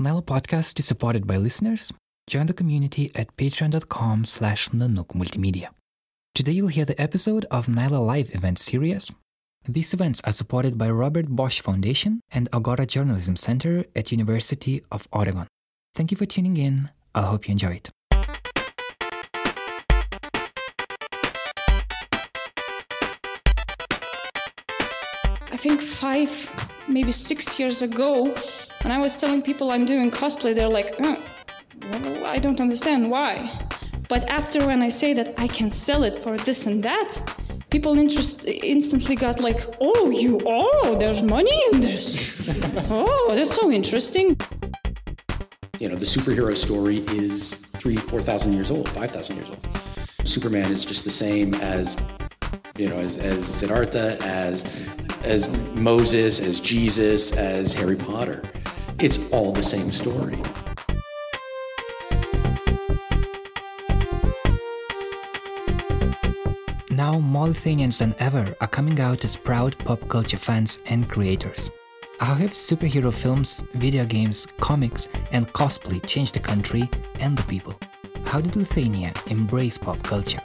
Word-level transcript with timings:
Nyla 0.00 0.22
Podcast 0.24 0.78
is 0.78 0.86
supported 0.86 1.26
by 1.26 1.36
listeners. 1.36 1.92
Join 2.26 2.46
the 2.46 2.54
community 2.54 3.10
at 3.14 3.36
patreon.com 3.36 4.24
slash 4.24 4.70
Nanook 4.70 5.08
Multimedia. 5.08 5.68
Today 6.34 6.52
you'll 6.52 6.68
hear 6.68 6.86
the 6.86 6.98
episode 6.98 7.44
of 7.50 7.66
Nyla 7.66 8.00
Live 8.06 8.34
event 8.34 8.58
series. 8.58 9.10
These 9.68 9.92
events 9.92 10.22
are 10.24 10.32
supported 10.32 10.78
by 10.78 10.88
Robert 10.88 11.26
Bosch 11.28 11.60
Foundation 11.60 12.22
and 12.32 12.48
Agora 12.50 12.86
Journalism 12.86 13.36
Center 13.36 13.84
at 13.94 14.10
University 14.10 14.82
of 14.90 15.06
Oregon. 15.12 15.46
Thank 15.94 16.10
you 16.10 16.16
for 16.16 16.24
tuning 16.24 16.56
in. 16.56 16.88
I 17.14 17.20
hope 17.20 17.46
you 17.46 17.52
enjoy 17.52 17.72
it. 17.72 17.90
I 25.52 25.56
think 25.58 25.82
five, 25.82 26.32
maybe 26.88 27.12
six 27.12 27.60
years 27.60 27.82
ago, 27.82 28.34
when 28.82 28.92
I 28.92 28.98
was 28.98 29.16
telling 29.16 29.42
people 29.42 29.70
I'm 29.70 29.84
doing 29.84 30.10
cosplay, 30.10 30.54
they're 30.54 30.68
like, 30.68 30.98
"Uh, 31.00 31.16
well, 31.90 32.26
I 32.26 32.38
don't 32.38 32.60
understand 32.60 33.10
why. 33.10 33.50
But 34.08 34.28
after 34.28 34.66
when 34.66 34.82
I 34.82 34.88
say 34.88 35.12
that 35.14 35.38
I 35.38 35.46
can 35.46 35.70
sell 35.70 36.02
it 36.02 36.16
for 36.16 36.36
this 36.36 36.66
and 36.66 36.82
that, 36.82 37.18
people 37.70 37.96
interest, 37.98 38.44
instantly 38.46 39.14
got 39.14 39.40
like, 39.40 39.60
oh, 39.80 40.10
you, 40.10 40.40
oh, 40.44 40.96
there's 40.98 41.22
money 41.22 41.56
in 41.72 41.80
this. 41.80 42.48
oh, 42.90 43.32
that's 43.34 43.54
so 43.54 43.70
interesting. 43.70 44.36
You 45.78 45.88
know, 45.88 45.94
the 45.94 46.04
superhero 46.04 46.56
story 46.56 46.98
is 47.08 47.54
three, 47.76 47.96
4,000 47.96 48.52
years 48.52 48.70
old, 48.70 48.88
5,000 48.88 49.36
years 49.36 49.48
old. 49.48 49.68
Superman 50.24 50.72
is 50.72 50.84
just 50.84 51.04
the 51.04 51.10
same 51.10 51.54
as, 51.54 51.96
you 52.76 52.88
know, 52.88 52.96
as, 52.96 53.16
as 53.18 53.46
Siddhartha, 53.46 54.18
as, 54.22 54.64
as 55.24 55.48
Moses, 55.74 56.40
as 56.40 56.60
Jesus, 56.60 57.32
as 57.32 57.72
Harry 57.72 57.96
Potter. 57.96 58.42
It's 58.98 59.30
all 59.32 59.52
the 59.52 59.62
same 59.62 59.92
story. 59.92 60.38
Now, 66.90 67.18
more 67.18 67.48
Lithuanians 67.48 67.98
than 67.98 68.14
ever 68.18 68.54
are 68.60 68.68
coming 68.68 69.00
out 69.00 69.24
as 69.24 69.36
proud 69.36 69.78
pop 69.78 70.06
culture 70.08 70.36
fans 70.36 70.80
and 70.86 71.08
creators. 71.08 71.70
How 72.18 72.34
have 72.34 72.50
superhero 72.50 73.14
films, 73.14 73.64
video 73.72 74.04
games, 74.04 74.46
comics, 74.58 75.08
and 75.32 75.50
cosplay 75.54 76.04
changed 76.06 76.34
the 76.34 76.40
country 76.40 76.90
and 77.20 77.38
the 77.38 77.42
people? 77.44 77.74
How 78.26 78.42
did 78.42 78.54
Lithuania 78.54 79.14
embrace 79.28 79.78
pop 79.78 80.02
culture? 80.02 80.42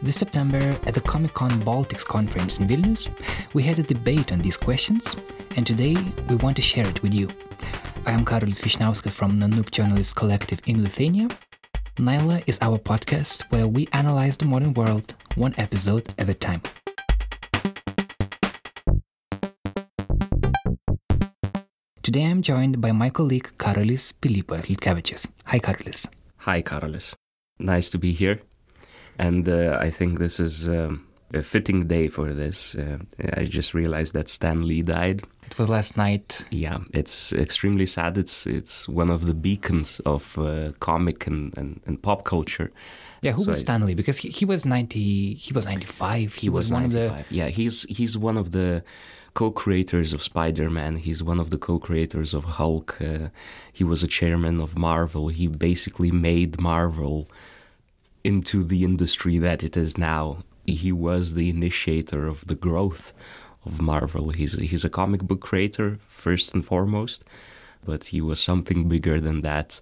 This 0.00 0.16
September, 0.16 0.78
at 0.86 0.94
the 0.94 1.00
Comic 1.00 1.34
Con 1.34 1.50
Baltics 1.62 2.04
conference 2.04 2.60
in 2.60 2.68
Vilnius, 2.68 3.08
we 3.52 3.64
had 3.64 3.80
a 3.80 3.82
debate 3.82 4.30
on 4.30 4.38
these 4.38 4.56
questions, 4.56 5.16
and 5.56 5.66
today 5.66 5.96
we 6.28 6.36
want 6.36 6.54
to 6.54 6.62
share 6.62 6.86
it 6.86 7.02
with 7.02 7.12
you. 7.12 7.28
I 8.06 8.12
am 8.12 8.24
Karolis 8.24 8.60
Vyšniauskas 8.60 9.12
from 9.12 9.40
Nanook 9.40 9.72
Journalists 9.72 10.12
Collective 10.12 10.60
in 10.66 10.84
Lithuania. 10.84 11.28
Nyla 11.96 12.44
is 12.46 12.60
our 12.62 12.78
podcast 12.78 13.42
where 13.50 13.66
we 13.66 13.88
analyze 13.92 14.36
the 14.36 14.44
modern 14.44 14.72
world 14.74 15.14
one 15.34 15.52
episode 15.58 16.14
at 16.16 16.28
a 16.28 16.34
time. 16.34 16.62
Today 22.04 22.24
I'm 22.24 22.42
joined 22.42 22.80
by 22.80 22.92
my 22.92 23.10
colleague 23.10 23.50
Karolis 23.58 24.12
Pilypas 24.12 24.68
Liutkevičius. 24.68 25.26
Hi 25.46 25.58
Karolis. 25.58 26.06
Hi, 26.36 26.62
Karolis. 26.62 27.14
Nice 27.58 27.90
to 27.90 27.98
be 27.98 28.12
here. 28.12 28.40
And 29.18 29.48
uh, 29.48 29.78
I 29.80 29.90
think 29.90 30.18
this 30.18 30.38
is 30.40 30.68
um, 30.68 31.06
a 31.34 31.42
fitting 31.42 31.86
day 31.88 32.08
for 32.08 32.32
this. 32.34 32.74
Uh, 32.74 32.98
I 33.36 33.44
just 33.44 33.74
realized 33.74 34.14
that 34.14 34.28
Stan 34.28 34.66
Lee 34.66 34.82
died. 34.82 35.22
It 35.46 35.58
was 35.58 35.68
last 35.68 35.96
night. 35.96 36.44
Yeah, 36.50 36.78
it's 36.92 37.32
extremely 37.32 37.86
sad. 37.86 38.18
It's 38.18 38.46
it's 38.46 38.86
one 38.88 39.10
of 39.10 39.24
the 39.26 39.34
beacons 39.34 40.00
of 40.04 40.38
uh, 40.38 40.72
comic 40.80 41.26
and, 41.26 41.56
and, 41.58 41.80
and 41.86 42.00
pop 42.02 42.24
culture. 42.24 42.70
Yeah, 43.22 43.32
who 43.32 43.42
So 43.42 43.48
was 43.48 43.56
I- 43.58 43.60
Stan 43.60 43.86
Lee? 43.86 43.94
Because 43.94 44.18
he, 44.18 44.28
he 44.28 44.44
was 44.44 44.64
90, 44.64 45.34
he 45.34 45.52
was 45.52 45.64
95. 45.66 46.34
He, 46.34 46.40
He 46.42 46.48
was, 46.50 46.70
one 46.70 46.84
of 46.84 46.92
the 46.92 47.08
95. 47.08 47.32
Yeah, 47.32 47.48
he's 47.48 47.82
he's 47.88 48.16
one 48.16 48.36
of 48.36 48.50
the 48.52 48.82
co-creators 49.34 50.12
of 50.12 50.22
Spider-Man. 50.22 50.96
He's 50.96 51.22
one 51.22 51.40
of 51.40 51.50
the 51.50 51.58
co-creators 51.58 52.34
of 52.34 52.44
Hulk. 52.44 53.00
Uh, 53.00 53.28
he 53.72 53.84
was 53.84 54.02
a 54.02 54.08
chairman 54.08 54.60
of 54.60 54.76
Marvel. 54.76 55.28
He 55.28 55.46
basically 55.48 56.10
made 56.10 56.60
Marvel 56.60 57.28
into 58.24 58.64
the 58.64 58.84
industry 58.84 59.38
that 59.38 59.62
it 59.62 59.76
is 59.76 59.96
now. 59.98 60.44
He 60.66 60.92
was 60.92 61.34
the 61.34 61.48
initiator 61.48 62.26
of 62.26 62.46
the 62.46 62.54
growth 62.54 63.12
of 63.64 63.80
Marvel. 63.80 64.30
He's 64.30 64.52
he's 64.54 64.84
a 64.84 64.90
comic 64.90 65.22
book 65.22 65.40
creator 65.40 65.98
first 66.08 66.54
and 66.54 66.64
foremost, 66.64 67.24
but 67.84 68.04
he 68.06 68.20
was 68.20 68.40
something 68.40 68.88
bigger 68.88 69.20
than 69.20 69.40
that. 69.42 69.80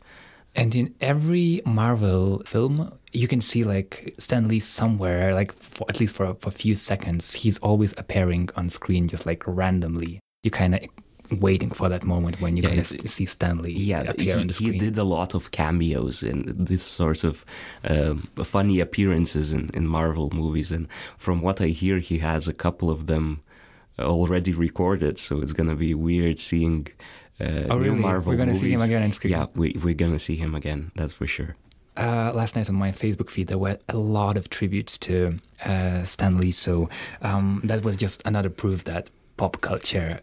And 0.54 0.74
in 0.74 0.94
every 1.02 1.60
Marvel 1.66 2.42
film, 2.46 2.92
you 3.12 3.28
can 3.28 3.42
see 3.42 3.62
like 3.62 4.14
Stan 4.18 4.48
Lee 4.48 4.60
somewhere, 4.60 5.34
like 5.34 5.52
for, 5.52 5.84
at 5.88 6.00
least 6.00 6.14
for, 6.14 6.34
for 6.34 6.48
a 6.48 6.52
few 6.52 6.74
seconds, 6.74 7.34
he's 7.34 7.58
always 7.58 7.92
appearing 7.98 8.48
on 8.56 8.70
screen 8.70 9.06
just 9.06 9.26
like 9.26 9.42
randomly. 9.46 10.20
You 10.42 10.50
kind 10.50 10.74
of 10.74 10.80
waiting 11.30 11.70
for 11.70 11.88
that 11.88 12.04
moment 12.04 12.40
when 12.40 12.56
you're 12.56 12.64
Yeah, 12.64 12.76
going 12.76 12.84
to 12.84 13.08
see 13.08 13.26
Stan 13.26 13.58
Lee 13.58 13.72
yeah, 13.72 14.02
appear 14.02 14.34
he, 14.36 14.40
on 14.40 14.46
the 14.48 14.54
he 14.54 14.72
did 14.72 14.98
a 14.98 15.04
lot 15.04 15.34
of 15.34 15.50
cameos 15.50 16.22
and 16.22 16.44
this 16.66 16.82
sort 16.82 17.24
of 17.24 17.44
um, 17.84 18.28
funny 18.44 18.80
appearances 18.80 19.52
in, 19.52 19.70
in 19.74 19.86
Marvel 19.86 20.30
movies. 20.32 20.72
And 20.72 20.88
from 21.18 21.40
what 21.42 21.60
I 21.60 21.68
hear, 21.68 21.98
he 21.98 22.18
has 22.18 22.48
a 22.48 22.52
couple 22.54 22.90
of 22.90 23.06
them 23.06 23.42
already 23.98 24.52
recorded. 24.52 25.18
So 25.18 25.40
it's 25.40 25.52
gonna 25.52 25.76
be 25.76 25.94
weird 25.94 26.38
seeing 26.38 26.88
uh, 27.40 27.64
Oh, 27.70 27.76
really? 27.78 27.96
Marvel 27.96 28.32
We're 28.32 28.38
gonna 28.38 28.54
see 28.54 28.72
him 28.72 28.82
again 28.82 29.02
on 29.02 29.12
screen? 29.12 29.32
Yeah, 29.32 29.46
we, 29.54 29.76
we're 29.82 29.94
gonna 29.94 30.18
see 30.18 30.36
him 30.36 30.54
again. 30.54 30.90
That's 30.96 31.12
for 31.12 31.26
sure. 31.26 31.56
uh, 31.96 32.30
last 32.34 32.56
night 32.56 32.68
on 32.68 32.74
my 32.76 32.92
Facebook 32.92 33.30
feed, 33.30 33.48
there 33.48 33.58
were 33.58 33.78
a 33.88 33.96
lot 33.96 34.36
of 34.36 34.50
tributes 34.50 34.98
to 34.98 35.38
uh, 35.64 36.04
Stan 36.04 36.38
Lee. 36.38 36.50
So 36.52 36.88
um, 37.22 37.60
that 37.64 37.84
was 37.84 37.96
just 37.96 38.22
another 38.26 38.50
proof 38.50 38.84
that 38.84 39.10
pop 39.38 39.60
culture 39.60 40.20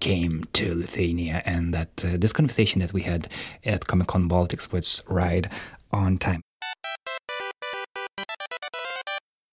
came 0.00 0.44
to 0.52 0.74
Lithuania 0.74 1.42
and 1.44 1.72
that 1.74 2.04
uh, 2.04 2.16
this 2.18 2.32
conversation 2.32 2.80
that 2.80 2.92
we 2.92 3.02
had 3.02 3.28
at 3.64 3.86
Comic 3.86 4.08
Con 4.08 4.28
Baltics 4.28 4.72
was 4.72 5.02
right 5.08 5.46
on 5.92 6.18
time. 6.18 6.40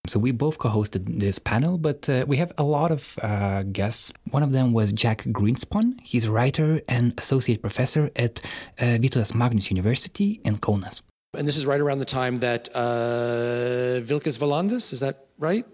So 0.07 0.19
we 0.19 0.31
both 0.31 0.59
co-hosted 0.59 1.19
this 1.19 1.39
panel, 1.39 1.77
but 1.77 2.07
uh, 2.09 2.25
we 2.27 2.37
have 2.37 2.51
a 2.57 2.63
lot 2.63 2.91
of 2.91 3.17
uh, 3.21 3.63
guests. 3.63 4.11
One 4.31 4.43
of 4.43 4.51
them 4.51 4.73
was 4.73 4.91
Jack 4.91 5.23
Greenspan. 5.23 5.99
He's 6.03 6.25
a 6.25 6.31
writer 6.31 6.81
and 6.87 7.13
associate 7.17 7.61
professor 7.61 8.11
at 8.15 8.41
uh, 8.79 8.99
Vytautas 9.01 9.33
Magnus 9.33 9.71
University 9.71 10.41
in 10.43 10.57
Kaunas. 10.57 11.01
And 11.35 11.47
this 11.47 11.57
is 11.57 11.65
right 11.65 11.79
around 11.79 11.97
the 11.99 12.05
time 12.05 12.35
that 12.37 12.69
uh, 12.75 14.01
Vilkas 14.03 14.37
Valandis, 14.37 14.93
is 14.93 14.99
that 14.99 15.25
right? 15.39 15.65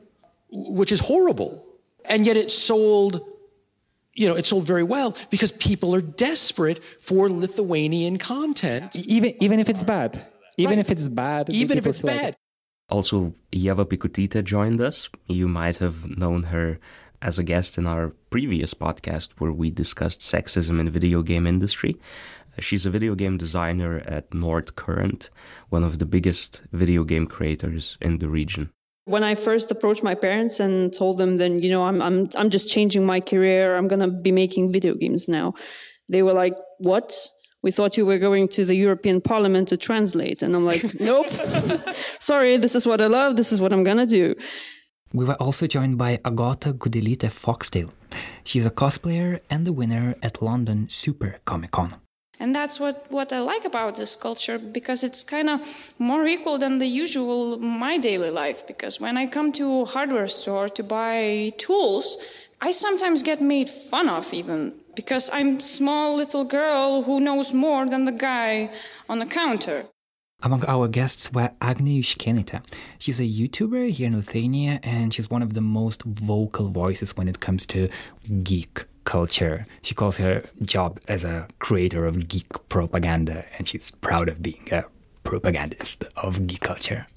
Which 0.51 0.91
is 0.91 1.01
horrible. 1.01 1.65
And 2.05 2.25
yet 2.25 2.37
it 2.37 2.49
sold, 2.49 3.21
you 4.15 4.27
know, 4.27 4.35
it 4.35 4.45
sold 4.45 4.65
very 4.65 4.83
well 4.83 5.15
because 5.29 5.51
people 5.53 5.93
are 5.95 6.01
desperate 6.01 6.83
for 6.83 7.29
Lithuanian 7.29 8.17
content, 8.17 8.95
even 8.95 9.33
even 9.43 9.59
if 9.59 9.69
it's 9.69 9.83
bad 9.83 10.21
even 10.57 10.75
Right. 10.77 10.79
if 10.85 10.91
it's 10.91 11.07
bad 11.07 11.49
even 11.49 11.77
if 11.77 11.87
it's 11.87 12.01
bad. 12.01 12.29
it. 12.33 12.35
Also, 12.89 13.33
Yeva 13.53 13.85
Pikutita 13.85 14.43
joined 14.43 14.81
us. 14.81 15.09
You 15.27 15.47
might 15.47 15.77
have 15.77 15.97
known 16.17 16.43
her 16.53 16.79
as 17.21 17.37
a 17.39 17.43
guest 17.43 17.77
in 17.77 17.85
our 17.87 18.09
previous 18.29 18.73
podcast 18.73 19.29
where 19.37 19.51
we 19.53 19.69
discussed 19.69 20.21
sexism 20.21 20.79
in 20.79 20.85
the 20.85 20.91
video 20.91 21.21
game 21.21 21.45
industry. 21.47 21.95
Uh, 22.57 22.61
She's 22.61 22.85
a 22.85 22.89
video 22.89 23.13
game 23.15 23.37
designer 23.37 23.99
at 24.05 24.33
Nord 24.33 24.75
Current, 24.75 25.29
one 25.69 25.83
of 25.83 25.99
the 25.99 26.05
biggest 26.05 26.61
video 26.73 27.03
game 27.03 27.27
creators 27.27 27.97
in 28.01 28.17
the 28.19 28.27
region. 28.27 28.71
When 29.09 29.23
I 29.23 29.35
first 29.35 29.71
approached 29.71 30.03
my 30.03 30.15
parents 30.15 30.59
and 30.59 30.93
told 30.93 31.17
them, 31.17 31.37
then 31.37 31.61
you 31.63 31.69
know, 31.73 31.83
I'm 31.89 31.99
I'm 32.01 32.29
I'm 32.39 32.49
just 32.49 32.69
changing 32.69 33.05
my 33.05 33.19
career. 33.31 33.75
I'm 33.77 33.87
gonna 33.87 34.11
be 34.27 34.31
making 34.31 34.71
video 34.71 34.93
games 34.93 35.27
now. 35.27 35.53
They 36.13 36.21
were 36.23 36.33
like, 36.43 36.55
"What? 36.77 37.09
We 37.63 37.71
thought 37.71 37.97
you 37.97 38.05
were 38.05 38.19
going 38.19 38.47
to 38.55 38.63
the 38.65 38.75
European 38.75 39.19
Parliament 39.21 39.67
to 39.69 39.77
translate." 39.77 40.43
And 40.43 40.55
I'm 40.55 40.65
like, 40.65 40.83
"Nope. 40.99 41.29
Sorry, 42.19 42.57
this 42.57 42.75
is 42.75 42.85
what 42.85 43.01
I 43.01 43.07
love. 43.07 43.35
This 43.35 43.51
is 43.51 43.59
what 43.59 43.71
I'm 43.73 43.83
gonna 43.83 44.05
do." 44.05 44.35
We 45.11 45.25
were 45.25 45.39
also 45.45 45.65
joined 45.65 45.97
by 45.97 46.19
Agata 46.23 46.73
Gudelite 46.73 47.31
Foxtail. 47.31 47.89
She's 48.43 48.65
a 48.65 48.71
cosplayer 48.71 49.39
and 49.49 49.65
the 49.65 49.73
winner 49.73 50.15
at 50.21 50.41
London 50.41 50.87
Super 50.89 51.39
Comic 51.45 51.71
Con. 51.71 51.95
And 52.39 52.55
that's 52.55 52.79
what, 52.79 53.05
what 53.09 53.33
I 53.33 53.39
like 53.39 53.65
about 53.65 53.95
this 53.95 54.15
culture 54.15 54.57
because 54.57 55.03
it's 55.03 55.23
kind 55.23 55.49
of 55.49 55.93
more 55.99 56.25
equal 56.25 56.57
than 56.57 56.79
the 56.79 56.87
usual 56.87 57.59
my 57.59 57.97
daily 57.97 58.29
life. 58.29 58.65
Because 58.65 59.01
when 59.01 59.17
I 59.17 59.27
come 59.27 59.51
to 59.53 59.81
a 59.81 59.85
hardware 59.85 60.27
store 60.27 60.69
to 60.69 60.83
buy 60.83 61.51
tools, 61.57 62.17
I 62.61 62.71
sometimes 62.71 63.23
get 63.23 63.41
made 63.41 63.69
fun 63.69 64.07
of 64.07 64.33
even 64.33 64.73
because 64.95 65.29
I'm 65.33 65.59
small 65.59 66.15
little 66.15 66.45
girl 66.45 67.03
who 67.03 67.19
knows 67.19 67.53
more 67.53 67.85
than 67.85 68.05
the 68.05 68.11
guy 68.11 68.69
on 69.09 69.19
the 69.19 69.25
counter. 69.25 69.85
Among 70.41 70.63
our 70.65 70.87
guests 70.87 71.33
were 71.33 71.51
Agne 71.61 71.99
Yushkenita. 71.99 72.61
She's 72.97 73.19
a 73.19 73.23
YouTuber 73.23 73.89
here 73.89 74.07
in 74.07 74.15
Lithuania 74.15 74.79
and 74.83 75.13
she's 75.13 75.29
one 75.29 75.41
of 75.41 75.53
the 75.53 75.61
most 75.61 76.03
vocal 76.03 76.69
voices 76.69 77.17
when 77.17 77.27
it 77.27 77.41
comes 77.41 77.65
to 77.67 77.89
geek 78.43 78.85
culture. 79.09 79.65
She 79.81 79.95
calls 79.95 80.17
her 80.17 80.43
job 80.61 80.99
as 81.07 81.23
a 81.23 81.47
creator 81.57 82.05
of 82.05 82.27
geek 82.27 82.51
propaganda, 82.69 83.43
and 83.57 83.67
she's 83.67 83.91
proud 84.07 84.29
of 84.29 84.37
being 84.41 84.67
a 84.71 84.83
propagandist 85.23 86.05
of 86.15 86.31
geek 86.47 86.61
culture. 86.61 87.07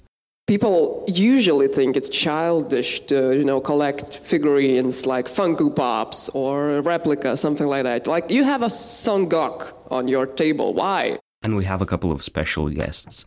People 0.45 1.05
usually 1.07 1.69
think 1.69 1.95
it's 1.95 2.09
childish 2.09 2.91
to, 3.11 3.17
you 3.39 3.45
know, 3.45 3.61
collect 3.61 4.17
figurines 4.31 5.05
like 5.05 5.27
Funko 5.27 5.73
Pops 5.73 6.29
or 6.41 6.55
a 6.77 6.81
replica, 6.81 7.37
something 7.37 7.67
like 7.67 7.83
that. 7.83 8.07
Like 8.07 8.25
you 8.29 8.43
have 8.43 8.61
a 8.61 8.69
Son 8.69 9.29
Goku 9.29 9.71
on 9.89 10.09
your 10.09 10.25
table. 10.25 10.73
Why? 10.73 11.17
And 11.43 11.55
we 11.55 11.65
have 11.65 11.81
a 11.81 11.85
couple 11.85 12.11
of 12.11 12.21
special 12.21 12.65
guests, 12.69 13.25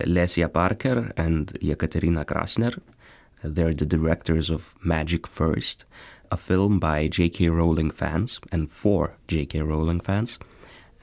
Lesia 0.00 0.48
Parker 0.52 1.12
and 1.16 1.42
Yekaterina 1.60 2.24
Krasner. 2.24 2.74
They're 3.44 3.74
the 3.74 3.86
directors 3.86 4.50
of 4.50 4.74
Magic 4.82 5.26
First, 5.26 5.84
a 6.30 6.36
film 6.36 6.78
by 6.78 7.08
J.K. 7.08 7.48
Rowling 7.48 7.90
fans 7.90 8.40
and 8.52 8.70
for 8.70 9.16
J.K. 9.28 9.62
Rowling 9.62 10.00
fans. 10.00 10.38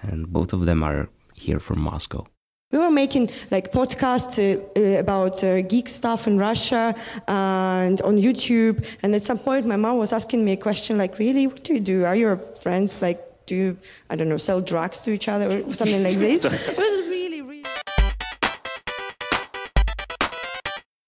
And 0.01 0.31
both 0.31 0.53
of 0.53 0.65
them 0.65 0.83
are 0.83 1.09
here 1.33 1.59
from 1.59 1.79
Moscow 1.79 2.27
we 2.73 2.79
were 2.79 2.91
making 2.91 3.29
like 3.51 3.71
podcasts 3.71 4.39
uh, 4.39 4.59
uh, 4.75 4.99
about 4.99 5.43
uh, 5.43 5.61
geek 5.61 5.87
stuff 5.87 6.25
in 6.27 6.39
Russia 6.39 6.95
and 7.27 8.01
on 8.01 8.17
YouTube. 8.17 8.83
And 9.03 9.13
at 9.13 9.21
some 9.21 9.37
point, 9.37 9.67
my 9.67 9.75
mom 9.75 9.97
was 9.99 10.11
asking 10.11 10.43
me 10.43 10.53
a 10.53 10.57
question 10.57 10.97
like, 10.97 11.19
"Really, 11.19 11.45
what 11.45 11.63
do 11.63 11.75
you 11.75 11.79
do? 11.79 12.03
Are 12.03 12.15
your 12.15 12.35
friends 12.37 13.01
like, 13.01 13.19
do 13.45 13.55
you, 13.55 13.77
I 14.09 14.15
don't 14.15 14.27
know, 14.27 14.37
sell 14.37 14.59
drugs 14.59 15.03
to 15.03 15.11
each 15.11 15.27
other 15.27 15.45
or 15.45 15.73
something 15.75 16.03
like 16.03 16.17
this?" 16.17 16.45
it 16.71 16.77
was 16.77 16.95
really, 17.07 17.41
really. 17.43 17.65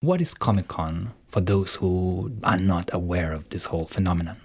What 0.00 0.20
is 0.20 0.34
Comic 0.34 0.68
Con 0.68 1.10
for 1.28 1.40
those 1.40 1.74
who 1.76 2.32
are 2.42 2.58
not 2.58 2.90
aware 2.92 3.32
of 3.32 3.48
this 3.50 3.66
whole 3.66 3.86
phenomenon? 3.86 4.40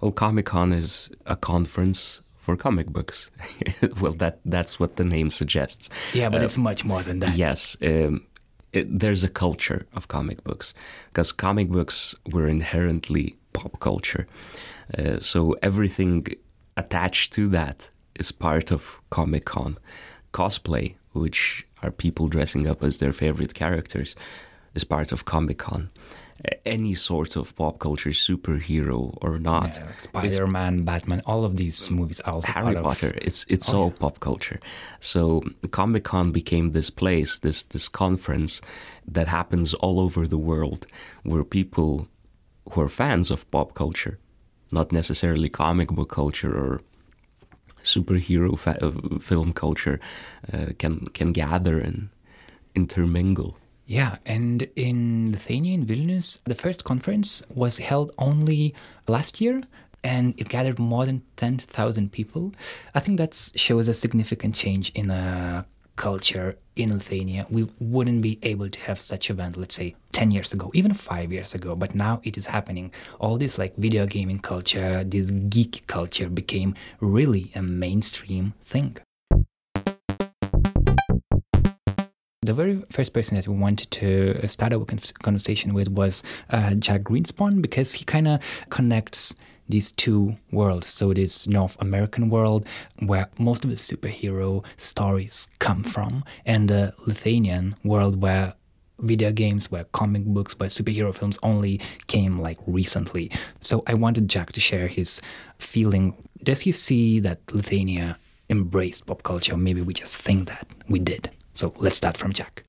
Well, 0.00 0.12
Comic 0.12 0.46
Con 0.46 0.72
is 0.72 1.10
a 1.24 1.36
conference 1.36 2.20
for 2.46 2.56
comic 2.56 2.86
books. 2.86 3.30
well, 4.00 4.12
that 4.12 4.38
that's 4.44 4.78
what 4.78 4.96
the 4.96 5.04
name 5.04 5.30
suggests. 5.30 5.88
Yeah, 6.14 6.28
but 6.28 6.42
uh, 6.42 6.44
it's 6.44 6.56
much 6.56 6.84
more 6.84 7.02
than 7.02 7.18
that. 7.20 7.36
Yes. 7.36 7.76
Um, 7.82 8.26
it, 8.72 8.98
there's 9.00 9.24
a 9.24 9.28
culture 9.28 9.86
of 9.94 10.08
comic 10.08 10.44
books 10.44 10.74
because 11.08 11.32
comic 11.32 11.68
books 11.68 12.14
were 12.30 12.46
inherently 12.46 13.36
pop 13.52 13.80
culture. 13.80 14.26
Uh, 14.96 15.18
so 15.18 15.56
everything 15.62 16.26
attached 16.76 17.32
to 17.32 17.48
that 17.48 17.90
is 18.14 18.30
part 18.32 18.70
of 18.70 19.00
Comic 19.10 19.44
Con. 19.44 19.78
Cosplay, 20.32 20.94
which 21.12 21.66
are 21.82 21.90
people 21.90 22.28
dressing 22.28 22.66
up 22.66 22.84
as 22.84 22.98
their 22.98 23.12
favorite 23.12 23.54
characters, 23.54 24.14
is 24.76 24.84
part 24.84 25.12
of 25.12 25.24
Comic 25.24 25.58
Con 25.58 25.90
any 26.64 26.94
sort 26.94 27.36
of 27.36 27.54
pop 27.56 27.78
culture 27.78 28.10
superhero 28.10 29.16
or 29.20 29.38
not. 29.38 29.76
Yeah, 29.76 29.86
like 30.14 30.30
Spider 30.30 30.46
Man, 30.46 30.84
Batman, 30.84 31.22
all 31.26 31.44
of 31.44 31.56
these 31.56 31.90
movies 31.90 32.20
are 32.20 32.34
also 32.34 32.52
Harry 32.52 32.74
Potter. 32.74 33.10
Of, 33.10 33.16
it's 33.16 33.46
it's 33.48 33.72
oh, 33.72 33.78
all 33.78 33.88
yeah. 33.88 34.00
pop 34.00 34.20
culture. 34.20 34.60
So 35.00 35.42
Comic 35.70 36.04
Con 36.04 36.32
became 36.32 36.72
this 36.72 36.90
place, 36.90 37.38
this 37.38 37.62
this 37.62 37.88
conference 37.88 38.60
that 39.06 39.28
happens 39.28 39.74
all 39.74 39.98
over 40.00 40.26
the 40.26 40.38
world, 40.38 40.86
where 41.22 41.44
people 41.44 42.08
who 42.72 42.80
are 42.80 42.88
fans 42.88 43.30
of 43.30 43.50
pop 43.50 43.74
culture, 43.74 44.18
not 44.70 44.92
necessarily 44.92 45.48
comic 45.48 45.88
book 45.88 46.10
culture 46.10 46.54
or 46.54 46.80
superhero 47.82 48.58
fa- 48.58 48.84
uh, 48.84 49.18
film 49.20 49.52
culture, 49.52 50.00
uh, 50.52 50.66
can 50.78 51.06
can 51.14 51.32
gather 51.32 51.78
and 51.78 52.08
intermingle. 52.74 53.56
Yeah, 53.86 54.16
and 54.26 54.66
in 54.74 55.30
Lithuania, 55.30 55.74
in 55.74 55.86
Vilnius, 55.86 56.40
the 56.44 56.56
first 56.56 56.82
conference 56.82 57.42
was 57.54 57.78
held 57.78 58.10
only 58.18 58.74
last 59.06 59.40
year 59.40 59.62
and 60.02 60.34
it 60.36 60.48
gathered 60.48 60.80
more 60.80 61.06
than 61.06 61.22
10,000 61.36 62.10
people. 62.10 62.52
I 62.96 63.00
think 63.00 63.18
that 63.18 63.34
shows 63.54 63.86
a 63.86 63.94
significant 63.94 64.56
change 64.56 64.90
in 64.96 65.10
a 65.10 65.64
culture 65.94 66.58
in 66.74 66.92
Lithuania. 66.92 67.46
We 67.48 67.68
wouldn't 67.78 68.22
be 68.22 68.38
able 68.42 68.68
to 68.68 68.80
have 68.80 68.98
such 68.98 69.30
event, 69.30 69.56
let's 69.56 69.76
say 69.76 69.94
10 70.12 70.32
years 70.32 70.52
ago, 70.52 70.70
even 70.74 70.92
5 70.92 71.32
years 71.32 71.54
ago, 71.54 71.76
but 71.76 71.94
now 71.94 72.20
it 72.24 72.36
is 72.36 72.46
happening. 72.46 72.90
All 73.20 73.38
this 73.38 73.56
like 73.56 73.76
video 73.76 74.04
gaming 74.04 74.40
culture, 74.40 75.04
this 75.04 75.30
geek 75.30 75.86
culture 75.86 76.28
became 76.28 76.74
really 77.00 77.52
a 77.54 77.62
mainstream 77.62 78.52
thing. 78.64 78.96
The 82.46 82.54
very 82.54 82.80
first 82.92 83.12
person 83.12 83.34
that 83.34 83.48
we 83.48 83.56
wanted 83.56 83.90
to 83.90 84.46
start 84.46 84.72
a 84.72 84.78
conversation 84.78 85.74
with 85.74 85.88
was 85.88 86.22
uh, 86.50 86.74
Jack 86.74 87.02
Grinspoon 87.02 87.60
because 87.60 87.92
he 87.92 88.04
kind 88.04 88.28
of 88.28 88.40
connects 88.70 89.34
these 89.68 89.90
two 89.90 90.36
worlds. 90.52 90.86
So 90.86 91.12
this 91.12 91.48
North 91.48 91.76
American 91.80 92.30
world 92.30 92.64
where 93.00 93.28
most 93.40 93.64
of 93.64 93.70
the 93.70 93.76
superhero 93.76 94.64
stories 94.76 95.48
come 95.58 95.82
from, 95.82 96.22
and 96.44 96.70
the 96.70 96.94
Lithuanian 97.04 97.74
world 97.82 98.22
where 98.22 98.54
video 99.00 99.32
games, 99.32 99.72
where 99.72 99.82
comic 99.90 100.24
books, 100.24 100.56
where 100.56 100.68
superhero 100.68 101.12
films 101.12 101.40
only 101.42 101.80
came 102.06 102.38
like 102.38 102.58
recently. 102.68 103.32
So 103.60 103.82
I 103.88 103.94
wanted 103.94 104.28
Jack 104.28 104.52
to 104.52 104.60
share 104.60 104.86
his 104.86 105.20
feeling. 105.58 106.14
Does 106.44 106.60
he 106.60 106.70
see 106.70 107.18
that 107.20 107.40
Lithuania 107.52 108.20
embraced 108.50 109.04
pop 109.06 109.24
culture? 109.24 109.56
Maybe 109.56 109.82
we 109.82 109.94
just 109.94 110.14
think 110.14 110.46
that 110.46 110.64
we 110.88 111.00
did. 111.00 111.28
So 111.56 111.72
let's 111.78 111.96
start 111.96 112.16
from 112.16 112.32
Jack. 112.32 112.64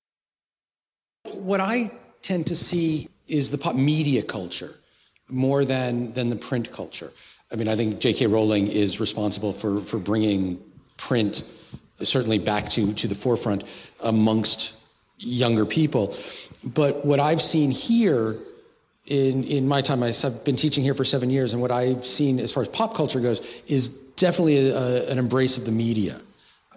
What 1.25 1.59
I 1.59 1.91
tend 2.21 2.47
to 2.47 2.55
see 2.55 3.09
is 3.27 3.51
the 3.51 3.57
pop 3.57 3.75
media 3.75 4.23
culture 4.23 4.75
more 5.29 5.65
than, 5.65 6.13
than 6.13 6.29
the 6.29 6.37
print 6.37 6.71
culture. 6.71 7.11
I 7.51 7.55
mean, 7.55 7.67
I 7.67 7.75
think 7.75 7.99
J.K. 7.99 8.27
Rowling 8.27 8.67
is 8.67 8.99
responsible 8.99 9.51
for, 9.51 9.79
for 9.79 9.99
bringing 9.99 10.61
print 10.95 11.43
certainly 12.01 12.37
back 12.37 12.69
to, 12.69 12.93
to 12.93 13.07
the 13.07 13.15
forefront 13.15 13.63
amongst 14.03 14.81
younger 15.17 15.65
people. 15.65 16.15
But 16.63 17.05
what 17.05 17.19
I've 17.19 17.41
seen 17.41 17.71
here 17.71 18.37
in, 19.05 19.43
in 19.43 19.67
my 19.67 19.81
time, 19.81 20.03
I've 20.03 20.43
been 20.45 20.55
teaching 20.55 20.83
here 20.83 20.93
for 20.93 21.03
seven 21.03 21.29
years, 21.29 21.53
and 21.53 21.61
what 21.61 21.71
I've 21.71 22.05
seen 22.05 22.39
as 22.39 22.53
far 22.53 22.63
as 22.63 22.69
pop 22.69 22.95
culture 22.95 23.19
goes 23.19 23.39
is 23.67 23.89
definitely 23.89 24.69
a, 24.69 24.77
a, 24.77 25.11
an 25.11 25.17
embrace 25.17 25.57
of 25.57 25.65
the 25.65 25.71
media. 25.71 26.21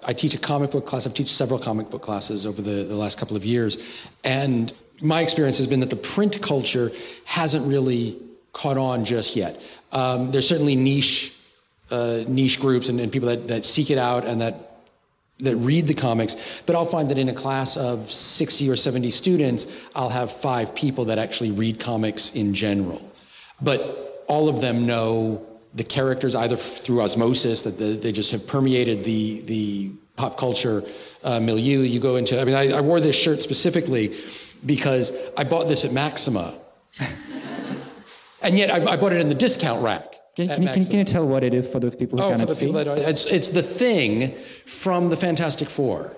I 0.06 0.12
teach 0.12 0.34
a 0.34 0.38
comic 0.38 0.70
book 0.70 0.86
class. 0.86 1.06
I've 1.06 1.14
taught 1.14 1.28
several 1.28 1.58
comic 1.58 1.90
book 1.90 2.02
classes 2.02 2.46
over 2.46 2.62
the, 2.62 2.84
the 2.84 2.96
last 2.96 3.18
couple 3.18 3.36
of 3.36 3.44
years. 3.44 4.06
And 4.24 4.72
my 5.00 5.20
experience 5.20 5.58
has 5.58 5.66
been 5.66 5.80
that 5.80 5.90
the 5.90 5.96
print 5.96 6.40
culture 6.42 6.90
hasn't 7.24 7.66
really 7.66 8.16
caught 8.52 8.78
on 8.78 9.04
just 9.04 9.36
yet. 9.36 9.60
Um, 9.92 10.30
there's 10.30 10.48
certainly 10.48 10.76
niche 10.76 11.34
uh, 11.90 12.22
niche 12.28 12.60
groups 12.60 12.88
and, 12.88 13.00
and 13.00 13.10
people 13.10 13.28
that, 13.28 13.48
that 13.48 13.66
seek 13.66 13.90
it 13.90 13.98
out 13.98 14.24
and 14.24 14.40
that 14.40 14.70
that 15.40 15.56
read 15.56 15.86
the 15.86 15.94
comics, 15.94 16.62
but 16.66 16.76
I'll 16.76 16.84
find 16.84 17.08
that 17.10 17.18
in 17.18 17.28
a 17.28 17.32
class 17.32 17.76
of 17.78 18.12
60 18.12 18.68
or 18.68 18.76
70 18.76 19.10
students, 19.10 19.88
I'll 19.94 20.10
have 20.10 20.30
five 20.30 20.74
people 20.74 21.06
that 21.06 21.18
actually 21.18 21.50
read 21.50 21.80
comics 21.80 22.34
in 22.36 22.52
general. 22.52 23.00
But 23.60 24.24
all 24.28 24.50
of 24.50 24.60
them 24.60 24.86
know 24.86 25.46
the 25.74 25.84
characters 25.84 26.34
either 26.34 26.56
through 26.56 27.02
osmosis 27.02 27.62
that 27.62 27.78
the, 27.78 27.96
they 27.96 28.12
just 28.12 28.32
have 28.32 28.46
permeated 28.46 29.04
the 29.04 29.40
the 29.42 29.92
pop 30.16 30.36
culture 30.36 30.82
uh, 31.22 31.40
milieu. 31.40 31.80
You 31.80 32.00
go 32.00 32.16
into. 32.16 32.40
I 32.40 32.44
mean, 32.44 32.54
I, 32.54 32.72
I, 32.72 32.80
wore 32.80 33.00
this 33.00 33.16
shirt 33.16 33.42
specifically 33.42 34.14
because 34.64 35.12
I 35.36 35.44
bought 35.44 35.68
this 35.68 35.84
at 35.84 35.92
Maxima, 35.92 36.54
and 38.42 38.58
yet 38.58 38.70
I, 38.70 38.92
I, 38.92 38.96
bought 38.96 39.12
it 39.12 39.20
in 39.20 39.28
the 39.28 39.34
discount 39.34 39.82
rack. 39.82 40.16
Can, 40.36 40.48
can, 40.48 40.62
you, 40.62 40.68
can, 40.68 40.98
you 40.98 41.04
tell 41.04 41.26
what 41.26 41.42
it 41.42 41.54
is 41.54 41.68
for 41.68 41.80
those 41.80 41.96
people 41.96 42.18
who 42.18 42.24
oh, 42.24 42.30
cannot 42.30 42.50
see? 42.50 42.70
it's, 42.70 43.26
it's 43.26 43.48
the 43.48 43.62
thing 43.62 44.34
from 44.66 45.10
the 45.10 45.16
Fantastic 45.16 45.68
Four. 45.68 46.12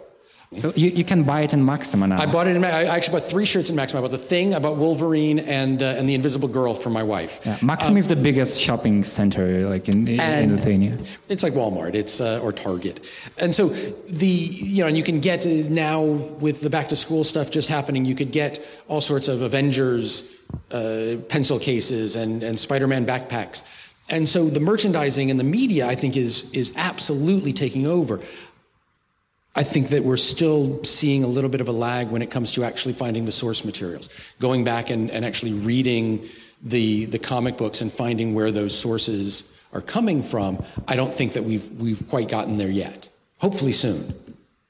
So 0.56 0.72
you, 0.76 0.90
you 0.90 1.04
can 1.04 1.22
buy 1.22 1.42
it 1.42 1.54
in 1.54 1.64
Maxima 1.64 2.06
now. 2.06 2.20
I 2.20 2.26
bought 2.26 2.46
it 2.46 2.56
in. 2.56 2.64
I 2.64 2.84
actually 2.84 3.20
bought 3.20 3.28
three 3.28 3.46
shirts 3.46 3.70
in 3.70 3.76
Maxima. 3.76 4.00
I 4.00 4.02
bought 4.02 4.10
the 4.10 4.18
Thing, 4.18 4.54
I 4.54 4.58
bought 4.58 4.76
Wolverine, 4.76 5.38
and 5.38 5.82
uh, 5.82 5.96
and 5.96 6.08
the 6.08 6.14
Invisible 6.14 6.48
Girl 6.48 6.74
for 6.74 6.90
my 6.90 7.02
wife. 7.02 7.40
Yeah, 7.44 7.56
Maxima 7.62 7.92
um, 7.92 7.96
is 7.98 8.08
the 8.08 8.16
biggest 8.16 8.60
shopping 8.60 9.02
center 9.02 9.66
like 9.68 9.88
in, 9.88 10.06
in 10.06 10.54
Lithuania. 10.54 10.98
It's 11.28 11.42
like 11.42 11.54
Walmart, 11.54 11.94
it's 11.94 12.20
uh, 12.20 12.40
or 12.42 12.52
Target, 12.52 13.00
and 13.38 13.54
so 13.54 13.68
the 13.68 14.26
you 14.26 14.82
know, 14.82 14.88
and 14.88 14.96
you 14.96 15.02
can 15.02 15.20
get 15.20 15.46
uh, 15.46 15.68
now 15.70 16.02
with 16.02 16.60
the 16.60 16.70
back 16.70 16.88
to 16.90 16.96
school 16.96 17.24
stuff 17.24 17.50
just 17.50 17.68
happening, 17.68 18.04
you 18.04 18.14
could 18.14 18.30
get 18.30 18.60
all 18.88 19.00
sorts 19.00 19.28
of 19.28 19.40
Avengers 19.40 20.38
uh, 20.70 21.16
pencil 21.28 21.58
cases 21.58 22.14
and 22.14 22.42
and 22.42 22.60
Spider 22.60 22.86
Man 22.86 23.06
backpacks. 23.06 23.64
And 24.10 24.28
so 24.28 24.50
the 24.50 24.60
merchandising 24.60 25.30
and 25.30 25.40
the 25.40 25.44
media, 25.44 25.86
I 25.86 25.94
think, 25.94 26.16
is 26.16 26.50
is 26.52 26.74
absolutely 26.76 27.54
taking 27.54 27.86
over. 27.86 28.20
I 29.54 29.64
think 29.64 29.88
that 29.88 30.02
we're 30.02 30.16
still 30.16 30.82
seeing 30.82 31.24
a 31.24 31.26
little 31.26 31.50
bit 31.50 31.60
of 31.60 31.68
a 31.68 31.72
lag 31.72 32.10
when 32.10 32.22
it 32.22 32.30
comes 32.30 32.52
to 32.52 32.64
actually 32.64 32.94
finding 32.94 33.26
the 33.26 33.32
source 33.32 33.64
materials, 33.64 34.08
going 34.40 34.64
back 34.64 34.90
and, 34.90 35.10
and 35.10 35.24
actually 35.24 35.52
reading 35.52 36.26
the, 36.62 37.04
the 37.06 37.18
comic 37.18 37.56
books 37.56 37.82
and 37.82 37.92
finding 37.92 38.34
where 38.34 38.50
those 38.50 38.78
sources 38.78 39.52
are 39.72 39.82
coming 39.82 40.22
from. 40.22 40.64
I 40.88 40.96
don't 40.96 41.14
think 41.14 41.32
that 41.32 41.44
we've, 41.44 41.68
we've 41.72 42.02
quite 42.08 42.28
gotten 42.28 42.54
there 42.54 42.70
yet. 42.70 43.10
Hopefully 43.38 43.72
soon. 43.72 44.14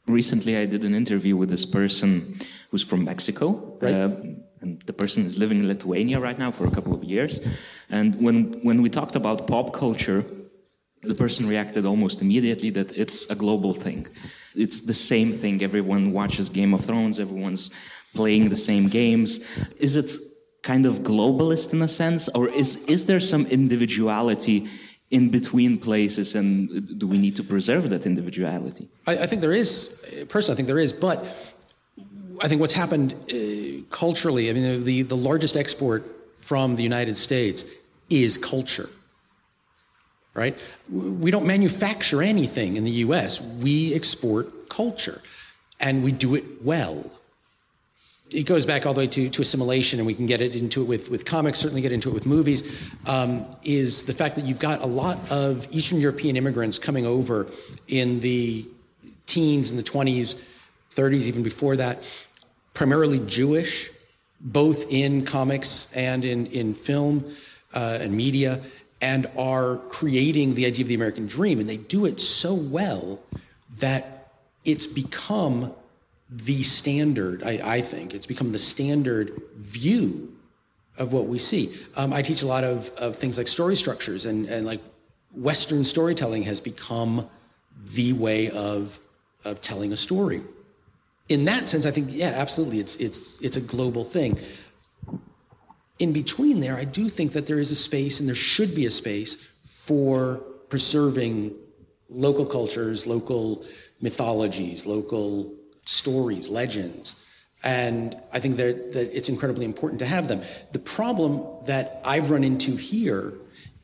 Recently, 0.06 0.56
I 0.56 0.66
did 0.66 0.82
an 0.84 0.94
interview 0.94 1.36
with 1.36 1.48
this 1.48 1.64
person 1.64 2.34
who's 2.70 2.82
from 2.82 3.04
Mexico. 3.04 3.76
Right. 3.80 3.94
Uh, 3.94 4.10
and 4.60 4.80
the 4.86 4.92
person 4.92 5.26
is 5.26 5.36
living 5.38 5.60
in 5.60 5.68
Lithuania 5.68 6.18
right 6.18 6.38
now 6.38 6.50
for 6.50 6.66
a 6.66 6.70
couple 6.70 6.94
of 6.94 7.04
years. 7.04 7.40
And 7.88 8.16
when, 8.16 8.60
when 8.62 8.82
we 8.82 8.90
talked 8.90 9.14
about 9.14 9.46
pop 9.46 9.72
culture, 9.72 10.24
The 11.02 11.14
person 11.16 11.48
reacted 11.48 11.84
almost 11.84 12.22
immediately 12.22 12.70
that 12.70 12.96
it's 12.96 13.28
a 13.28 13.34
global 13.34 13.74
thing. 13.74 14.06
It's 14.54 14.82
the 14.82 14.94
same 14.94 15.32
thing. 15.32 15.62
Everyone 15.62 16.12
watches 16.12 16.48
Game 16.48 16.74
of 16.74 16.84
Thrones, 16.84 17.18
everyone's 17.18 17.70
playing 18.14 18.48
the 18.48 18.56
same 18.56 18.88
games. 18.88 19.40
Is 19.78 19.96
it 19.96 20.10
kind 20.62 20.86
of 20.86 21.00
globalist 21.00 21.72
in 21.72 21.82
a 21.82 21.88
sense, 21.88 22.28
or 22.28 22.48
is, 22.48 22.84
is 22.84 23.06
there 23.06 23.20
some 23.20 23.46
individuality 23.46 24.68
in 25.10 25.28
between 25.28 25.76
places, 25.76 26.34
and 26.34 26.98
do 26.98 27.06
we 27.06 27.18
need 27.18 27.36
to 27.36 27.44
preserve 27.44 27.90
that 27.90 28.06
individuality? 28.06 28.88
I, 29.06 29.18
I 29.18 29.26
think 29.26 29.42
there 29.42 29.52
is, 29.52 30.02
personally, 30.28 30.54
I 30.54 30.56
think 30.56 30.68
there 30.68 30.78
is, 30.78 30.92
but 30.92 31.18
I 32.40 32.48
think 32.48 32.60
what's 32.60 32.72
happened 32.72 33.14
uh, 33.30 33.82
culturally, 33.90 34.48
I 34.48 34.52
mean, 34.54 34.84
the, 34.84 35.02
the 35.02 35.16
largest 35.16 35.56
export 35.56 36.04
from 36.38 36.76
the 36.76 36.82
United 36.82 37.16
States 37.16 37.64
is 38.08 38.38
culture 38.38 38.88
right? 40.34 40.58
We 40.90 41.30
don't 41.30 41.46
manufacture 41.46 42.22
anything 42.22 42.76
in 42.76 42.84
the 42.84 42.90
US, 42.90 43.40
we 43.40 43.94
export 43.94 44.68
culture, 44.68 45.20
and 45.80 46.02
we 46.02 46.12
do 46.12 46.34
it 46.34 46.62
well. 46.62 47.04
It 48.30 48.44
goes 48.44 48.64
back 48.64 48.86
all 48.86 48.94
the 48.94 49.00
way 49.00 49.06
to, 49.08 49.28
to 49.28 49.42
assimilation, 49.42 49.98
and 50.00 50.06
we 50.06 50.14
can 50.14 50.24
get 50.24 50.40
it 50.40 50.56
into 50.56 50.80
it 50.80 50.86
with, 50.86 51.10
with 51.10 51.26
comics, 51.26 51.58
certainly 51.58 51.82
get 51.82 51.92
into 51.92 52.08
it 52.08 52.14
with 52.14 52.24
movies. 52.24 52.90
Um, 53.06 53.44
is 53.62 54.04
the 54.04 54.14
fact 54.14 54.36
that 54.36 54.46
you've 54.46 54.58
got 54.58 54.80
a 54.80 54.86
lot 54.86 55.18
of 55.30 55.68
Eastern 55.70 56.00
European 56.00 56.36
immigrants 56.38 56.78
coming 56.78 57.04
over 57.04 57.46
in 57.88 58.20
the 58.20 58.64
teens 59.26 59.70
in 59.70 59.76
the 59.76 59.82
20s, 59.82 60.42
30s, 60.90 61.26
even 61.26 61.42
before 61.42 61.76
that, 61.76 62.02
primarily 62.72 63.18
Jewish, 63.20 63.90
both 64.40 64.90
in 64.90 65.26
comics 65.26 65.92
and 65.94 66.24
in, 66.24 66.46
in 66.46 66.74
film 66.74 67.24
uh, 67.74 67.98
and 68.00 68.16
media 68.16 68.60
and 69.02 69.28
are 69.36 69.78
creating 69.88 70.54
the 70.54 70.64
idea 70.64 70.84
of 70.84 70.88
the 70.88 70.94
American 70.94 71.26
dream. 71.26 71.58
And 71.58 71.68
they 71.68 71.76
do 71.76 72.06
it 72.06 72.20
so 72.20 72.54
well 72.54 73.20
that 73.80 74.32
it's 74.64 74.86
become 74.86 75.74
the 76.30 76.62
standard, 76.62 77.42
I, 77.42 77.60
I 77.76 77.80
think. 77.82 78.14
It's 78.14 78.26
become 78.26 78.52
the 78.52 78.58
standard 78.58 79.42
view 79.56 80.32
of 80.96 81.12
what 81.12 81.26
we 81.26 81.38
see. 81.38 81.74
Um, 81.96 82.12
I 82.12 82.22
teach 82.22 82.42
a 82.42 82.46
lot 82.46 82.64
of, 82.64 82.90
of 82.96 83.16
things 83.16 83.36
like 83.38 83.48
story 83.48 83.76
structures, 83.76 84.24
and, 84.24 84.46
and 84.46 84.64
like 84.64 84.80
Western 85.32 85.84
storytelling 85.84 86.44
has 86.44 86.60
become 86.60 87.28
the 87.94 88.12
way 88.12 88.50
of, 88.50 89.00
of 89.44 89.60
telling 89.60 89.92
a 89.92 89.96
story. 89.96 90.42
In 91.28 91.44
that 91.46 91.66
sense, 91.66 91.86
I 91.86 91.90
think, 91.90 92.08
yeah, 92.10 92.34
absolutely, 92.36 92.78
it's, 92.78 92.96
it's, 92.96 93.40
it's 93.40 93.56
a 93.56 93.60
global 93.60 94.04
thing 94.04 94.38
in 96.02 96.12
between 96.12 96.58
there, 96.58 96.76
I 96.76 96.82
do 96.82 97.08
think 97.08 97.30
that 97.32 97.46
there 97.46 97.60
is 97.60 97.70
a 97.70 97.76
space 97.76 98.18
and 98.18 98.28
there 98.28 98.34
should 98.34 98.74
be 98.74 98.86
a 98.86 98.90
space 98.90 99.34
for 99.64 100.42
preserving 100.68 101.54
local 102.08 102.44
cultures, 102.44 103.06
local 103.06 103.64
mythologies, 104.00 104.84
local 104.84 105.54
stories, 105.84 106.48
legends. 106.48 107.24
And 107.62 108.16
I 108.32 108.40
think 108.40 108.56
that, 108.56 108.92
that 108.94 109.16
it's 109.16 109.28
incredibly 109.28 109.64
important 109.64 110.00
to 110.00 110.06
have 110.06 110.26
them. 110.26 110.42
The 110.72 110.80
problem 110.80 111.46
that 111.66 112.00
I've 112.04 112.32
run 112.32 112.42
into 112.42 112.74
here 112.74 113.34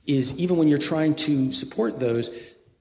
is 0.07 0.37
even 0.41 0.57
when 0.57 0.67
you're 0.67 0.79
trying 0.79 1.15
to 1.15 1.53
support 1.53 2.01
those, 2.01 2.37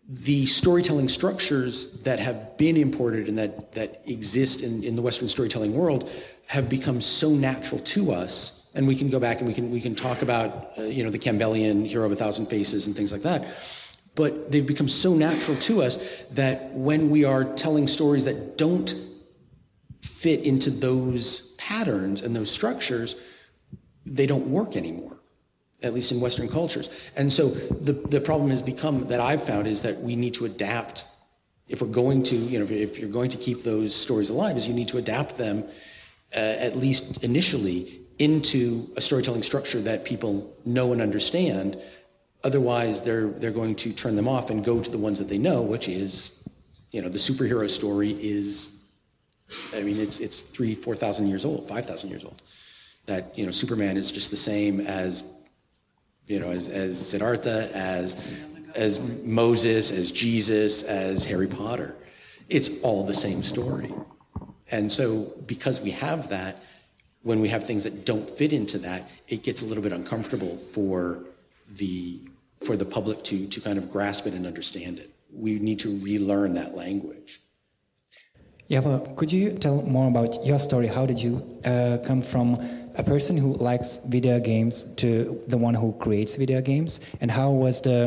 the 0.10 0.48
storytelling 0.48 1.10
structures 1.10 2.02
that 2.02 2.18
have 2.18 2.58
been 2.58 2.76
imported 2.76 3.28
and 3.28 3.38
that, 3.38 3.74
that 3.74 4.02
exist 4.08 4.64
in, 4.64 4.84
in 4.84 4.96
the 4.96 5.02
Western 5.04 5.30
storytelling 5.30 5.76
world 5.76 6.10
have 6.48 6.70
become 6.70 7.02
so 7.02 7.30
natural 7.30 7.80
to 7.82 8.12
us 8.12 8.67
and 8.78 8.88
we 8.88 8.96
can 8.96 9.10
go 9.10 9.20
back 9.20 9.40
and 9.40 9.48
we 9.48 9.54
can 9.54 9.72
we 9.72 9.82
can 9.82 9.96
talk 9.96 10.22
about 10.22 10.72
uh, 10.78 10.84
you 10.84 11.04
know 11.04 11.10
the 11.10 11.20
Campbellian 11.20 11.86
hero 11.86 12.06
of 12.06 12.12
a 12.12 12.16
thousand 12.16 12.46
faces 12.46 12.86
and 12.88 12.96
things 12.96 13.12
like 13.12 13.24
that. 13.24 13.46
But 14.16 14.52
they've 14.52 14.66
become 14.66 14.88
so 14.88 15.14
natural 15.14 15.58
to 15.58 15.84
us 15.84 16.24
that 16.32 16.72
when 16.72 17.10
we 17.10 17.26
are 17.26 17.44
telling 17.56 17.88
stories 17.88 18.26
that 18.26 18.58
don't 18.58 18.94
fit 20.02 20.42
into 20.42 20.70
those 20.70 21.56
patterns 21.58 22.22
and 22.22 22.36
those 22.36 22.50
structures, 22.50 23.16
they 24.06 24.26
don't 24.26 24.48
work 24.48 24.76
anymore, 24.76 25.18
at 25.84 25.94
least 25.94 26.12
in 26.12 26.20
Western 26.20 26.48
cultures. 26.48 26.90
And 27.16 27.32
so 27.32 27.50
the, 27.50 27.94
the 27.94 28.20
problem 28.20 28.50
has 28.50 28.62
become 28.62 29.08
that 29.10 29.20
I've 29.20 29.44
found 29.44 29.68
is 29.68 29.84
that 29.84 29.98
we 29.98 30.16
need 30.16 30.34
to 30.36 30.46
adapt. 30.46 31.06
If 31.68 31.84
we're 31.84 31.90
going 31.90 32.24
to, 32.24 32.36
you 32.36 32.58
know, 32.58 32.66
if 32.66 32.98
you're 32.98 33.10
going 33.10 33.30
to 33.30 33.38
keep 33.38 33.62
those 33.62 33.94
stories 33.94 34.32
alive, 34.32 34.58
is 34.58 34.68
you 34.68 34.74
need 34.74 34.88
to 34.88 34.98
adapt 34.98 35.36
them, 35.36 35.64
uh, 36.36 36.40
at 36.40 36.76
least 36.76 37.24
initially, 37.24 38.07
into 38.20 38.88
a 38.96 39.02
storytelling 39.02 39.44
structure 39.44 39.80
that 39.82 40.04
people 40.04 40.56
know 40.66 40.94
and 40.94 41.02
understand. 41.02 41.80
Otherwise, 42.44 43.04
they're 43.04 43.28
they're 43.28 43.52
going 43.52 43.76
to 43.76 43.94
turn 43.94 44.16
them 44.16 44.28
off 44.28 44.50
and 44.50 44.64
go 44.64 44.82
to 44.82 44.90
the 44.90 44.98
ones 44.98 45.18
that 45.20 45.28
they 45.28 45.38
know, 45.38 45.62
which 45.62 45.88
is, 45.88 46.48
you 46.92 47.02
know, 47.02 47.10
the 47.10 47.18
superhero 47.18 47.70
story 47.70 48.12
is. 48.12 48.74
I 49.74 49.82
mean, 49.82 49.98
it's 49.98 50.20
it's 50.20 50.42
three, 50.42 50.76
four 50.76 50.96
thousand 50.96 51.28
years 51.28 51.46
old, 51.46 51.68
five 51.68 51.86
thousand 51.86 52.10
years 52.10 52.24
old. 52.24 52.42
That 53.06 53.38
you 53.38 53.46
know, 53.46 53.52
Superman 53.52 53.96
is 53.98 54.12
just 54.12 54.30
the 54.30 54.38
same 54.38 54.82
as, 54.82 55.24
you 56.28 56.40
know, 56.40 56.50
as 56.50 56.70
as 56.70 57.10
Siddhartha, 57.10 57.70
as 57.74 58.16
as 58.76 59.00
Moses, 59.24 59.92
as 59.92 60.12
Jesus, 60.12 60.84
as 60.84 61.26
Harry 61.26 61.48
Potter. 61.48 61.96
It's 62.50 62.82
all 62.82 63.06
the 63.06 63.14
same 63.14 63.44
story. 63.44 63.94
And 64.72 64.92
so, 64.92 65.32
because 65.46 65.82
we 65.82 65.92
have 65.92 66.30
that, 66.30 66.58
when 67.28 67.42
we 67.42 67.50
have 67.50 67.64
things 67.66 67.84
that 67.84 68.06
don't 68.06 68.28
fit 68.30 68.54
into 68.54 68.78
that, 68.78 69.02
it 69.28 69.44
gets 69.44 69.62
a 69.62 69.66
little 69.66 69.84
bit 69.84 69.92
uncomfortable 69.92 70.58
for 70.58 71.26
the 71.82 72.22
for 72.66 72.76
the 72.78 72.86
public 72.86 73.18
to 73.30 73.38
to 73.54 73.60
kind 73.60 73.78
of 73.78 73.92
grasp 73.92 74.26
it 74.28 74.34
and 74.34 74.48
understand 74.48 74.98
it. 74.98 75.10
We 75.46 75.60
need 75.60 75.80
to 75.80 75.90
relearn 76.10 76.54
that 76.54 76.74
language. 76.84 77.42
Yeva, 78.70 78.94
could 79.18 79.32
you 79.32 79.46
tell 79.66 79.82
more 79.82 80.08
about 80.08 80.46
your 80.46 80.60
story? 80.60 80.88
How 80.88 81.06
did 81.06 81.20
you 81.26 81.34
uh, 81.66 81.98
come 82.10 82.22
from 82.22 82.48
a 82.96 83.04
person 83.04 83.36
who 83.38 83.52
likes 83.70 83.90
video 84.16 84.40
games 84.40 84.86
to 84.96 85.42
the 85.48 85.58
one 85.58 85.74
who 85.74 85.90
creates 86.06 86.36
video 86.36 86.62
games, 86.62 87.02
and 87.20 87.30
how 87.30 87.50
was 87.52 87.82
the 87.82 88.02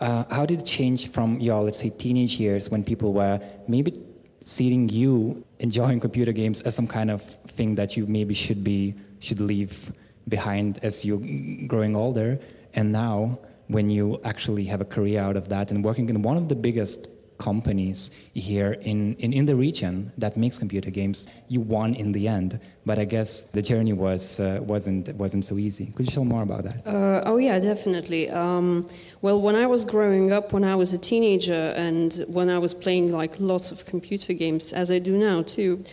uh, 0.00 0.24
how 0.36 0.46
did 0.46 0.60
it 0.60 0.66
change 0.78 1.10
from 1.10 1.40
your 1.40 1.60
let's 1.66 1.80
say 1.84 1.90
teenage 1.90 2.34
years 2.38 2.70
when 2.70 2.84
people 2.84 3.12
were 3.12 3.40
maybe 3.66 3.92
seeing 4.40 4.88
you 4.88 5.44
enjoying 5.62 6.00
computer 6.00 6.32
games 6.32 6.60
as 6.62 6.74
some 6.74 6.86
kind 6.86 7.10
of 7.10 7.22
thing 7.56 7.74
that 7.76 7.96
you 7.96 8.06
maybe 8.06 8.34
should 8.34 8.62
be 8.62 8.94
should 9.20 9.40
leave 9.40 9.92
behind 10.28 10.78
as 10.82 11.04
you're 11.04 11.22
growing 11.66 11.94
older. 11.96 12.38
And 12.74 12.92
now 12.92 13.38
when 13.68 13.88
you 13.88 14.20
actually 14.24 14.64
have 14.66 14.80
a 14.80 14.84
career 14.84 15.20
out 15.20 15.36
of 15.36 15.48
that 15.48 15.70
and 15.70 15.82
working 15.84 16.08
in 16.08 16.20
one 16.22 16.36
of 16.36 16.48
the 16.48 16.56
biggest 16.56 17.08
companies 17.42 18.10
here 18.34 18.72
in, 18.90 19.14
in, 19.16 19.32
in 19.32 19.44
the 19.46 19.56
region 19.56 20.12
that 20.16 20.36
makes 20.36 20.56
computer 20.58 20.90
games, 20.90 21.26
you 21.48 21.60
won 21.60 21.94
in 21.94 22.12
the 22.12 22.28
end. 22.28 22.60
But 22.86 22.98
I 22.98 23.04
guess 23.04 23.42
the 23.56 23.62
journey 23.62 23.92
was 23.92 24.40
uh, 24.40 24.60
wasn't 24.72 25.14
wasn't 25.16 25.44
so 25.44 25.54
easy. 25.56 25.86
Could 25.94 26.06
you 26.06 26.14
tell 26.18 26.24
more 26.34 26.42
about 26.42 26.62
that? 26.68 26.78
Uh, 26.86 27.30
oh 27.30 27.38
yeah, 27.48 27.58
definitely. 27.58 28.30
Um, 28.30 28.88
well, 29.24 29.38
when 29.40 29.56
I 29.64 29.66
was 29.66 29.84
growing 29.84 30.32
up, 30.36 30.52
when 30.52 30.64
I 30.64 30.76
was 30.82 30.92
a 30.92 30.98
teenager, 30.98 31.62
and 31.86 32.10
when 32.36 32.48
I 32.56 32.58
was 32.58 32.74
playing 32.74 33.06
like 33.22 33.32
lots 33.52 33.72
of 33.72 33.84
computer 33.94 34.32
games, 34.44 34.72
as 34.72 34.90
I 34.90 34.98
do 35.10 35.14
now 35.16 35.42
too. 35.42 35.84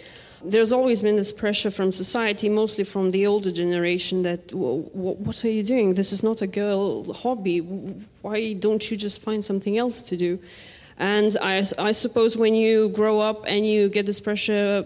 There's 0.54 0.72
always 0.72 1.02
been 1.02 1.18
this 1.18 1.34
pressure 1.34 1.72
from 1.72 1.92
society, 1.92 2.48
mostly 2.48 2.86
from 2.86 3.12
the 3.12 3.28
older 3.28 3.52
generation, 3.52 4.24
that 4.24 4.42
what 4.54 5.38
are 5.44 5.54
you 5.58 5.64
doing? 5.64 5.96
This 5.96 6.12
is 6.14 6.24
not 6.24 6.42
a 6.42 6.48
girl 6.48 7.14
hobby. 7.24 7.60
Why 8.22 8.54
don't 8.54 8.84
you 8.90 8.96
just 8.96 9.18
find 9.22 9.44
something 9.44 9.76
else 9.78 10.02
to 10.10 10.16
do? 10.16 10.40
And 11.00 11.36
I, 11.42 11.64
I 11.78 11.92
suppose 11.94 12.38
when 12.38 12.54
you 12.54 12.90
grow 12.90 13.20
up 13.22 13.46
and 13.48 13.66
you 13.66 13.90
get 13.90 14.06
this 14.06 14.20
pressure 14.20 14.86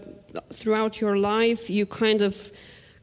throughout 0.52 1.02
your 1.02 1.18
life, 1.18 1.70
you 1.70 1.86
kind 1.88 2.22
of 2.22 2.52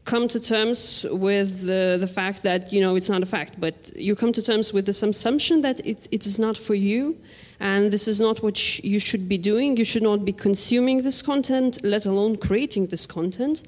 come 0.05 0.29
to 0.29 0.41
terms 0.41 1.05
with 1.11 1.67
the, 1.67 1.97
the 2.01 2.07
fact 2.07 2.43
that 2.43 2.73
you 2.73 2.81
know 2.81 2.97
it's 2.97 3.11
not 3.11 3.23
a 3.23 3.27
fact, 3.27 3.61
but 3.61 3.75
you 3.97 4.15
come 4.15 4.33
to 4.33 4.43
terms 4.43 4.73
with 4.73 4.87
this 4.87 5.03
assumption 5.03 5.61
that 5.63 5.85
it, 5.85 6.09
it 6.11 6.25
is 6.25 6.39
not 6.39 6.57
for 6.57 6.75
you, 6.75 7.19
and 7.59 7.93
this 7.93 8.09
is 8.09 8.21
not 8.21 8.43
what 8.43 8.57
sh 8.57 8.81
you 8.83 9.01
should 9.01 9.29
be 9.29 9.39
doing. 9.39 9.77
You 9.77 9.85
should 9.85 10.03
not 10.03 10.25
be 10.25 10.33
consuming 10.33 11.03
this 11.03 11.21
content, 11.21 11.79
let 11.83 12.07
alone 12.07 12.37
creating 12.37 12.87
this 12.87 13.07
content. 13.07 13.65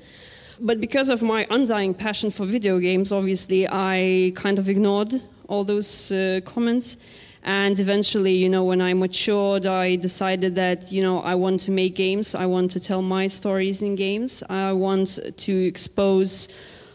But 0.61 0.81
because 0.81 1.11
of 1.11 1.23
my 1.23 1.47
undying 1.51 1.95
passion 1.95 2.31
for 2.31 2.47
video 2.47 2.79
games, 2.79 3.11
obviously 3.11 3.67
I 3.69 4.33
kind 4.37 4.59
of 4.59 4.69
ignored 4.69 5.13
all 5.49 5.65
those 5.65 6.13
uh, 6.13 6.41
comments 6.45 6.97
and 7.45 7.79
eventually, 7.81 8.35
you 8.35 8.49
know, 8.49 8.63
when 8.63 8.81
I 8.81 8.95
matured, 8.95 9.67
I 9.67 9.97
decided 9.97 10.55
that, 10.57 10.93
you 10.93 11.03
know, 11.03 11.21
I 11.21 11.35
want 11.35 11.59
to 11.61 11.73
make 11.73 11.97
games. 11.97 12.37
I 12.37 12.47
want 12.47 12.71
to 12.73 12.81
tell 12.81 13.03
my 13.03 13.27
stories 13.27 13.83
in 13.83 13.97
games. 13.97 14.45
I 14.49 14.73
want 14.73 15.19
to 15.37 15.67
expose 15.67 16.49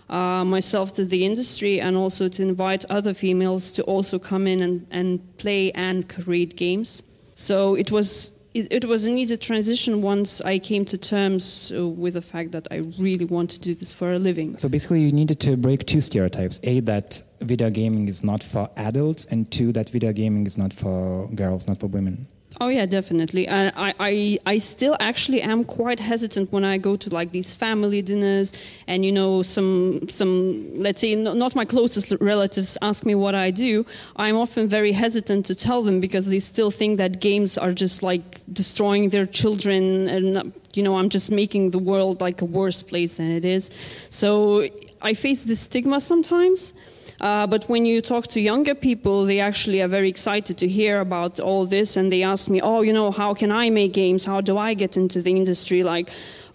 uh, 0.10 0.46
myself 0.46 0.94
to 0.94 1.04
the 1.04 1.26
industry 1.26 1.82
and 1.82 1.98
also 1.98 2.30
to 2.30 2.44
invite 2.44 2.86
other 2.90 3.14
females 3.14 3.74
to 3.74 3.84
also 3.84 4.18
come 4.18 4.48
in 4.48 4.62
and, 4.62 4.88
and 4.90 5.38
play 5.38 5.72
and 5.74 6.08
create 6.08 6.56
games. 6.56 7.04
So 7.36 7.76
it 7.76 7.92
was 7.92 8.38
it, 8.54 8.72
it, 8.72 8.86
was 8.86 9.06
an 9.06 9.18
easy 9.18 9.38
transition 9.38 10.02
once 10.02 10.42
I 10.42 10.58
came 10.58 10.84
to 10.86 10.98
terms 10.98 11.72
uh, 11.76 11.88
with 11.88 12.16
the 12.16 12.22
fact 12.22 12.52
that 12.54 12.68
I 12.72 12.78
really 12.98 13.26
want 13.26 13.52
to 13.52 13.60
do 13.60 13.76
this 13.76 13.94
for 13.94 14.14
a 14.14 14.18
living. 14.18 14.58
So 14.58 14.68
basically, 14.68 15.02
you 15.02 15.12
needed 15.12 15.40
to 15.42 15.58
break 15.58 15.86
two 15.86 16.02
stereotypes: 16.02 16.60
a 16.64 16.80
that 16.82 17.22
video 17.42 17.70
gaming 17.70 18.08
is 18.08 18.24
not 18.24 18.44
for 18.44 18.70
adults, 18.78 19.26
and 19.26 19.50
two, 19.52 19.72
that 19.74 19.90
video 19.90 20.12
gaming 20.12 20.46
is 20.46 20.58
not 20.58 20.74
for 20.74 21.28
girls, 21.36 21.68
not 21.68 21.80
for 21.80 21.88
women? 21.88 22.28
Oh 22.60 22.70
yeah, 22.70 22.86
definitely. 22.86 23.48
I, 23.48 23.94
I 24.00 24.40
I 24.46 24.58
still 24.58 24.96
actually 25.00 25.42
am 25.42 25.64
quite 25.64 26.00
hesitant 26.00 26.52
when 26.52 26.64
I 26.64 26.78
go 26.78 26.96
to 26.96 27.10
like 27.14 27.32
these 27.32 27.54
family 27.54 28.02
dinners, 28.02 28.54
and 28.88 29.06
you 29.06 29.12
know 29.12 29.44
some 29.44 30.10
some 30.10 30.74
let's 30.74 31.02
say 31.02 31.14
not 31.16 31.56
my 31.56 31.66
closest 31.66 32.16
relatives 32.20 32.78
ask 32.82 33.06
me 33.06 33.14
what 33.16 33.36
I 33.36 33.52
do. 33.52 33.86
I'm 34.16 34.38
often 34.38 34.70
very 34.70 34.92
hesitant 34.92 35.46
to 35.48 35.56
tell 35.56 35.84
them 35.84 36.00
because 36.00 36.28
they 36.28 36.40
still 36.40 36.72
think 36.72 36.98
that 36.98 37.20
games 37.20 37.58
are 37.58 37.72
just 37.72 38.02
like 38.02 38.40
destroying 38.52 39.10
their 39.10 39.26
children, 39.26 40.08
and 40.08 40.52
you 40.74 40.84
know 40.84 40.98
I'm 40.98 41.10
just 41.10 41.30
making 41.30 41.72
the 41.72 41.80
world 41.80 42.22
like 42.22 42.42
a 42.42 42.46
worse 42.46 42.82
place 42.82 43.16
than 43.16 43.30
it 43.30 43.46
is. 43.46 43.70
So 44.10 44.64
I 45.02 45.14
face 45.14 45.44
this 45.44 45.60
stigma 45.60 46.02
sometimes. 46.02 46.74
Uh, 47.20 47.48
but 47.48 47.66
when 47.66 47.86
you 47.86 48.02
talk 48.02 48.28
to 48.28 48.40
younger 48.40 48.76
people, 48.76 49.26
they 49.26 49.40
actually 49.40 49.82
are 49.82 49.88
very 49.88 50.10
excited 50.10 50.58
to 50.58 50.68
hear 50.68 50.98
about 51.02 51.40
all 51.40 51.66
this, 51.66 51.98
and 51.98 52.12
they 52.12 52.24
ask 52.24 52.50
me, 52.50 52.62
"Oh, 52.62 52.82
you 52.84 52.94
know, 52.94 53.12
how 53.12 53.34
can 53.34 53.52
I 53.52 53.70
make 53.70 53.94
games? 53.94 54.26
How 54.26 54.42
do 54.42 54.58
I 54.58 54.76
get 54.76 54.98
into 54.98 55.22
the 55.22 55.32
industry?" 55.32 55.84
Like, 55.84 56.12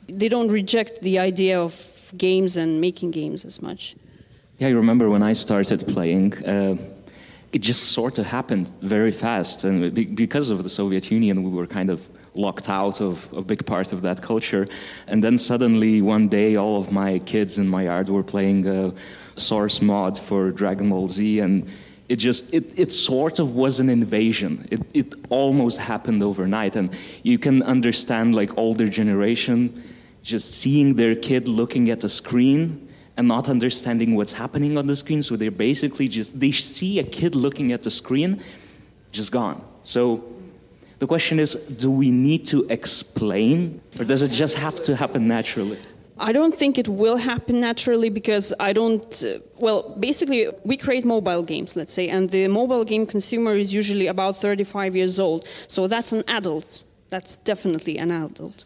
they 0.09 0.29
don't 0.29 0.51
reject 0.51 1.03
the 1.03 1.19
idea 1.19 1.61
of 1.61 2.13
games 2.17 2.57
and 2.57 2.81
making 2.81 3.11
games 3.11 3.45
as 3.45 3.61
much. 3.61 3.97
Yeah, 4.59 4.69
I 4.69 4.73
remember 4.73 5.09
when 5.11 5.23
I 5.23 5.35
started 5.35 5.85
playing. 5.89 6.35
Uh, 6.45 6.77
it 7.53 7.61
just 7.61 7.93
sort 7.93 8.19
of 8.19 8.27
happened 8.27 8.71
very 8.81 9.13
fast, 9.13 9.65
and 9.65 9.93
because 10.15 10.51
of 10.51 10.63
the 10.63 10.71
Soviet 10.71 11.11
Union, 11.11 11.43
we 11.43 11.51
were 11.51 11.67
kind 11.67 11.91
of 11.91 12.01
locked 12.35 12.69
out 12.69 13.01
of 13.01 13.29
a 13.37 13.43
big 13.43 13.67
part 13.67 13.93
of 13.93 14.01
that 14.03 14.23
culture. 14.23 14.67
And 15.07 15.23
then 15.23 15.39
suddenly, 15.39 16.01
one 16.01 16.29
day, 16.29 16.57
all 16.57 16.81
of 16.81 16.91
my 16.91 17.19
kids 17.19 17.59
in 17.59 17.69
my 17.69 17.83
yard 17.83 18.09
were 18.09 18.23
playing. 18.23 18.67
Uh, 18.67 18.91
source 19.43 19.83
mod 19.83 20.19
for 20.19 20.51
Dragon 20.51 20.91
Ball 20.91 21.09
Z, 21.09 21.41
and 21.41 21.69
it 22.09 22.17
just 22.17 22.53
it, 22.55 22.79
it 22.79 22.91
sort 22.91 23.39
of 23.39 23.55
was 23.55 23.81
an 23.81 23.89
invasion. 23.89 24.67
It 24.71 24.81
it 24.95 25.15
almost 25.31 25.79
happened 25.79 26.23
overnight, 26.23 26.77
and 26.77 26.91
you 27.23 27.39
can 27.39 27.63
understand 27.63 28.35
like 28.35 28.57
older 28.57 28.89
generation 28.89 29.83
just 30.23 30.55
seeing 30.55 30.95
their 30.95 31.17
kid 31.17 31.49
looking 31.49 31.91
at 31.91 32.01
the 32.01 32.09
screen 32.09 32.89
and 33.17 33.29
not 33.29 33.49
understanding 33.49 34.15
what's 34.15 34.33
happening 34.33 34.79
on 34.79 34.87
the 34.87 34.97
screen. 34.97 35.23
So 35.23 35.37
they're 35.37 35.51
basically 35.51 36.09
just 36.09 36.39
they 36.39 36.53
see 36.53 36.99
a 36.99 37.05
kid 37.05 37.35
looking 37.35 37.73
at 37.73 37.83
the 37.83 37.91
screen, 37.91 38.41
just 39.11 39.33
gone. 39.33 39.65
So 39.83 40.25
the 40.99 41.07
question 41.07 41.41
is, 41.41 41.55
do 41.55 41.91
we 41.91 42.11
need 42.11 42.47
to 42.47 42.65
explain, 42.71 43.81
or 43.99 44.05
does 44.05 44.23
it 44.23 44.31
just 44.31 44.57
have 44.57 44.81
to 44.85 44.95
happen 44.95 45.27
naturally? 45.27 45.79
I 46.19 46.33
don't 46.33 46.55
think 46.55 46.79
it 46.79 46.89
will 46.89 47.17
happen 47.17 47.61
naturally 47.61 48.11
because 48.11 48.53
I 48.61 48.73
don't. 48.73 49.25
Uh, 49.25 49.39
well, 49.59 49.97
basically, 49.99 50.49
we 50.65 50.77
create 50.77 51.05
mobile 51.05 51.43
games, 51.43 51.75
let's 51.75 51.93
say, 51.93 52.09
and 52.09 52.29
the 52.31 52.49
mobile 52.49 52.85
game 52.85 53.07
consumer 53.07 53.55
is 53.57 53.73
usually 53.73 54.07
about 54.07 54.37
35 54.37 54.95
years 54.95 55.19
old. 55.19 55.49
So 55.67 55.87
that's 55.87 56.13
an 56.13 56.25
adult. 56.29 56.85
That's 57.11 57.37
definitely 57.37 57.99
an 57.99 58.11
adult. 58.11 58.65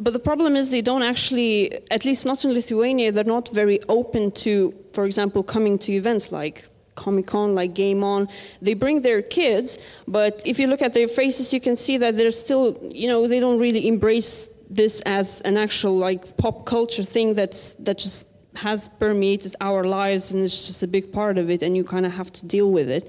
But 0.00 0.12
the 0.12 0.18
problem 0.18 0.54
is 0.56 0.70
they 0.70 0.80
don't 0.80 1.02
actually, 1.02 1.72
at 1.90 2.04
least 2.04 2.24
not 2.24 2.44
in 2.44 2.52
Lithuania, 2.52 3.10
they're 3.10 3.24
not 3.24 3.48
very 3.48 3.80
open 3.88 4.30
to, 4.32 4.72
for 4.92 5.04
example, 5.04 5.42
coming 5.42 5.78
to 5.80 5.92
events 5.92 6.30
like 6.30 6.66
Comic 6.94 7.26
Con, 7.26 7.54
like 7.54 7.74
Game 7.74 8.04
On. 8.04 8.28
They 8.62 8.74
bring 8.74 9.02
their 9.02 9.22
kids, 9.22 9.78
but 10.06 10.40
if 10.44 10.58
you 10.58 10.66
look 10.68 10.82
at 10.82 10.94
their 10.94 11.08
faces, 11.08 11.52
you 11.52 11.60
can 11.60 11.76
see 11.76 11.96
that 11.98 12.16
they're 12.16 12.30
still, 12.30 12.78
you 12.92 13.08
know, 13.08 13.26
they 13.26 13.40
don't 13.40 13.58
really 13.58 13.88
embrace 13.88 14.50
this 14.70 15.00
as 15.02 15.40
an 15.42 15.56
actual 15.56 15.96
like 15.96 16.36
pop 16.36 16.66
culture 16.66 17.02
thing 17.02 17.34
that's 17.34 17.74
that 17.74 17.98
just 17.98 18.26
has 18.54 18.88
permeated 18.98 19.54
our 19.60 19.84
lives 19.84 20.32
and 20.32 20.42
it's 20.42 20.66
just 20.66 20.82
a 20.82 20.86
big 20.86 21.12
part 21.12 21.38
of 21.38 21.48
it 21.48 21.62
and 21.62 21.76
you 21.76 21.84
kind 21.84 22.04
of 22.04 22.12
have 22.12 22.32
to 22.32 22.44
deal 22.46 22.70
with 22.70 22.90
it. 22.90 23.08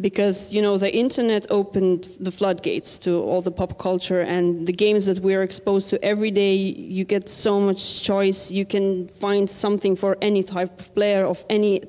Because 0.00 0.54
you 0.54 0.62
know 0.62 0.78
the 0.78 0.94
internet 0.94 1.46
opened 1.50 2.08
the 2.20 2.30
floodgates 2.30 2.98
to 2.98 3.20
all 3.20 3.40
the 3.40 3.50
pop 3.50 3.78
culture 3.78 4.20
and 4.20 4.64
the 4.64 4.72
games 4.72 5.06
that 5.06 5.18
we're 5.18 5.42
exposed 5.42 5.88
to 5.90 6.04
every 6.04 6.30
day 6.30 6.54
you 6.54 7.04
get 7.04 7.28
so 7.28 7.58
much 7.58 8.02
choice. 8.02 8.52
You 8.52 8.64
can 8.64 9.08
find 9.08 9.50
something 9.50 9.96
for 9.96 10.16
any 10.22 10.44
type 10.44 10.78
of 10.78 10.94
player 10.94 11.24
of 11.24 11.44
any 11.50 11.82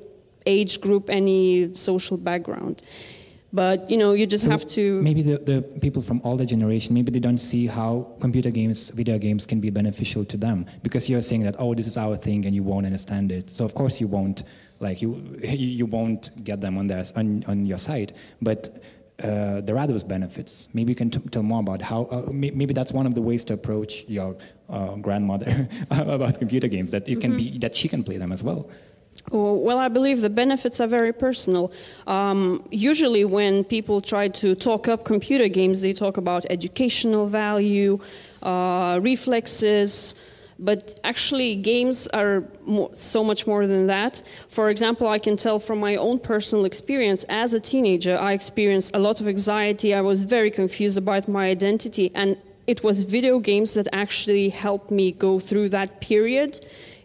age 0.46 0.80
group 0.80 1.10
any 1.10 1.74
social 1.76 2.16
background 2.16 2.80
but 3.52 3.90
you 3.90 3.96
know 3.96 4.12
you 4.12 4.26
just 4.26 4.44
so 4.44 4.50
have 4.50 4.64
to 4.64 5.00
maybe 5.02 5.22
the, 5.22 5.38
the 5.38 5.62
people 5.80 6.00
from 6.02 6.20
older 6.24 6.44
generation 6.44 6.94
maybe 6.94 7.10
they 7.10 7.18
don't 7.18 7.38
see 7.38 7.66
how 7.66 8.06
computer 8.20 8.50
games 8.50 8.90
video 8.90 9.18
games 9.18 9.46
can 9.46 9.60
be 9.60 9.70
beneficial 9.70 10.24
to 10.24 10.36
them 10.36 10.66
because 10.82 11.10
you're 11.10 11.22
saying 11.22 11.42
that 11.42 11.56
oh 11.58 11.74
this 11.74 11.86
is 11.86 11.96
our 11.96 12.16
thing 12.16 12.46
and 12.46 12.54
you 12.54 12.62
won't 12.62 12.86
understand 12.86 13.32
it 13.32 13.50
so 13.50 13.64
of 13.64 13.74
course 13.74 14.00
you 14.00 14.06
won't 14.06 14.44
like 14.78 15.02
you 15.02 15.16
you 15.42 15.86
won't 15.86 16.30
get 16.44 16.60
them 16.60 16.78
on 16.78 16.86
their 16.86 17.04
on, 17.16 17.44
on 17.48 17.64
your 17.64 17.78
side 17.78 18.12
but 18.40 18.82
uh, 19.22 19.60
there 19.60 19.78
are 19.78 19.86
those 19.86 20.02
benefits. 20.02 20.68
Maybe 20.72 20.92
you 20.92 20.96
can 20.96 21.10
t- 21.10 21.20
tell 21.30 21.42
more 21.42 21.60
about 21.60 21.82
how. 21.82 22.04
Uh, 22.04 22.30
maybe 22.32 22.72
that's 22.72 22.92
one 22.92 23.06
of 23.06 23.14
the 23.14 23.20
ways 23.20 23.44
to 23.46 23.52
approach 23.52 24.08
your 24.08 24.36
uh, 24.68 24.94
grandmother 24.96 25.68
about 25.90 26.38
computer 26.38 26.68
games. 26.68 26.90
That 26.90 27.06
it 27.06 27.12
mm-hmm. 27.12 27.20
can 27.20 27.36
be 27.36 27.58
that 27.58 27.74
she 27.74 27.88
can 27.88 28.02
play 28.02 28.16
them 28.16 28.32
as 28.32 28.42
well. 28.42 28.70
Well, 29.30 29.78
I 29.78 29.88
believe 29.88 30.22
the 30.22 30.30
benefits 30.30 30.80
are 30.80 30.88
very 30.88 31.12
personal. 31.12 31.72
Um, 32.06 32.66
usually, 32.70 33.24
when 33.24 33.64
people 33.64 34.00
try 34.00 34.28
to 34.28 34.54
talk 34.54 34.88
up 34.88 35.04
computer 35.04 35.48
games, 35.48 35.82
they 35.82 35.92
talk 35.92 36.16
about 36.16 36.46
educational 36.50 37.26
value, 37.26 38.00
uh, 38.42 38.98
reflexes, 39.02 40.14
but 40.58 41.00
actually, 41.04 41.54
games 41.54 42.06
are 42.08 42.44
more, 42.66 42.90
so 42.92 43.24
much 43.24 43.46
more 43.46 43.66
than 43.66 43.86
that. 43.86 44.22
For 44.48 44.68
example, 44.68 45.08
I 45.08 45.18
can 45.18 45.36
tell 45.36 45.58
from 45.58 45.80
my 45.80 45.96
own 45.96 46.18
personal 46.18 46.64
experience 46.64 47.24
as 47.28 47.54
a 47.54 47.60
teenager, 47.60 48.18
I 48.18 48.32
experienced 48.32 48.90
a 48.94 48.98
lot 48.98 49.20
of 49.20 49.28
anxiety. 49.28 49.94
I 49.94 50.02
was 50.02 50.22
very 50.22 50.50
confused 50.50 50.98
about 50.98 51.28
my 51.28 51.48
identity, 51.48 52.10
and 52.14 52.36
it 52.66 52.84
was 52.84 53.02
video 53.02 53.38
games 53.38 53.74
that 53.74 53.88
actually 53.92 54.50
helped 54.50 54.90
me 54.90 55.12
go 55.12 55.40
through 55.40 55.70
that 55.70 56.00
period 56.00 56.60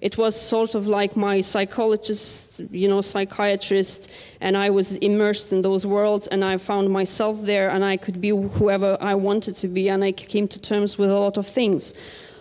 it 0.06 0.20
was 0.20 0.40
sort 0.40 0.76
of 0.76 0.88
like 0.88 1.16
my 1.16 1.42
psychologist, 1.42 2.62
you 2.70 2.88
know, 2.88 3.02
psychiatrist, 3.02 4.12
and 4.40 4.56
I 4.56 4.70
was 4.70 4.98
immersed 4.98 5.52
in 5.52 5.64
those 5.64 5.84
worlds, 5.84 6.28
and 6.28 6.46
I 6.46 6.58
found 6.58 6.92
myself 6.92 7.42
there, 7.42 7.72
and 7.72 7.84
I 7.84 7.98
could 7.98 8.22
be 8.22 8.30
whoever 8.30 9.00
I 9.02 9.16
wanted 9.16 9.56
to 9.56 9.68
be, 9.68 9.90
and 9.90 10.04
I 10.04 10.12
came 10.12 10.48
to 10.50 10.60
terms 10.62 11.00
with 11.00 11.10
a 11.10 11.18
lot 11.18 11.38
of 11.38 11.48
things. 11.48 11.96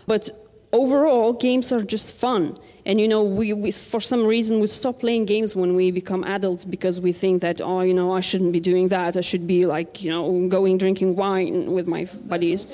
But 0.06 0.28
overall, 0.72 1.32
games 1.32 1.72
are 1.72 1.82
just 1.82 2.12
fun. 2.14 2.54
And 2.84 3.00
you 3.00 3.08
know, 3.08 3.22
we, 3.22 3.54
we, 3.54 3.70
for 3.70 4.02
some 4.12 4.26
reason 4.26 4.60
we 4.60 4.66
stop 4.66 5.00
playing 5.00 5.24
games 5.24 5.56
when 5.56 5.74
we 5.74 5.90
become 5.90 6.22
adults 6.24 6.66
because 6.66 7.00
we 7.00 7.12
think 7.12 7.40
that 7.40 7.62
oh, 7.62 7.80
you 7.80 7.94
know, 7.94 8.12
I 8.12 8.20
shouldn't 8.20 8.52
be 8.52 8.60
doing 8.60 8.88
that. 8.88 9.16
I 9.16 9.22
should 9.22 9.46
be 9.46 9.64
like 9.64 10.02
you 10.02 10.10
know, 10.10 10.48
going 10.48 10.76
drinking 10.76 11.16
wine 11.16 11.72
with 11.72 11.86
my 11.88 12.06
buddies. 12.26 12.68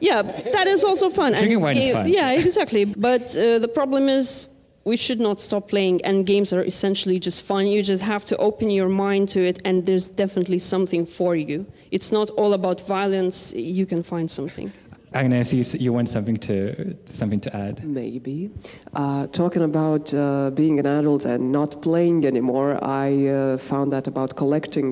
Yeah, 0.00 0.22
that 0.22 0.66
is 0.66 0.84
also 0.84 1.10
fun. 1.10 1.32
Drinking 1.32 1.54
and 1.54 1.62
wine 1.62 1.76
is 1.76 1.92
fun. 1.92 2.08
Yeah, 2.08 2.32
exactly. 2.32 2.84
But 2.84 3.36
uh, 3.36 3.58
the 3.58 3.68
problem 3.68 4.08
is 4.08 4.48
we 4.86 4.96
should 4.96 5.18
not 5.18 5.40
stop 5.40 5.68
playing 5.68 6.00
and 6.04 6.24
games 6.24 6.52
are 6.52 6.62
essentially 6.62 7.18
just 7.18 7.42
fun 7.42 7.66
you 7.66 7.82
just 7.82 8.02
have 8.02 8.24
to 8.24 8.36
open 8.36 8.70
your 8.70 8.88
mind 8.88 9.28
to 9.28 9.40
it 9.44 9.60
and 9.64 9.84
there's 9.84 10.08
definitely 10.08 10.60
something 10.60 11.04
for 11.04 11.34
you 11.34 11.66
it's 11.90 12.12
not 12.12 12.30
all 12.30 12.52
about 12.52 12.80
violence 12.82 13.52
you 13.54 13.84
can 13.84 14.02
find 14.02 14.30
something 14.30 14.72
Agnes, 15.16 15.74
you 15.74 15.92
want 15.94 16.08
something 16.10 16.36
to 16.48 16.94
something 17.06 17.40
to 17.40 17.56
add? 17.56 17.82
Maybe. 17.84 18.50
Uh, 18.94 19.26
talking 19.28 19.62
about 19.62 20.12
uh, 20.12 20.50
being 20.50 20.78
an 20.78 20.84
adult 20.84 21.24
and 21.24 21.50
not 21.50 21.80
playing 21.80 22.26
anymore, 22.26 22.78
I 22.82 23.08
uh, 23.26 23.56
found 23.56 23.92
that 23.94 24.06
about 24.06 24.36
collecting 24.36 24.88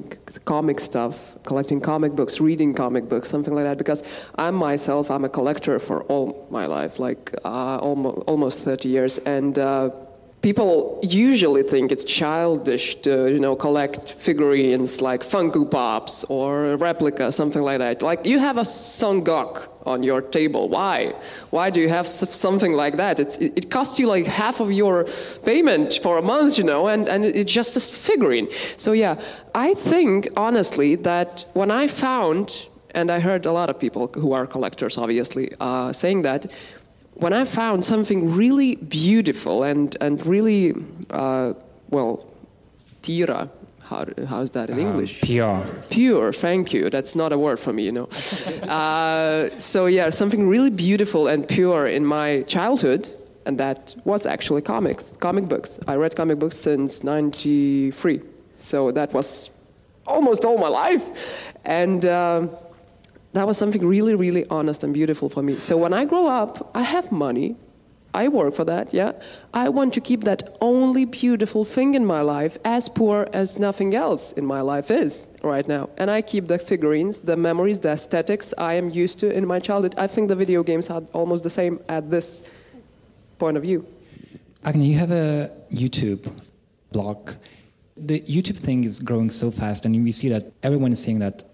comic 0.46 0.80
stuff, 0.80 1.14
collecting 1.44 1.80
comic 1.80 2.12
books, 2.12 2.40
reading 2.40 2.72
comic 2.72 3.04
books, 3.06 3.28
something 3.28 3.54
like 3.54 3.64
that. 3.64 3.76
Because 3.76 4.02
I 4.36 4.50
myself, 4.50 5.10
I'm 5.10 5.24
a 5.24 5.28
collector 5.28 5.78
for 5.78 5.98
all 6.04 6.46
my 6.50 6.64
life, 6.66 6.98
like 6.98 7.22
uh, 7.44 7.78
almost 7.88 8.18
almost 8.26 8.56
30 8.64 8.88
years, 8.88 9.18
and 9.18 9.58
uh, 9.58 9.90
people 10.44 11.00
usually 11.02 11.62
think 11.62 11.90
it's 11.90 12.04
childish 12.04 12.96
to 13.06 13.32
you 13.34 13.40
know 13.40 13.56
collect 13.56 14.12
figurines 14.12 15.00
like 15.00 15.22
Funko 15.22 15.62
Pops 15.70 16.24
or 16.24 16.76
replica, 16.76 17.32
something 17.32 17.62
like 17.62 17.78
that. 17.78 18.02
Like 18.02 18.26
you 18.26 18.38
have 18.38 18.58
a 18.58 18.64
Son 18.64 19.24
on 19.86 20.02
your 20.02 20.22
table. 20.22 20.68
Why? 20.68 21.14
Why 21.50 21.70
do 21.70 21.80
you 21.80 21.88
have 21.88 22.06
something 22.06 22.72
like 22.72 22.96
that? 22.96 23.20
It's, 23.20 23.36
it 23.36 23.70
costs 23.70 23.98
you 23.98 24.06
like 24.06 24.26
half 24.26 24.60
of 24.60 24.70
your 24.72 25.04
payment 25.44 26.00
for 26.02 26.18
a 26.18 26.22
month, 26.22 26.58
you 26.58 26.64
know, 26.64 26.88
and, 26.88 27.08
and 27.08 27.24
it's 27.24 27.52
just 27.52 27.76
a 27.76 27.80
figurine. 27.80 28.48
So, 28.76 28.92
yeah, 28.92 29.20
I 29.54 29.74
think 29.74 30.28
honestly 30.36 30.96
that 30.96 31.44
when 31.54 31.70
I 31.70 31.86
found, 31.86 32.68
and 32.94 33.10
I 33.10 33.20
heard 33.20 33.46
a 33.46 33.52
lot 33.52 33.70
of 33.70 33.78
people 33.78 34.08
who 34.08 34.32
are 34.32 34.46
collectors 34.46 34.98
obviously 34.98 35.52
uh, 35.60 35.92
saying 35.92 36.22
that, 36.22 36.46
when 37.14 37.32
I 37.32 37.44
found 37.44 37.84
something 37.84 38.34
really 38.34 38.76
beautiful 38.76 39.62
and, 39.62 39.96
and 40.00 40.24
really, 40.26 40.74
uh, 41.10 41.54
well, 41.90 42.32
tira, 43.02 43.50
how, 43.84 44.06
how's 44.26 44.50
that 44.52 44.70
in 44.70 44.78
uh, 44.78 44.80
English? 44.80 45.20
Pure. 45.20 45.66
Pure, 45.90 46.32
thank 46.32 46.72
you. 46.72 46.90
That's 46.90 47.14
not 47.14 47.32
a 47.32 47.38
word 47.38 47.58
for 47.60 47.72
me, 47.72 47.84
you 47.84 47.92
know. 47.92 48.04
uh, 48.68 49.50
so, 49.58 49.86
yeah, 49.86 50.10
something 50.10 50.48
really 50.48 50.70
beautiful 50.70 51.28
and 51.28 51.46
pure 51.46 51.86
in 51.86 52.04
my 52.04 52.42
childhood, 52.42 53.08
and 53.46 53.58
that 53.58 53.94
was 54.04 54.26
actually 54.26 54.62
comics, 54.62 55.16
comic 55.16 55.48
books. 55.48 55.78
I 55.86 55.96
read 55.96 56.16
comic 56.16 56.38
books 56.38 56.56
since 56.56 57.04
93. 57.04 58.22
So 58.56 58.90
that 58.92 59.12
was 59.12 59.50
almost 60.06 60.44
all 60.44 60.58
my 60.58 60.68
life. 60.68 61.52
And 61.64 62.06
um 62.06 62.50
that 63.34 63.46
was 63.48 63.58
something 63.58 63.84
really, 63.84 64.14
really 64.14 64.46
honest 64.48 64.84
and 64.84 64.94
beautiful 64.94 65.28
for 65.28 65.42
me. 65.42 65.56
So 65.56 65.76
when 65.76 65.92
I 65.92 66.04
grow 66.04 66.28
up, 66.28 66.70
I 66.74 66.82
have 66.82 67.10
money. 67.10 67.56
I 68.14 68.28
work 68.28 68.54
for 68.54 68.64
that, 68.64 68.94
yeah. 68.94 69.12
I 69.52 69.68
want 69.68 69.92
to 69.94 70.00
keep 70.00 70.22
that 70.24 70.56
only 70.60 71.04
beautiful 71.04 71.64
thing 71.64 71.94
in 71.94 72.06
my 72.06 72.20
life, 72.20 72.56
as 72.64 72.88
poor 72.88 73.28
as 73.32 73.58
nothing 73.58 73.94
else 73.94 74.32
in 74.32 74.46
my 74.46 74.60
life 74.60 74.90
is 74.90 75.28
right 75.42 75.66
now. 75.66 75.90
And 75.98 76.10
I 76.10 76.22
keep 76.22 76.46
the 76.46 76.58
figurines, 76.58 77.20
the 77.20 77.36
memories, 77.36 77.80
the 77.80 77.90
aesthetics 77.90 78.54
I 78.56 78.74
am 78.74 78.90
used 78.90 79.18
to 79.18 79.36
in 79.36 79.46
my 79.46 79.58
childhood. 79.58 79.96
I 79.98 80.06
think 80.06 80.28
the 80.28 80.36
video 80.36 80.62
games 80.62 80.90
are 80.90 81.02
almost 81.12 81.42
the 81.42 81.50
same 81.50 81.80
at 81.88 82.08
this 82.08 82.44
point 83.38 83.56
of 83.56 83.64
view. 83.64 83.84
Agni, 84.64 84.86
you 84.86 84.98
have 84.98 85.10
a 85.10 85.50
YouTube 85.72 86.30
blog. 86.92 87.32
The 87.96 88.20
YouTube 88.20 88.58
thing 88.58 88.84
is 88.84 89.00
growing 89.00 89.30
so 89.30 89.50
fast, 89.50 89.84
and 89.86 90.04
we 90.04 90.12
see 90.12 90.28
that 90.28 90.52
everyone 90.62 90.92
is 90.92 91.02
saying 91.02 91.18
that 91.18 91.44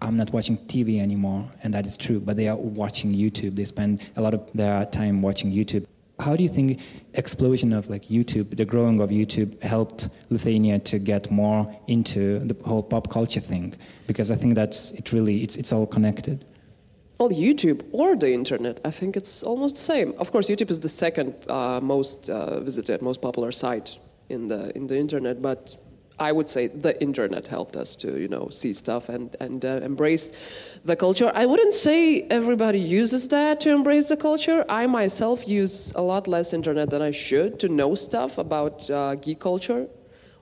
I'm 0.00 0.16
not 0.16 0.32
watching 0.32 0.58
TV 0.58 1.00
anymore, 1.00 1.50
and 1.62 1.74
that 1.74 1.86
is 1.86 1.96
true. 1.96 2.20
But 2.20 2.36
they 2.36 2.48
are 2.48 2.56
watching 2.56 3.12
YouTube. 3.12 3.56
They 3.56 3.64
spend 3.64 4.02
a 4.16 4.20
lot 4.20 4.34
of 4.34 4.50
their 4.52 4.86
time 4.86 5.22
watching 5.22 5.50
YouTube. 5.50 5.86
How 6.20 6.36
do 6.36 6.42
you 6.42 6.48
think 6.48 6.80
explosion 7.14 7.72
of 7.72 7.90
like 7.90 8.04
YouTube, 8.04 8.56
the 8.56 8.64
growing 8.64 9.00
of 9.00 9.10
YouTube, 9.10 9.60
helped 9.62 10.08
Lithuania 10.30 10.78
to 10.80 10.98
get 10.98 11.30
more 11.30 11.74
into 11.88 12.38
the 12.40 12.56
whole 12.64 12.82
pop 12.82 13.10
culture 13.10 13.40
thing? 13.40 13.74
Because 14.06 14.30
I 14.30 14.36
think 14.36 14.54
that's 14.54 14.92
it. 14.92 15.12
Really, 15.12 15.42
it's 15.42 15.56
it's 15.56 15.72
all 15.72 15.86
connected. 15.86 16.44
Well, 17.18 17.30
YouTube 17.30 17.84
or 17.92 18.16
the 18.16 18.32
internet, 18.32 18.80
I 18.84 18.90
think 18.90 19.16
it's 19.16 19.42
almost 19.42 19.76
the 19.76 19.80
same. 19.82 20.14
Of 20.18 20.30
course, 20.32 20.48
YouTube 20.48 20.70
is 20.70 20.80
the 20.80 20.88
second 20.88 21.34
uh, 21.48 21.80
most 21.80 22.30
uh, 22.30 22.60
visited, 22.60 23.02
most 23.02 23.20
popular 23.20 23.52
site 23.52 23.98
in 24.28 24.48
the 24.48 24.76
in 24.76 24.86
the 24.86 24.96
internet, 24.96 25.42
but 25.42 25.76
I 26.18 26.30
would 26.32 26.48
say 26.48 26.68
the 26.68 27.00
internet 27.02 27.46
helped 27.46 27.76
us 27.76 27.96
to 27.96 28.20
you 28.20 28.28
know 28.28 28.48
see 28.48 28.72
stuff 28.72 29.08
and 29.08 29.34
and 29.40 29.64
uh, 29.64 29.80
embrace 29.82 30.32
the 30.84 30.96
culture. 30.96 31.32
I 31.34 31.46
wouldn't 31.46 31.74
say 31.74 32.22
everybody 32.30 32.78
uses 32.78 33.28
that 33.28 33.60
to 33.62 33.70
embrace 33.70 34.06
the 34.06 34.16
culture. 34.16 34.64
I 34.68 34.86
myself 34.86 35.48
use 35.48 35.92
a 35.96 36.02
lot 36.02 36.28
less 36.28 36.52
internet 36.52 36.90
than 36.90 37.02
I 37.02 37.10
should 37.10 37.58
to 37.60 37.68
know 37.68 37.94
stuff 37.94 38.38
about 38.38 38.88
uh, 38.90 39.16
geek 39.16 39.40
culture, 39.40 39.88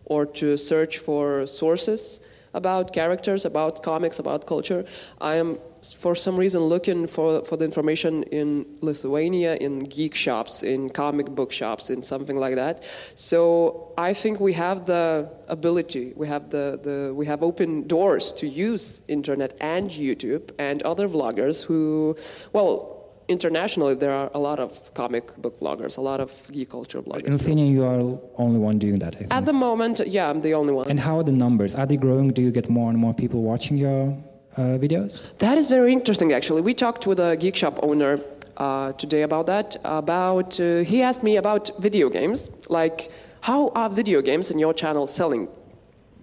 or 0.05 0.27
to 0.27 0.57
search 0.57 0.99
for 0.99 1.47
sources 1.47 2.21
about 2.55 2.93
characters, 2.93 3.45
about 3.45 3.83
comics, 3.83 4.19
about 4.19 4.47
culture. 4.47 4.85
I 5.21 5.37
am 5.37 5.59
for 5.91 6.15
some 6.15 6.37
reason 6.37 6.61
looking 6.61 7.07
for, 7.07 7.45
for 7.45 7.57
the 7.57 7.65
information 7.65 8.23
in 8.25 8.67
Lithuania, 8.81 9.57
in 9.57 9.81
geek 9.81 10.15
shops, 10.15 10.63
in 10.63 10.91
comic 10.91 11.27
book 11.31 11.51
shops, 11.51 11.91
in 11.91 12.03
something 12.03 12.37
like 12.37 12.55
that. 12.55 12.85
So 13.15 13.93
I 13.99 14.15
think 14.15 14.39
we 14.39 14.53
have 14.53 14.87
the 14.87 15.31
ability, 15.49 16.13
we 16.15 16.29
have 16.29 16.51
the, 16.51 16.79
the 16.83 17.15
we 17.15 17.27
have 17.27 17.43
open 17.43 17.87
doors 17.89 18.33
to 18.33 18.47
use 18.47 19.03
internet 19.09 19.55
and 19.61 19.91
YouTube 19.91 20.53
and 20.59 20.83
other 20.83 21.09
vloggers 21.09 21.65
who, 21.65 22.17
well, 22.53 23.03
internationally 23.29 23.95
there 23.95 24.13
are 24.13 24.31
a 24.35 24.39
lot 24.39 24.59
of 24.61 24.95
comic 24.95 25.35
book 25.37 25.59
bloggers, 25.59 25.97
a 25.97 26.01
lot 26.01 26.21
of 26.21 26.31
geek 26.53 26.71
culture 26.71 27.03
bloggers. 27.03 27.27
In 27.27 27.33
Lithuania, 27.33 27.67
you 27.67 27.85
are 27.85 28.21
only 28.37 28.59
one 28.59 28.79
doing 28.79 28.99
that. 29.01 29.17
I 29.17 29.19
think. 29.19 29.35
At 29.35 29.45
the 29.47 29.53
moment, 29.53 30.01
yeah, 30.07 30.31
I'm 30.31 30.41
the 30.41 30.55
only 30.55 30.73
one. 30.73 30.89
And 30.91 31.01
how 31.01 31.19
are 31.19 31.25
the 31.25 31.33
numbers? 31.33 31.75
Are 31.75 31.87
they 31.87 31.97
growing? 31.97 32.33
Do 32.33 32.43
you 32.43 32.51
get 32.51 32.69
more 32.69 32.91
and 32.91 32.99
more 32.99 33.15
people 33.15 33.43
watching 33.43 33.77
your 33.77 34.17
videos? 34.57 35.23
That 35.39 35.59
is 35.59 35.67
very 35.67 35.93
interesting, 35.93 36.33
actually. 36.33 36.61
We 36.63 36.75
talked 36.75 37.07
with 37.07 37.19
a 37.21 37.37
geek 37.37 37.57
shop 37.57 37.79
owner 37.83 38.21
uh, 38.57 38.93
today 38.93 39.23
about 39.23 39.47
that. 39.47 39.77
About 39.85 40.61
uh, 40.61 40.81
he 40.81 41.03
asked 41.03 41.23
me 41.23 41.37
about 41.37 41.71
video 41.79 42.09
games, 42.09 42.51
like 42.69 43.11
how 43.41 43.69
are 43.75 43.91
video 43.91 44.23
games 44.23 44.51
in 44.51 44.59
your 44.59 44.75
channel 44.75 45.07
selling, 45.07 45.49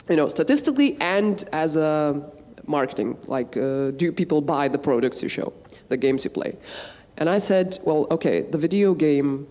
you 0.10 0.16
know, 0.16 0.28
statistically 0.28 0.98
and 1.02 1.44
as 1.52 1.76
a 1.76 2.22
marketing. 2.66 3.18
Like, 3.26 3.58
uh, 3.58 3.92
do 3.92 4.12
people 4.12 4.42
buy 4.42 4.68
the 4.68 4.78
products 4.78 5.22
you 5.24 5.30
show, 5.30 5.52
the 5.90 5.98
games 5.98 6.24
you 6.24 6.30
play? 6.30 6.58
And 7.18 7.30
I 7.30 7.40
said, 7.40 7.78
well, 7.84 8.08
okay, 8.12 8.42
the 8.42 8.58
video 8.58 8.94
game 8.94 9.48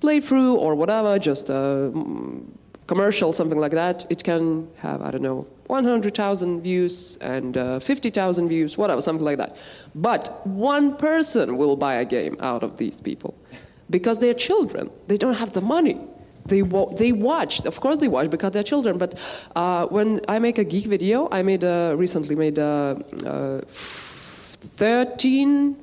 playthrough 0.00 0.56
or 0.56 0.74
whatever, 0.74 1.18
just 1.18 1.50
a 1.50 1.90
mm, 1.92 2.46
commercial, 2.86 3.32
something 3.32 3.58
like 3.58 3.72
that, 3.72 4.06
it 4.10 4.24
can 4.24 4.68
have, 4.76 5.02
I 5.02 5.10
don't 5.10 5.22
know, 5.22 5.46
100,000 5.66 6.60
views 6.60 7.16
and 7.20 7.56
uh, 7.56 7.78
50,000 7.78 8.48
views, 8.48 8.76
whatever, 8.76 9.00
something 9.00 9.24
like 9.24 9.38
that. 9.38 9.56
But 9.94 10.28
one 10.46 10.96
person 10.96 11.56
will 11.56 11.76
buy 11.76 11.94
a 11.94 12.04
game 12.04 12.36
out 12.40 12.62
of 12.62 12.76
these 12.76 13.00
people 13.00 13.34
because 13.90 14.18
they're 14.18 14.34
children. 14.34 14.90
They 15.08 15.16
don't 15.16 15.34
have 15.34 15.52
the 15.52 15.60
money. 15.60 15.98
They, 16.46 16.60
wa- 16.62 16.92
they 16.92 17.12
watch, 17.12 17.64
of 17.64 17.80
course 17.80 17.96
they 17.96 18.08
watch 18.08 18.28
because 18.30 18.50
they're 18.52 18.62
children. 18.62 18.98
But 18.98 19.14
uh, 19.56 19.86
when 19.86 20.20
I 20.28 20.38
make 20.38 20.58
a 20.58 20.64
geek 20.64 20.84
video, 20.84 21.28
I 21.32 21.42
made 21.42 21.64
a, 21.64 21.94
recently 21.96 22.34
made 22.36 22.58
a, 22.58 23.02
uh 23.24 23.60
13 24.76 25.76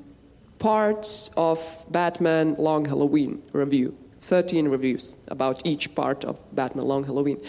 parts 0.59 1.31
of 1.37 1.85
Batman 1.89 2.55
Long 2.57 2.85
Halloween 2.85 3.41
review. 3.53 3.95
13 4.21 4.67
reviews 4.67 5.17
about 5.27 5.61
each 5.65 5.93
part 5.95 6.23
of 6.23 6.37
Batman 6.55 6.85
Long 6.85 7.03
Halloween. 7.03 7.39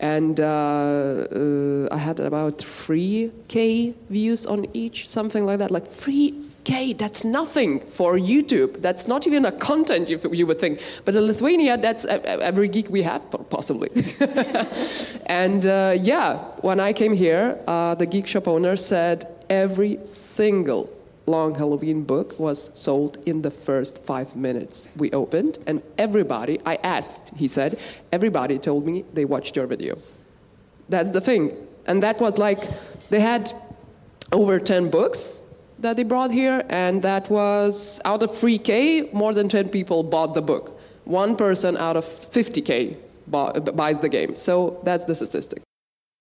And 0.00 0.40
uh, 0.40 0.44
uh, 0.44 1.88
I 1.90 1.98
had 1.98 2.20
about 2.20 2.58
3K 2.58 3.94
views 4.10 4.46
on 4.46 4.66
each, 4.74 5.08
something 5.08 5.46
like 5.46 5.58
that. 5.60 5.70
Like 5.70 5.86
3K, 5.86 6.98
that's 6.98 7.24
nothing 7.24 7.80
for 7.80 8.18
YouTube. 8.18 8.82
That's 8.82 9.08
not 9.08 9.26
even 9.26 9.44
a 9.46 9.52
content 9.52 10.10
you, 10.10 10.20
you 10.32 10.46
would 10.46 10.58
think. 10.58 10.82
But 11.04 11.14
in 11.14 11.22
Lithuania, 11.22 11.78
that's 11.78 12.04
every 12.04 12.68
geek 12.68 12.90
we 12.90 13.02
have, 13.02 13.22
possibly. 13.48 13.90
and 15.26 15.64
uh, 15.64 15.96
yeah, 16.00 16.38
when 16.60 16.80
I 16.80 16.92
came 16.92 17.14
here, 17.14 17.58
uh, 17.66 17.94
the 17.94 18.06
geek 18.06 18.26
shop 18.26 18.48
owner 18.48 18.76
said 18.76 19.24
every 19.48 20.00
single 20.04 20.92
long 21.26 21.54
Halloween 21.54 22.04
book 22.04 22.38
was 22.38 22.70
sold 22.78 23.18
in 23.26 23.42
the 23.42 23.50
first 23.50 24.04
five 24.04 24.36
minutes. 24.36 24.88
We 24.96 25.10
opened, 25.12 25.58
and 25.66 25.82
everybody, 25.98 26.60
I 26.64 26.76
asked, 26.82 27.32
he 27.36 27.48
said, 27.48 27.78
everybody 28.12 28.58
told 28.58 28.86
me 28.86 29.04
they 29.12 29.24
watched 29.24 29.56
your 29.56 29.66
video. 29.66 29.96
That's 30.88 31.10
the 31.10 31.20
thing. 31.20 31.56
And 31.86 32.02
that 32.02 32.20
was 32.20 32.38
like, 32.38 32.60
they 33.10 33.20
had 33.20 33.52
over 34.32 34.58
10 34.58 34.90
books 34.90 35.42
that 35.78 35.96
they 35.96 36.04
brought 36.04 36.30
here, 36.30 36.64
and 36.68 37.02
that 37.02 37.28
was 37.28 38.00
out 38.04 38.22
of 38.22 38.30
3K, 38.30 39.12
more 39.12 39.34
than 39.34 39.48
10 39.48 39.68
people 39.68 40.02
bought 40.02 40.34
the 40.34 40.42
book. 40.42 40.80
One 41.04 41.36
person 41.36 41.76
out 41.76 41.96
of 41.96 42.04
50K 42.04 42.96
buys 43.28 44.00
the 44.00 44.08
game. 44.08 44.34
So 44.34 44.80
that's 44.84 45.04
the 45.04 45.14
statistic. 45.14 45.62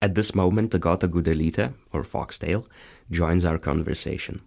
At 0.01 0.13
this 0.13 0.35
moment, 0.35 0.75
Agata 0.75 1.07
Gudelita, 1.07 1.73
or 1.93 2.03
Foxtail, 2.03 2.67
joins 3.09 3.45
our 3.45 3.57
conversation. 3.57 4.41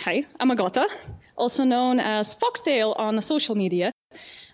Hi, 0.00 0.26
I'm 0.40 0.50
Agata, 0.50 0.88
also 1.36 1.64
known 1.64 2.00
as 2.00 2.34
Foxtail 2.34 2.94
on 2.98 3.20
social 3.22 3.54
media. 3.54 3.92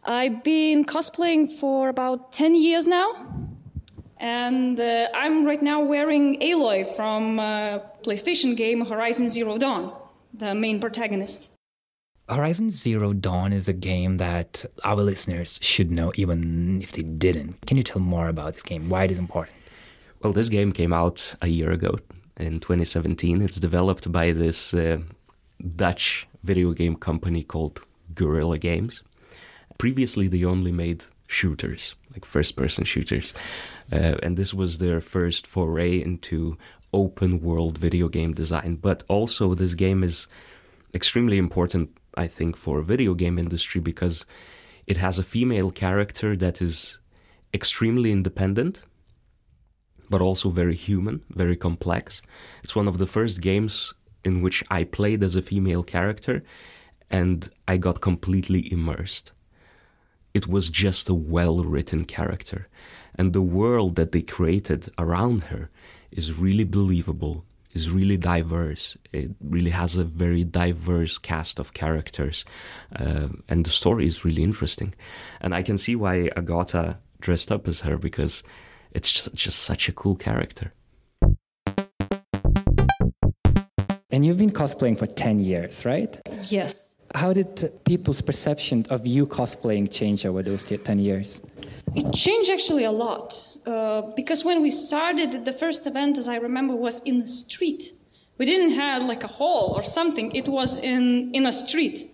I've 0.05 0.45
been 0.45 0.85
cosplaying 0.85 1.51
for 1.51 1.89
about 1.89 2.31
10 2.33 2.55
years 2.55 2.87
now, 2.87 3.11
and 4.19 4.79
uh, 4.79 5.09
I'm 5.15 5.45
right 5.45 5.63
now 5.63 5.81
wearing 5.81 6.39
Aloy 6.41 6.87
from 6.95 7.41
uh, 7.41 7.81
PlayStation 8.03 8.57
game 8.57 8.85
Horizon 8.85 9.29
Zero 9.29 9.57
Dawn, 9.59 9.93
the 10.35 10.55
main 10.55 10.79
protagonist. 10.79 11.55
Horizon 12.29 12.71
Zero 12.71 13.13
Dawn 13.13 13.53
is 13.53 13.67
a 13.67 13.73
game 13.73 14.19
that 14.19 14.65
our 14.85 14.97
listeners 15.03 15.59
should 15.63 15.91
know, 15.91 16.13
even 16.15 16.81
if 16.83 16.93
they 16.93 17.03
didn't. 17.03 17.67
Can 17.67 17.77
you 17.77 17.83
tell 17.83 18.01
more 18.01 18.29
about 18.29 18.53
this 18.53 18.63
game? 18.63 18.89
Why 18.89 19.05
it 19.05 19.11
is 19.11 19.19
important? 19.19 19.57
Well, 20.23 20.33
this 20.33 20.51
game 20.51 20.71
came 20.71 20.93
out 20.93 21.35
a 21.43 21.49
year 21.49 21.73
ago 21.73 21.97
in 22.37 22.61
2017. 22.61 23.43
It's 23.43 23.59
developed 23.59 24.13
by 24.13 24.33
this 24.33 24.75
uh, 24.75 24.99
Dutch 25.77 26.27
video 26.43 26.73
game 26.73 26.97
company 26.97 27.43
called 27.43 27.83
Guerrilla 28.15 28.59
Games. 28.59 29.03
Previously, 29.79 30.29
they 30.29 30.45
only 30.45 30.73
made 30.73 31.05
shooters, 31.27 31.95
like 32.13 32.25
first 32.25 32.57
person 32.57 32.85
shooters. 32.85 33.33
Uh, 33.93 34.17
and 34.23 34.37
this 34.37 34.53
was 34.53 34.79
their 34.79 35.01
first 35.01 35.47
foray 35.47 36.01
into 36.01 36.57
open 36.93 37.41
world 37.41 37.79
video 37.79 38.09
game 38.09 38.33
design. 38.33 38.77
But 38.77 39.05
also, 39.09 39.55
this 39.55 39.75
game 39.75 40.03
is 40.03 40.27
extremely 40.93 41.39
important, 41.39 41.97
I 42.17 42.27
think, 42.27 42.57
for 42.57 42.83
video 42.83 43.15
game 43.15 43.39
industry 43.39 43.81
because 43.81 44.27
it 44.87 44.97
has 44.97 45.19
a 45.19 45.23
female 45.23 45.71
character 45.71 46.37
that 46.37 46.61
is 46.61 46.99
extremely 47.55 48.13
independent 48.13 48.85
but 50.11 50.21
also 50.21 50.51
very 50.51 50.75
human, 50.75 51.23
very 51.31 51.57
complex. 51.57 52.21
It's 52.65 52.75
one 52.75 52.89
of 52.89 52.99
the 52.99 53.07
first 53.07 53.41
games 53.41 53.95
in 54.25 54.43
which 54.43 54.63
I 54.71 54.85
played 54.85 55.23
as 55.23 55.35
a 55.35 55.43
female 55.43 55.83
character 55.83 56.43
and 57.11 57.51
I 57.67 57.77
got 57.77 58.01
completely 58.01 58.73
immersed. 58.73 59.33
It 60.33 60.47
was 60.47 60.69
just 60.69 61.09
a 61.09 61.15
well 61.15 61.65
written 61.65 62.05
character, 62.05 62.69
and 63.17 63.33
the 63.33 63.43
world 63.43 63.97
that 63.97 64.13
they 64.13 64.23
created 64.23 64.89
around 64.97 65.45
her 65.45 65.71
is 66.13 66.39
really 66.39 66.63
believable, 66.63 67.45
is 67.75 67.91
really 67.91 68.17
diverse. 68.17 68.97
It 69.13 69.33
really 69.41 69.71
has 69.71 69.97
a 69.97 70.05
very 70.05 70.45
diverse 70.45 71.19
cast 71.19 71.59
of 71.59 71.75
characters, 71.75 72.45
uh, 72.95 73.29
and 73.49 73.67
the 73.67 73.71
story 73.71 74.07
is 74.07 74.25
really 74.25 74.45
interesting. 74.45 74.95
And 75.41 75.53
I 75.53 75.63
can 75.65 75.79
see 75.79 75.97
why 75.97 76.31
Agata 76.37 76.99
dressed 77.21 77.51
up 77.51 77.67
as 77.67 77.81
her 77.81 77.99
because 77.99 78.45
it's 78.93 79.11
just, 79.11 79.35
just 79.35 79.59
such 79.59 79.89
a 79.89 79.93
cool 79.93 80.15
character. 80.15 80.73
And 84.13 84.25
you've 84.25 84.39
been 84.39 84.51
cosplaying 84.51 84.99
for 84.99 85.07
10 85.07 85.39
years, 85.39 85.85
right? 85.85 86.19
Yes. 86.49 87.01
How 87.15 87.33
did 87.33 87.71
people's 87.85 88.21
perception 88.21 88.85
of 88.91 89.07
you 89.07 89.27
cosplaying 89.27 89.91
change 89.91 90.27
over 90.27 90.43
those 90.43 90.65
10 90.65 90.99
years? 90.99 91.41
It 91.95 92.13
changed 92.15 92.51
actually 92.51 92.85
a 92.85 92.91
lot. 92.91 93.47
Uh, 93.67 94.03
because 94.17 94.45
when 94.45 94.63
we 94.63 94.71
started, 94.71 95.45
the 95.45 95.53
first 95.53 95.87
event, 95.87 96.19
as 96.19 96.29
I 96.29 96.37
remember, 96.37 96.75
was 96.75 97.03
in 97.03 97.21
the 97.21 97.27
street. 97.27 97.93
We 98.39 98.47
didn't 98.47 98.73
have 98.73 99.05
like 99.05 99.23
a 99.23 99.29
hall 99.29 99.75
or 99.77 99.83
something, 99.83 100.35
it 100.35 100.49
was 100.49 100.79
in, 100.79 101.31
in 101.35 101.47
a 101.47 101.53
street. 101.53 102.11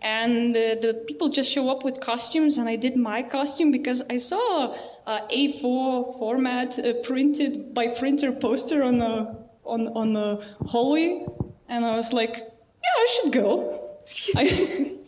And 0.00 0.54
uh, 0.56 0.76
the 0.80 1.04
people 1.06 1.28
just 1.28 1.50
show 1.50 1.70
up 1.70 1.84
with 1.84 2.00
costumes, 2.00 2.56
and 2.58 2.68
I 2.68 2.76
did 2.76 2.96
my 2.96 3.22
costume 3.22 3.72
because 3.72 4.00
I 4.08 4.18
saw 4.18 4.74
a 5.06 5.20
A4 5.30 6.18
format 6.18 6.78
uh, 6.78 6.94
printed 7.02 7.74
by 7.74 7.88
printer 7.88 8.30
poster 8.32 8.82
on 8.84 8.98
the 8.98 9.47
on 9.68 9.88
on 9.88 10.12
the 10.12 10.44
hallway, 10.66 11.26
and 11.68 11.84
I 11.84 11.96
was 11.96 12.12
like, 12.12 12.36
yeah, 12.36 12.96
I 12.96 13.06
should 13.12 13.32
go. 13.32 13.98
I, 14.36 14.44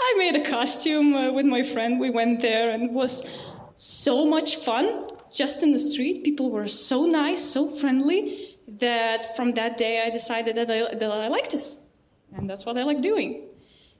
I 0.00 0.14
made 0.18 0.36
a 0.36 0.50
costume 0.50 1.14
uh, 1.14 1.32
with 1.32 1.46
my 1.46 1.62
friend. 1.62 1.98
We 1.98 2.10
went 2.10 2.40
there, 2.40 2.70
and 2.70 2.82
it 2.82 2.92
was 2.92 3.50
so 3.74 4.26
much 4.26 4.56
fun 4.56 5.06
just 5.32 5.62
in 5.62 5.72
the 5.72 5.78
street. 5.78 6.24
People 6.24 6.50
were 6.50 6.66
so 6.66 7.06
nice, 7.06 7.42
so 7.42 7.68
friendly 7.68 8.56
that 8.68 9.34
from 9.36 9.52
that 9.52 9.76
day 9.76 10.02
I 10.06 10.10
decided 10.10 10.54
that 10.56 10.70
I, 10.70 10.94
that 10.94 11.10
I 11.10 11.28
like 11.28 11.48
this, 11.48 11.86
and 12.34 12.48
that's 12.48 12.66
what 12.66 12.76
I 12.76 12.82
like 12.82 13.00
doing. 13.00 13.48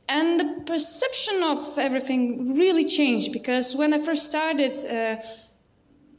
And 0.09 0.41
the 0.41 0.63
perception 0.67 1.43
of 1.43 1.79
everything 1.79 2.55
really 2.57 2.85
changed 2.85 3.33
because 3.33 3.77
when 3.77 3.95
I 3.95 3.99
first 3.99 4.27
started, 4.27 4.75
uh, 4.85 5.17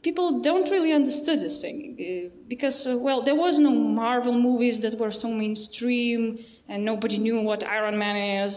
people 0.04 0.40
don't 0.40 0.70
really 0.70 0.92
understood 0.92 1.40
this 1.40 1.56
thing 1.56 1.78
uh, 1.98 2.28
because, 2.46 2.86
uh, 2.86 2.96
well, 3.06 3.22
there 3.22 3.34
was 3.34 3.58
no 3.58 3.72
Marvel 3.72 4.34
movies 4.34 4.78
that 4.80 4.94
were 4.98 5.10
so 5.10 5.28
mainstream, 5.28 6.38
and 6.68 6.84
nobody 6.84 7.18
knew 7.18 7.40
what 7.40 7.64
Iron 7.64 7.98
Man 7.98 8.16
is. 8.44 8.56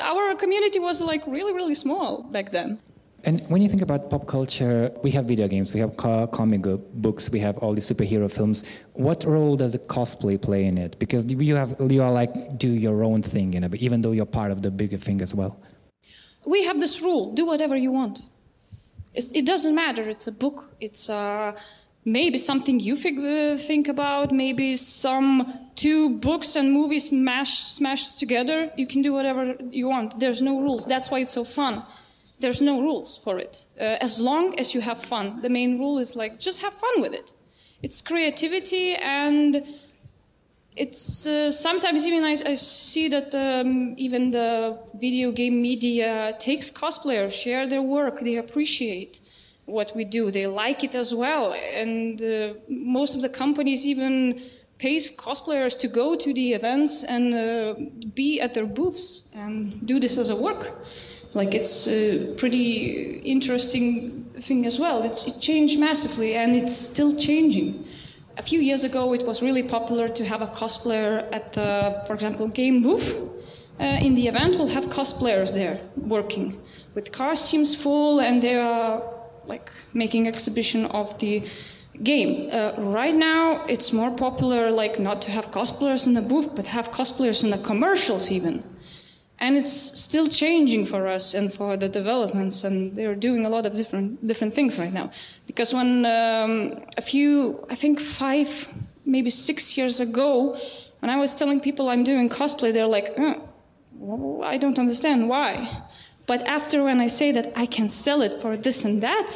Our 0.00 0.34
community 0.34 0.80
was 0.80 1.00
like 1.00 1.22
really, 1.26 1.52
really 1.54 1.74
small 1.74 2.24
back 2.24 2.50
then. 2.50 2.78
And 3.24 3.40
when 3.48 3.62
you 3.62 3.68
think 3.68 3.82
about 3.82 4.10
pop 4.10 4.26
culture, 4.26 4.90
we 5.04 5.12
have 5.12 5.26
video 5.26 5.46
games, 5.46 5.72
we 5.72 5.78
have 5.78 5.96
comic 5.96 6.62
books, 6.94 7.30
we 7.30 7.38
have 7.38 7.56
all 7.58 7.72
these 7.72 7.88
superhero 7.88 8.28
films. 8.30 8.64
What 8.94 9.22
role 9.22 9.54
does 9.56 9.72
the 9.72 9.78
cosplay 9.78 10.42
play 10.42 10.64
in 10.64 10.76
it? 10.76 10.98
Because 10.98 11.24
you 11.26 11.54
have 11.54 11.76
you 11.88 12.02
are 12.02 12.10
like 12.10 12.58
do 12.58 12.68
your 12.68 13.04
own 13.04 13.22
thing, 13.22 13.52
you 13.52 13.60
know, 13.60 13.68
even 13.74 14.02
though 14.02 14.10
you're 14.10 14.34
part 14.40 14.50
of 14.50 14.62
the 14.62 14.72
bigger 14.72 14.98
thing 14.98 15.22
as 15.22 15.32
well. 15.36 15.60
We 16.44 16.64
have 16.64 16.80
this 16.80 17.00
rule: 17.00 17.32
do 17.32 17.46
whatever 17.46 17.76
you 17.76 17.92
want. 17.92 18.26
It's, 19.14 19.30
it 19.32 19.46
doesn't 19.46 19.74
matter. 19.74 20.08
It's 20.08 20.26
a 20.26 20.32
book. 20.32 20.74
It's 20.80 21.10
uh, 21.10 21.52
maybe 22.04 22.38
something 22.38 22.80
you 22.80 22.96
fig- 22.96 23.60
think 23.60 23.88
about. 23.88 24.32
Maybe 24.32 24.76
some 24.76 25.68
two 25.74 26.18
books 26.18 26.56
and 26.56 26.72
movies 26.72 27.08
smashed 27.08 27.76
smashed 27.76 28.18
together. 28.18 28.70
You 28.76 28.86
can 28.86 29.02
do 29.02 29.12
whatever 29.12 29.56
you 29.70 29.88
want. 29.88 30.18
There's 30.18 30.42
no 30.42 30.60
rules. 30.60 30.86
That's 30.86 31.10
why 31.10 31.20
it's 31.20 31.32
so 31.32 31.44
fun 31.44 31.82
there's 32.42 32.60
no 32.60 32.82
rules 32.82 33.16
for 33.16 33.38
it. 33.38 33.66
Uh, 33.80 33.96
as 34.00 34.20
long 34.20 34.58
as 34.58 34.74
you 34.74 34.82
have 34.82 34.98
fun, 34.98 35.40
the 35.40 35.48
main 35.48 35.78
rule 35.78 35.98
is 35.98 36.14
like 36.14 36.38
just 36.38 36.60
have 36.60 36.74
fun 36.74 37.00
with 37.00 37.14
it. 37.14 37.32
It's 37.82 38.02
creativity 38.02 38.94
and 38.94 39.64
it's 40.76 41.26
uh, 41.26 41.52
sometimes 41.52 42.06
even 42.06 42.24
I, 42.24 42.32
I 42.32 42.54
see 42.54 43.08
that 43.08 43.34
um, 43.34 43.94
even 43.98 44.30
the 44.30 44.78
video 44.94 45.30
game 45.32 45.60
media 45.60 46.34
takes 46.38 46.70
cosplayers, 46.70 47.32
share 47.32 47.66
their 47.66 47.82
work, 47.82 48.20
they 48.20 48.36
appreciate 48.36 49.20
what 49.66 49.94
we 49.94 50.04
do, 50.04 50.30
they 50.30 50.46
like 50.46 50.82
it 50.82 50.94
as 50.94 51.14
well, 51.14 51.54
and 51.74 52.20
uh, 52.22 52.54
most 52.68 53.14
of 53.14 53.22
the 53.22 53.28
companies 53.28 53.86
even 53.86 54.40
pays 54.78 55.16
cosplayers 55.16 55.78
to 55.78 55.88
go 55.88 56.16
to 56.16 56.34
the 56.34 56.54
events 56.54 57.04
and 57.04 57.34
uh, 57.34 57.74
be 58.14 58.40
at 58.40 58.52
their 58.54 58.66
booths 58.66 59.30
and 59.34 59.86
do 59.86 60.00
this 60.00 60.18
as 60.18 60.30
a 60.30 60.36
work. 60.36 60.70
Like 61.34 61.54
it's 61.54 61.86
a 61.86 62.34
pretty 62.36 63.20
interesting 63.20 64.24
thing 64.40 64.66
as 64.66 64.80
well. 64.80 65.02
It's, 65.04 65.26
it 65.26 65.40
changed 65.40 65.78
massively 65.78 66.34
and 66.34 66.56
it's 66.56 66.76
still 66.76 67.16
changing. 67.16 67.84
A 68.38 68.42
few 68.42 68.60
years 68.60 68.82
ago, 68.82 69.12
it 69.12 69.26
was 69.26 69.42
really 69.42 69.62
popular 69.62 70.08
to 70.08 70.24
have 70.24 70.40
a 70.40 70.46
cosplayer 70.46 71.28
at 71.32 71.52
the, 71.52 72.02
for 72.06 72.14
example, 72.14 72.48
game 72.48 72.82
booth. 72.82 73.14
Uh, 73.78 73.84
in 74.00 74.14
the 74.14 74.26
event, 74.26 74.56
we'll 74.56 74.68
have 74.68 74.86
cosplayers 74.86 75.52
there 75.52 75.80
working 75.96 76.58
with 76.94 77.12
costumes 77.12 77.74
full, 77.74 78.20
and 78.20 78.42
they 78.42 78.56
are 78.56 79.02
like 79.46 79.70
making 79.92 80.28
exhibition 80.28 80.86
of 80.86 81.18
the 81.18 81.42
game. 82.02 82.48
Uh, 82.50 82.72
right 82.78 83.14
now, 83.14 83.64
it's 83.66 83.92
more 83.92 84.10
popular, 84.16 84.70
like 84.70 84.98
not 84.98 85.20
to 85.22 85.30
have 85.30 85.50
cosplayers 85.50 86.06
in 86.06 86.14
the 86.14 86.22
booth, 86.22 86.54
but 86.56 86.66
have 86.68 86.90
cosplayers 86.90 87.44
in 87.44 87.50
the 87.50 87.58
commercials 87.58 88.30
even 88.32 88.62
and 89.42 89.56
it's 89.56 89.72
still 89.72 90.28
changing 90.28 90.86
for 90.86 91.08
us 91.08 91.34
and 91.34 91.52
for 91.52 91.76
the 91.76 91.88
developments 91.88 92.62
and 92.62 92.94
they're 92.94 93.16
doing 93.16 93.44
a 93.44 93.48
lot 93.48 93.66
of 93.66 93.76
different 93.76 94.24
different 94.26 94.52
things 94.54 94.78
right 94.78 94.92
now. 94.92 95.10
Because 95.48 95.74
when 95.74 96.06
um, 96.06 96.52
a 96.96 97.02
few 97.02 97.30
i 97.68 97.74
think 97.74 98.00
five 98.00 98.48
maybe 99.04 99.30
six 99.30 99.76
years 99.76 100.00
ago 100.00 100.56
when 101.00 101.10
i 101.10 101.18
was 101.24 101.34
telling 101.34 101.58
people 101.60 101.88
i'm 101.88 102.04
doing 102.04 102.28
cosplay 102.28 102.72
they're 102.72 102.94
like 102.98 103.08
uh, 103.18 103.34
i 104.52 104.56
don't 104.56 104.78
understand 104.78 105.28
why. 105.28 105.52
But 106.30 106.40
after 106.46 106.84
when 106.84 107.00
i 107.00 107.08
say 107.08 107.32
that 107.32 107.46
i 107.64 107.66
can 107.66 107.88
sell 107.88 108.20
it 108.22 108.34
for 108.42 108.56
this 108.56 108.84
and 108.84 109.02
that 109.02 109.28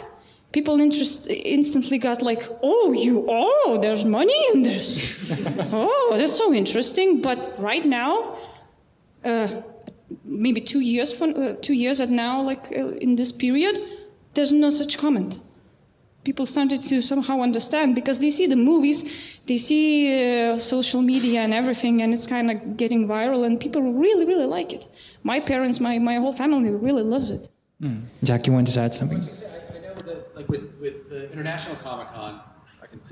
people 0.53 0.81
interest, 0.81 1.27
instantly 1.29 1.99
got 1.99 2.23
like 2.23 2.43
oh 2.63 2.93
you 2.93 3.27
oh 3.29 3.79
there's 3.83 4.05
money 4.05 4.41
in 4.53 4.63
this. 4.63 4.87
Oh 5.73 6.15
that's 6.19 6.39
so 6.43 6.53
interesting. 6.55 7.21
But 7.29 7.39
right 7.59 7.85
now 7.85 8.39
uh, 9.25 9.49
maybe 10.25 10.61
two 10.61 10.81
years 10.81 11.13
from 11.13 11.31
uh, 11.37 11.55
two 11.61 11.75
years 11.75 12.01
at 12.01 12.11
now, 12.11 12.43
like 12.43 12.73
uh, 12.73 12.89
in 13.07 13.17
this 13.17 13.33
period, 13.33 13.79
there's 14.35 14.53
no 14.53 14.71
such 14.71 14.99
comment. 14.99 15.41
People 16.25 16.45
started 16.45 16.81
to 16.81 17.01
somehow 17.01 17.41
understand 17.41 17.95
because 17.95 18.19
they 18.19 18.33
see 18.33 18.47
the 18.47 18.57
movies, 18.57 19.39
they 19.47 19.59
see 19.59 20.51
uh, 20.51 20.59
social 20.59 21.01
media 21.01 21.41
and 21.41 21.55
everything, 21.55 22.03
and 22.03 22.13
it's 22.13 22.27
kind 22.27 22.51
of 22.51 22.77
getting 22.77 23.07
viral, 23.07 23.47
and 23.47 23.61
people 23.61 23.81
really, 23.81 24.25
really 24.25 24.47
like 24.47 24.73
it. 24.73 24.87
My 25.23 25.39
parents, 25.39 25.79
my, 25.81 25.99
my 26.01 26.17
whole 26.17 26.33
family 26.33 26.71
really 26.71 27.05
loves 27.05 27.31
it. 27.31 27.49
Mm. 27.81 28.03
Jack, 28.25 28.47
you 28.47 28.53
wanted 28.53 28.75
to 28.75 28.81
add 28.81 28.95
something? 28.95 29.21
I 29.21 29.79
know 29.79 29.95
that, 29.95 30.35
like 30.35 30.49
with 30.49 30.77
with 30.81 31.13
uh, 31.13 31.33
International 31.33 31.77
Comic 31.77 32.09
Con, 32.09 32.41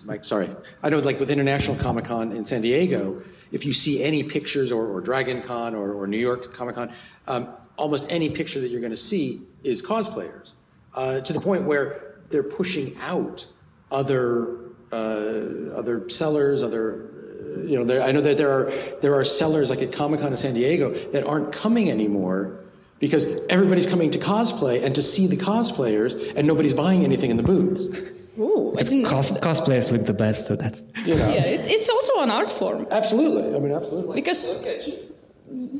Mike, 0.04 0.24
sorry. 0.24 0.50
I 0.82 0.88
know, 0.88 0.98
like 0.98 1.20
with 1.20 1.30
International 1.30 1.76
Comic 1.76 2.06
Con 2.06 2.32
in 2.32 2.44
San 2.44 2.62
Diego, 2.62 3.22
if 3.52 3.64
you 3.64 3.72
see 3.72 4.02
any 4.02 4.22
pictures 4.22 4.72
or, 4.72 4.86
or 4.86 5.00
Dragon 5.00 5.42
Con 5.42 5.74
or, 5.74 5.92
or 5.92 6.06
New 6.06 6.18
York 6.18 6.52
Comic 6.54 6.74
Con, 6.74 6.92
um, 7.26 7.48
almost 7.76 8.06
any 8.10 8.30
picture 8.30 8.60
that 8.60 8.70
you're 8.70 8.80
going 8.80 8.90
to 8.90 8.96
see 8.96 9.42
is 9.62 9.82
cosplayers 9.82 10.54
uh, 10.94 11.20
to 11.20 11.32
the 11.32 11.40
point 11.40 11.64
where 11.64 12.16
they're 12.30 12.42
pushing 12.42 12.96
out 13.00 13.46
other 13.90 14.58
uh, 14.92 15.74
other 15.74 16.08
sellers, 16.08 16.62
other 16.62 17.10
uh, 17.56 17.62
you 17.62 17.82
know. 17.82 18.02
I 18.02 18.12
know 18.12 18.20
that 18.20 18.36
there 18.36 18.52
are 18.52 18.72
there 19.02 19.14
are 19.14 19.24
sellers 19.24 19.70
like 19.70 19.82
at 19.82 19.92
Comic 19.92 20.20
Con 20.20 20.32
in 20.32 20.36
San 20.36 20.54
Diego 20.54 20.90
that 21.12 21.24
aren't 21.26 21.52
coming 21.52 21.90
anymore 21.90 22.64
because 23.00 23.44
everybody's 23.48 23.86
coming 23.86 24.10
to 24.10 24.18
cosplay 24.18 24.82
and 24.84 24.94
to 24.94 25.02
see 25.02 25.26
the 25.26 25.36
cosplayers, 25.36 26.34
and 26.36 26.46
nobody's 26.46 26.74
buying 26.74 27.04
anything 27.04 27.30
in 27.30 27.36
the 27.36 27.42
booths. 27.42 27.88
Ooh, 28.38 28.74
cos- 29.04 29.38
cosplayers 29.38 29.92
look 29.92 30.04
the 30.06 30.14
best, 30.14 30.46
so 30.46 30.56
that's. 30.56 30.82
You 31.04 31.14
know. 31.14 31.28
Yeah, 31.28 31.44
it, 31.44 31.70
it's 31.70 31.88
also 31.88 32.20
an 32.20 32.30
art 32.30 32.50
form. 32.50 32.86
Absolutely, 32.90 33.54
I 33.54 33.58
mean, 33.58 33.72
absolutely. 33.72 34.16
Because. 34.16 34.64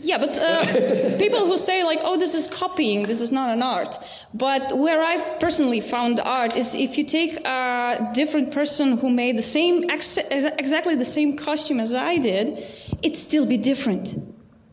Yeah, 0.04 0.18
but 0.18 0.38
uh, 0.38 1.18
people 1.18 1.46
who 1.46 1.58
say 1.58 1.82
like, 1.84 1.98
"Oh, 2.02 2.16
this 2.16 2.34
is 2.34 2.46
copying. 2.46 3.06
This 3.06 3.20
is 3.20 3.32
not 3.32 3.50
an 3.50 3.62
art." 3.62 3.96
But 4.32 4.76
where 4.78 5.02
I've 5.02 5.40
personally 5.40 5.80
found 5.80 6.20
art 6.20 6.56
is 6.56 6.74
if 6.74 6.96
you 6.96 7.04
take 7.04 7.44
a 7.44 8.10
different 8.12 8.52
person 8.52 8.98
who 8.98 9.10
made 9.10 9.36
the 9.36 9.42
same 9.42 9.88
ex- 9.90 10.18
exactly 10.18 10.94
the 10.94 11.04
same 11.04 11.36
costume 11.36 11.80
as 11.80 11.92
I 11.92 12.18
did, 12.18 12.62
it 13.02 13.16
still 13.16 13.46
be 13.46 13.56
different. 13.56 14.14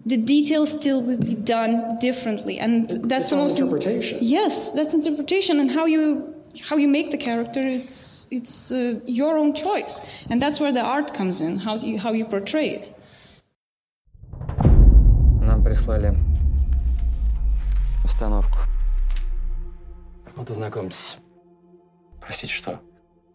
The 0.06 0.17
details 0.17 0.72
still 0.72 1.02
will 1.02 1.17
be 1.17 1.36
done 1.36 1.98
differently, 2.00 2.60
and 2.60 2.89
that's 2.89 3.24
it's 3.24 3.30
the 3.32 3.38
most 3.38 3.60
interpretation. 3.60 4.20
Yes, 4.22 4.72
that's 4.72 4.94
interpretation, 4.94 5.60
and 5.60 5.72
how 5.72 5.86
you 5.86 6.34
how 6.68 6.77
you 6.77 6.88
make 6.88 7.11
the 7.11 7.18
character 7.18 7.61
it's 7.66 8.29
it's 8.31 8.72
uh, 8.72 8.99
your 9.05 9.37
own 9.38 9.53
choice 9.55 10.25
and 10.31 10.40
that's 10.40 10.59
where 10.61 10.72
the 10.72 10.83
art 10.83 11.12
comes 11.12 11.40
in 11.40 11.59
how 11.59 11.77
you 11.77 11.99
how 11.99 12.12
you 12.12 12.25
portray 12.25 12.68
it 12.79 12.90
нам 15.40 15.62
прислали 15.62 16.16
установку 18.05 18.59
вот 20.37 20.51
ознакомьтесь 20.51 21.16
простите 22.20 22.53
что 22.53 22.81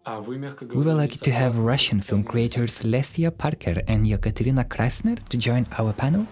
We 0.04 0.40
would 0.40 0.98
like 0.98 1.20
to 1.22 1.32
have 1.32 1.60
Russian 1.60 2.00
film 2.00 2.24
creators 2.24 2.82
Lesia 2.82 3.30
Parker 3.30 3.84
and 3.88 4.08
Yekaterina 4.08 4.66
Krasner 4.68 5.20
to 5.30 5.38
join 5.38 5.68
our 5.78 5.94
panel. 5.94 6.26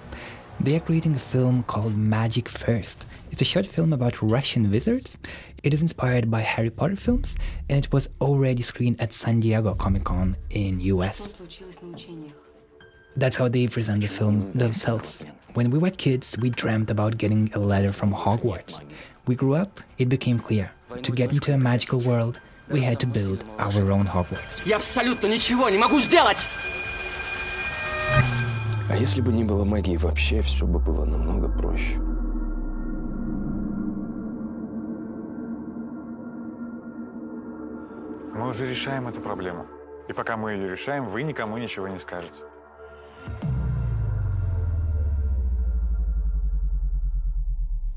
They 0.61 0.75
are 0.75 0.81
creating 0.81 1.15
a 1.15 1.19
film 1.19 1.63
called 1.63 1.95
Magic 1.95 2.49
First. 2.49 3.05
It's 3.31 3.41
a 3.41 3.45
short 3.45 3.65
film 3.65 3.93
about 3.93 4.21
Russian 4.21 4.69
wizards. 4.69 5.15
It 5.63 5.73
is 5.73 5.81
inspired 5.81 6.29
by 6.29 6.41
Harry 6.41 6.69
Potter 6.69 6.97
films 6.97 7.37
and 7.69 7.77
it 7.83 7.93
was 7.93 8.09
already 8.19 8.61
screened 8.61 8.99
at 8.99 9.13
San 9.13 9.39
Diego 9.39 9.73
Comic 9.73 10.03
Con 10.03 10.35
in 10.49 10.81
US. 10.81 11.29
That's 13.15 13.37
how 13.37 13.47
they 13.47 13.67
present 13.67 14.01
the 14.01 14.07
film 14.07 14.51
themselves. 14.53 15.25
When 15.53 15.71
we 15.71 15.79
were 15.79 15.91
kids, 15.91 16.37
we 16.37 16.49
dreamt 16.49 16.91
about 16.91 17.17
getting 17.17 17.51
a 17.53 17.59
letter 17.59 17.93
from 17.93 18.13
Hogwarts. 18.13 18.81
We 19.27 19.35
grew 19.35 19.55
up, 19.55 19.81
it 19.97 20.09
became 20.09 20.39
clear. 20.39 20.71
To 21.01 21.11
get 21.11 21.31
into 21.31 21.53
a 21.53 21.57
magical 21.57 21.99
world, 22.01 22.39
we 22.69 22.81
had 22.81 22.99
to 22.99 23.07
build 23.07 23.45
our 23.57 23.91
own 23.91 24.05
Hogwarts. 24.05 24.61
Я 24.65 24.75
абсолютно 24.75 25.27
ничего 25.27 25.69
не 25.69 25.77
могу 25.77 26.01
сделать! 26.01 26.47
А 28.89 28.95
если 28.95 29.21
бы 29.21 29.31
не 29.31 29.43
было 29.43 29.65
магии 29.65 29.97
вообще, 29.97 30.41
все 30.41 30.65
бы 30.65 30.79
было 30.79 31.05
намного 31.05 31.47
проще. 31.47 31.99
Мы 38.33 38.47
уже 38.47 38.67
решаем 38.67 39.07
эту 39.07 39.21
проблему. 39.21 39.67
И 40.07 40.13
пока 40.13 40.37
мы 40.37 40.53
ее 40.53 40.71
решаем, 40.71 41.05
вы 41.05 41.21
никому 41.23 41.57
ничего 41.57 41.87
не 41.87 41.99
скажете. 41.99 42.43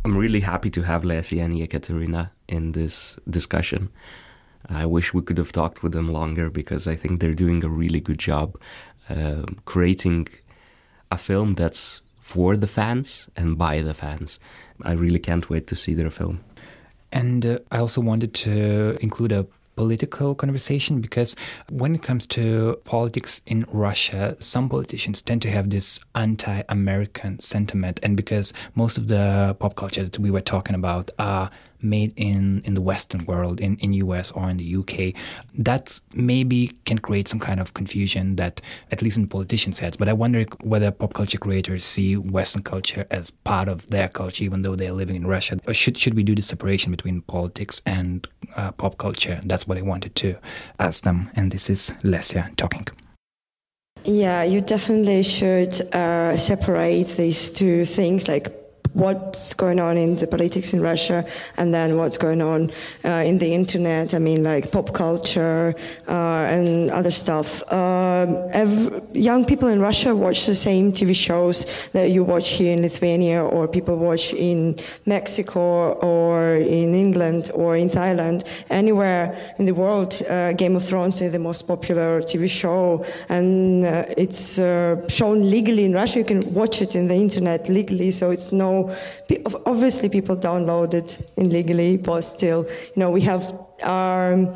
I'm 0.05 0.19
really 0.19 0.41
happy 0.41 0.69
to 0.71 0.83
have 0.83 1.05
Leslie 1.05 1.41
and 1.41 1.55
Ekaterina 1.55 2.33
in 2.49 2.73
this 2.73 3.19
discussion. 3.31 3.89
I 4.69 4.85
wish 4.85 5.15
we 5.15 5.23
could 5.23 5.39
have 5.39 5.53
talked 5.53 5.83
with 5.83 5.93
them 5.93 6.09
longer 6.09 6.51
because 6.51 6.87
I 6.87 6.97
think 6.97 7.21
they're 7.21 7.35
doing 7.35 7.65
a 7.65 7.69
really 7.69 8.01
good 8.01 8.19
job 8.19 8.59
uh, 9.09 9.45
creating 9.65 10.29
a 11.12 11.18
film 11.18 11.56
that's 11.56 12.02
for 12.20 12.58
the 12.58 12.68
fans 12.68 13.28
and 13.36 13.58
by 13.58 13.82
the 13.82 13.94
fans. 13.94 14.40
I 14.82 14.92
really 14.92 15.20
can't 15.20 15.50
wait 15.50 15.68
to 15.68 15.76
see 15.76 15.94
their 15.94 16.10
film. 16.10 16.44
And 17.12 17.46
uh, 17.46 17.60
I 17.72 17.78
also 17.78 18.02
wanted 18.02 18.34
to 18.34 18.98
include 19.02 19.32
a 19.32 19.48
political 19.78 20.36
conversation 20.36 21.00
because 21.00 21.36
when 21.70 21.96
it 21.96 22.04
comes 22.04 22.28
to 22.28 22.78
politics 22.84 23.42
in 23.46 23.66
Russia, 23.72 24.36
some 24.40 24.68
politicians 24.68 25.22
tend 25.22 25.42
to 25.44 25.52
have 25.52 25.70
this 25.70 26.02
anti 26.16 26.64
American 26.68 27.40
sentiment. 27.40 28.00
And 28.04 28.18
because 28.18 28.52
most 28.76 28.98
of 28.98 29.08
the 29.08 29.56
pop 29.60 29.76
culture 29.76 30.04
that 30.04 30.20
we 30.20 30.32
were 30.32 30.42
talking 30.42 30.76
about 30.76 31.12
are 31.18 31.50
made 31.82 32.14
in, 32.16 32.62
in 32.66 32.74
the 32.74 32.82
Western 32.82 33.26
world, 33.26 33.60
in, 33.60 33.78
in 33.78 33.94
US 33.94 34.32
or 34.32 34.50
in 34.50 34.58
the 34.58 34.76
UK, 34.76 35.14
that 35.58 36.00
maybe 36.14 36.68
can 36.86 37.00
create 37.00 37.28
some 37.28 37.40
kind 37.40 37.60
of 37.60 37.74
confusion 37.74 38.36
that 38.38 38.62
at 38.92 39.02
least 39.02 39.18
in 39.18 39.28
politicians' 39.28 39.80
heads. 39.80 39.98
But 39.98 40.10
I 40.10 40.14
wonder 40.14 40.46
whether 40.62 40.92
pop 40.92 41.14
culture 41.14 41.38
creators 41.38 41.84
see 41.84 42.18
Western 42.18 42.64
culture 42.64 43.06
as 43.12 43.32
part 43.32 43.68
of 43.68 43.88
their 43.88 44.08
culture, 44.08 44.44
even 44.44 44.62
though 44.62 44.76
they're 44.76 44.92
living 44.92 45.16
in 45.16 45.28
Russia. 45.28 45.60
Or 45.68 45.74
should, 45.74 45.98
should 45.98 46.16
we 46.16 46.24
do 46.24 46.36
the 46.36 46.42
separation 46.42 46.92
between 46.92 47.22
politics 47.22 47.82
and 47.86 48.28
uh, 48.56 48.72
pop 48.72 48.98
culture? 48.98 49.42
That's 49.44 49.68
what 49.68 49.78
I 49.78 49.82
wanted 49.82 50.16
to 50.16 50.36
ask 50.80 51.04
them. 51.04 51.30
And 51.36 51.52
this 51.52 51.70
is 51.70 51.92
Lesia 52.04 52.56
talking. 52.56 52.88
Yeah, 54.04 54.44
you 54.44 54.62
definitely 54.62 55.24
should 55.24 55.82
uh, 55.94 56.38
separate 56.38 57.08
these 57.18 57.52
two 57.52 57.84
things 57.84 58.28
like 58.28 58.67
what's 58.94 59.54
going 59.54 59.80
on 59.80 59.98
in 59.98 60.16
the 60.16 60.28
politics 60.28 60.74
in 60.74 60.82
Russia 60.82 61.26
and 61.58 61.74
then 61.74 61.98
what's 61.98 62.18
going 62.18 62.42
on 62.42 62.72
uh, 63.06 63.24
in 63.26 63.38
the 63.38 63.54
internet. 63.54 64.14
I 64.14 64.20
mean, 64.20 64.44
like 64.44 64.72
pop 64.72 64.94
culture 64.94 65.76
uh, 66.08 66.12
and 66.56 66.90
other 66.92 67.12
stuff. 67.12 67.62
Um, 67.72 68.48
every, 68.52 69.02
young 69.14 69.46
people 69.46 69.68
in 69.68 69.80
Russia 69.80 70.16
watch 70.16 70.46
the 70.46 70.56
same 70.56 70.92
TV 70.92 71.16
shows 71.16 71.90
that 71.94 72.12
you 72.12 72.24
watch 72.24 72.50
here 72.52 72.74
in 72.74 72.82
Lithuania 72.82 73.44
or 73.44 73.68
people 73.68 73.98
watch 73.98 74.34
in 74.34 74.76
Mexico 75.06 75.94
or 75.94 76.56
in 76.56 76.94
England 76.94 77.52
or 77.54 77.76
in 77.76 77.90
Thailand. 77.90 78.44
Anywhere 78.70 79.54
in 79.60 79.66
the 79.66 79.74
world, 79.74 80.22
uh, 80.30 80.54
Game 80.54 80.76
of 80.76 80.84
Thrones 80.84 81.22
is 81.22 81.32
the 81.32 81.40
most 81.40 81.68
popular 81.68 82.22
TV 82.22 82.50
show 82.50 83.06
and 83.30 83.86
uh, 83.86 84.06
it's 84.18 84.60
uh, 84.60 85.08
shown 85.08 85.50
legally 85.50 85.86
in 85.86 85.94
Russia. 85.94 86.20
You 86.20 86.26
can 86.26 86.54
watch 86.54 86.82
it 86.82 86.96
in 86.96 87.08
the 87.08 87.16
internet 87.16 87.70
legally, 87.70 88.12
so 88.12 88.32
it's 88.32 88.52
no 88.52 88.77
obviously 89.66 90.10
people 90.10 90.36
download 90.38 90.94
it 90.94 91.18
illegally, 91.38 91.98
but 91.98 92.22
still, 92.22 92.66
you 92.66 93.00
know, 93.02 93.12
we 93.12 93.22
have 93.22 93.44
our, 93.84 94.34
um, 94.34 94.54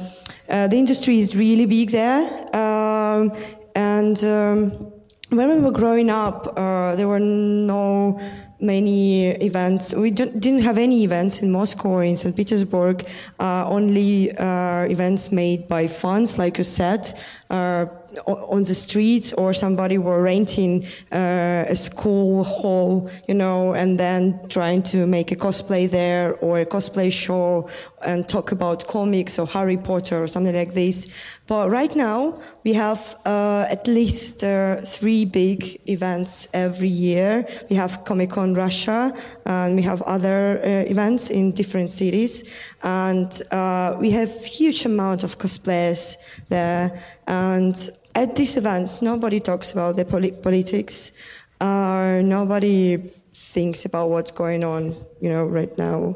uh, 0.50 0.68
the 0.68 0.78
industry 0.78 1.18
is 1.18 1.36
really 1.36 1.66
big 1.66 1.92
there. 1.92 2.22
Um, 2.56 3.32
and 3.76 4.24
um, 4.24 4.92
when 5.30 5.48
we 5.50 5.60
were 5.60 5.72
growing 5.72 6.10
up, 6.10 6.54
uh, 6.58 6.96
there 6.96 7.08
were 7.08 7.20
no 7.20 8.20
many 8.62 9.28
events. 9.44 9.94
We 9.94 10.12
didn't 10.12 10.62
have 10.62 10.78
any 10.78 11.04
events 11.04 11.42
in 11.42 11.52
Moscow 11.52 11.90
or 11.90 12.04
in 12.04 12.16
St. 12.16 12.36
Petersburg, 12.36 13.08
uh, 13.40 13.66
only 13.68 14.32
uh, 14.38 14.84
events 14.84 15.32
made 15.32 15.68
by 15.68 15.88
fans, 15.88 16.38
like 16.38 16.58
you 16.58 16.64
said, 16.64 17.12
uh, 17.50 17.86
on 18.26 18.64
the 18.64 18.76
streets 18.76 19.34
or 19.34 19.54
somebody 19.54 19.98
were 19.98 20.22
renting 20.22 20.86
uh, 21.12 21.66
a 21.68 21.76
school 21.76 22.44
hall, 22.44 23.10
you 23.28 23.34
know, 23.34 23.74
and 23.74 24.00
then 24.00 24.40
trying 24.50 24.84
to 24.84 25.06
make 25.08 25.32
a 25.32 25.36
cosplay 25.36 25.90
there 25.90 26.36
or 26.36 26.60
a 26.60 26.66
cosplay 26.66 27.12
show 27.12 27.70
and 28.04 28.28
talk 28.28 28.52
about 28.52 28.88
comics 28.88 29.38
or 29.40 29.48
Harry 29.48 29.78
Potter 29.78 30.24
or 30.24 30.28
something 30.28 30.56
like 30.56 30.74
this. 30.74 31.08
But 31.48 31.70
right 31.70 31.94
now 31.96 32.40
we 32.64 32.74
have 32.74 33.16
uh, 33.26 33.66
at 33.70 33.88
least 33.88 34.44
uh, 34.44 34.78
three 34.78 35.26
big 35.26 35.82
events 35.90 36.48
every 36.54 36.88
year. 36.88 37.46
We 37.70 37.76
have 37.76 38.04
Comic 38.06 38.32
Con 38.32 38.54
Russia 38.54 39.14
and 39.46 39.76
we 39.76 39.82
have 39.82 40.02
other 40.04 40.60
uh, 40.64 40.90
events 40.90 41.30
in 41.30 41.52
different 41.52 41.90
cities, 41.90 42.44
and 42.84 43.42
uh, 43.52 43.98
we 44.00 44.12
have 44.12 44.32
huge 44.46 44.86
amount 44.86 45.24
of 45.24 45.38
cosplayers 45.38 46.18
there 46.50 47.02
and 47.28 47.90
at 48.16 48.36
these 48.36 48.58
events, 48.58 49.02
nobody 49.02 49.40
talks 49.40 49.72
about 49.72 49.96
the 49.96 50.06
polit- 50.06 50.42
politics, 50.42 51.12
or 51.60 52.22
nobody 52.24 52.98
thinks 53.32 53.86
about 53.86 54.10
what's 54.10 54.32
going 54.32 54.64
on, 54.64 54.96
you 55.22 55.30
know, 55.30 55.46
right 55.46 55.76
now. 55.78 56.16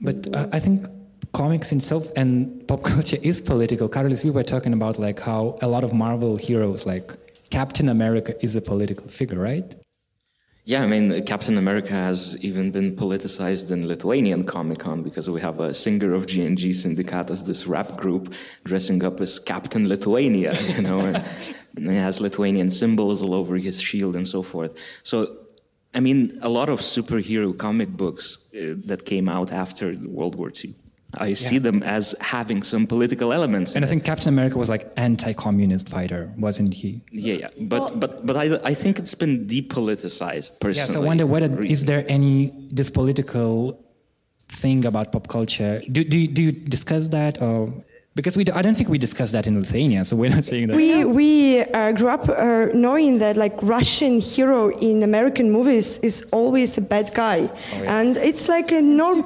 But 0.00 0.34
uh, 0.34 0.48
I 0.52 0.60
think 0.60 0.86
comics 1.32 1.72
itself 1.72 2.10
and 2.16 2.66
pop 2.66 2.82
culture 2.82 3.18
is 3.22 3.40
political. 3.40 3.88
Carlos, 3.88 4.24
we 4.24 4.30
were 4.30 4.42
talking 4.42 4.72
about 4.72 4.98
like 4.98 5.20
how 5.20 5.56
a 5.62 5.68
lot 5.68 5.84
of 5.84 5.92
Marvel 5.92 6.36
heroes, 6.36 6.86
like 6.86 7.16
Captain 7.50 7.88
America, 7.88 8.34
is 8.44 8.56
a 8.56 8.60
political 8.60 9.08
figure, 9.08 9.38
right? 9.38 9.74
Yeah, 10.64 10.82
I 10.82 10.86
mean, 10.86 11.24
Captain 11.24 11.56
America 11.56 11.92
has 11.92 12.36
even 12.44 12.70
been 12.70 12.94
politicized 12.94 13.70
in 13.70 13.88
Lithuanian 13.88 14.44
Comic 14.44 14.80
Con 14.80 15.02
because 15.02 15.28
we 15.28 15.40
have 15.40 15.58
a 15.58 15.72
singer 15.72 16.14
of 16.14 16.26
G&G 16.26 16.70
Sindikatas, 16.70 17.46
this 17.46 17.66
rap 17.66 17.96
group, 17.96 18.34
dressing 18.64 19.02
up 19.02 19.20
as 19.20 19.38
Captain 19.38 19.88
Lithuania, 19.88 20.52
you 20.76 20.82
know, 20.82 21.00
and, 21.00 21.16
and 21.76 21.90
he 21.90 21.96
has 21.96 22.20
Lithuanian 22.20 22.68
symbols 22.68 23.22
all 23.22 23.34
over 23.34 23.56
his 23.56 23.80
shield 23.80 24.14
and 24.14 24.28
so 24.28 24.42
forth. 24.42 24.76
So, 25.02 25.34
I 25.94 26.00
mean, 26.00 26.38
a 26.42 26.48
lot 26.48 26.68
of 26.68 26.80
superhero 26.80 27.56
comic 27.56 27.88
books 27.88 28.52
uh, 28.54 28.74
that 28.84 29.06
came 29.06 29.28
out 29.28 29.52
after 29.52 29.94
World 30.06 30.34
War 30.36 30.52
II 30.64 30.74
I 31.14 31.26
yeah. 31.26 31.34
see 31.34 31.58
them 31.58 31.82
as 31.82 32.14
having 32.20 32.62
some 32.62 32.86
political 32.86 33.32
elements. 33.32 33.74
And 33.74 33.84
I 33.84 33.88
think 33.88 34.04
Captain 34.04 34.28
America 34.28 34.58
was 34.58 34.68
like 34.68 34.90
anti-communist 34.96 35.88
fighter, 35.88 36.32
wasn't 36.36 36.74
he? 36.74 37.02
Yeah, 37.10 37.34
yeah. 37.34 37.48
But 37.60 37.80
well, 37.80 37.96
but 37.96 38.26
but 38.26 38.36
I 38.36 38.44
I 38.64 38.74
think 38.74 38.98
it's 38.98 39.14
been 39.14 39.46
depoliticized 39.46 40.60
personally. 40.60 40.88
Yeah, 40.88 40.94
so 40.94 41.02
I 41.02 41.06
wonder 41.06 41.26
whether 41.26 41.48
recently. 41.48 41.72
is 41.72 41.84
there 41.86 42.04
any 42.08 42.52
this 42.70 42.90
political 42.90 43.78
thing 44.48 44.84
about 44.84 45.12
pop 45.12 45.28
culture? 45.28 45.82
Do 45.90 46.04
do 46.04 46.26
do 46.26 46.42
you 46.42 46.52
discuss 46.52 47.08
that 47.08 47.40
or? 47.42 47.72
Because 48.16 48.36
we, 48.36 48.42
do, 48.42 48.52
I 48.52 48.60
don't 48.60 48.74
think 48.74 48.88
we 48.88 48.98
discussed 48.98 49.32
that 49.34 49.46
in 49.46 49.56
Lithuania, 49.56 50.04
so 50.04 50.16
we're 50.16 50.30
not 50.30 50.44
saying 50.44 50.66
that. 50.66 50.76
We 50.76 51.04
we 51.04 51.60
uh, 51.62 51.92
grew 51.92 52.08
up 52.08 52.28
uh, 52.28 52.66
knowing 52.74 53.20
that 53.20 53.36
like 53.36 53.54
Russian 53.62 54.20
hero 54.20 54.76
in 54.78 55.04
American 55.04 55.52
movies 55.52 55.98
is 55.98 56.24
always 56.32 56.76
a 56.76 56.80
bad 56.80 57.14
guy, 57.14 57.48
oh, 57.48 57.82
yeah. 57.82 57.98
and 57.98 58.16
it's 58.16 58.48
like 58.48 58.72
a 58.72 58.82
normal, 58.82 59.24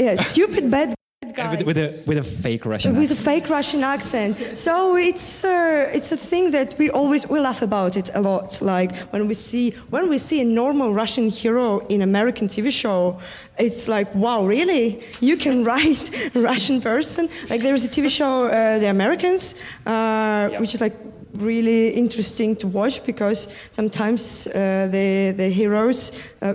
yeah, 0.00 0.16
stupid 0.16 0.68
bad 0.72 0.95
with, 1.22 1.62
with, 1.64 1.78
a 1.78 2.02
with 2.06 2.18
a 2.18 2.22
fake 2.22 2.64
Russian 2.64 2.92
with 2.96 3.10
accent. 3.10 3.20
a 3.20 3.22
fake 3.22 3.50
Russian 3.50 3.84
accent. 3.84 4.38
So 4.56 4.96
it's 4.96 5.44
uh, 5.44 5.90
it's 5.92 6.12
a 6.12 6.16
thing 6.16 6.50
that 6.52 6.76
we 6.78 6.90
always 6.90 7.28
we 7.28 7.40
laugh 7.40 7.62
about 7.62 7.96
it 7.96 8.10
a 8.14 8.20
lot. 8.20 8.60
Like 8.62 8.96
when 9.12 9.26
we 9.26 9.34
see 9.34 9.70
when 9.90 10.08
we 10.08 10.18
see 10.18 10.40
a 10.40 10.44
normal 10.44 10.92
Russian 10.94 11.28
hero 11.28 11.80
in 11.88 12.02
American 12.02 12.48
TV 12.48 12.70
show, 12.70 13.18
it's 13.58 13.88
like 13.88 14.14
wow, 14.14 14.46
really? 14.46 15.02
You 15.20 15.36
can 15.36 15.64
write 15.68 16.34
a 16.34 16.40
Russian 16.40 16.80
person? 16.80 17.28
Like 17.50 17.62
there's 17.62 17.84
a 17.84 17.88
TV 17.88 18.08
show, 18.08 18.46
uh, 18.46 18.78
The 18.78 18.90
Americans, 18.90 19.54
uh, 19.86 20.48
which 20.60 20.74
is 20.74 20.80
like 20.80 20.94
really 21.34 21.88
interesting 21.90 22.56
to 22.56 22.66
watch 22.66 23.04
because 23.04 23.48
sometimes 23.70 24.46
uh, 24.46 24.88
the 24.90 25.32
the 25.36 25.48
heroes 25.48 26.12
uh, 26.42 26.54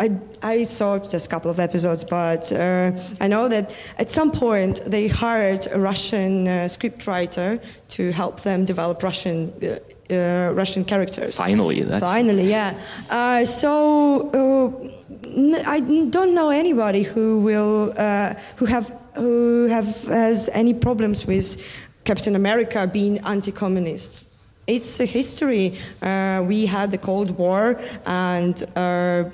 I, 0.00 0.10
I 0.42 0.64
saw 0.64 0.98
just 0.98 1.26
a 1.26 1.28
couple 1.28 1.50
of 1.50 1.60
episodes, 1.60 2.04
but 2.04 2.50
uh, 2.52 2.92
I 3.20 3.28
know 3.28 3.48
that 3.48 3.76
at 3.98 4.10
some 4.10 4.30
point 4.32 4.80
they 4.86 5.08
hired 5.08 5.68
a 5.70 5.78
Russian 5.78 6.48
uh, 6.48 6.50
scriptwriter 6.68 7.60
to 7.88 8.10
help 8.12 8.40
them 8.40 8.64
develop 8.64 9.02
Russian 9.02 9.52
uh, 9.62 9.78
uh, 10.12 10.52
Russian 10.54 10.84
characters. 10.84 11.36
Finally, 11.36 11.82
that's 11.82 12.04
Finally, 12.04 12.48
yeah. 12.48 12.74
Uh, 13.10 13.44
so 13.44 14.30
uh, 14.32 14.88
n- 15.26 15.62
I 15.66 15.80
don't 16.10 16.34
know 16.34 16.48
anybody 16.50 17.02
who 17.02 17.40
will 17.40 17.92
uh, 17.96 18.34
who 18.56 18.64
have 18.64 18.86
who 19.14 19.66
have 19.66 20.04
has 20.04 20.48
any 20.52 20.72
problems 20.74 21.26
with 21.26 21.56
Captain 22.04 22.34
America 22.34 22.86
being 22.86 23.18
anti-communist. 23.18 24.24
It's 24.70 25.00
a 25.00 25.04
history. 25.04 25.76
Uh, 26.00 26.44
we 26.46 26.64
had 26.64 26.92
the 26.92 26.98
Cold 26.98 27.32
War, 27.32 27.80
and 28.06 28.62
uh, 28.76 29.24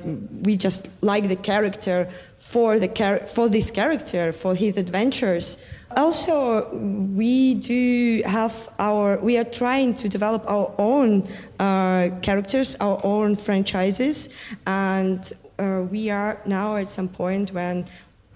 we 0.42 0.56
just 0.56 0.88
like 1.02 1.28
the 1.28 1.36
character 1.36 2.08
for 2.36 2.78
the 2.78 2.88
char- 2.88 3.26
for 3.26 3.46
this 3.50 3.70
character 3.70 4.32
for 4.32 4.54
his 4.54 4.78
adventures. 4.78 5.58
Also, 5.94 6.74
we 7.14 7.54
do 7.54 8.22
have 8.24 8.54
our. 8.78 9.20
We 9.20 9.36
are 9.36 9.44
trying 9.44 9.92
to 10.00 10.08
develop 10.08 10.48
our 10.48 10.72
own 10.78 11.28
uh, 11.60 12.08
characters, 12.22 12.74
our 12.80 12.98
own 13.04 13.36
franchises, 13.36 14.30
and 14.66 15.20
uh, 15.58 15.84
we 15.90 16.08
are 16.08 16.40
now 16.46 16.76
at 16.76 16.88
some 16.88 17.08
point 17.08 17.52
when, 17.52 17.84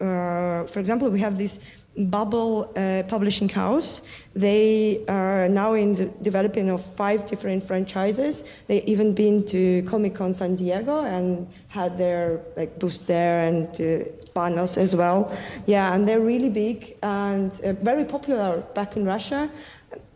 uh, 0.01 0.65
for 0.67 0.81
example, 0.81 1.09
we 1.09 1.21
have 1.21 1.39
this 1.39 1.61
Bubble 2.09 2.73
uh, 2.77 3.03
Publishing 3.09 3.49
House. 3.49 4.03
They 4.35 5.05
are 5.09 5.49
now 5.49 5.75
in 5.75 5.93
the 5.93 6.07
developing 6.23 6.71
of 6.71 6.85
five 6.85 7.27
different 7.27 7.65
franchises. 7.67 8.45
They 8.69 8.83
even 8.83 9.13
been 9.13 9.45
to 9.47 9.83
Comic 9.83 10.15
Con 10.15 10.33
San 10.33 10.55
Diego 10.55 11.05
and 11.05 11.49
had 11.69 11.99
their 11.99 12.41
like 12.57 12.79
booths 12.79 13.07
there 13.07 13.45
and 13.47 13.69
uh, 13.81 14.05
panels 14.35 14.77
as 14.77 14.95
well. 14.95 15.37
Yeah, 15.67 15.95
and 15.95 16.07
they're 16.07 16.21
really 16.21 16.51
big 16.51 16.97
and 17.03 17.53
uh, 17.65 17.73
very 17.73 18.05
popular 18.05 18.61
back 18.75 18.97
in 18.97 19.05
Russia. 19.05 19.51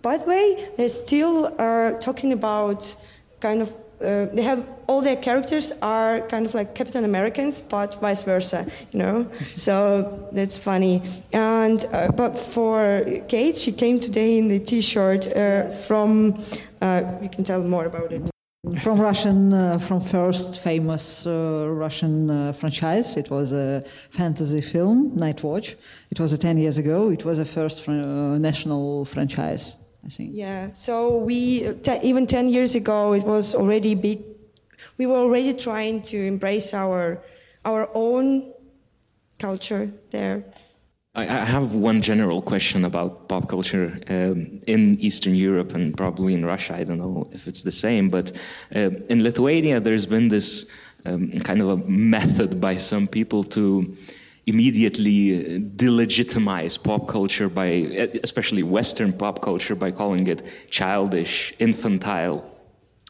By 0.03 0.19
the 0.19 0.27
way, 0.27 0.69
they 0.77 0.89
still 0.89 1.55
are 1.59 1.99
talking 1.99 2.33
about 2.33 2.95
kind 3.41 3.61
of 3.61 3.84
uh, 4.01 4.27
they 4.27 4.43
have 4.43 4.67
all 4.87 5.01
their 5.01 5.17
characters 5.17 5.73
are 5.83 6.21
kind 6.29 6.47
of 6.47 6.55
like 6.55 6.75
Captain 6.75 7.05
Americans, 7.05 7.61
but 7.61 7.95
vice 8.01 8.23
versa, 8.23 8.67
you 8.93 8.99
know. 8.99 9.31
so 9.41 10.29
that's 10.33 10.59
funny. 10.59 11.03
And 11.33 11.85
uh, 11.93 12.11
but 12.13 12.39
for 12.39 13.05
Kate, 13.29 13.57
she 13.57 13.73
came 13.73 14.01
today 14.01 14.39
in 14.39 14.49
the 14.49 14.59
T-shirt 14.59 15.27
uh, 15.37 15.71
from. 15.71 16.43
Uh, 16.81 17.03
you 17.23 17.31
can 17.31 17.45
tell 17.45 17.63
more 17.63 17.87
about 17.87 18.13
it. 18.13 18.31
From 18.79 18.99
Russian, 18.99 19.53
uh, 19.53 19.79
from 19.79 20.01
first 20.01 20.59
famous 20.59 21.27
uh, 21.27 21.67
Russian 21.69 22.31
uh, 22.31 22.53
franchise. 22.53 23.17
It 23.19 23.31
was 23.31 23.53
a 23.53 23.85
fantasy 24.11 24.63
film, 24.63 25.15
Night 25.15 25.43
Watch. 25.43 25.77
It 26.11 26.19
was 26.19 26.37
10 26.37 26.57
years 26.57 26.79
ago. 26.79 27.11
It 27.11 27.27
was 27.27 27.39
a 27.39 27.45
first 27.45 27.85
fr- 27.85 27.91
uh, 27.91 28.39
national 28.39 29.05
franchise, 29.05 29.75
I 30.05 30.09
think. 30.09 30.31
Yeah. 30.35 30.73
So 30.73 31.17
we 31.17 31.73
te- 31.83 32.01
even 32.03 32.27
ten 32.27 32.49
years 32.49 32.75
ago, 32.75 33.15
it 33.15 33.25
was 33.25 33.55
already 33.55 33.95
big. 33.95 34.23
We 34.99 35.07
were 35.07 35.17
already 35.17 35.53
trying 35.53 36.03
to 36.03 36.17
embrace 36.17 36.75
our 36.75 37.23
our 37.65 37.89
own 37.95 38.53
culture 39.39 39.91
there. 40.11 40.45
I 41.15 41.23
I 41.23 41.45
have 41.45 41.75
one 41.75 42.01
general 42.01 42.43
question 42.43 42.85
about 42.85 43.29
pop 43.29 43.49
culture 43.49 43.93
um, 44.09 44.61
in 44.67 44.99
Eastern 45.01 45.35
Europe 45.35 45.75
and 45.75 45.97
probably 45.97 46.35
in 46.35 46.45
Russia. 46.45 46.75
I 46.77 46.85
don't 46.85 46.99
know 46.99 47.29
if 47.33 47.47
it's 47.47 47.63
the 47.63 47.73
same, 47.73 48.09
but 48.11 48.33
uh, 48.75 48.91
in 49.09 49.23
Lithuania, 49.23 49.81
there's 49.81 50.07
been 50.07 50.29
this 50.29 50.71
um, 51.07 51.31
kind 51.45 51.61
of 51.61 51.69
a 51.69 51.77
method 51.89 52.61
by 52.61 52.77
some 52.77 53.07
people 53.07 53.43
to 53.45 53.95
immediately 54.47 55.57
uh, 55.57 55.59
delegitimize 55.77 56.83
pop 56.83 57.09
culture 57.09 57.49
by, 57.49 57.67
especially 58.23 58.63
Western 58.63 59.13
pop 59.13 59.41
culture, 59.41 59.75
by 59.75 59.91
calling 59.91 60.27
it 60.27 60.43
childish, 60.71 61.55
infantile, 61.59 62.45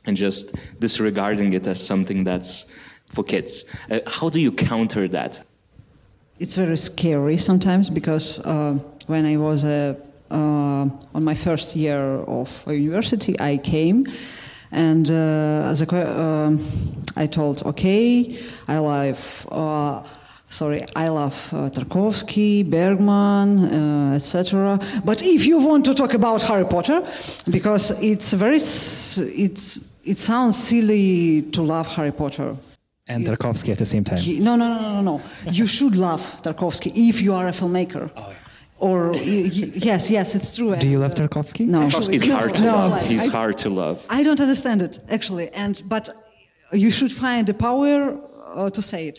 and 0.07 0.16
just 0.16 0.55
disregarding 0.80 1.53
it 1.53 1.66
as 1.66 1.85
something 1.85 2.24
that's 2.24 2.66
for 3.09 3.24
kids. 3.24 3.64
Uh, 3.91 4.01
how 4.07 4.28
do 4.28 4.41
you 4.41 4.53
counter 4.53 5.09
that? 5.09 5.45
It's 6.39 6.57
very 6.57 6.76
scary 6.76 7.37
sometimes 7.37 7.91
because 7.91 8.41
uh, 8.41 8.78
when 9.07 9.24
I 9.24 9.37
was 9.37 9.64
uh, 9.64 9.95
uh, 10.30 10.35
on 11.14 11.24
my 11.24 11.35
first 11.35 11.76
year 11.76 12.01
of 12.26 12.64
university, 12.66 13.39
I 13.41 13.59
came 13.59 14.07
and 14.72 15.09
uh, 15.11 15.70
as 15.70 15.82
um 15.93 16.59
I 17.16 17.26
told, 17.28 17.62
okay, 17.64 18.37
I 18.66 18.78
love. 18.78 19.47
Sorry, 20.59 20.82
I 20.94 21.09
love 21.09 21.36
uh, 21.52 21.68
Tarkovsky, 21.76 22.62
Bergman, 22.74 23.48
uh, 23.64 24.14
etc. 24.14 24.78
But 25.05 25.20
if 25.22 25.46
you 25.46 25.59
want 25.59 25.84
to 25.86 25.94
talk 25.94 26.14
about 26.14 26.42
Harry 26.42 26.64
Potter, 26.74 27.00
because 27.50 27.84
it's 28.00 28.32
very, 28.34 28.57
it's 28.59 29.78
it 30.12 30.18
sounds 30.18 30.57
silly 30.57 31.42
to 31.55 31.61
love 31.62 31.88
Harry 31.96 32.12
Potter. 32.12 32.57
And 33.09 33.26
Tarkovsky 33.26 33.70
at 33.72 33.78
the 33.78 33.86
same 33.94 34.05
time. 34.05 34.20
No, 34.48 34.55
no, 34.55 34.66
no, 34.74 34.80
no, 34.92 35.00
no. 35.11 35.20
You 35.50 35.66
should 35.66 35.96
love 35.96 36.22
Tarkovsky 36.42 36.90
if 37.09 37.20
you 37.20 37.34
are 37.34 37.48
a 37.48 37.52
filmmaker. 37.52 38.09
Oh, 38.16 38.28
yeah. 38.30 38.36
Or 38.78 39.11
y- 39.11 39.50
y- 39.59 39.72
yes, 39.90 40.09
yes, 40.11 40.34
it's 40.36 40.55
true. 40.57 40.76
Do 40.76 40.88
you 40.88 40.98
love 41.00 41.14
Tarkovsky? 41.14 41.66
No, 41.66 41.80
Tarkovsky's 41.88 42.28
no, 42.28 42.36
hard 42.36 42.55
to 42.55 42.62
no, 42.64 42.72
love. 42.76 43.07
He's 43.07 43.26
I- 43.26 43.30
hard 43.38 43.59
to 43.59 43.70
love. 43.70 43.96
I 44.09 44.22
don't 44.22 44.40
understand 44.40 44.82
it 44.82 45.00
actually, 45.11 45.48
and 45.64 45.82
but 45.94 46.05
you 46.72 46.90
should 46.90 47.12
find 47.12 47.44
the 47.46 47.55
power 47.55 48.16
uh, 48.55 48.70
to 48.70 48.80
say 48.82 49.09
it. 49.09 49.18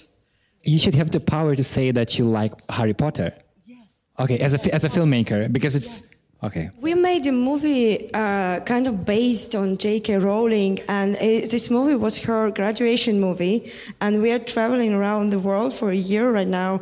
You 0.65 0.79
should 0.79 0.95
have 0.95 1.11
the 1.11 1.19
power 1.19 1.55
to 1.55 1.63
say 1.63 1.91
that 1.91 2.17
you 2.17 2.25
like 2.25 2.51
Harry 2.69 2.93
Potter. 2.93 3.31
Yes. 3.65 4.07
Okay, 4.19 4.39
as 4.39 4.53
a 4.53 4.59
as 4.73 4.83
a 4.83 4.89
filmmaker, 4.89 5.51
because 5.51 5.75
it's 5.75 6.15
okay. 6.43 6.71
We 6.81 6.95
made 6.95 7.27
a 7.27 7.31
movie 7.31 8.11
uh, 8.13 8.61
kind 8.61 8.87
of 8.87 9.05
based 9.05 9.53
on 9.55 9.77
J.K. 9.77 10.17
Rowling, 10.17 10.79
and 10.87 11.15
uh, 11.15 11.19
this 11.19 11.69
movie 11.69 11.95
was 11.95 12.17
her 12.27 12.49
graduation 12.51 13.19
movie. 13.19 13.71
And 14.01 14.21
we 14.23 14.31
are 14.31 14.39
traveling 14.39 14.93
around 14.93 15.29
the 15.29 15.39
world 15.39 15.71
for 15.73 15.91
a 15.91 15.95
year 16.11 16.31
right 16.31 16.47
now, 16.47 16.81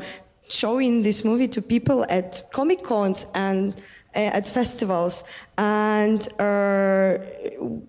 showing 0.50 1.02
this 1.02 1.26
movie 1.26 1.50
to 1.50 1.62
people 1.62 2.06
at 2.10 2.42
comic 2.54 2.84
cons 2.84 3.26
and 3.36 3.74
uh, 4.16 4.38
at 4.38 4.48
festivals. 4.48 5.26
And 5.58 6.26
uh, 6.40 7.18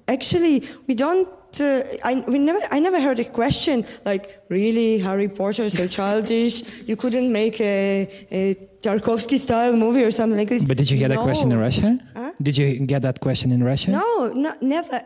actually, 0.08 0.64
we 0.88 0.94
don't. 0.94 1.28
Uh, 1.60 1.84
I, 2.04 2.24
we 2.26 2.38
never, 2.38 2.60
I 2.70 2.80
never 2.80 3.00
heard 3.00 3.18
a 3.18 3.24
question 3.24 3.84
like, 4.04 4.42
really, 4.48 4.98
Harry 4.98 5.28
Potter 5.28 5.68
so 5.68 5.86
childish? 5.86 6.62
You 6.86 6.96
couldn't 6.96 7.32
make 7.32 7.60
a, 7.60 8.08
a 8.30 8.54
Tarkovsky 8.82 9.38
style 9.38 9.76
movie 9.76 10.04
or 10.04 10.10
something 10.10 10.38
like 10.38 10.48
this. 10.48 10.64
But 10.64 10.76
did 10.76 10.90
you 10.90 10.98
get 10.98 11.08
that 11.08 11.20
question 11.20 11.50
in 11.50 11.58
No. 11.58 11.64
Russia? 11.64 11.98
Huh? 12.14 12.32
Did 12.42 12.56
you 12.56 12.86
get 12.86 13.02
that 13.02 13.20
question 13.20 13.52
in 13.52 13.62
Russia? 13.62 13.92
No, 13.92 14.32
no, 14.32 14.54
never, 14.60 15.02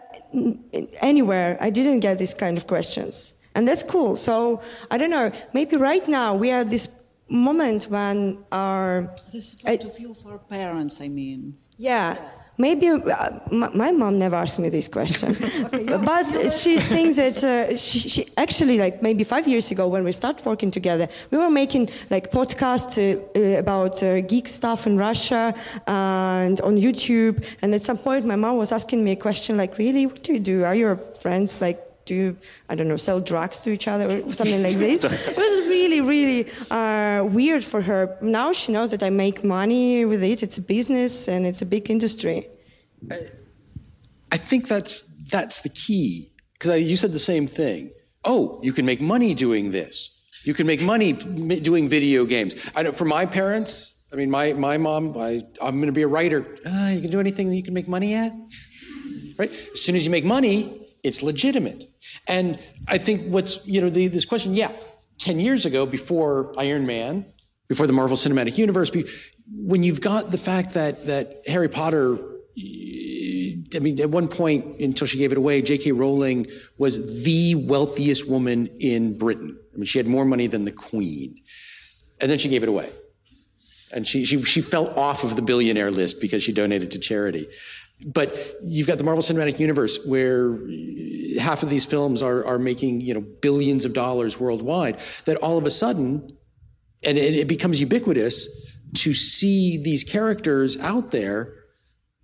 anywhere. 1.01 1.57
I 1.61 1.70
didn't 1.70 2.01
get 2.01 2.18
these 2.18 2.34
kind 2.34 2.57
of 2.57 2.66
questions. 2.66 3.34
And 3.55 3.66
that's 3.66 3.82
cool. 3.82 4.16
So, 4.16 4.62
I 4.90 4.99
don't 4.99 5.11
know, 5.11 5.30
maybe 5.53 5.76
right 5.76 6.07
now 6.09 6.34
we 6.34 6.51
are 6.51 6.61
at 6.61 6.70
this 6.70 6.88
moment 7.28 7.84
when 7.84 8.38
our. 8.53 9.11
This 9.32 9.34
is 9.34 9.55
point 9.57 9.84
of 9.84 9.96
view 9.96 10.14
for 10.14 10.38
parents, 10.38 11.01
I 11.01 11.09
mean. 11.09 11.57
Yeah, 11.81 12.16
maybe 12.59 12.89
uh, 12.89 13.39
my, 13.53 13.68
my 13.68 13.93
mom 13.93 14.18
never 14.18 14.35
asked 14.35 14.59
me 14.59 14.68
this 14.68 14.89
question, 14.89 15.33
but 16.05 16.51
she 16.51 16.76
thinks 16.93 17.16
that 17.16 17.45
uh, 17.45 17.76
she, 17.76 18.01
she 18.01 18.26
actually 18.37 18.79
like 18.79 19.01
maybe 19.01 19.22
five 19.22 19.47
years 19.47 19.70
ago 19.70 19.87
when 19.87 20.03
we 20.03 20.11
started 20.11 20.45
working 20.45 20.72
together, 20.72 21.07
we 21.31 21.39
were 21.39 21.51
making 21.51 21.89
like 22.11 22.33
podcasts 22.33 22.99
uh, 22.99 23.22
uh, 23.39 23.61
about 23.61 24.03
uh, 24.03 24.20
geek 24.22 24.49
stuff 24.49 24.89
in 24.89 24.99
Russia 24.99 25.55
and 25.87 26.61
on 26.62 26.76
YouTube. 26.76 27.47
And 27.62 27.72
at 27.72 27.83
some 27.83 27.99
point, 27.99 28.26
my 28.26 28.35
mom 28.35 28.57
was 28.57 28.72
asking 28.72 29.05
me 29.05 29.12
a 29.12 29.16
question 29.16 29.57
like, 29.57 29.79
"Really, 29.79 30.07
what 30.07 30.24
do 30.24 30.33
you 30.33 30.41
do? 30.41 30.64
Are 30.64 30.74
your 30.74 30.97
friends 30.97 31.61
like?" 31.61 31.88
Do 32.09 32.14
you, 32.14 32.36
I 32.70 32.74
don't 32.74 32.88
know, 32.88 32.96
sell 32.96 33.20
drugs 33.20 33.61
to 33.62 33.70
each 33.70 33.86
other 33.86 34.06
or 34.06 34.32
something 34.32 34.62
like 34.62 34.78
this? 34.78 35.04
it 35.04 35.36
was 35.36 35.68
really, 35.68 36.00
really 36.00 36.50
uh, 36.70 37.22
weird 37.24 37.62
for 37.62 37.82
her. 37.82 38.16
Now 38.22 38.54
she 38.54 38.72
knows 38.72 38.90
that 38.92 39.02
I 39.02 39.11
make 39.11 39.44
money 39.44 40.06
with 40.06 40.22
it. 40.22 40.42
It's 40.42 40.56
a 40.56 40.62
business 40.62 41.28
and 41.28 41.46
it's 41.46 41.61
a 41.61 41.66
big 41.66 41.90
industry. 41.90 42.48
I 44.32 44.38
think 44.38 44.68
that's 44.68 44.94
that's 45.30 45.61
the 45.61 45.68
key 45.68 46.32
because 46.54 46.82
you 46.82 46.96
said 46.96 47.12
the 47.12 47.26
same 47.32 47.46
thing. 47.46 47.90
Oh, 48.24 48.59
you 48.62 48.72
can 48.72 48.86
make 48.86 49.02
money 49.02 49.34
doing 49.34 49.70
this. 49.70 49.94
You 50.44 50.54
can 50.54 50.66
make 50.66 50.80
money 50.80 51.12
doing 51.12 51.88
video 51.88 52.24
games. 52.24 52.54
I 52.74 52.82
know 52.84 52.92
for 52.92 53.04
my 53.04 53.26
parents. 53.26 53.94
I 54.12 54.16
mean, 54.16 54.30
my 54.30 54.54
my 54.54 54.78
mom. 54.78 55.14
I, 55.18 55.42
I'm 55.61 55.76
going 55.76 55.92
to 55.94 55.98
be 56.00 56.06
a 56.09 56.09
writer. 56.09 56.40
Ah, 56.64 56.88
you 56.88 57.02
can 57.02 57.11
do 57.11 57.20
anything 57.20 57.52
you 57.52 57.62
can 57.62 57.74
make 57.74 57.88
money 57.88 58.14
at, 58.14 58.32
right? 59.38 59.52
As 59.74 59.82
soon 59.84 59.96
as 59.96 60.06
you 60.06 60.11
make 60.11 60.24
money, 60.24 60.78
it's 61.02 61.22
legitimate. 61.22 61.84
And 62.29 62.59
I 62.87 62.99
think 62.99 63.33
what's 63.33 63.66
you 63.66 63.81
know 63.81 63.89
the, 63.89 64.09
this 64.09 64.24
question. 64.24 64.55
Yeah, 64.55 64.70
ten 65.18 65.41
years 65.41 65.66
ago, 65.66 65.87
before 65.87 66.53
Iron 66.59 66.87
Man, 66.87 67.24
before 67.68 67.87
the 67.87 67.93
Marvel 67.93 68.16
Cinematic 68.16 68.59
Universe, 68.59 68.93
when 69.51 69.83
you've 69.83 70.01
got 70.01 70.31
the 70.31 70.39
fact 70.39 70.74
that 70.74 71.07
that 71.07 71.43
Harry 71.47 71.68
Potter 71.68 72.18
I 73.74 73.79
mean, 73.81 74.01
at 74.01 74.11
one 74.11 74.29
point, 74.29 74.81
until 74.81 75.07
she 75.07 75.18
gave 75.18 75.33
it 75.33 75.39
away, 75.39 75.62
J.K. 75.62 75.93
Rowling 75.93 76.47
was 76.76 77.24
the 77.24 77.55
wealthiest 77.55 78.29
woman 78.29 78.68
in 78.79 79.16
Britain. 79.16 79.59
I 79.74 79.76
mean, 79.76 79.85
she 79.85 79.99
had 79.99 80.07
more 80.07 80.24
money 80.24 80.47
than 80.47 80.64
the 80.64 80.72
Queen. 80.72 81.37
And 82.20 82.31
then 82.31 82.39
she 82.39 82.49
gave 82.49 82.62
it 82.62 82.68
away. 82.68 82.91
And 83.93 84.07
she, 84.07 84.24
she, 84.24 84.43
she 84.43 84.61
fell 84.61 84.89
off 84.99 85.24
of 85.24 85.37
the 85.37 85.43
billionaire 85.43 85.91
list 85.91 86.20
because 86.20 86.43
she 86.43 86.53
donated 86.53 86.91
to 86.93 86.99
charity. 86.99 87.47
But 88.05 88.57
you've 88.62 88.86
got 88.86 88.99
the 88.99 89.05
Marvel 89.05 89.22
Cinematic 89.22 89.59
Universe 89.59 90.05
where 90.07 90.59
half 91.40 91.62
of 91.62 91.70
these 91.70 91.84
films 91.84 92.22
are, 92.22 92.44
are 92.44 92.59
making 92.59 93.01
you 93.01 93.14
know 93.14 93.20
billions 93.20 93.84
of 93.84 93.92
dollars 93.92 94.38
worldwide. 94.38 94.99
That 95.24 95.36
all 95.38 95.59
of 95.59 95.66
a 95.66 95.70
sudden, 95.70 96.36
and 97.05 97.18
it, 97.18 97.34
it 97.34 97.49
becomes 97.49 97.80
ubiquitous 97.80 98.76
to 98.94 99.12
see 99.12 99.82
these 99.82 100.05
characters 100.05 100.78
out 100.80 101.11
there 101.11 101.55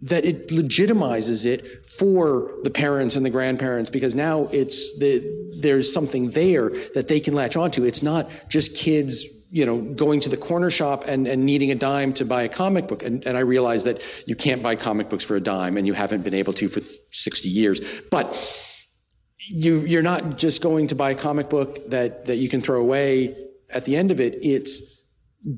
that 0.00 0.24
it 0.24 0.48
legitimizes 0.48 1.46
it 1.46 1.86
for 1.86 2.52
the 2.62 2.70
parents 2.70 3.16
and 3.16 3.24
the 3.24 3.30
grandparents 3.30 3.88
because 3.88 4.14
now 4.14 4.48
it's 4.52 4.98
the, 4.98 5.58
there's 5.60 5.92
something 5.92 6.30
there 6.30 6.70
that 6.94 7.08
they 7.08 7.20
can 7.20 7.34
latch 7.34 7.56
onto. 7.56 7.84
It's 7.84 8.02
not 8.02 8.30
just 8.48 8.76
kids 8.76 9.24
you 9.54 9.64
know, 9.64 9.78
going 9.78 10.18
to 10.18 10.28
the 10.28 10.36
corner 10.36 10.68
shop 10.68 11.04
and, 11.06 11.28
and 11.28 11.46
needing 11.46 11.70
a 11.70 11.76
dime 11.76 12.12
to 12.12 12.24
buy 12.24 12.42
a 12.42 12.48
comic 12.48 12.88
book. 12.88 13.04
And, 13.04 13.24
and 13.24 13.36
I 13.36 13.40
realize 13.40 13.84
that 13.84 14.02
you 14.26 14.34
can't 14.34 14.64
buy 14.64 14.74
comic 14.74 15.08
books 15.08 15.22
for 15.22 15.36
a 15.36 15.40
dime 15.40 15.76
and 15.76 15.86
you 15.86 15.92
haven't 15.92 16.24
been 16.24 16.34
able 16.34 16.52
to 16.54 16.68
for 16.68 16.80
60 16.80 17.48
years. 17.48 18.00
But 18.10 18.34
you, 19.48 19.78
you're 19.82 20.02
not 20.02 20.38
just 20.38 20.60
going 20.60 20.88
to 20.88 20.96
buy 20.96 21.12
a 21.12 21.14
comic 21.14 21.50
book 21.50 21.78
that, 21.90 22.24
that 22.24 22.38
you 22.38 22.48
can 22.48 22.62
throw 22.62 22.80
away 22.80 23.36
at 23.70 23.84
the 23.84 23.94
end 23.94 24.10
of 24.10 24.20
it. 24.20 24.34
It's 24.42 25.06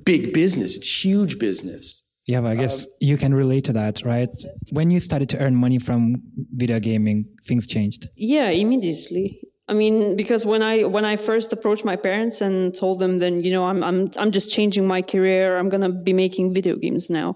big 0.04 0.34
business. 0.34 0.76
It's 0.76 1.04
huge 1.04 1.38
business. 1.38 2.02
Yeah, 2.26 2.42
but 2.42 2.48
I 2.48 2.56
guess 2.56 2.84
um, 2.84 2.92
you 3.00 3.16
can 3.16 3.32
relate 3.32 3.64
to 3.64 3.72
that, 3.72 4.04
right? 4.04 4.28
When 4.72 4.90
you 4.90 5.00
started 5.00 5.30
to 5.30 5.38
earn 5.38 5.56
money 5.56 5.78
from 5.78 6.16
video 6.52 6.80
gaming, 6.80 7.24
things 7.46 7.66
changed. 7.66 8.10
Yeah, 8.14 8.50
immediately. 8.50 9.40
I 9.68 9.74
mean, 9.74 10.16
because 10.16 10.46
when 10.46 10.62
I 10.62 10.84
when 10.84 11.04
I 11.04 11.16
first 11.16 11.52
approached 11.52 11.84
my 11.84 11.96
parents 11.96 12.40
and 12.40 12.74
told 12.74 13.00
them, 13.00 13.18
then 13.18 13.42
you 13.42 13.50
know, 13.50 13.66
I'm 13.66 13.82
I'm 13.82 14.10
I'm 14.16 14.30
just 14.30 14.50
changing 14.50 14.86
my 14.86 15.02
career. 15.02 15.58
I'm 15.58 15.68
gonna 15.68 15.90
be 15.90 16.12
making 16.12 16.54
video 16.54 16.76
games 16.76 17.10
now. 17.10 17.34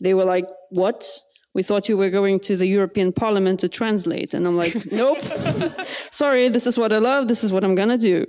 They 0.00 0.14
were 0.14 0.24
like, 0.24 0.46
"What? 0.70 1.06
We 1.54 1.62
thought 1.62 1.88
you 1.88 1.96
were 1.96 2.10
going 2.10 2.40
to 2.40 2.56
the 2.56 2.66
European 2.66 3.12
Parliament 3.12 3.60
to 3.60 3.68
translate." 3.68 4.32
And 4.32 4.46
I'm 4.46 4.56
like, 4.56 4.74
"Nope. 4.92 5.20
Sorry, 6.10 6.48
this 6.48 6.66
is 6.66 6.78
what 6.78 6.92
I 6.92 6.98
love. 6.98 7.28
This 7.28 7.44
is 7.44 7.52
what 7.52 7.62
I'm 7.62 7.74
gonna 7.74 7.98
do." 7.98 8.24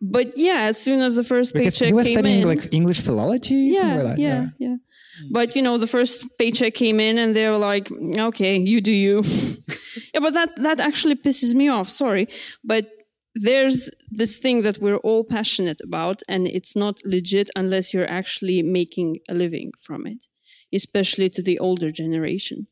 But 0.00 0.36
yeah, 0.36 0.62
as 0.70 0.80
soon 0.80 1.00
as 1.00 1.16
the 1.16 1.24
first 1.24 1.54
because 1.54 1.74
paycheck 1.78 1.88
you 1.88 1.94
were 1.96 2.04
came 2.04 2.14
studying 2.14 2.42
in, 2.42 2.48
like 2.48 2.72
English 2.74 3.00
philology, 3.00 3.54
yeah, 3.54 3.80
something 3.80 4.06
like 4.06 4.16
that. 4.16 4.20
yeah, 4.20 4.46
yeah. 4.58 4.76
Mm. 5.22 5.28
But 5.30 5.56
you 5.56 5.62
know, 5.62 5.78
the 5.78 5.86
first 5.86 6.26
paycheck 6.38 6.74
came 6.74 7.00
in, 7.00 7.18
and 7.18 7.34
they 7.34 7.48
were 7.48 7.58
like, 7.58 7.90
"Okay, 8.18 8.56
you 8.56 8.80
do 8.80 8.92
you." 8.92 9.22
yeah, 10.14 10.20
but 10.20 10.34
that 10.34 10.56
that 10.56 10.80
actually 10.80 11.16
pisses 11.16 11.54
me 11.54 11.68
off. 11.68 11.88
Sorry, 11.88 12.28
but 12.64 12.86
there's 13.34 13.90
this 14.10 14.38
thing 14.38 14.62
that 14.62 14.78
we're 14.78 14.98
all 14.98 15.24
passionate 15.24 15.80
about, 15.82 16.22
and 16.28 16.46
it's 16.46 16.76
not 16.76 16.98
legit 17.04 17.50
unless 17.56 17.92
you're 17.92 18.10
actually 18.10 18.62
making 18.62 19.18
a 19.28 19.34
living 19.34 19.72
from 19.80 20.06
it, 20.06 20.28
especially 20.72 21.28
to 21.30 21.42
the 21.42 21.58
older 21.58 21.90
generation. 21.90 22.66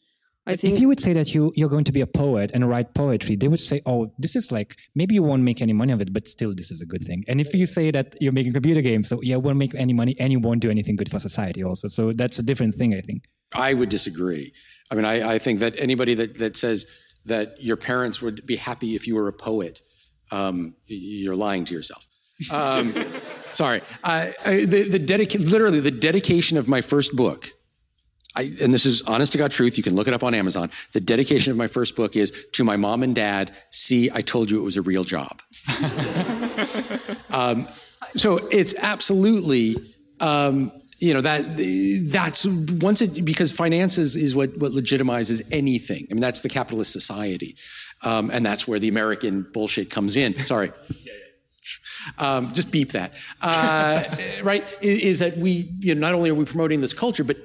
I 0.45 0.57
think 0.57 0.74
if 0.74 0.80
you 0.80 0.88
would 0.88 0.99
say 0.99 1.12
that 1.12 1.34
you 1.34 1.53
you're 1.55 1.68
going 1.68 1.84
to 1.84 1.93
be 1.93 2.01
a 2.01 2.07
poet 2.07 2.51
and 2.53 2.68
write 2.68 2.95
poetry, 2.95 3.36
they 3.36 3.47
would 3.47 3.61
say, 3.61 3.80
"Oh, 3.86 4.12
this 4.18 4.34
is 4.34 4.51
like 4.51 4.76
maybe 4.95 5.14
you 5.14 5.22
won't 5.22 5.43
make 5.43 5.62
any 5.62 5.72
money 5.72 5.93
of 5.93 6.01
it, 6.01 6.12
but 6.12 6.26
still, 6.26 6.53
this 6.53 6.70
is 6.72 6.80
a 6.80 6.86
good 6.86 7.05
thing." 7.05 7.24
And 7.28 7.40
if 7.40 7.55
you 7.55 7.64
say 7.64 7.93
that 7.93 8.16
you're 8.20 8.32
making 8.32 8.53
computer 8.53 8.80
games, 8.80 9.09
so 9.09 9.20
yeah, 9.22 9.36
you 9.36 9.40
won't 9.40 9.59
make 9.59 9.74
any 9.76 9.93
money 9.93 10.16
and 10.18 10.32
you 10.32 10.40
won't 10.40 10.61
do 10.61 10.70
anything 10.70 10.97
good 10.97 11.11
for 11.11 11.20
society, 11.20 11.62
also. 11.62 11.86
So 11.86 12.12
that's 12.12 12.40
a 12.40 12.43
different 12.43 12.74
thing, 12.74 12.93
I 12.95 13.01
think. 13.01 13.28
I 13.55 13.74
would 13.74 13.88
disagree. 13.88 14.53
I 14.90 14.95
mean, 14.95 15.05
I, 15.05 15.34
I 15.34 15.38
think 15.38 15.61
that 15.61 15.74
anybody 15.78 16.14
that, 16.14 16.38
that 16.38 16.57
says 16.57 16.86
that 17.24 17.62
your 17.62 17.76
parents 17.76 18.20
would 18.20 18.45
be 18.45 18.57
happy 18.57 18.95
if 18.95 19.07
you 19.07 19.14
were 19.14 19.28
a 19.28 19.32
poet, 19.32 19.80
um, 20.30 20.74
you're 20.86 21.36
lying 21.36 21.64
to 21.66 21.74
yourself. 21.74 22.07
Um, 22.51 22.93
sorry. 23.53 23.82
I, 24.03 24.34
I, 24.45 24.64
the, 24.64 24.88
the 24.88 24.99
dedica- 24.99 25.51
literally, 25.51 25.80
the 25.80 25.90
dedication 25.90 26.59
of 26.59 26.68
my 26.68 26.80
first 26.80 27.14
book, 27.14 27.49
I, 28.35 28.53
and 28.61 28.72
this 28.72 28.87
is 28.87 29.03
honest 29.03 29.33
to 29.33 29.39
God 29.39 29.51
truth, 29.51 29.76
you 29.76 29.83
can 29.83 29.95
look 29.95 30.09
it 30.09 30.14
up 30.14 30.22
on 30.22 30.35
Amazon. 30.35 30.70
The 30.93 31.01
dedication 31.01 31.51
of 31.51 31.57
my 31.57 31.66
first 31.66 31.97
book 31.97 32.16
is 32.16 32.47
to 32.53 32.64
my 32.64 32.76
mom 32.76 33.03
and 33.03 33.14
dad, 33.14 33.55
see, 33.70 34.11
I 34.12 34.20
told 34.20 34.51
you 34.51 34.59
it 34.59 34.64
was 34.64 34.76
a 34.76 34.83
real 34.83 35.05
job. 35.05 35.43
um, 37.30 37.68
so 38.16 38.39
it's 38.49 38.74
absolutely 38.78 39.76
um, 40.20 40.72
you 40.99 41.12
know 41.12 41.20
that 41.20 41.45
that's 42.11 42.47
once 42.47 43.03
it 43.03 43.24
because 43.24 43.51
finance 43.53 43.99
is, 43.99 44.14
is 44.14 44.37
what 44.37 44.57
what 44.59 44.70
legitimizes 44.70 45.43
anything. 45.51 46.07
I 46.11 46.14
mean 46.14 46.20
that's 46.20 46.43
the 46.43 46.49
capitalist 46.49 46.93
society, 46.93 47.57
um, 48.03 48.30
and 48.30 48.47
that's 48.47 48.68
where 48.68 48.78
the 48.78 48.89
American 48.89 49.43
bullshit 49.53 49.91
comes 49.91 50.16
in. 50.16 50.37
Sorry. 50.47 50.70
Um, 52.18 52.53
just 52.53 52.70
beep 52.70 52.93
that. 52.93 53.12
Uh, 53.41 54.03
right? 54.43 54.64
Is, 54.80 55.01
is 55.01 55.18
that 55.20 55.37
we, 55.37 55.72
you 55.78 55.95
know, 55.95 56.01
not 56.01 56.14
only 56.14 56.30
are 56.30 56.35
we 56.35 56.45
promoting 56.45 56.80
this 56.80 56.93
culture, 56.93 57.24
but 57.24 57.37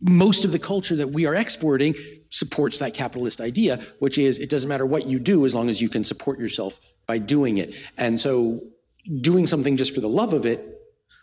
most 0.00 0.44
of 0.44 0.52
the 0.52 0.58
culture 0.58 0.96
that 0.96 1.08
we 1.08 1.26
are 1.26 1.34
exporting 1.34 1.94
supports 2.30 2.78
that 2.80 2.94
capitalist 2.94 3.40
idea, 3.40 3.78
which 3.98 4.18
is 4.18 4.38
it 4.38 4.50
doesn't 4.50 4.68
matter 4.68 4.86
what 4.86 5.06
you 5.06 5.18
do 5.18 5.46
as 5.46 5.54
long 5.54 5.68
as 5.68 5.80
you 5.80 5.88
can 5.88 6.04
support 6.04 6.38
yourself 6.38 6.78
by 7.06 7.18
doing 7.18 7.56
it. 7.56 7.74
And 7.96 8.20
so 8.20 8.60
doing 9.20 9.46
something 9.46 9.76
just 9.76 9.94
for 9.94 10.00
the 10.00 10.08
love 10.08 10.32
of 10.32 10.44
it 10.44 10.76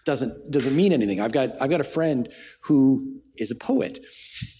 doesn't 0.05 0.51
doesn't 0.51 0.75
mean 0.75 0.91
anything. 0.91 1.21
I've 1.21 1.31
got 1.31 1.49
I've 1.61 1.69
got 1.69 1.81
a 1.81 1.85
friend 1.85 2.31
who 2.63 3.21
is 3.35 3.51
a 3.51 3.55
poet. 3.55 3.99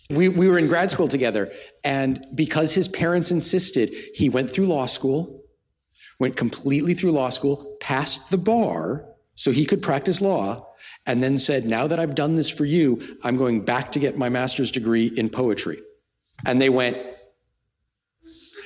We, 0.09 0.29
we 0.29 0.47
were 0.47 0.59
in 0.59 0.67
grad 0.67 0.91
school 0.91 1.07
together, 1.07 1.51
and 1.83 2.23
because 2.35 2.73
his 2.73 2.87
parents 2.87 3.31
insisted, 3.31 3.93
he 4.13 4.29
went 4.29 4.49
through 4.49 4.65
law 4.65 4.85
school, 4.85 5.43
went 6.19 6.35
completely 6.35 6.93
through 6.93 7.11
law 7.11 7.29
school, 7.29 7.77
passed 7.79 8.29
the 8.29 8.37
bar 8.37 9.12
so 9.35 9.51
he 9.51 9.65
could 9.65 9.81
practice 9.81 10.21
law, 10.21 10.67
and 11.05 11.21
then 11.21 11.39
said, 11.39 11.65
Now 11.65 11.87
that 11.87 11.99
I've 11.99 12.15
done 12.15 12.35
this 12.35 12.49
for 12.49 12.65
you, 12.65 13.01
I'm 13.23 13.37
going 13.37 13.65
back 13.65 13.91
to 13.93 13.99
get 13.99 14.17
my 14.17 14.29
master's 14.29 14.71
degree 14.71 15.11
in 15.15 15.29
poetry. 15.29 15.77
And 16.45 16.61
they 16.61 16.69
went, 16.69 16.97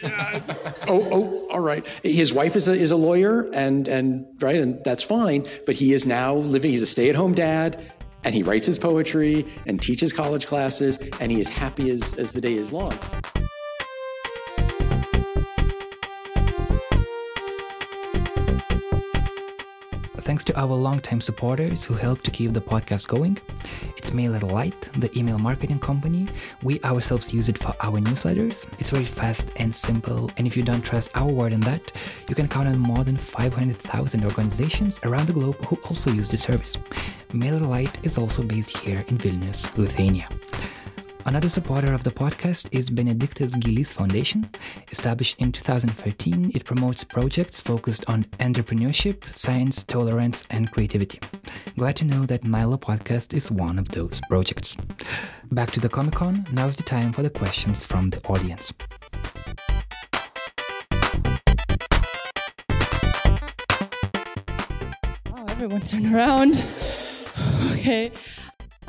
oh, 0.03 0.81
oh, 0.87 1.47
all 1.51 1.59
right. 1.59 1.85
His 2.03 2.33
wife 2.33 2.55
is 2.55 2.67
a, 2.67 2.73
is 2.73 2.91
a 2.91 2.95
lawyer, 2.95 3.49
and 3.53 3.87
and 3.87 4.25
right, 4.41 4.59
and 4.59 4.83
that's 4.83 5.03
fine. 5.03 5.45
But 5.65 5.75
he 5.75 5.93
is 5.93 6.05
now 6.05 6.35
living. 6.35 6.71
He's 6.71 6.81
a 6.81 6.87
stay 6.87 7.09
at 7.09 7.15
home 7.15 7.33
dad, 7.33 7.91
and 8.23 8.35
he 8.35 8.43
writes 8.43 8.65
his 8.65 8.77
poetry 8.77 9.45
and 9.65 9.81
teaches 9.81 10.13
college 10.13 10.47
classes, 10.47 10.97
and 11.19 11.31
he 11.31 11.39
is 11.39 11.47
happy 11.47 11.89
as 11.89 12.13
as 12.15 12.33
the 12.33 12.41
day 12.41 12.53
is 12.53 12.71
long. 12.71 12.97
Thanks 20.37 20.53
to 20.53 20.59
our 20.59 20.75
longtime 20.75 21.19
supporters 21.19 21.83
who 21.83 21.95
help 21.95 22.21
to 22.21 22.29
keep 22.29 22.53
the 22.53 22.61
podcast 22.61 23.07
going. 23.07 23.39
It's 23.97 24.11
MailerLite, 24.11 25.01
the 25.01 25.09
email 25.17 25.39
marketing 25.39 25.79
company. 25.79 26.27
We 26.61 26.79
ourselves 26.81 27.33
use 27.33 27.49
it 27.49 27.57
for 27.57 27.73
our 27.81 27.99
newsletters. 27.99 28.67
It's 28.77 28.91
very 28.91 29.05
fast 29.05 29.49
and 29.55 29.73
simple, 29.73 30.29
and 30.37 30.45
if 30.45 30.55
you 30.55 30.61
don't 30.61 30.83
trust 30.83 31.09
our 31.15 31.25
word 31.25 31.53
on 31.53 31.61
that, 31.61 31.91
you 32.29 32.35
can 32.35 32.47
count 32.47 32.67
on 32.67 32.77
more 32.77 33.03
than 33.03 33.17
500,000 33.17 34.23
organizations 34.23 34.99
around 35.01 35.25
the 35.25 35.33
globe 35.33 35.55
who 35.65 35.79
also 35.89 36.11
use 36.11 36.29
the 36.29 36.37
service. 36.37 36.77
MailerLite 37.29 38.05
is 38.05 38.19
also 38.19 38.43
based 38.43 38.77
here 38.77 39.03
in 39.07 39.17
Vilnius, 39.17 39.75
Lithuania. 39.75 40.29
Another 41.27 41.49
supporter 41.49 41.93
of 41.93 42.05
the 42.05 42.09
podcast 42.09 42.69
is 42.71 42.89
Benedictus 42.89 43.53
Gilis 43.55 43.93
Foundation. 43.93 44.49
Established 44.91 45.37
in 45.41 45.51
2013, 45.51 46.53
it 46.55 46.63
promotes 46.63 47.03
projects 47.03 47.59
focused 47.59 48.05
on 48.07 48.23
entrepreneurship, 48.39 49.25
science, 49.35 49.83
tolerance, 49.83 50.45
and 50.51 50.71
creativity. 50.71 51.19
Glad 51.77 51.97
to 51.97 52.05
know 52.05 52.25
that 52.27 52.43
Nyla 52.43 52.79
Podcast 52.79 53.33
is 53.33 53.51
one 53.51 53.77
of 53.77 53.89
those 53.89 54.21
projects. 54.29 54.77
Back 55.51 55.71
to 55.71 55.81
the 55.81 55.89
Comic 55.89 56.15
Con, 56.15 56.47
now's 56.53 56.77
the 56.77 56.83
time 56.83 57.11
for 57.11 57.23
the 57.23 57.29
questions 57.29 57.83
from 57.83 58.09
the 58.09 58.25
audience. 58.29 58.71
Oh, 65.33 65.45
everyone 65.49 65.81
turn 65.81 66.15
around. 66.15 66.65
okay. 67.73 68.13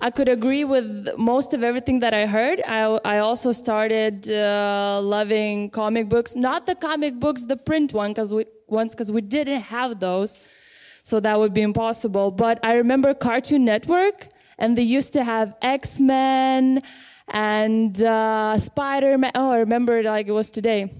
I 0.00 0.10
could 0.10 0.28
agree 0.28 0.64
with 0.64 1.08
most 1.18 1.54
of 1.54 1.64
everything 1.64 1.98
that 2.00 2.14
I 2.14 2.26
heard. 2.26 2.62
I, 2.64 2.82
I 3.04 3.18
also 3.18 3.50
started 3.50 4.30
uh, 4.30 5.00
loving 5.02 5.70
comic 5.70 6.08
books, 6.08 6.36
not 6.36 6.66
the 6.66 6.76
comic 6.76 7.18
books, 7.18 7.44
the 7.44 7.56
print 7.56 7.92
one, 7.92 8.12
because 8.12 8.32
we 8.32 8.46
ones 8.68 8.94
because 8.94 9.10
we 9.10 9.22
didn't 9.22 9.62
have 9.62 9.98
those, 9.98 10.38
so 11.02 11.18
that 11.20 11.38
would 11.38 11.52
be 11.52 11.62
impossible. 11.62 12.30
But 12.30 12.60
I 12.62 12.74
remember 12.74 13.12
Cartoon 13.12 13.64
Network, 13.64 14.28
and 14.58 14.76
they 14.78 14.82
used 14.82 15.14
to 15.14 15.24
have 15.24 15.56
X 15.62 15.98
Men 15.98 16.82
and 17.26 18.00
uh, 18.00 18.56
Spider 18.58 19.18
Man. 19.18 19.32
Oh, 19.34 19.50
I 19.50 19.58
remember 19.58 20.02
like 20.02 20.28
it 20.28 20.32
was 20.32 20.50
today. 20.50 20.92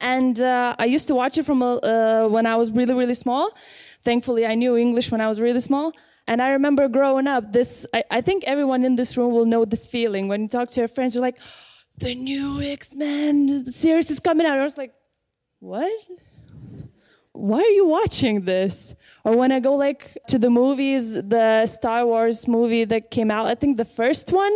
And 0.00 0.40
uh, 0.40 0.76
I 0.78 0.84
used 0.84 1.08
to 1.08 1.14
watch 1.16 1.38
it 1.38 1.44
from 1.44 1.60
uh, 1.60 2.28
when 2.28 2.46
I 2.46 2.54
was 2.54 2.70
really 2.70 2.94
really 2.94 3.14
small. 3.14 3.50
Thankfully, 4.04 4.46
I 4.46 4.54
knew 4.54 4.76
English 4.76 5.10
when 5.10 5.20
I 5.20 5.26
was 5.26 5.40
really 5.40 5.60
small. 5.60 5.92
And 6.28 6.40
I 6.40 6.50
remember 6.50 6.88
growing 6.88 7.26
up, 7.26 7.52
this, 7.52 7.86
I, 7.92 8.04
I, 8.10 8.20
think 8.20 8.44
everyone 8.44 8.84
in 8.84 8.96
this 8.96 9.16
room 9.16 9.32
will 9.32 9.46
know 9.46 9.64
this 9.64 9.86
feeling. 9.86 10.28
When 10.28 10.42
you 10.42 10.48
talk 10.48 10.68
to 10.70 10.80
your 10.80 10.88
friends, 10.88 11.14
you're 11.14 11.22
like, 11.22 11.38
the 11.96 12.14
new 12.14 12.60
X 12.60 12.94
Men 12.94 13.64
series 13.72 14.10
is 14.10 14.20
coming 14.20 14.46
out. 14.46 14.52
And 14.52 14.60
I 14.60 14.64
was 14.64 14.78
like, 14.78 14.92
what? 15.58 15.90
why 17.38 17.60
are 17.60 17.74
you 17.80 17.86
watching 17.86 18.44
this? 18.44 18.94
Or 19.24 19.36
when 19.36 19.52
I 19.52 19.60
go 19.60 19.74
like 19.74 20.18
to 20.28 20.38
the 20.38 20.50
movies, 20.50 21.14
the 21.14 21.66
Star 21.66 22.04
Wars 22.04 22.48
movie 22.48 22.84
that 22.84 23.10
came 23.10 23.30
out, 23.30 23.46
I 23.46 23.54
think 23.54 23.76
the 23.76 23.84
first 23.84 24.32
one, 24.32 24.52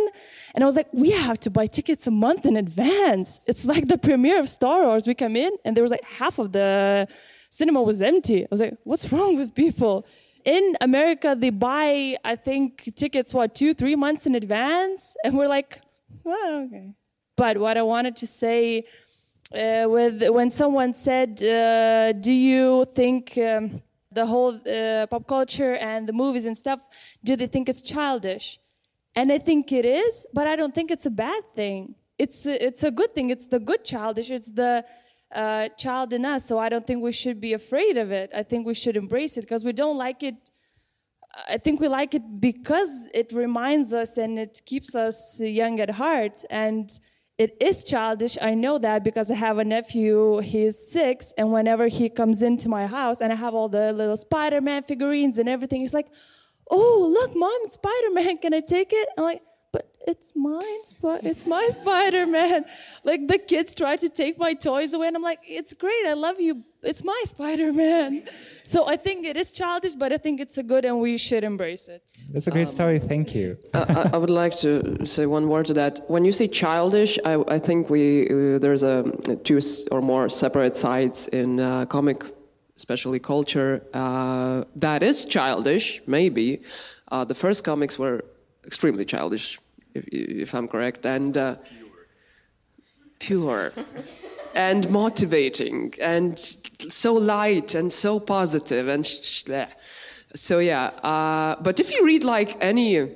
and 0.53 0.63
I 0.63 0.67
was 0.67 0.75
like, 0.75 0.87
we 0.91 1.11
have 1.11 1.39
to 1.41 1.49
buy 1.49 1.65
tickets 1.67 2.07
a 2.07 2.11
month 2.11 2.45
in 2.45 2.57
advance. 2.57 3.39
It's 3.47 3.63
like 3.63 3.87
the 3.87 3.97
premiere 3.97 4.39
of 4.39 4.49
Star 4.49 4.83
Wars. 4.83 5.07
We 5.07 5.15
come 5.15 5.35
in 5.35 5.51
and 5.63 5.77
there 5.77 5.81
was 5.81 5.91
like 5.91 6.03
half 6.03 6.39
of 6.39 6.51
the 6.51 7.07
cinema 7.49 7.81
was 7.81 8.01
empty. 8.01 8.43
I 8.43 8.47
was 8.51 8.59
like, 8.59 8.77
what's 8.83 9.11
wrong 9.11 9.37
with 9.37 9.55
people? 9.55 10.05
In 10.45 10.75
America, 10.81 11.35
they 11.37 11.49
buy, 11.49 12.17
I 12.23 12.35
think, 12.35 12.93
tickets, 12.95 13.33
what, 13.33 13.55
two, 13.55 13.73
three 13.73 13.95
months 13.95 14.25
in 14.25 14.35
advance? 14.35 15.15
And 15.23 15.37
we're 15.37 15.47
like, 15.47 15.81
well, 16.23 16.65
okay. 16.65 16.93
But 17.35 17.57
what 17.57 17.77
I 17.77 17.81
wanted 17.81 18.15
to 18.17 18.27
say 18.27 18.85
uh, 19.53 19.85
with 19.87 20.27
when 20.29 20.49
someone 20.49 20.93
said, 20.93 21.41
uh, 21.43 22.11
"Do 22.13 22.33
you 22.33 22.85
think 22.95 23.37
um, 23.37 23.81
the 24.11 24.25
whole 24.25 24.59
uh, 24.67 25.07
pop 25.07 25.27
culture 25.27 25.75
and 25.75 26.07
the 26.07 26.13
movies 26.13 26.45
and 26.45 26.55
stuff 26.57 26.79
do 27.23 27.35
they 27.35 27.47
think 27.47 27.69
it's 27.69 27.81
childish?" 27.81 28.59
And 29.15 29.31
I 29.31 29.37
think 29.37 29.71
it 29.71 29.85
is, 29.85 30.25
but 30.33 30.47
I 30.47 30.55
don't 30.55 30.73
think 30.73 30.89
it's 30.89 31.05
a 31.05 31.11
bad 31.11 31.43
thing. 31.55 31.95
It's 32.17 32.45
a, 32.45 32.65
it's 32.65 32.83
a 32.83 32.89
good 32.89 33.13
thing. 33.13 33.29
It's 33.29 33.47
the 33.47 33.59
good 33.59 33.83
childish. 33.85 34.31
It's 34.31 34.51
the 34.51 34.85
uh, 35.33 35.69
child 35.77 36.13
in 36.13 36.25
us. 36.25 36.45
So 36.45 36.59
I 36.59 36.69
don't 36.69 36.85
think 36.85 37.01
we 37.03 37.11
should 37.11 37.39
be 37.41 37.53
afraid 37.53 37.97
of 37.97 38.11
it. 38.11 38.31
I 38.35 38.43
think 38.43 38.65
we 38.65 38.73
should 38.73 38.97
embrace 38.97 39.37
it 39.37 39.41
because 39.41 39.63
we 39.63 39.73
don't 39.73 39.97
like 39.97 40.23
it. 40.23 40.35
I 41.49 41.57
think 41.57 41.79
we 41.79 41.87
like 41.87 42.13
it 42.13 42.21
because 42.39 43.07
it 43.13 43.31
reminds 43.33 43.91
us 43.91 44.17
and 44.17 44.37
it 44.37 44.61
keeps 44.65 44.93
us 44.95 45.39
young 45.41 45.79
at 45.79 45.89
heart. 45.89 46.43
And 46.49 46.91
it 47.37 47.57
is 47.59 47.83
childish. 47.83 48.37
I 48.41 48.53
know 48.53 48.77
that 48.77 49.03
because 49.03 49.31
I 49.31 49.35
have 49.35 49.57
a 49.57 49.65
nephew, 49.65 50.39
he's 50.39 50.77
six, 50.77 51.33
and 51.37 51.51
whenever 51.51 51.87
he 51.87 52.07
comes 52.07 52.43
into 52.43 52.69
my 52.69 52.85
house 52.85 53.21
and 53.21 53.33
I 53.33 53.35
have 53.35 53.55
all 53.55 53.69
the 53.69 53.91
little 53.91 54.17
Spider 54.17 54.61
Man 54.61 54.83
figurines 54.83 55.39
and 55.39 55.49
everything, 55.49 55.81
he's 55.81 55.93
like, 55.93 56.07
Oh, 56.69 57.11
look, 57.11 57.35
mom, 57.35 57.69
Spider 57.69 58.11
Man. 58.11 58.37
Can 58.37 58.53
I 58.53 58.61
take 58.61 58.93
it? 58.93 59.09
I'm 59.17 59.23
like, 59.23 59.41
it's 60.07 60.33
mine, 60.35 60.83
Sp- 60.83 61.23
it's 61.23 61.45
my 61.45 61.67
Spider 61.71 62.25
Man. 62.25 62.65
Like 63.03 63.27
the 63.27 63.37
kids 63.37 63.73
try 63.75 63.95
to 63.97 64.09
take 64.09 64.37
my 64.37 64.53
toys 64.53 64.93
away, 64.93 65.07
and 65.07 65.15
I'm 65.15 65.23
like, 65.23 65.39
It's 65.43 65.73
great. 65.73 66.05
I 66.05 66.13
love 66.13 66.39
you. 66.39 66.63
It's 66.81 67.03
my 67.03 67.21
Spider 67.25 67.71
Man. 67.71 68.23
So 68.63 68.87
I 68.87 68.97
think 68.97 69.25
it 69.25 69.37
is 69.37 69.51
childish, 69.51 69.95
but 69.95 70.11
I 70.11 70.17
think 70.17 70.39
it's 70.41 70.57
a 70.57 70.63
good 70.63 70.83
and 70.85 70.99
we 70.99 71.17
should 71.17 71.43
embrace 71.43 71.87
it. 71.87 72.03
That's 72.31 72.47
a 72.47 72.51
great 72.51 72.67
story. 72.67 72.99
Thank 72.99 73.33
you. 73.33 73.57
I, 73.73 74.09
I 74.13 74.17
would 74.17 74.29
like 74.29 74.57
to 74.59 75.05
say 75.05 75.25
one 75.25 75.47
word 75.47 75.65
to 75.67 75.73
that. 75.75 76.01
When 76.07 76.25
you 76.25 76.31
say 76.31 76.47
childish, 76.47 77.17
I, 77.23 77.41
I 77.47 77.59
think 77.59 77.89
we 77.89 78.27
uh, 78.29 78.59
there's 78.59 78.83
a 78.83 79.03
two 79.43 79.59
or 79.91 80.01
more 80.01 80.27
separate 80.29 80.75
sides 80.75 81.27
in 81.29 81.59
uh, 81.59 81.85
comic, 81.85 82.23
especially 82.75 83.19
culture. 83.19 83.81
Uh, 83.93 84.65
that 84.75 85.03
is 85.03 85.25
childish, 85.25 86.01
maybe. 86.07 86.61
Uh, 87.11 87.23
the 87.23 87.35
first 87.35 87.63
comics 87.63 87.97
were 87.97 88.25
extremely 88.65 89.05
childish, 89.05 89.59
if, 89.95 90.07
if 90.07 90.53
I'm 90.55 90.67
correct, 90.67 91.05
and 91.05 91.37
uh, 91.37 91.55
pure. 93.19 93.73
and 94.55 94.89
motivating 94.89 95.93
and 95.99 96.37
so 96.37 97.13
light 97.13 97.73
and 97.73 97.91
so 97.91 98.19
positive 98.19 98.87
and 98.87 99.05
so 100.35 100.59
yeah 100.59 100.85
uh, 101.03 101.55
but 101.61 101.79
if 101.79 101.91
you 101.93 102.05
read 102.05 102.23
like 102.23 102.55
any 102.61 103.09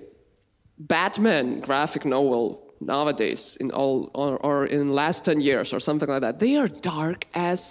batman 0.79 1.59
graphic 1.59 2.05
novel 2.05 2.63
nowadays 2.79 3.57
in 3.59 3.71
all 3.71 4.09
or, 4.13 4.37
or 4.37 4.65
in 4.65 4.89
last 4.89 5.25
10 5.25 5.41
years 5.41 5.73
or 5.73 5.79
something 5.79 6.09
like 6.09 6.21
that 6.21 6.39
they 6.39 6.55
are 6.55 6.67
dark 6.67 7.25
as 7.33 7.61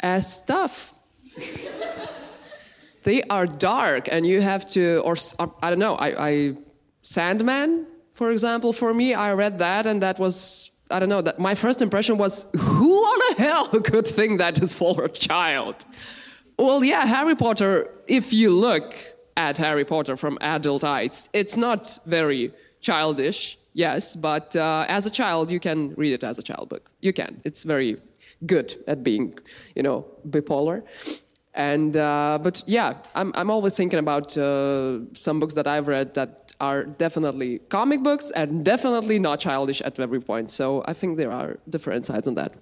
as 0.00 0.36
stuff 0.36 0.94
they 3.04 3.22
are 3.24 3.46
dark 3.46 4.08
and 4.10 4.26
you 4.26 4.40
have 4.40 4.68
to 4.68 5.00
or 5.04 5.14
i 5.62 5.70
don't 5.70 5.78
know 5.78 5.94
I, 5.94 6.28
I 6.28 6.56
sandman 7.02 7.86
for 8.12 8.30
example 8.32 8.72
for 8.72 8.92
me 8.92 9.14
i 9.14 9.32
read 9.32 9.58
that 9.60 9.86
and 9.86 10.02
that 10.02 10.18
was 10.18 10.70
i 10.90 10.98
don't 10.98 11.08
know 11.08 11.22
that 11.22 11.38
my 11.38 11.54
first 11.54 11.80
impression 11.80 12.18
was 12.18 12.50
who 12.58 12.92
on 12.92 13.18
the 13.28 13.42
hell 13.42 13.66
could 13.90 14.06
think 14.06 14.38
that 14.38 14.60
is 14.60 14.74
for 14.74 15.04
a 15.04 15.08
child? 15.08 15.76
Well 16.58 16.82
yeah 16.84 17.04
harry 17.06 17.36
potter 17.36 17.88
if 18.06 18.32
you 18.32 18.50
look 18.50 18.94
at 19.36 19.58
harry 19.58 19.84
potter 19.84 20.16
from 20.16 20.38
adult 20.40 20.84
eyes 20.84 21.28
it's 21.32 21.56
not 21.56 21.98
very 22.06 22.52
childish 22.80 23.58
yes 23.72 24.14
but 24.14 24.54
uh, 24.56 24.86
as 24.88 25.04
a 25.06 25.10
child 25.10 25.50
you 25.50 25.60
can 25.60 25.94
read 25.96 26.12
it 26.12 26.24
as 26.24 26.38
a 26.38 26.42
child 26.42 26.68
book. 26.68 26.90
You 27.00 27.12
can. 27.12 27.40
It's 27.44 27.64
very 27.64 27.96
good 28.46 28.74
at 28.86 29.02
being 29.02 29.38
you 29.74 29.82
know 29.82 30.06
bipolar 30.28 30.82
and 31.54 31.96
uh, 31.96 32.38
but 32.42 32.62
yeah, 32.66 32.94
I'm 33.14 33.32
I'm 33.34 33.50
always 33.50 33.76
thinking 33.76 33.98
about 33.98 34.36
uh, 34.36 35.00
some 35.14 35.40
books 35.40 35.54
that 35.54 35.66
I've 35.66 35.88
read 35.88 36.14
that 36.14 36.52
are 36.60 36.84
definitely 36.84 37.60
comic 37.68 38.02
books 38.02 38.30
and 38.32 38.64
definitely 38.64 39.18
not 39.18 39.40
childish 39.40 39.80
at 39.82 39.98
every 39.98 40.20
point. 40.20 40.50
So 40.50 40.84
I 40.86 40.92
think 40.92 41.16
there 41.16 41.32
are 41.32 41.58
different 41.68 42.06
sides 42.06 42.28
on 42.28 42.34
that. 42.36 42.52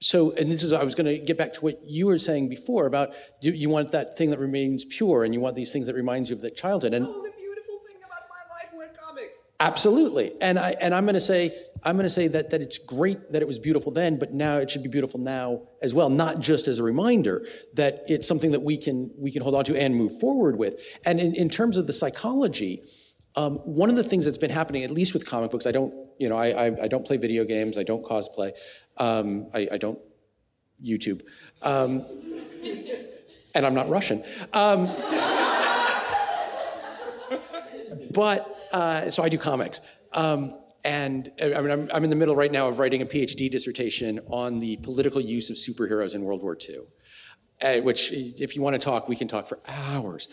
So, 0.00 0.30
and 0.32 0.50
this 0.52 0.62
is, 0.62 0.72
I 0.72 0.84
was 0.84 0.94
going 0.94 1.06
to 1.06 1.18
get 1.18 1.36
back 1.36 1.54
to 1.54 1.60
what 1.60 1.80
you 1.84 2.06
were 2.06 2.18
saying 2.18 2.48
before 2.48 2.86
about 2.86 3.14
you, 3.42 3.52
you 3.52 3.68
want 3.68 3.90
that 3.92 4.16
thing 4.16 4.30
that 4.30 4.38
remains 4.38 4.84
pure 4.84 5.24
and 5.24 5.34
you 5.34 5.40
want 5.40 5.56
these 5.56 5.72
things 5.72 5.88
that 5.88 5.96
reminds 5.96 6.30
you 6.30 6.36
of 6.36 6.42
that 6.42 6.56
childhood. 6.56 6.94
And 6.94 7.06
Absolutely. 9.60 10.40
And 10.40 10.56
I 10.56 10.76
and 10.80 10.94
I'm 10.94 11.04
going 11.04 11.14
to 11.14 11.20
say 11.20 11.52
I'm 11.88 11.96
going 11.96 12.04
to 12.04 12.10
say 12.10 12.28
that 12.28 12.50
that 12.50 12.60
it's 12.60 12.76
great 12.76 13.32
that 13.32 13.40
it 13.40 13.48
was 13.48 13.58
beautiful 13.58 13.90
then, 13.90 14.18
but 14.18 14.34
now 14.34 14.58
it 14.58 14.70
should 14.70 14.82
be 14.82 14.90
beautiful 14.90 15.18
now 15.18 15.62
as 15.80 15.94
well, 15.94 16.10
not 16.10 16.38
just 16.38 16.68
as 16.68 16.78
a 16.78 16.82
reminder 16.82 17.46
that 17.72 18.04
it's 18.06 18.28
something 18.28 18.50
that 18.50 18.60
we 18.60 18.76
can 18.76 19.10
we 19.16 19.32
can 19.32 19.40
hold 19.40 19.54
on 19.54 19.64
to 19.64 19.74
and 19.74 19.96
move 19.96 20.12
forward 20.20 20.58
with. 20.58 20.98
And 21.06 21.18
in, 21.18 21.34
in 21.34 21.48
terms 21.48 21.78
of 21.78 21.86
the 21.86 21.94
psychology, 21.94 22.82
um, 23.36 23.54
one 23.64 23.88
of 23.88 23.96
the 23.96 24.04
things 24.04 24.26
that's 24.26 24.36
been 24.36 24.50
happening, 24.50 24.84
at 24.84 24.90
least 24.90 25.14
with 25.14 25.26
comic 25.26 25.50
books, 25.50 25.64
I 25.64 25.72
don't 25.72 25.94
you 26.18 26.28
know 26.28 26.36
I 26.36 26.66
I, 26.66 26.82
I 26.82 26.88
don't 26.88 27.06
play 27.06 27.16
video 27.16 27.42
games, 27.44 27.78
I 27.78 27.84
don't 27.84 28.04
cosplay, 28.04 28.52
um, 28.98 29.46
I, 29.54 29.66
I 29.72 29.78
don't 29.78 29.98
YouTube, 30.84 31.22
um, 31.62 32.04
and 33.54 33.64
I'm 33.64 33.72
not 33.72 33.88
Russian. 33.88 34.22
Um, 34.52 34.84
but 38.10 38.68
uh, 38.72 39.10
so 39.10 39.22
I 39.22 39.30
do 39.30 39.38
comics. 39.38 39.80
Um, 40.12 40.57
and 40.84 41.30
I 41.42 41.60
mean, 41.60 41.70
I'm, 41.70 41.90
I'm 41.92 42.04
in 42.04 42.10
the 42.10 42.16
middle 42.16 42.36
right 42.36 42.52
now 42.52 42.68
of 42.68 42.78
writing 42.78 43.02
a 43.02 43.06
PhD 43.06 43.50
dissertation 43.50 44.20
on 44.28 44.58
the 44.58 44.76
political 44.78 45.20
use 45.20 45.50
of 45.50 45.56
superheroes 45.56 46.14
in 46.14 46.22
World 46.22 46.42
War 46.42 46.56
II. 46.68 46.78
Uh, 47.60 47.78
which, 47.80 48.12
if 48.12 48.54
you 48.54 48.62
want 48.62 48.74
to 48.74 48.78
talk, 48.78 49.08
we 49.08 49.16
can 49.16 49.26
talk 49.26 49.48
for 49.48 49.58
hours. 49.66 50.28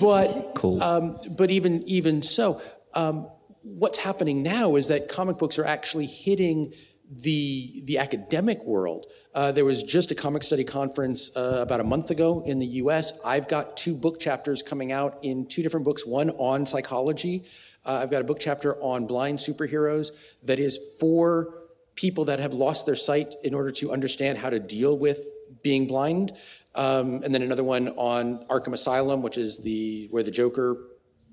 But 0.00 0.52
Cool. 0.54 0.80
um, 0.80 1.18
but 1.36 1.50
even 1.50 1.82
even 1.88 2.22
so, 2.22 2.62
um, 2.94 3.28
what's 3.62 3.98
happening 3.98 4.44
now 4.44 4.76
is 4.76 4.86
that 4.86 5.08
comic 5.08 5.36
books 5.36 5.58
are 5.58 5.64
actually 5.64 6.06
hitting 6.06 6.72
the 7.10 7.82
the 7.86 7.98
academic 7.98 8.64
world. 8.64 9.06
Uh, 9.34 9.50
there 9.50 9.64
was 9.64 9.82
just 9.82 10.12
a 10.12 10.14
comic 10.14 10.44
study 10.44 10.62
conference 10.62 11.34
uh, 11.36 11.58
about 11.60 11.80
a 11.80 11.84
month 11.84 12.10
ago 12.10 12.44
in 12.46 12.60
the 12.60 12.66
U.S. 12.66 13.14
I've 13.24 13.48
got 13.48 13.76
two 13.76 13.96
book 13.96 14.20
chapters 14.20 14.62
coming 14.62 14.92
out 14.92 15.18
in 15.22 15.46
two 15.46 15.64
different 15.64 15.84
books. 15.84 16.06
One 16.06 16.30
on 16.30 16.64
psychology. 16.66 17.46
Uh, 17.84 18.00
I've 18.02 18.10
got 18.10 18.20
a 18.20 18.24
book 18.24 18.38
chapter 18.40 18.76
on 18.82 19.06
blind 19.06 19.38
superheroes 19.38 20.10
that 20.44 20.58
is 20.58 20.78
for 20.98 21.54
people 21.94 22.26
that 22.26 22.38
have 22.38 22.54
lost 22.54 22.86
their 22.86 22.96
sight 22.96 23.34
in 23.42 23.54
order 23.54 23.70
to 23.70 23.92
understand 23.92 24.38
how 24.38 24.50
to 24.50 24.58
deal 24.58 24.96
with 24.96 25.20
being 25.62 25.86
blind. 25.86 26.32
Um, 26.74 27.22
and 27.22 27.34
then 27.34 27.42
another 27.42 27.64
one 27.64 27.88
on 27.88 28.38
Arkham 28.44 28.72
Asylum, 28.72 29.22
which 29.22 29.36
is 29.36 29.62
the 29.62 30.08
where 30.10 30.22
the 30.22 30.30
Joker 30.30 30.78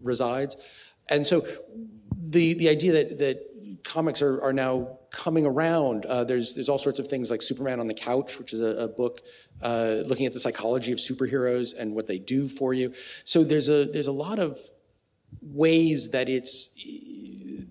resides. 0.01 0.57
And 1.09 1.25
so 1.25 1.45
the 2.17 2.53
the 2.55 2.69
idea 2.69 2.91
that 2.93 3.19
that 3.19 3.83
comics 3.83 4.21
are, 4.21 4.41
are 4.41 4.53
now 4.53 4.97
coming 5.11 5.45
around. 5.45 6.05
Uh, 6.05 6.23
there's 6.23 6.53
there's 6.53 6.69
all 6.69 6.77
sorts 6.77 6.99
of 6.99 7.07
things 7.07 7.31
like 7.31 7.41
Superman 7.41 7.79
on 7.79 7.87
the 7.87 7.93
Couch, 7.93 8.39
which 8.39 8.53
is 8.53 8.59
a, 8.59 8.83
a 8.83 8.87
book 8.87 9.21
uh, 9.61 10.03
looking 10.05 10.25
at 10.25 10.33
the 10.33 10.39
psychology 10.39 10.91
of 10.91 10.97
superheroes 10.97 11.77
and 11.77 11.95
what 11.95 12.07
they 12.07 12.19
do 12.19 12.47
for 12.47 12.73
you. 12.73 12.93
So 13.23 13.43
there's 13.43 13.69
a 13.69 13.85
there's 13.85 14.07
a 14.07 14.11
lot 14.11 14.39
of 14.39 14.59
ways 15.41 16.11
that 16.11 16.29
it's 16.29 16.75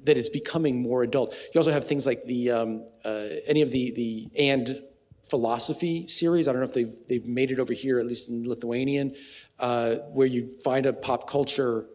that 0.04 0.16
it's 0.16 0.28
becoming 0.28 0.80
more 0.80 1.02
adult. 1.02 1.34
You 1.52 1.58
also 1.58 1.72
have 1.72 1.84
things 1.84 2.06
like 2.06 2.22
the 2.24 2.50
um, 2.50 2.86
uh, 3.04 3.26
any 3.46 3.62
of 3.62 3.70
the 3.70 3.92
the 3.92 4.30
and 4.38 4.82
philosophy 5.28 6.06
series. 6.06 6.48
I 6.48 6.52
don't 6.52 6.60
know 6.60 6.68
if 6.68 6.74
they've 6.74 6.94
they've 7.08 7.26
made 7.26 7.50
it 7.50 7.58
over 7.58 7.72
here, 7.72 7.98
at 7.98 8.06
least 8.06 8.28
in 8.28 8.48
Lithuanian, 8.48 9.14
uh, 9.58 9.96
where 10.12 10.26
you 10.26 10.48
find 10.64 10.86
a 10.86 10.92
pop 10.92 11.28
culture 11.28 11.86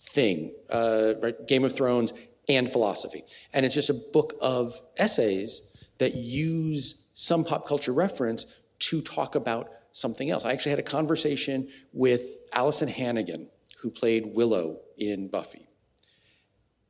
thing, 0.00 0.52
uh, 0.70 1.14
right? 1.20 1.46
Game 1.46 1.64
of 1.64 1.74
Thrones 1.74 2.12
and 2.48 2.68
philosophy, 2.68 3.24
and 3.52 3.64
it's 3.64 3.74
just 3.74 3.90
a 3.90 3.94
book 3.94 4.34
of 4.40 4.74
essays 4.96 5.68
that 5.98 6.14
use 6.14 7.06
some 7.14 7.44
pop 7.44 7.66
culture 7.68 7.92
reference 7.92 8.62
to 8.78 9.00
talk 9.00 9.34
about 9.34 9.70
something 9.92 10.30
else. 10.30 10.44
I 10.44 10.52
actually 10.52 10.70
had 10.70 10.78
a 10.78 10.82
conversation 10.84 11.68
with 11.92 12.22
Alyson 12.52 12.88
Hannigan, 12.88 13.48
who 13.82 13.90
played 13.90 14.34
Willow 14.34 14.80
in 14.96 15.28
Buffy. 15.28 15.66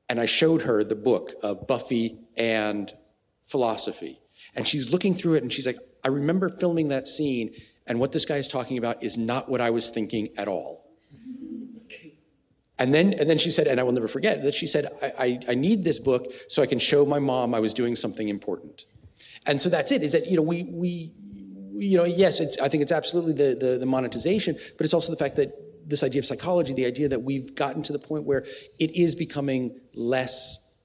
And 0.09 0.21
I 0.21 0.27
showed 0.27 0.63
her 0.63 0.85
the 0.85 0.95
book 0.95 1.33
of 1.43 1.67
Buffy 1.67 2.19
and 2.37 2.93
philosophy. 3.43 4.21
And 4.55 4.67
she's 4.67 4.93
looking 4.93 5.15
through 5.15 5.35
it 5.35 5.43
and 5.43 5.53
she's 5.53 5.67
like, 5.67 5.79
I 6.05 6.09
remember 6.09 6.49
filming 6.49 6.89
that 6.89 7.07
scene, 7.07 7.55
and 7.87 8.01
what 8.01 8.13
this 8.13 8.25
guy 8.25 8.37
is 8.37 8.49
talking 8.49 8.77
about 8.77 9.03
is 9.03 9.17
not 9.17 9.49
what 9.49 9.61
I 9.61 9.71
was 9.71 9.91
thinking 9.91 10.29
at 10.37 10.49
all. 10.49 10.89
And 12.79 12.93
then, 12.93 13.13
and 13.13 13.31
then 13.31 13.39
she 13.39 13.51
said, 13.51 13.69
and 13.69 13.79
I 13.79 13.85
will 13.85 13.93
never 13.93 14.09
forget 14.09 14.43
that 14.43 14.55
she 14.55 14.67
said, 14.67 14.89
I, 15.01 15.13
I, 15.19 15.41
I 15.51 15.55
need 15.55 15.85
this 15.85 16.01
book 16.01 16.33
so 16.49 16.63
I 16.63 16.67
can 16.67 16.81
show 16.81 17.05
my 17.05 17.21
mom 17.21 17.55
I 17.55 17.61
was 17.61 17.73
doing 17.73 17.95
something 17.95 18.29
important. 18.29 18.83
And 19.47 19.61
so 19.61 19.69
that's 19.69 19.93
it. 19.93 20.03
Is 20.03 20.13
that 20.13 20.27
you 20.27 20.37
know 20.37 20.43
we 20.43 20.65
we 20.65 21.13
you 21.75 21.97
know 21.97 22.05
yes, 22.05 22.41
it's, 22.41 22.59
I 22.59 22.69
think 22.69 22.83
it's 22.83 22.93
absolutely 22.93 23.33
the, 23.33 23.55
the 23.55 23.79
the 23.79 23.87
monetization, 23.87 24.57
but 24.77 24.85
it's 24.85 24.95
also 24.95 25.13
the 25.13 25.19
fact 25.19 25.37
that 25.37 25.53
this 25.87 26.03
idea 26.03 26.21
of 26.21 26.27
psychology, 26.27 26.73
the 26.73 26.87
idea 26.87 27.09
that 27.09 27.23
we've 27.23 27.55
gotten 27.55 27.83
to 27.85 27.93
the 27.93 27.99
point 27.99 28.25
where 28.25 28.45
it 28.79 28.97
is 28.97 29.15
becoming 29.15 29.79
less 29.95 30.77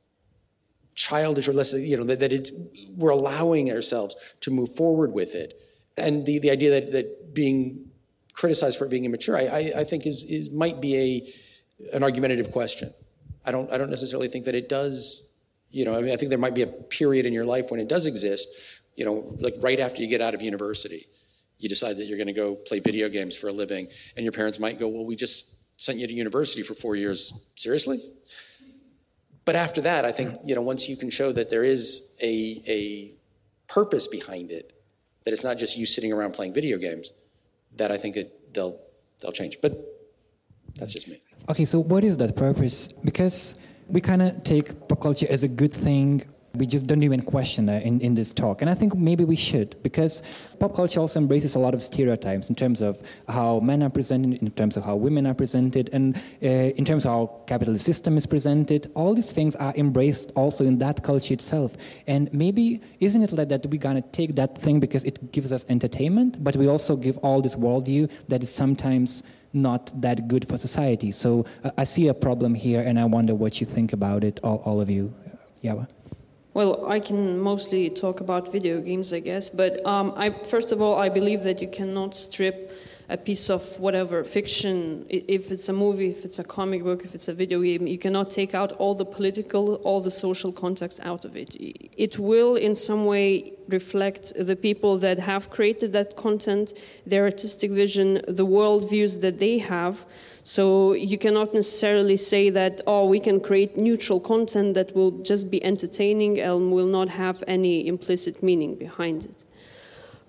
childish 0.95 1.47
or 1.47 1.53
less, 1.53 1.73
you 1.73 1.95
know, 1.95 2.03
that, 2.03 2.19
that 2.19 2.33
it's, 2.33 2.51
we're 2.95 3.11
allowing 3.11 3.71
ourselves 3.71 4.15
to 4.41 4.51
move 4.51 4.75
forward 4.75 5.13
with 5.13 5.35
it. 5.35 5.59
And 5.95 6.25
the, 6.25 6.39
the 6.39 6.49
idea 6.49 6.71
that, 6.71 6.91
that 6.91 7.33
being 7.33 7.91
criticized 8.33 8.77
for 8.77 8.87
being 8.87 9.05
immature, 9.05 9.37
I, 9.37 9.41
I, 9.41 9.71
I 9.77 9.83
think 9.83 10.07
is, 10.07 10.23
is 10.23 10.51
might 10.51 10.81
be 10.81 10.95
a, 10.97 11.95
an 11.95 12.03
argumentative 12.03 12.51
question. 12.51 12.93
I 13.45 13.51
don't, 13.51 13.71
I 13.71 13.77
don't 13.77 13.89
necessarily 13.89 14.27
think 14.27 14.45
that 14.45 14.55
it 14.55 14.69
does, 14.69 15.29
you 15.71 15.85
know, 15.85 15.95
I 15.95 16.01
mean, 16.01 16.11
I 16.11 16.15
think 16.15 16.29
there 16.29 16.39
might 16.39 16.55
be 16.55 16.63
a 16.63 16.67
period 16.67 17.25
in 17.25 17.33
your 17.33 17.45
life 17.45 17.69
when 17.71 17.79
it 17.79 17.87
does 17.87 18.05
exist, 18.05 18.47
you 18.95 19.05
know, 19.05 19.35
like 19.39 19.53
right 19.59 19.79
after 19.79 20.01
you 20.01 20.07
get 20.07 20.21
out 20.21 20.33
of 20.33 20.41
university 20.41 21.05
you 21.59 21.69
decide 21.69 21.97
that 21.97 22.05
you're 22.05 22.17
going 22.17 22.27
to 22.27 22.33
go 22.33 22.55
play 22.55 22.79
video 22.79 23.09
games 23.09 23.35
for 23.35 23.47
a 23.47 23.51
living, 23.51 23.87
and 24.15 24.23
your 24.23 24.33
parents 24.33 24.59
might 24.59 24.79
go, 24.79 24.87
Well, 24.87 25.05
we 25.05 25.15
just 25.15 25.57
sent 25.79 25.99
you 25.99 26.07
to 26.07 26.13
university 26.13 26.63
for 26.63 26.73
four 26.73 26.95
years. 26.95 27.49
Seriously? 27.55 27.99
But 29.45 29.55
after 29.55 29.79
that, 29.81 30.03
I 30.03 30.11
think, 30.11 30.37
you 30.43 30.55
know, 30.55 30.61
once 30.61 30.89
you 30.89 30.97
can 30.97 31.09
show 31.09 31.31
that 31.31 31.49
there 31.49 31.63
is 31.63 32.17
a, 32.21 32.61
a 32.67 33.13
purpose 33.71 34.07
behind 34.07 34.51
it, 34.51 34.73
that 35.23 35.31
it's 35.31 35.43
not 35.43 35.57
just 35.57 35.77
you 35.77 35.85
sitting 35.85 36.11
around 36.11 36.33
playing 36.33 36.53
video 36.53 36.77
games, 36.77 37.13
that 37.77 37.91
I 37.91 37.97
think 37.97 38.17
it, 38.17 38.53
they'll, 38.53 38.77
they'll 39.21 39.31
change. 39.31 39.59
But 39.61 39.73
that's 40.75 40.91
just 40.91 41.07
me. 41.07 41.21
Okay, 41.47 41.63
so 41.63 41.79
what 41.79 42.03
is 42.03 42.17
that 42.17 42.35
purpose? 42.35 42.89
Because 42.89 43.57
we 43.87 44.01
kind 44.01 44.21
of 44.21 44.43
take 44.43 44.87
pop 44.89 44.99
culture 44.99 45.27
as 45.29 45.43
a 45.43 45.47
good 45.47 45.71
thing 45.71 46.25
we 46.55 46.65
just 46.65 46.87
don't 46.87 47.03
even 47.03 47.21
question 47.21 47.65
that 47.67 47.83
in, 47.83 47.99
in 48.01 48.15
this 48.15 48.33
talk. 48.33 48.61
And 48.61 48.69
I 48.69 48.73
think 48.73 48.95
maybe 48.95 49.23
we 49.23 49.35
should, 49.35 49.81
because 49.83 50.23
pop 50.59 50.75
culture 50.75 50.99
also 50.99 51.19
embraces 51.19 51.55
a 51.55 51.59
lot 51.59 51.73
of 51.73 51.83
stereotypes 51.83 52.49
in 52.49 52.55
terms 52.55 52.81
of 52.81 53.01
how 53.27 53.59
men 53.59 53.83
are 53.83 53.89
presented, 53.89 54.41
in 54.41 54.51
terms 54.51 54.77
of 54.77 54.83
how 54.83 54.95
women 54.95 55.27
are 55.27 55.33
presented, 55.33 55.89
and 55.93 56.17
uh, 56.43 56.47
in 56.47 56.85
terms 56.85 57.05
of 57.05 57.11
how 57.11 57.41
capitalist 57.47 57.85
system 57.85 58.17
is 58.17 58.25
presented. 58.25 58.91
All 58.95 59.13
these 59.13 59.31
things 59.31 59.55
are 59.57 59.73
embraced 59.75 60.31
also 60.35 60.65
in 60.65 60.79
that 60.79 61.03
culture 61.03 61.33
itself. 61.33 61.77
And 62.07 62.31
maybe, 62.33 62.81
isn't 62.99 63.21
it 63.21 63.31
like 63.31 63.49
that 63.49 63.65
we're 63.67 63.79
going 63.79 64.01
to 64.01 64.09
take 64.09 64.35
that 64.35 64.57
thing 64.57 64.79
because 64.79 65.03
it 65.03 65.31
gives 65.31 65.51
us 65.51 65.65
entertainment, 65.69 66.43
but 66.43 66.55
we 66.55 66.67
also 66.67 66.95
give 66.95 67.17
all 67.19 67.41
this 67.41 67.55
worldview 67.55 68.09
that 68.29 68.41
is 68.41 68.53
sometimes 68.53 69.23
not 69.53 69.91
that 70.01 70.27
good 70.27 70.47
for 70.47 70.57
society. 70.57 71.11
So 71.11 71.45
uh, 71.63 71.71
I 71.77 71.83
see 71.83 72.07
a 72.07 72.13
problem 72.13 72.55
here, 72.55 72.81
and 72.81 72.99
I 72.99 73.05
wonder 73.05 73.35
what 73.35 73.59
you 73.59 73.67
think 73.67 73.93
about 73.93 74.23
it, 74.23 74.39
all, 74.43 74.57
all 74.65 74.81
of 74.81 74.89
you. 74.89 75.13
Yeah. 75.61 75.85
Well, 76.57 76.87
I 76.89 76.99
can 76.99 77.37
mostly 77.39 77.87
talk 77.91 78.19
about 78.19 78.51
video 78.51 78.81
games, 78.81 79.13
I 79.13 79.19
guess. 79.19 79.47
But 79.47 79.85
um, 79.85 80.11
I, 80.17 80.31
first 80.31 80.71
of 80.71 80.81
all, 80.81 80.95
I 80.95 81.07
believe 81.07 81.43
that 81.43 81.61
you 81.61 81.67
cannot 81.67 82.15
strip 82.15 82.71
a 83.09 83.17
piece 83.17 83.49
of 83.49 83.79
whatever 83.79 84.23
fiction, 84.23 85.05
if 85.07 85.49
it's 85.51 85.69
a 85.69 85.73
movie, 85.73 86.09
if 86.09 86.25
it's 86.25 86.39
a 86.39 86.43
comic 86.43 86.83
book, 86.83 87.05
if 87.05 87.15
it's 87.15 87.29
a 87.29 87.33
video 87.33 87.61
game, 87.61 87.87
you 87.87 87.97
cannot 87.97 88.29
take 88.29 88.53
out 88.53 88.73
all 88.73 88.93
the 88.93 89.05
political, 89.05 89.75
all 89.75 90.01
the 90.01 90.11
social 90.11 90.51
context 90.51 90.99
out 91.03 91.23
of 91.23 91.37
it. 91.37 91.55
It 91.57 92.19
will, 92.19 92.55
in 92.55 92.75
some 92.75 93.05
way, 93.05 93.53
reflect 93.69 94.33
the 94.35 94.57
people 94.57 94.97
that 94.97 95.19
have 95.19 95.49
created 95.49 95.93
that 95.93 96.17
content, 96.17 96.73
their 97.05 97.23
artistic 97.23 97.71
vision, 97.71 98.21
the 98.27 98.45
world 98.45 98.89
views 98.89 99.19
that 99.19 99.39
they 99.39 99.57
have. 99.59 100.05
So 100.43 100.93
you 100.93 101.17
cannot 101.17 101.53
necessarily 101.53 102.17
say 102.17 102.49
that, 102.49 102.81
oh, 102.87 103.05
we 103.05 103.21
can 103.21 103.39
create 103.39 103.77
neutral 103.77 104.19
content 104.19 104.73
that 104.75 104.93
will 104.95 105.11
just 105.11 105.49
be 105.49 105.63
entertaining 105.63 106.39
and 106.39 106.73
will 106.73 106.87
not 106.87 107.07
have 107.09 107.41
any 107.47 107.87
implicit 107.87 108.43
meaning 108.43 108.75
behind 108.75 109.25
it. 109.25 109.43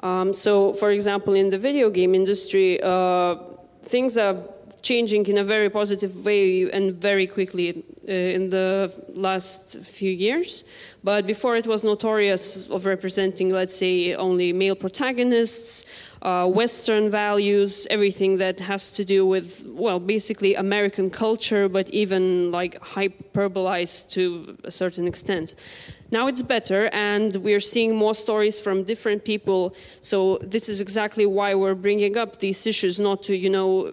Um, 0.01 0.33
so, 0.33 0.73
for 0.73 0.91
example, 0.91 1.35
in 1.35 1.51
the 1.51 1.59
video 1.59 1.91
game 1.91 2.15
industry, 2.15 2.81
uh, 2.83 3.37
things 3.83 4.17
are 4.17 4.37
changing 4.81 5.27
in 5.27 5.39
a 5.39 5.45
very 5.45 5.69
positive 5.69 6.25
way 6.25 6.71
and 6.71 6.95
very 6.95 7.27
quickly 7.27 7.85
uh, 8.09 8.13
in 8.13 8.49
the 8.49 8.93
last 9.15 9.79
few 9.81 10.11
years. 10.11 10.65
But 11.03 11.27
before 11.27 11.57
it 11.57 11.67
was 11.67 11.83
notorious 11.83 12.71
of 12.71 12.87
representing, 12.87 13.51
let's 13.51 13.77
say, 13.77 14.15
only 14.15 14.53
male 14.53 14.77
protagonists 14.77 15.85
uh, 16.23 16.47
Western 16.49 17.11
values, 17.11 17.87
everything 17.91 18.39
that 18.39 18.61
has 18.61 18.91
to 18.93 19.05
do 19.05 19.27
with, 19.27 19.65
well, 19.69 20.01
basically 20.01 20.55
American 20.55 21.11
culture, 21.11 21.69
but 21.69 21.89
even 21.91 22.51
like 22.51 22.81
hyperbolized 22.81 24.11
to 24.11 24.57
a 24.65 24.71
certain 24.71 25.07
extent. 25.07 25.55
Now 26.11 26.27
it's 26.27 26.43
better, 26.43 26.89
and 26.93 27.37
we're 27.37 27.61
seeing 27.61 27.95
more 27.95 28.15
stories 28.15 28.61
from 28.61 28.85
different 28.85 29.25
people. 29.25 29.75
So 30.01 30.39
this 30.39 30.69
is 30.69 30.81
exactly 30.81 31.27
why 31.27 31.55
we're 31.55 31.75
bringing 31.75 32.17
up 32.17 32.39
these 32.39 32.67
issues, 32.67 32.99
not 32.99 33.23
to, 33.25 33.37
you 33.37 33.51
know, 33.51 33.93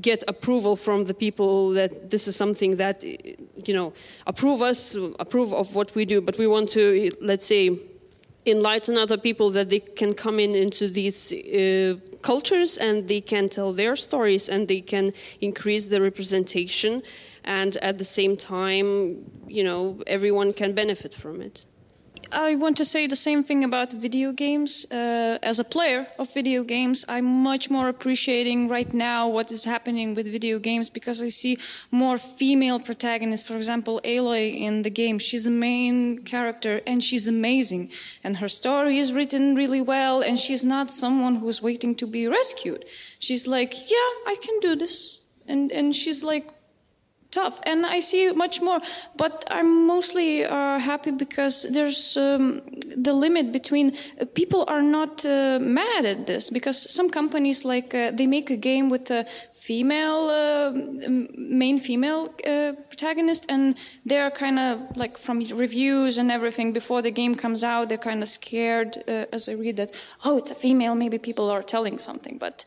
get 0.00 0.22
approval 0.28 0.76
from 0.76 1.04
the 1.04 1.14
people 1.14 1.70
that 1.70 2.10
this 2.10 2.28
is 2.28 2.36
something 2.36 2.76
that, 2.76 3.02
you 3.02 3.74
know, 3.74 3.92
approve 4.26 4.62
us, 4.62 4.96
approve 5.18 5.52
of 5.52 5.74
what 5.74 5.94
we 5.94 6.04
do, 6.04 6.20
but 6.20 6.38
we 6.38 6.46
want 6.46 6.70
to, 6.70 7.10
let's 7.20 7.46
say, 7.46 7.78
enlighten 8.46 8.98
other 8.98 9.16
people 9.16 9.50
that 9.50 9.70
they 9.70 9.80
can 9.80 10.14
come 10.14 10.38
in 10.38 10.54
into 10.54 10.88
these 10.88 11.32
uh, 11.32 11.96
cultures 12.22 12.76
and 12.78 13.08
they 13.08 13.20
can 13.20 13.48
tell 13.48 13.72
their 13.72 13.96
stories 13.96 14.48
and 14.48 14.68
they 14.68 14.80
can 14.80 15.10
increase 15.40 15.86
the 15.86 16.00
representation 16.00 17.02
and 17.44 17.76
at 17.78 17.98
the 17.98 18.04
same 18.04 18.36
time 18.36 19.30
you 19.46 19.62
know 19.62 20.02
everyone 20.06 20.52
can 20.52 20.74
benefit 20.74 21.14
from 21.14 21.40
it 21.40 21.64
I 22.32 22.56
want 22.56 22.76
to 22.78 22.84
say 22.84 23.06
the 23.06 23.16
same 23.16 23.42
thing 23.42 23.64
about 23.64 23.92
video 23.92 24.32
games. 24.32 24.86
Uh, 24.90 25.38
as 25.42 25.58
a 25.58 25.64
player 25.64 26.06
of 26.18 26.32
video 26.34 26.64
games, 26.64 27.04
I'm 27.08 27.24
much 27.24 27.70
more 27.70 27.88
appreciating 27.88 28.68
right 28.68 28.92
now 28.92 29.28
what 29.28 29.52
is 29.52 29.64
happening 29.64 30.14
with 30.14 30.26
video 30.26 30.58
games 30.58 30.90
because 30.90 31.22
I 31.22 31.28
see 31.28 31.58
more 31.90 32.18
female 32.18 32.80
protagonists. 32.80 33.46
For 33.46 33.56
example, 33.56 34.00
Aloy 34.04 34.60
in 34.60 34.82
the 34.82 34.90
game, 34.90 35.18
she's 35.18 35.46
a 35.46 35.50
main 35.50 36.24
character 36.24 36.80
and 36.86 37.02
she's 37.02 37.28
amazing. 37.28 37.92
And 38.24 38.38
her 38.38 38.48
story 38.48 38.98
is 38.98 39.12
written 39.12 39.54
really 39.54 39.80
well, 39.80 40.20
and 40.20 40.38
she's 40.38 40.64
not 40.64 40.90
someone 40.90 41.36
who's 41.36 41.62
waiting 41.62 41.94
to 41.96 42.06
be 42.06 42.26
rescued. 42.26 42.84
She's 43.18 43.46
like, 43.46 43.72
yeah, 43.90 44.10
I 44.26 44.36
can 44.42 44.58
do 44.60 44.74
this. 44.74 45.20
And, 45.46 45.70
and 45.70 45.94
she's 45.94 46.24
like 46.24 46.50
tough 47.34 47.60
and 47.66 47.84
i 47.86 48.00
see 48.00 48.32
much 48.32 48.60
more. 48.62 48.80
But 49.16 49.44
i'm 49.50 49.86
mostly 49.86 50.44
uh, 50.44 50.78
happy 50.78 51.10
because 51.10 51.66
there's 51.74 52.16
um, 52.16 52.62
the 52.96 53.12
limit 53.12 53.52
between 53.52 53.86
uh, 54.20 54.24
people 54.34 54.64
are 54.68 54.82
not 54.82 55.24
uh, 55.24 55.58
mad 55.60 56.04
at 56.04 56.26
this 56.26 56.50
because 56.50 56.78
some 56.98 57.10
companies 57.10 57.64
like 57.64 57.94
uh, 57.94 58.10
they 58.18 58.26
make 58.26 58.50
a 58.50 58.56
game 58.56 58.88
with 58.88 59.10
a 59.10 59.24
female 59.52 60.22
uh, 60.30 60.72
main 61.62 61.78
female 61.78 62.22
uh, 62.46 62.72
protagonist 62.88 63.46
and 63.48 63.76
they're 64.04 64.30
kind 64.30 64.58
of 64.58 64.96
like 64.96 65.18
from 65.18 65.40
reviews 65.66 66.18
and 66.18 66.30
everything 66.30 66.72
before 66.72 67.02
the 67.02 67.10
game 67.10 67.34
comes 67.34 67.64
out 67.64 67.88
they're 67.88 68.06
kind 68.10 68.22
of 68.22 68.28
scared 68.28 68.90
as 69.36 69.48
i 69.48 69.52
read 69.52 69.76
that 69.76 69.90
oh 70.24 70.36
it's 70.38 70.50
a 70.50 70.54
female 70.54 70.94
maybe 70.94 71.18
people 71.18 71.50
are 71.50 71.62
telling 71.62 71.98
something 71.98 72.38
but 72.38 72.64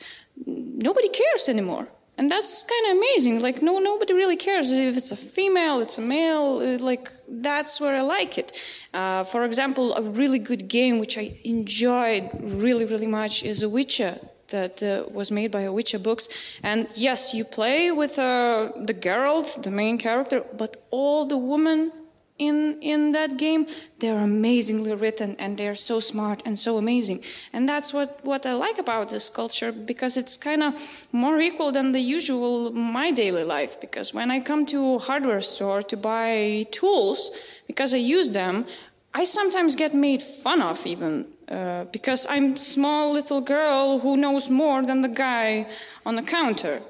nobody 0.88 1.10
cares 1.10 1.48
anymore 1.50 1.88
and 2.18 2.32
that's 2.32 2.64
kind 2.64 2.86
of 2.92 2.98
amazing. 2.98 3.42
Like 3.42 3.62
no 3.62 3.80
nobody 3.80 4.14
really 4.14 4.36
cares 4.36 4.72
if 4.72 4.98
it's 4.98 5.12
a 5.12 5.16
female 5.16 5.80
it's 5.80 5.98
a 5.98 6.02
male 6.02 6.60
uh, 6.62 6.84
like 6.84 7.12
that's 7.28 7.80
where 7.82 7.96
i 7.96 8.02
like 8.02 8.38
it. 8.38 8.52
Uh, 8.94 9.24
for 9.24 9.44
example 9.44 9.94
a 9.96 10.02
really 10.02 10.40
good 10.40 10.68
game 10.68 11.00
which 11.00 11.18
i 11.18 11.38
enjoyed 11.44 12.30
really 12.42 12.86
really 12.86 13.08
much 13.08 13.44
is 13.44 13.64
a 13.64 13.70
witcher 13.70 14.16
that 14.50 14.82
uh, 14.82 15.04
was 15.12 15.30
made 15.30 15.52
by 15.52 15.62
a 15.62 15.72
Witcher 15.72 16.00
books. 16.00 16.30
And 16.64 16.88
yes 16.96 17.34
you 17.34 17.44
play 17.44 17.92
with 17.92 18.18
uh, 18.18 18.72
the 18.78 18.94
Geralt 18.94 19.62
the 19.64 19.72
main 19.72 19.98
character 19.98 20.44
but 20.58 20.78
all 20.90 21.26
the 21.26 21.38
women 21.38 21.92
in 22.40 22.78
in 22.82 23.12
that 23.14 23.38
game 23.38 23.66
they're 24.00 24.20
amazingly 24.20 24.94
written 24.94 25.36
and 25.40 25.58
they're 25.58 25.76
so 25.76 26.00
smart 26.00 26.42
and 26.46 26.58
so 26.60 26.78
amazing. 26.78 27.24
And 27.54 27.68
that's 27.68 27.94
what 27.94 28.20
what 28.24 28.46
i 28.46 28.54
like 28.54 28.78
about 28.78 29.10
this 29.10 29.30
culture 29.30 29.72
because 29.72 30.18
it's 30.18 30.38
kind 30.38 30.62
of 30.64 30.74
more 31.12 31.40
equal 31.40 31.72
than 31.72 31.92
the 31.92 32.00
usual 32.00 32.72
my 32.72 33.12
daily 33.12 33.44
life. 33.44 33.80
Because 33.82 34.14
when 34.14 34.30
i 34.30 34.40
come 34.40 34.66
to 34.68 34.96
a 34.96 35.00
hardware 35.00 35.42
store 35.42 35.82
to 35.82 35.98
buy 35.98 36.66
tools 36.72 37.32
because 37.66 37.94
i 37.94 37.98
use 37.98 38.30
them 38.30 38.66
i 39.14 39.24
sometimes 39.24 39.76
get 39.76 39.94
made 39.94 40.22
fun 40.22 40.62
of 40.62 40.86
even 40.86 41.26
uh, 41.50 41.86
because 41.86 42.28
i'm 42.30 42.56
small 42.58 43.12
little 43.12 43.42
girl 43.42 44.00
who 44.00 44.16
knows 44.16 44.50
more 44.50 44.84
than 44.84 45.02
the 45.02 45.10
guy 45.10 45.66
on 46.06 46.16
the 46.16 46.24
counter. 46.24 46.82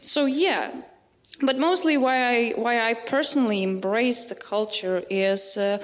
So 0.00 0.26
yeah 0.26 0.70
but 1.46 1.58
mostly 1.58 1.96
why 1.96 2.16
I 2.34 2.52
why 2.56 2.80
I 2.90 2.94
personally 2.94 3.62
embrace 3.62 4.26
the 4.26 4.34
culture 4.34 5.02
is 5.10 5.56
uh, 5.56 5.78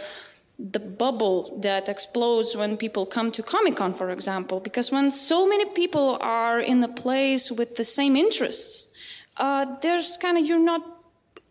the 0.72 0.80
bubble 0.80 1.58
that 1.60 1.88
explodes 1.88 2.56
when 2.56 2.76
people 2.76 3.06
come 3.06 3.30
to 3.32 3.42
Comic 3.42 3.76
Con, 3.76 3.94
for 3.94 4.10
example, 4.10 4.60
because 4.60 4.92
when 4.92 5.10
so 5.10 5.48
many 5.48 5.64
people 5.70 6.18
are 6.20 6.60
in 6.60 6.82
a 6.84 6.88
place 6.88 7.50
with 7.50 7.76
the 7.76 7.84
same 7.84 8.14
interests, 8.14 8.92
uh, 9.38 9.64
there's 9.80 10.18
kind 10.18 10.36
of, 10.36 10.44
you're 10.44 10.58
not, 10.58 10.82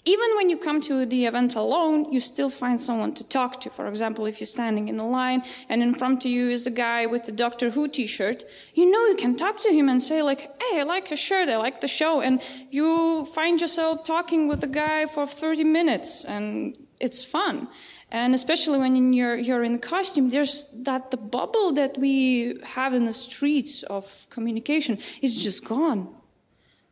even 0.10 0.30
when 0.38 0.50
you 0.50 0.58
come 0.58 0.80
to 0.82 1.06
the 1.06 1.26
event 1.26 1.56
alone, 1.56 2.12
you 2.12 2.20
still 2.20 2.50
find 2.50 2.82
someone 2.82 3.14
to 3.14 3.24
talk 3.24 3.62
to. 3.62 3.70
For 3.70 3.86
example, 3.88 4.26
if 4.26 4.40
you're 4.40 4.56
standing 4.60 4.88
in 4.88 4.98
a 4.98 5.08
line 5.08 5.44
and 5.70 5.84
in 5.84 5.94
front 5.94 6.26
of 6.26 6.32
you 6.32 6.50
is 6.50 6.66
a 6.66 6.76
guy 6.88 7.06
with 7.06 7.28
a 7.28 7.32
Doctor 7.32 7.70
Who 7.70 7.88
t 7.88 8.08
shirt, 8.08 8.44
you 8.74 8.86
know 8.92 9.04
you 9.12 9.18
can 9.24 9.36
talk 9.36 9.58
to 9.66 9.72
him 9.72 9.88
and 9.88 10.02
say, 10.02 10.24
like, 10.24 10.42
hey, 10.64 10.80
I 10.80 10.84
like 10.84 11.12
your 11.12 11.22
shirt, 11.30 11.48
I 11.48 11.58
like 11.58 11.82
the 11.82 11.88
show. 11.88 12.22
And 12.22 12.42
you 12.72 13.26
find 13.38 13.62
yourself 13.62 14.04
talking 14.04 14.48
with 14.48 14.64
a 14.64 14.72
guy 14.84 15.06
for 15.06 15.28
30 15.28 15.64
minutes, 15.64 16.26
and 16.26 16.76
it's 17.00 17.24
fun 17.24 17.68
and 18.12 18.34
especially 18.34 18.78
when 18.80 19.14
you're 19.14 19.38
you're 19.38 19.64
in 19.64 19.80
costume 19.80 20.30
there's 20.32 20.56
that 20.88 21.12
the 21.12 21.18
bubble 21.18 21.72
that 21.72 21.98
we 21.98 22.60
have 22.76 22.94
in 22.94 23.06
the 23.06 23.14
streets 23.14 23.84
of 23.84 24.28
communication 24.30 24.98
is 25.22 25.42
just 25.42 25.64
gone 25.64 26.02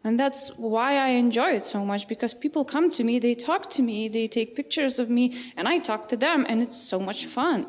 and 0.07 0.19
that's 0.19 0.57
why 0.57 0.97
i 0.97 1.09
enjoy 1.09 1.49
it 1.59 1.65
so 1.65 1.85
much 1.85 2.07
because 2.07 2.33
people 2.33 2.63
come 2.65 2.89
to 2.89 3.03
me 3.03 3.19
they 3.19 3.35
talk 3.35 3.69
to 3.69 3.81
me 3.81 4.07
they 4.07 4.27
take 4.27 4.55
pictures 4.55 4.99
of 4.99 5.09
me 5.09 5.35
and 5.55 5.67
i 5.67 5.77
talk 5.77 6.07
to 6.07 6.17
them 6.17 6.45
and 6.49 6.61
it's 6.61 6.77
so 6.77 6.99
much 6.99 7.25
fun. 7.25 7.65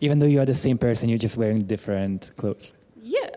Even 0.00 0.20
though 0.20 0.26
you're 0.26 0.44
the 0.44 0.54
same 0.54 0.78
person 0.78 1.08
you're 1.08 1.18
just 1.18 1.36
wearing 1.36 1.62
different 1.62 2.30
clothes. 2.36 2.72
Yeah 2.96 3.30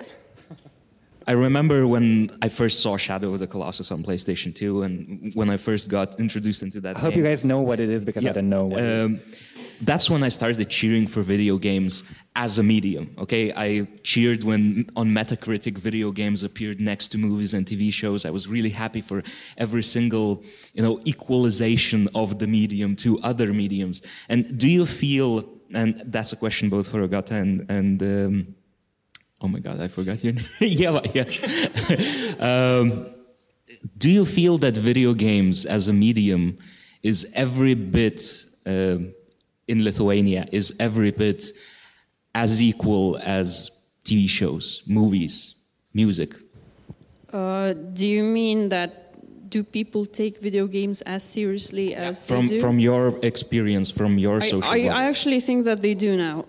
I 1.32 1.34
remember 1.34 1.88
when 1.88 2.30
I 2.42 2.50
first 2.50 2.82
saw 2.82 2.98
Shadow 2.98 3.32
of 3.32 3.40
the 3.40 3.48
Colossus 3.48 3.90
on 3.90 4.04
PlayStation 4.04 4.54
2, 4.54 4.82
and 4.82 5.32
when 5.34 5.50
I 5.50 5.56
first 5.56 5.90
got 5.90 6.20
introduced 6.20 6.62
into 6.62 6.82
that. 6.82 6.98
I 6.98 7.00
hope 7.00 7.12
game. 7.12 7.20
you 7.20 7.30
guys 7.30 7.46
know 7.46 7.62
what 7.62 7.80
it 7.80 7.90
is 7.90 8.04
because 8.04 8.26
Yeah. 8.26 8.32
I 8.32 8.34
don't 8.34 8.50
know 8.50 8.66
what 8.66 8.82
it 8.82 8.86
is. 8.86 9.08
Um, 9.08 9.20
That's 9.90 10.10
when 10.10 10.24
I 10.24 10.32
started 10.40 10.70
cheering 10.70 11.08
for 11.08 11.22
video 11.22 11.58
games 11.58 12.04
as 12.36 12.60
a 12.60 12.64
medium. 12.74 13.06
Okay, 13.24 13.46
I 13.66 13.88
cheered 14.04 14.44
when 14.44 14.64
on 15.02 15.08
Metacritic 15.20 15.76
video 15.78 16.12
games 16.12 16.44
appeared 16.44 16.82
next 16.82 17.06
to 17.12 17.18
movies 17.18 17.54
and 17.54 17.66
TV 17.66 17.94
shows. 18.02 18.26
I 18.26 18.32
was 18.38 18.44
really 18.56 18.74
happy 18.84 19.02
for 19.10 19.24
every 19.58 19.84
single, 19.84 20.44
you 20.74 20.84
know, 20.86 21.00
equalization 21.14 22.10
of 22.14 22.40
the 22.42 22.48
medium 22.60 22.92
to 23.04 23.10
other 23.32 23.54
mediums. 23.54 24.02
And 24.28 24.40
do 24.64 24.70
you 24.78 24.86
feel? 24.86 25.32
And 25.74 25.92
that's 26.14 26.32
a 26.34 26.40
question 26.44 26.66
both 26.76 26.88
for 26.92 27.00
Agata 27.08 27.36
and 27.36 27.54
and. 27.78 27.98
Um, 28.04 28.56
Oh 29.42 29.48
my 29.48 29.60
God, 29.60 29.80
I 29.82 29.88
forgot 29.88 30.24
your 30.24 30.34
name. 30.38 30.46
yeah, 30.60 31.00
yes. 31.14 31.32
um, 32.40 33.14
do 33.98 34.12
you 34.12 34.26
feel 34.26 34.58
that 34.60 34.76
video 34.76 35.14
games 35.14 35.66
as 35.66 35.88
a 35.88 35.94
medium 35.94 36.58
is 37.04 37.32
every 37.36 37.74
bit 37.74 38.22
um 38.66 39.14
in 39.68 39.84
Lithuania 39.84 40.46
is 40.52 40.76
every 40.80 41.12
bit 41.12 41.42
as 42.36 42.62
equal 42.62 43.18
as 43.24 43.72
TV 44.04 44.28
shows, 44.30 44.84
movies, 44.88 45.56
music? 45.94 46.36
Uh, 47.32 47.74
do 47.74 48.06
you 48.08 48.24
mean 48.24 48.70
that 48.70 48.92
do 49.50 49.64
people 49.64 50.06
take 50.06 50.42
video 50.42 50.66
games 50.68 51.02
as 51.02 51.24
seriously 51.24 51.94
as 51.96 52.26
From 52.26 52.48
they 52.48 52.56
do? 52.56 52.62
from 52.62 52.80
your 52.80 53.18
experience, 53.22 53.92
from 53.92 54.18
your 54.18 54.38
I, 54.38 54.50
social. 54.50 54.74
I. 54.74 54.80
I 55.02 55.04
actually 55.12 55.40
think 55.40 55.66
that 55.66 55.82
they 55.82 55.94
do 55.94 56.18
now. 56.18 56.46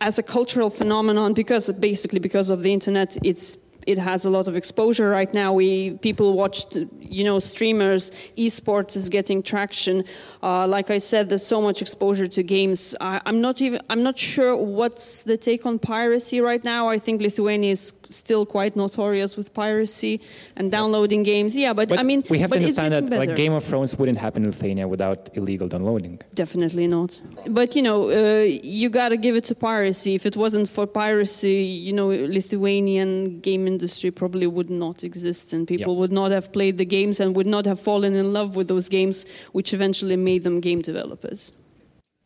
As 0.00 0.18
a 0.18 0.22
cultural 0.22 0.70
phenomenon, 0.70 1.32
because 1.32 1.70
basically 1.72 2.18
because 2.18 2.50
of 2.50 2.62
the 2.62 2.72
internet, 2.72 3.16
it's 3.24 3.56
it 3.86 3.98
has 3.98 4.24
a 4.24 4.30
lot 4.30 4.48
of 4.48 4.56
exposure 4.56 5.08
right 5.08 5.32
now. 5.34 5.52
We 5.52 5.94
people 5.98 6.36
watch, 6.36 6.64
you 7.00 7.24
know, 7.24 7.38
streamers. 7.38 8.12
Esports 8.36 8.96
is 8.96 9.08
getting 9.08 9.42
traction. 9.42 10.04
Uh, 10.42 10.66
like 10.66 10.90
I 10.90 10.98
said, 10.98 11.28
there's 11.28 11.46
so 11.46 11.60
much 11.60 11.82
exposure 11.82 12.26
to 12.26 12.42
games. 12.42 12.94
I, 13.00 13.20
I'm 13.26 13.40
not 13.40 13.60
even. 13.60 13.80
I'm 13.90 14.02
not 14.02 14.18
sure 14.18 14.56
what's 14.56 15.22
the 15.22 15.36
take 15.36 15.66
on 15.66 15.78
piracy 15.78 16.40
right 16.40 16.62
now. 16.64 16.88
I 16.88 16.98
think 16.98 17.20
Lithuania 17.20 17.72
is 17.72 17.92
still 18.10 18.44
quite 18.46 18.76
notorious 18.76 19.36
with 19.36 19.52
piracy 19.54 20.20
and 20.56 20.70
downloading 20.70 21.22
games. 21.22 21.56
Yeah, 21.56 21.72
but, 21.72 21.88
But 21.88 21.98
I 21.98 22.02
mean, 22.02 22.22
we 22.28 22.38
have 22.38 22.50
but 22.50 22.56
to 22.56 22.62
understand 22.62 22.94
getting 22.94 23.10
that 23.10 23.18
like. 23.18 23.36
Game 23.36 23.52
of 23.52 23.64
Thrones 23.64 23.96
wouldn't 23.98 24.18
happen 24.18 24.42
in 24.44 24.50
Lithuania 24.50 24.86
without 24.88 25.36
illegal 25.36 25.68
downloading. 25.68 26.20
Definitely 26.34 26.86
not. 26.86 27.20
But 27.46 27.74
you 27.76 27.82
know, 27.82 28.10
uh, 28.10 28.42
you 28.44 28.88
gotta 28.90 29.16
give 29.16 29.36
it 29.36 29.44
to 29.44 29.54
piracy. 29.54 30.14
If 30.14 30.26
it 30.26 30.36
wasn't 30.36 30.68
for 30.68 30.86
piracy, 30.86 31.62
you 31.62 31.92
know, 31.92 32.08
Lithuanian 32.08 33.40
game 33.40 33.66
industry 33.66 34.10
probably 34.10 34.46
would 34.46 34.70
not 34.70 35.04
exist, 35.04 35.52
and 35.52 35.66
people 35.66 35.96
would 35.96 36.12
not 36.12 36.30
have 36.30 36.52
played 36.52 36.78
the 36.78 36.84
games 36.84 37.20
and 37.20 37.36
would 37.36 37.46
not 37.46 37.64
have 37.66 37.80
fallen 37.80 38.14
in 38.14 38.32
love 38.32 38.56
with 38.56 38.68
those 38.68 38.88
games, 38.88 39.26
which 39.52 39.72
eventually 39.72 40.16
made 40.16 40.44
them 40.44 40.60
game 40.60 40.80
developers. 40.80 41.52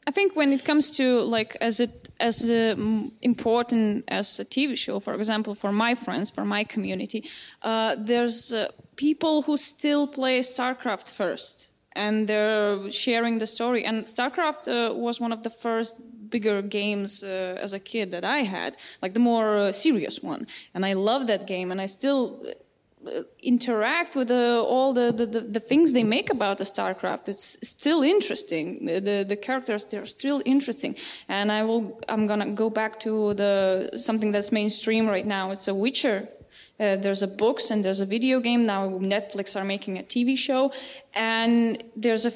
I 0.07 0.11
think 0.11 0.35
when 0.35 0.53
it 0.53 0.65
comes 0.65 0.91
to 0.93 1.21
like 1.21 1.57
as 1.61 1.81
it 1.81 2.08
as 2.21 2.51
um, 2.51 3.13
important 3.23 4.05
as 4.09 4.41
a 4.41 4.45
TV 4.45 4.77
show, 4.77 4.99
for 5.01 5.15
example, 5.15 5.55
for 5.55 5.73
my 5.73 5.95
friends, 5.95 6.31
for 6.31 6.45
my 6.45 6.65
community, 6.65 7.25
uh, 7.63 7.97
there's 7.99 8.53
uh, 8.53 8.69
people 8.97 9.43
who 9.43 9.57
still 9.57 10.07
play 10.07 10.41
StarCraft 10.41 11.11
first, 11.13 11.71
and 11.95 12.29
they're 12.29 12.91
sharing 12.91 13.39
the 13.39 13.47
story. 13.47 13.85
And 13.85 14.05
StarCraft 14.05 14.69
uh, 14.69 14.95
was 14.95 15.21
one 15.21 15.33
of 15.33 15.43
the 15.43 15.51
first 15.51 16.03
bigger 16.31 16.61
games 16.63 17.23
uh, 17.23 17.59
as 17.61 17.73
a 17.73 17.81
kid 17.81 18.11
that 18.11 18.25
I 18.25 18.39
had, 18.39 18.77
like 19.01 19.15
the 19.15 19.21
more 19.21 19.57
uh, 19.57 19.73
serious 19.73 20.23
one, 20.23 20.47
and 20.75 20.85
I 20.85 20.93
love 20.95 21.27
that 21.29 21.47
game, 21.47 21.71
and 21.71 21.81
I 21.81 21.87
still 21.87 22.43
uh, 22.47 22.53
interact 23.43 24.17
with 24.17 24.31
uh, 24.31 24.63
all 24.63 24.93
the, 24.93 25.13
the, 25.13 25.27
the, 25.27 25.41
the 25.41 25.61
things 25.61 25.93
they 25.93 26.03
make 26.03 26.31
about 26.31 26.59
the 26.59 26.65
StarCraft. 26.65 27.29
It's 27.29 27.59
still 27.67 28.03
interesting. 28.03 28.85
The, 28.85 29.01
the, 29.01 29.25
the 29.29 29.37
characters 29.37 29.85
they're 29.85 30.07
still 30.07 30.43
interesting. 30.45 30.97
And 31.29 31.51
I 31.53 31.63
will 31.65 32.01
I'm 32.09 32.27
gonna 32.27 32.51
go 32.51 32.71
back 32.71 32.99
to 33.01 33.35
the 33.35 33.91
something 33.97 34.33
that's 34.33 34.53
mainstream 34.53 35.09
right 35.09 35.27
now. 35.27 35.51
It's 35.51 35.69
a 35.69 35.75
Witcher. 35.75 36.29
Uh, 36.81 36.95
there's 36.95 37.23
a 37.23 37.27
books 37.27 37.73
and 37.73 37.85
there's 37.85 38.01
a 38.01 38.07
video 38.07 38.39
game 38.39 38.63
now. 38.63 38.89
Netflix 38.89 39.61
are 39.61 39.65
making 39.65 39.99
a 39.99 40.03
TV 40.03 40.39
show, 40.39 40.73
and 41.13 41.83
there's 41.97 42.25
a, 42.25 42.33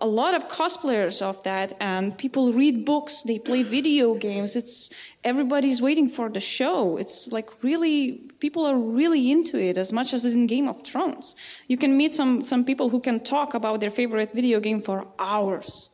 a 0.00 0.06
lot 0.06 0.34
of 0.34 0.48
cosplayers 0.48 1.22
of 1.22 1.40
that. 1.44 1.72
And 1.78 2.16
people 2.18 2.52
read 2.52 2.84
books, 2.84 3.22
they 3.22 3.38
play 3.38 3.62
video 3.62 4.16
games. 4.16 4.56
It's 4.56 4.92
everybody's 5.22 5.80
waiting 5.80 6.08
for 6.08 6.28
the 6.28 6.40
show. 6.40 6.96
It's 6.96 7.30
like 7.30 7.62
really 7.62 8.32
people 8.40 8.66
are 8.66 8.76
really 8.76 9.30
into 9.30 9.56
it 9.62 9.76
as 9.76 9.92
much 9.92 10.12
as 10.12 10.24
in 10.34 10.48
Game 10.48 10.66
of 10.66 10.82
Thrones. 10.82 11.36
You 11.68 11.76
can 11.76 11.96
meet 11.96 12.14
some 12.14 12.44
some 12.44 12.64
people 12.64 12.88
who 12.88 12.98
can 12.98 13.20
talk 13.20 13.54
about 13.54 13.80
their 13.80 13.90
favorite 13.90 14.32
video 14.34 14.58
game 14.58 14.80
for 14.80 15.06
hours 15.20 15.90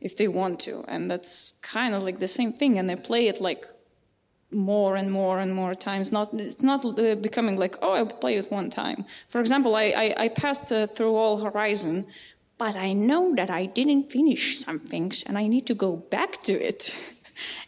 if 0.00 0.16
they 0.16 0.28
want 0.28 0.60
to, 0.60 0.84
and 0.86 1.10
that's 1.10 1.52
kind 1.60 1.92
of 1.92 2.04
like 2.04 2.20
the 2.20 2.28
same 2.28 2.52
thing. 2.52 2.78
And 2.78 2.88
they 2.88 2.96
play 2.96 3.26
it 3.26 3.40
like 3.40 3.66
more 4.50 4.96
and 4.96 5.10
more 5.10 5.38
and 5.38 5.54
more 5.54 5.74
times. 5.74 6.12
Not 6.12 6.28
it's 6.34 6.62
not 6.62 6.84
uh, 6.84 7.14
becoming 7.16 7.58
like 7.58 7.76
oh 7.82 7.92
I'll 7.92 8.06
play 8.06 8.36
it 8.36 8.50
one 8.50 8.70
time. 8.70 9.04
For 9.28 9.40
example, 9.40 9.76
I 9.76 9.92
I, 10.04 10.14
I 10.24 10.28
passed 10.28 10.72
uh, 10.72 10.86
through 10.86 11.14
all 11.16 11.38
Horizon, 11.38 12.06
but 12.58 12.76
I 12.76 12.92
know 12.92 13.34
that 13.36 13.50
I 13.50 13.66
didn't 13.66 14.10
finish 14.10 14.58
some 14.58 14.78
things 14.78 15.22
and 15.26 15.38
I 15.38 15.46
need 15.48 15.66
to 15.66 15.74
go 15.74 15.96
back 15.96 16.42
to 16.42 16.52
it. 16.52 16.94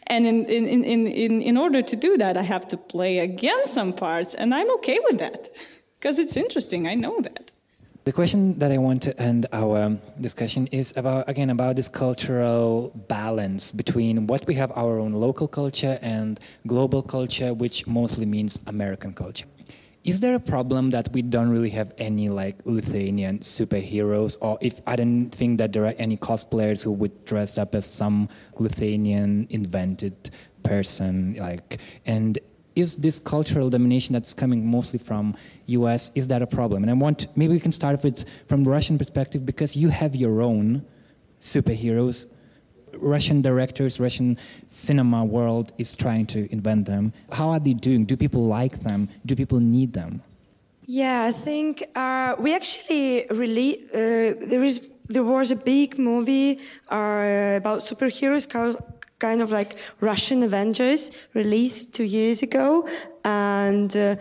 And 0.08 0.26
in, 0.26 0.44
in, 0.44 0.66
in, 0.66 1.06
in, 1.06 1.40
in 1.40 1.56
order 1.56 1.80
to 1.80 1.96
do 1.96 2.18
that, 2.18 2.36
I 2.36 2.42
have 2.42 2.68
to 2.68 2.76
play 2.76 3.20
again 3.20 3.64
some 3.64 3.94
parts, 3.94 4.34
and 4.34 4.54
I'm 4.54 4.70
okay 4.74 4.98
with 5.08 5.18
that 5.18 5.48
because 5.98 6.18
it's 6.18 6.36
interesting. 6.36 6.86
I 6.86 6.94
know 6.94 7.20
that. 7.20 7.51
The 8.04 8.12
question 8.12 8.58
that 8.58 8.72
I 8.72 8.78
want 8.78 9.00
to 9.02 9.16
end 9.22 9.46
our 9.52 9.96
discussion 10.20 10.66
is 10.72 10.92
about 10.96 11.28
again 11.28 11.50
about 11.50 11.76
this 11.76 11.88
cultural 11.88 12.90
balance 13.06 13.70
between 13.70 14.26
what 14.26 14.44
we 14.44 14.54
have 14.56 14.72
our 14.72 14.98
own 14.98 15.12
local 15.12 15.46
culture 15.46 16.00
and 16.02 16.40
global 16.66 17.02
culture, 17.02 17.54
which 17.54 17.86
mostly 17.86 18.26
means 18.26 18.60
American 18.66 19.14
culture. 19.14 19.46
Is 20.02 20.18
there 20.18 20.34
a 20.34 20.40
problem 20.40 20.90
that 20.90 21.12
we 21.12 21.22
don't 21.22 21.50
really 21.50 21.70
have 21.70 21.94
any 21.96 22.28
like 22.28 22.58
Lithuanian 22.64 23.38
superheroes, 23.38 24.36
or 24.40 24.58
if 24.60 24.80
I 24.84 24.96
don't 24.96 25.30
think 25.30 25.58
that 25.58 25.72
there 25.72 25.86
are 25.86 25.94
any 25.96 26.16
cosplayers 26.16 26.82
who 26.82 26.90
would 26.90 27.24
dress 27.24 27.56
up 27.56 27.72
as 27.76 27.86
some 27.86 28.28
Lithuanian 28.58 29.46
invented 29.48 30.30
person, 30.64 31.36
like 31.38 31.78
and 32.04 32.36
is 32.74 32.96
this 32.96 33.18
cultural 33.18 33.70
domination 33.70 34.12
that's 34.12 34.34
coming 34.34 34.66
mostly 34.66 34.98
from 34.98 35.34
US 35.66 36.10
is 36.14 36.28
that 36.28 36.42
a 36.42 36.46
problem? 36.46 36.82
And 36.82 36.90
i 36.90 36.94
want 36.94 37.26
maybe 37.36 37.52
we 37.54 37.60
can 37.60 37.72
start 37.72 38.02
with 38.02 38.24
from 38.46 38.64
the 38.64 38.70
russian 38.70 38.98
perspective 38.98 39.44
because 39.44 39.76
you 39.76 39.88
have 39.88 40.14
your 40.14 40.42
own 40.42 40.84
superheroes. 41.40 42.26
Russian 42.94 43.40
directors 43.40 43.98
russian 43.98 44.36
cinema 44.68 45.24
world 45.24 45.72
is 45.78 45.96
trying 45.96 46.26
to 46.26 46.40
invent 46.52 46.86
them. 46.86 47.12
How 47.32 47.48
are 47.50 47.58
they 47.58 47.74
doing? 47.74 48.04
Do 48.04 48.16
people 48.16 48.44
like 48.46 48.80
them? 48.80 49.08
Do 49.24 49.34
people 49.34 49.60
need 49.60 49.94
them? 49.94 50.22
Yeah, 50.86 51.22
I 51.22 51.32
think 51.32 51.84
uh, 51.94 52.34
we 52.38 52.54
actually 52.54 53.26
really 53.30 53.78
uh, 53.94 54.34
there 54.50 54.64
is 54.64 54.88
there 55.08 55.24
was 55.24 55.50
a 55.50 55.56
big 55.56 55.98
movie 55.98 56.58
uh, 56.90 57.56
about 57.56 57.80
superheroes 57.80 58.48
called 58.48 58.76
kind 59.26 59.40
of 59.40 59.50
like 59.50 59.70
Russian 60.00 60.42
Avengers 60.42 61.10
released 61.34 61.94
two 61.94 62.08
years 62.18 62.42
ago, 62.42 62.86
and 63.24 63.90
uh, 63.96 64.16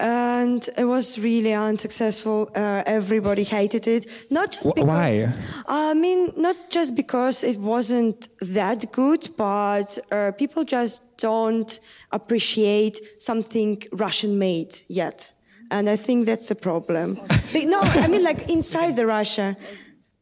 and 0.00 0.68
it 0.76 0.84
was 0.84 1.18
really 1.18 1.54
unsuccessful. 1.70 2.50
Uh, 2.54 2.82
everybody 2.98 3.44
hated 3.44 3.86
it. 3.86 4.02
Not 4.30 4.52
just 4.52 4.74
because, 4.74 4.88
why? 4.88 5.32
I 5.66 5.94
mean, 5.94 6.32
not 6.36 6.56
just 6.70 6.94
because 6.94 7.36
it 7.42 7.58
wasn't 7.58 8.28
that 8.40 8.92
good, 8.92 9.28
but 9.36 9.98
uh, 10.12 10.32
people 10.42 10.62
just 10.64 11.02
don't 11.18 11.80
appreciate 12.12 12.96
something 13.18 13.82
Russian 13.92 14.38
made 14.38 14.72
yet. 14.88 15.32
And 15.70 15.88
I 15.90 15.96
think 15.96 16.26
that's 16.26 16.50
a 16.50 16.54
problem. 16.54 17.18
But 17.52 17.64
no, 17.64 17.80
I 17.80 18.06
mean, 18.08 18.22
like 18.22 18.48
inside 18.48 18.94
the 18.96 19.06
Russia, 19.06 19.56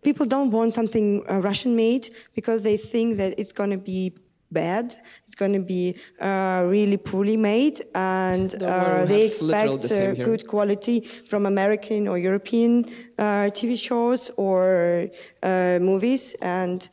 people 0.07 0.27
don't 0.37 0.53
want 0.53 0.73
something 0.73 1.09
uh, 1.29 1.41
Russian 1.41 1.75
made 1.75 2.05
because 2.39 2.63
they 2.63 2.77
think 2.77 3.17
that 3.17 3.31
it's 3.41 3.53
going 3.61 3.73
to 3.79 3.83
be 3.95 4.13
bad. 4.53 4.95
It's 5.27 5.35
going 5.35 5.55
to 5.61 5.65
be 5.77 5.97
uh, 6.21 6.63
really 6.77 6.97
poorly 6.97 7.37
made, 7.37 7.77
and 7.95 8.51
uh, 8.63 9.05
they 9.05 9.27
expect 9.27 9.83
the 9.91 10.13
uh, 10.13 10.25
good 10.29 10.47
quality 10.47 11.01
from 11.01 11.45
American 11.47 12.07
or 12.07 12.17
European 12.19 12.85
uh, 13.19 13.51
TV 13.59 13.77
shows 13.89 14.31
or 14.37 15.09
uh, 15.43 15.79
movies, 15.91 16.35
and 16.41 16.89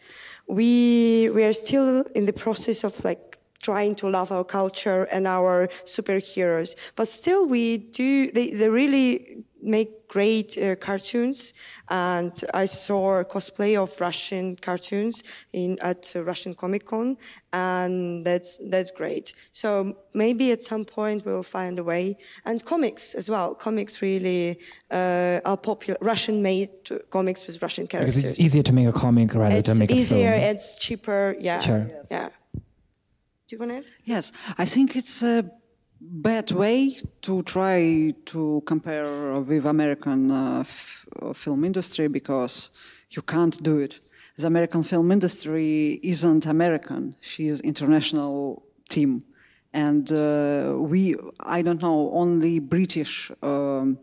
we 0.47 1.29
we 1.35 1.43
are 1.43 1.53
still 1.53 2.03
in 2.15 2.25
the 2.25 2.33
process 2.33 2.83
of 2.83 2.93
like 3.05 3.37
trying 3.61 3.95
to 3.95 4.09
love 4.09 4.31
our 4.31 4.43
culture 4.43 5.03
and 5.15 5.27
our 5.27 5.67
superheroes. 5.85 6.75
But 6.95 7.07
still, 7.07 7.47
we 7.47 7.77
do. 7.77 8.31
They 8.31 8.47
they 8.59 8.69
really 8.69 9.45
make 9.61 10.02
great 10.13 10.57
uh, 10.57 10.75
cartoons, 10.87 11.53
and 11.87 12.33
I 12.63 12.65
saw 12.67 13.19
a 13.19 13.25
cosplay 13.25 13.73
of 13.83 13.89
Russian 13.99 14.55
cartoons 14.67 15.23
in 15.51 15.77
at 15.81 16.01
uh, 16.15 16.23
Russian 16.31 16.53
Comic 16.55 16.83
Con, 16.85 17.17
and 17.51 18.25
that's 18.27 18.51
that's 18.71 18.91
great. 19.01 19.33
So 19.51 19.69
maybe 20.13 20.45
at 20.51 20.61
some 20.63 20.85
point 20.85 21.25
we'll 21.25 21.49
find 21.59 21.79
a 21.79 21.83
way, 21.83 22.05
and 22.45 22.63
comics 22.63 23.15
as 23.15 23.27
well. 23.29 23.55
Comics 23.55 24.01
really 24.01 24.57
uh, 24.91 25.49
are 25.51 25.57
popular. 25.57 25.97
Russian-made 26.01 26.69
comics 27.09 27.47
with 27.47 27.55
Russian 27.61 27.87
characters. 27.87 28.15
Because 28.15 28.31
it's 28.31 28.41
easier 28.45 28.63
to 28.63 28.73
make 28.73 28.87
a 28.87 28.97
comic 29.05 29.33
rather 29.33 29.57
It's 29.59 29.71
to 29.71 29.75
make 29.79 29.91
a 29.91 29.95
easier. 29.95 30.31
film. 30.33 30.51
It's 30.51 30.67
cheaper. 30.85 31.35
Yeah. 31.39 31.59
Sure. 31.67 31.83
Yeah. 32.11 32.29
Do 33.47 33.55
you 33.55 33.59
want 33.59 33.71
to 33.71 33.77
add? 33.77 33.91
Yes, 34.05 34.31
I 34.63 34.65
think 34.65 34.95
it's 34.95 35.23
a 35.23 35.35
bad 36.03 36.51
way 36.51 36.97
to 37.21 37.43
try 37.43 38.13
to 38.25 38.61
compare 38.65 39.39
with 39.39 39.65
American 39.65 40.31
uh, 40.31 40.63
uh, 41.21 41.33
film 41.33 41.63
industry 41.63 42.07
because 42.07 42.71
you 43.09 43.21
can't 43.21 43.61
do 43.63 43.79
it. 43.79 43.99
The 44.37 44.47
American 44.47 44.83
film 44.83 45.11
industry 45.11 45.99
isn't 46.03 46.45
American; 46.45 47.15
she 47.21 47.47
is 47.47 47.61
international 47.61 48.63
team, 48.89 49.23
and 49.73 50.11
uh, 50.11 50.75
we 50.77 51.15
I 51.39 51.61
don't 51.61 51.81
know 51.81 52.11
only 52.13 52.59
British. 52.59 53.31
Um, 53.41 53.99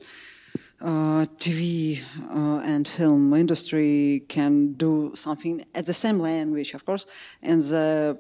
uh, 0.83 1.27
TV 1.37 2.01
uh, 2.31 2.61
and 2.65 2.89
film 2.89 3.35
industry 3.35 4.25
can 4.29 4.73
do 4.73 5.13
something 5.15 5.63
at 5.75 5.85
the 5.85 5.93
same 5.93 6.19
language, 6.19 6.73
of 6.73 6.87
course, 6.87 7.05
and 7.43 7.61
the 7.61 8.19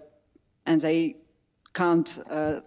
and 0.66 0.78
they 0.83 1.16
can't 1.72 2.18
uh, 2.28 2.61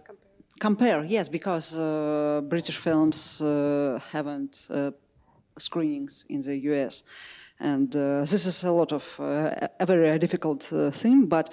compare. 0.58 1.04
Yes, 1.04 1.28
because 1.28 1.76
uh, 1.76 2.40
British 2.48 2.76
films 2.76 3.40
uh, 3.40 3.98
haven't 4.12 4.68
uh, 4.70 4.90
screenings 5.58 6.24
in 6.28 6.40
the 6.40 6.56
US, 6.70 7.02
and 7.60 7.94
uh, 7.96 8.20
this 8.30 8.46
is 8.46 8.64
a 8.64 8.72
lot 8.72 8.92
of 8.92 9.20
uh, 9.20 9.50
a 9.80 9.86
very 9.86 10.18
difficult 10.18 10.72
uh, 10.72 10.90
thing. 10.90 11.26
But 11.26 11.50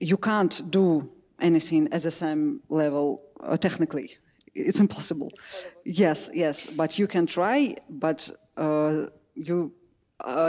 you 0.00 0.16
can't 0.16 0.62
do 0.70 1.10
anything 1.40 1.88
at 1.92 2.02
the 2.02 2.10
same 2.10 2.60
level 2.68 3.22
technically. 3.60 4.16
It's 4.54 4.80
impossible. 4.80 5.30
Yes, 5.84 6.30
yes, 6.34 6.66
but 6.66 6.98
you 6.98 7.06
can 7.06 7.26
try. 7.26 7.76
But 7.88 8.30
you 9.34 9.72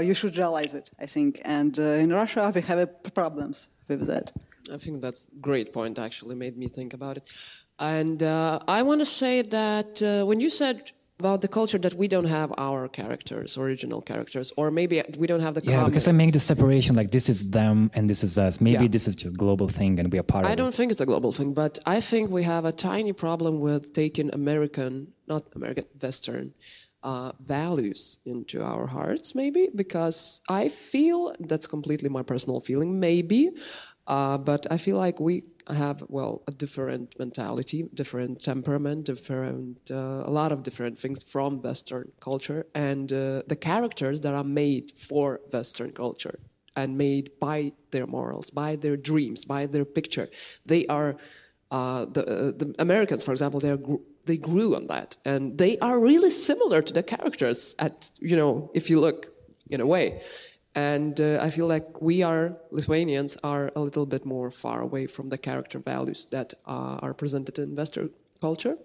you 0.02 0.14
should 0.14 0.38
realize 0.38 0.74
it. 0.74 0.90
I 1.00 1.06
think, 1.06 1.42
and 1.46 1.78
in 1.78 2.12
Russia 2.12 2.52
we 2.54 2.62
have 2.62 3.14
problems 3.14 3.70
with 3.88 4.08
that. 4.08 4.32
I 4.74 4.78
think 4.78 5.02
that's 5.02 5.26
a 5.26 5.40
great 5.40 5.74
point, 5.74 6.00
actually, 6.00 6.36
made 6.36 6.58
me 6.58 6.68
think 6.68 6.94
about 6.94 7.18
it. 7.18 7.30
And 7.82 8.22
uh, 8.22 8.60
I 8.68 8.84
want 8.84 9.00
to 9.02 9.06
say 9.06 9.42
that 9.42 10.02
uh, 10.04 10.24
when 10.30 10.40
you 10.40 10.52
said 10.52 10.92
about 11.20 11.42
the 11.42 11.48
culture 11.48 11.80
that 11.80 11.96
we 11.96 12.08
don't 12.08 12.26
have 12.40 12.50
our 12.58 12.88
characters, 12.88 13.58
original 13.58 14.02
characters, 14.02 14.54
or 14.56 14.72
maybe 14.72 14.96
we 15.18 15.26
don't 15.28 15.40
have 15.48 15.56
the 15.56 15.62
Yeah, 15.64 15.86
because 15.86 16.08
I 16.08 16.12
make 16.12 16.32
the 16.34 16.40
separation 16.40 16.96
like 16.96 17.10
this 17.12 17.28
is 17.28 17.40
them 17.60 17.78
and 17.96 18.04
this 18.12 18.24
is 18.24 18.38
us. 18.38 18.62
Maybe 18.62 18.86
Yeah. 18.86 18.96
this 18.96 19.08
is 19.10 19.16
just 19.16 19.36
global 19.46 19.68
thing 19.68 20.00
and 20.00 20.12
we 20.14 20.18
are 20.22 20.28
part 20.34 20.46
I 20.46 20.50
of 20.50 20.52
I 20.54 20.56
don't 20.62 20.74
it. 20.74 20.78
think 20.78 20.92
it's 20.94 21.02
a 21.02 21.10
global 21.14 21.32
thing, 21.32 21.54
but 21.54 21.74
I 21.96 22.02
think 22.10 22.24
we 22.30 22.44
have 22.44 22.66
a 22.66 22.72
tiny 22.72 23.14
problem 23.14 23.54
with 23.68 23.94
taking 23.94 24.28
American, 24.42 24.94
not 25.28 25.44
American, 25.56 25.86
Western 26.06 26.54
uh, 27.04 27.32
values 27.58 28.20
into 28.34 28.58
our 28.64 28.86
hearts, 28.98 29.34
maybe, 29.42 29.64
because 29.84 30.18
I 30.62 30.70
feel 30.70 31.18
that's 31.50 31.68
completely 31.76 32.10
my 32.18 32.24
personal 32.34 32.60
feeling, 32.62 33.00
maybe, 33.00 33.42
uh, 34.16 34.38
but 34.38 34.62
I 34.76 34.78
feel 34.78 34.98
like 35.06 35.20
we 35.20 35.36
have, 35.74 36.04
well, 36.08 36.44
a 36.48 36.52
different 36.52 37.18
mentality, 37.20 37.90
different 37.94 38.44
temperament, 38.44 39.06
different, 39.06 39.80
uh, 39.92 40.24
a 40.26 40.32
lot 40.32 40.52
of 40.52 40.64
different 40.64 41.00
things 41.00 41.24
from 41.24 41.62
Western 41.62 42.12
culture, 42.20 42.66
and 42.76 43.12
uh, 43.12 43.42
the 43.48 43.56
characters 43.56 44.22
that 44.22 44.34
are 44.34 44.44
made 44.44 44.92
for 44.98 45.40
Western 45.52 45.92
culture 45.92 46.40
and 46.76 46.98
made 46.98 47.32
by 47.40 47.74
their 47.92 48.08
morals, 48.08 48.50
by 48.50 48.76
their 48.76 48.98
dreams, 48.98 49.46
by 49.46 49.66
their 49.66 49.86
picture. 49.86 50.30
They 50.66 50.86
are 50.88 51.16
uh, 51.72 52.06
the 52.06 52.26
uh, 52.26 52.52
the 52.52 52.76
Americans, 52.80 53.24
for 53.24 53.32
example, 53.32 53.60
they 53.60 53.72
are 53.72 53.80
they 54.26 54.38
grew 54.38 54.76
on 54.76 54.88
that, 54.88 55.18
and 55.26 55.58
they 55.58 55.78
are 55.80 56.00
really 56.00 56.30
similar 56.30 56.82
to 56.82 56.94
the 56.94 57.04
characters. 57.04 57.76
At 57.80 58.12
you 58.20 58.36
know, 58.36 58.70
if 58.74 58.90
you 58.90 59.00
look 59.00 59.28
in 59.70 59.82
a 59.82 59.86
way, 59.86 60.22
and 60.76 61.20
uh, 61.20 61.40
I 61.42 61.50
feel 61.50 61.68
like 61.68 62.02
we 62.02 62.24
are 62.24 62.58
Lithuanians 62.72 63.38
are 63.44 63.72
a 63.76 63.82
little 63.82 64.06
bit 64.06 64.26
more 64.26 64.52
far 64.52 64.82
away 64.82 65.08
from 65.08 65.30
the 65.30 65.38
character 65.38 65.80
values 65.80 66.28
that 66.32 66.54
uh, 66.66 67.00
are 67.02 67.14
presented 67.14 67.60
in 67.60 67.76
Western 67.76 68.10
culture 68.40 68.78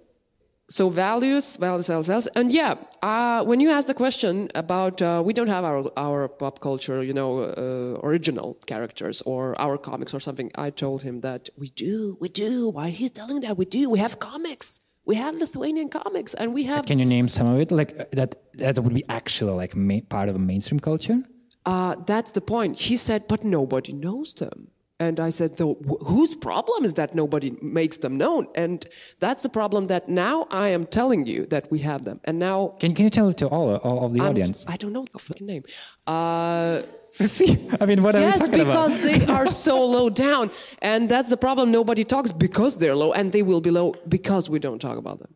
so 0.68 0.89
values, 0.89 1.57
values, 1.57 1.87
values, 1.87 2.07
values. 2.07 2.26
and 2.34 2.53
yeah. 2.53 2.74
Uh, 3.03 3.45
when 3.45 3.61
you 3.61 3.70
ask 3.70 3.87
the 3.87 3.95
question 3.95 4.49
about 4.55 5.01
uh, 5.01 5.22
we 5.24 5.32
don't 5.32 5.49
have 5.49 5.64
our 5.64 5.91
our 5.97 6.28
pop 6.28 6.61
culture, 6.61 7.03
you 7.03 7.12
know, 7.12 7.39
uh, 7.39 8.07
original 8.07 8.55
characters 8.66 9.22
or 9.22 9.55
our 9.61 9.78
comics 9.78 10.12
or 10.12 10.20
something, 10.20 10.51
I 10.57 10.70
told 10.70 11.03
him 11.03 11.20
that 11.20 11.49
we 11.57 11.68
do, 11.68 12.16
we 12.20 12.28
do. 12.28 12.68
Why 12.68 12.91
he's 12.91 13.12
telling 13.12 13.41
that 13.41 13.57
we 13.57 13.64
do? 13.64 13.89
We 13.91 14.01
have 14.01 14.18
comics. 14.18 14.80
We 15.05 15.14
have 15.14 15.37
Lithuanian 15.37 15.89
comics, 15.89 16.34
and 16.34 16.53
we 16.53 16.64
have. 16.64 16.84
Can 16.84 16.99
you 16.99 17.07
name 17.07 17.28
some 17.28 17.47
of 17.47 17.61
it? 17.61 17.70
Like 17.70 17.99
uh, 17.99 18.05
that 18.12 18.34
that 18.55 18.78
would 18.80 18.95
be 18.95 19.05
actually 19.09 19.53
like 19.53 19.76
ma- 19.76 20.05
part 20.09 20.28
of 20.28 20.34
a 20.34 20.41
mainstream 20.41 20.80
culture? 20.80 21.22
Uh, 21.66 21.96
that's 22.06 22.30
the 22.30 22.40
point. 22.40 22.78
He 22.78 22.96
said, 22.96 23.20
but 23.28 23.44
nobody 23.44 23.92
knows 23.92 24.32
them. 24.34 24.68
And 24.98 25.20
I 25.20 25.28
said, 25.28 25.58
though, 25.58 25.74
whose 26.00 26.34
problem 26.34 26.82
is 26.84 26.94
that 26.94 27.14
nobody 27.14 27.50
makes 27.60 27.98
them 27.98 28.16
known? 28.16 28.46
And 28.54 28.86
that's 29.20 29.42
the 29.42 29.50
problem 29.50 29.88
that 29.88 30.08
now 30.08 30.46
I 30.50 30.68
am 30.68 30.86
telling 30.86 31.26
you 31.26 31.44
that 31.46 31.70
we 31.70 31.80
have 31.80 32.04
them. 32.04 32.18
And 32.24 32.38
now 32.38 32.58
Can 32.80 32.94
can 32.94 33.04
you 33.04 33.10
tell 33.10 33.28
it 33.28 33.36
to 33.42 33.46
all, 33.48 33.76
all 33.88 34.06
of 34.06 34.14
the 34.14 34.20
I'm- 34.22 34.30
audience? 34.30 34.64
I 34.66 34.76
don't 34.78 34.94
know 34.94 35.04
the 35.12 35.18
fucking 35.18 35.46
name. 35.46 35.64
Uh, 36.06 36.82
See, 37.10 37.52
I 37.80 37.86
mean, 37.86 38.02
what 38.02 38.14
are 38.14 38.20
we 38.24 38.32
talking 38.32 38.60
about? 38.60 38.88
Yes, 38.90 38.98
because 38.98 38.98
they 38.98 39.18
are 39.32 39.48
so 39.48 39.82
low 39.96 40.08
down, 40.10 40.50
and 40.82 41.08
that's 41.08 41.30
the 41.30 41.36
problem. 41.46 41.70
Nobody 41.70 42.04
talks 42.04 42.30
because 42.30 42.76
they're 42.76 42.94
low, 42.94 43.12
and 43.12 43.32
they 43.32 43.42
will 43.42 43.62
be 43.62 43.70
low 43.70 43.94
because 44.08 44.50
we 44.50 44.58
don't 44.58 44.78
talk 44.78 44.98
about 44.98 45.18
them. 45.20 45.32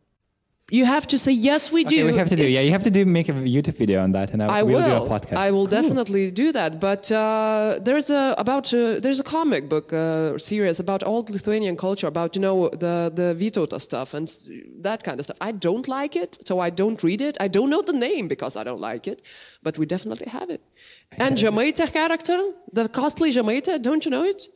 You 0.77 0.85
have 0.85 1.05
to 1.07 1.17
say 1.19 1.33
yes, 1.33 1.69
we 1.69 1.81
Okay, 1.85 1.97
do. 1.97 2.05
we 2.05 2.15
have 2.17 2.29
to 2.29 2.37
do. 2.37 2.49
Yeah, 2.49 2.61
you 2.61 2.71
have 2.71 2.83
to 2.83 2.89
do 2.97 3.01
make 3.05 3.27
a 3.27 3.33
YouTube 3.33 3.77
video 3.83 4.01
on 4.01 4.13
that, 4.13 4.31
and 4.31 4.41
I, 4.41 4.59
I 4.59 4.63
we'll 4.63 4.79
will. 4.79 4.99
do 4.99 5.05
a 5.05 5.09
podcast. 5.13 5.35
I 5.47 5.51
will 5.51 5.67
definitely 5.67 6.31
do 6.31 6.53
that. 6.53 6.79
But 6.79 7.11
uh, 7.11 7.79
there's 7.87 8.09
a 8.09 8.23
about 8.37 8.73
uh, 8.73 9.01
there's 9.03 9.19
a 9.19 9.23
comic 9.37 9.67
book 9.67 9.91
uh, 9.91 10.37
series 10.37 10.79
about 10.79 11.03
old 11.03 11.29
Lithuanian 11.29 11.75
culture, 11.75 12.07
about 12.07 12.37
you 12.37 12.41
know 12.41 12.69
the 12.69 13.11
the 13.19 13.27
Vytauta 13.41 13.81
stuff 13.81 14.13
and 14.13 14.27
that 14.87 15.03
kind 15.03 15.19
of 15.19 15.25
stuff. 15.25 15.37
I 15.41 15.51
don't 15.51 15.87
like 15.89 16.15
it, 16.15 16.37
so 16.47 16.59
I 16.67 16.69
don't 16.69 17.03
read 17.03 17.21
it. 17.21 17.35
I 17.41 17.49
don't 17.49 17.69
know 17.69 17.81
the 17.81 17.97
name 18.07 18.29
because 18.29 18.55
I 18.55 18.63
don't 18.63 18.79
like 18.79 19.07
it, 19.11 19.21
but 19.61 19.77
we 19.77 19.85
definitely 19.85 20.29
have 20.29 20.49
it. 20.49 20.61
And 21.17 21.37
Žemaitė 21.37 21.91
character, 21.91 22.37
the 22.71 22.87
costly 22.87 23.31
Žemaitė, 23.33 23.81
don't 23.81 24.05
you 24.05 24.11
know 24.11 24.23
it? 24.23 24.47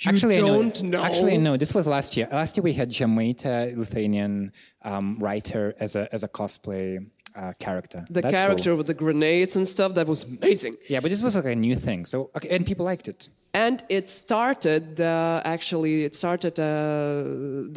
You 0.00 0.10
actually, 0.12 0.36
don't 0.36 0.82
know. 0.84 1.02
Actually, 1.02 1.38
no. 1.38 1.56
This 1.56 1.74
was 1.74 1.86
last 1.86 2.16
year. 2.16 2.28
Last 2.30 2.56
year 2.56 2.62
we 2.62 2.72
had 2.72 2.88
Žemaitė, 2.90 3.76
Lithuanian 3.76 4.52
um, 4.82 5.16
writer, 5.18 5.74
as 5.80 5.96
a 5.96 6.08
as 6.14 6.22
a 6.22 6.28
cosplay 6.28 7.04
uh, 7.34 7.52
character. 7.58 8.04
The 8.08 8.20
That's 8.22 8.34
character 8.34 8.70
cool. 8.70 8.78
with 8.78 8.86
the 8.86 8.94
grenades 8.94 9.56
and 9.56 9.66
stuff 9.66 9.94
that 9.94 10.06
was 10.06 10.22
amazing. 10.24 10.76
Yeah, 10.88 11.00
but 11.00 11.10
this 11.10 11.20
was 11.20 11.34
like 11.34 11.46
a 11.46 11.56
new 11.56 11.74
thing. 11.74 12.06
So 12.06 12.30
okay, 12.36 12.48
and 12.54 12.64
people 12.70 12.84
liked 12.92 13.08
it. 13.14 13.28
and 13.66 13.78
it 13.98 14.06
started 14.10 14.84
uh, 15.00 15.54
actually 15.54 15.94
it 16.08 16.14
started 16.22 16.54
uh, 16.60 16.68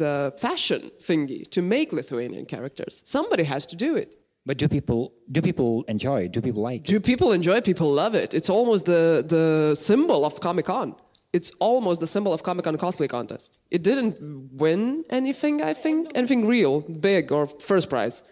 the 0.02 0.14
fashion 0.46 0.80
thingy 1.08 1.40
to 1.54 1.60
make 1.74 1.88
lithuanian 1.98 2.44
characters 2.54 2.92
somebody 3.16 3.44
has 3.54 3.62
to 3.72 3.76
do 3.86 3.90
it 4.02 4.10
But 4.48 4.56
do 4.62 4.66
people 4.76 5.00
do 5.36 5.40
people 5.50 5.72
enjoy? 5.94 6.20
Do 6.36 6.40
people 6.48 6.62
like? 6.70 6.80
it? 6.84 6.92
do 6.94 6.98
people 7.10 7.28
enjoy 7.38 7.58
people 7.70 7.88
love 8.02 8.14
it 8.24 8.30
it's 8.38 8.50
almost 8.58 8.82
the, 8.92 9.02
the 9.36 9.46
symbol 9.88 10.20
of 10.28 10.32
comic-con 10.48 10.88
it's 11.32 11.50
almost 11.60 12.00
the 12.00 12.06
symbol 12.06 12.32
of 12.32 12.42
Comic 12.42 12.64
Con 12.64 12.76
cosplay 12.76 13.08
contest. 13.08 13.56
It 13.70 13.82
didn't 13.82 14.16
win 14.62 15.04
anything, 15.10 15.62
I 15.62 15.72
think, 15.74 16.10
anything 16.14 16.46
real, 16.46 16.80
big 16.80 17.32
or 17.32 17.46
first 17.46 17.88
prize. 17.88 18.22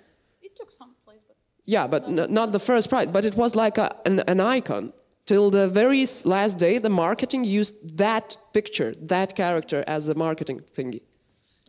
It 0.42 0.54
took 0.56 0.70
some 0.70 0.94
place, 1.04 1.20
but 1.26 1.36
Yeah, 1.64 1.86
but 1.86 2.02
n- 2.04 2.32
not 2.32 2.52
the 2.52 2.58
first 2.58 2.88
prize. 2.90 3.06
But 3.06 3.24
it 3.24 3.34
was 3.36 3.54
like 3.56 3.78
a, 3.78 3.88
an, 4.04 4.20
an 4.28 4.40
icon. 4.40 4.92
Till 5.26 5.50
the 5.50 5.68
very 5.68 6.04
last 6.24 6.58
day, 6.58 6.78
the 6.78 6.90
marketing 6.90 7.44
used 7.44 7.74
that 7.98 8.36
picture, 8.52 8.94
that 9.02 9.36
character 9.36 9.84
as 9.86 10.08
a 10.08 10.14
marketing 10.14 10.60
thingy. 10.76 11.02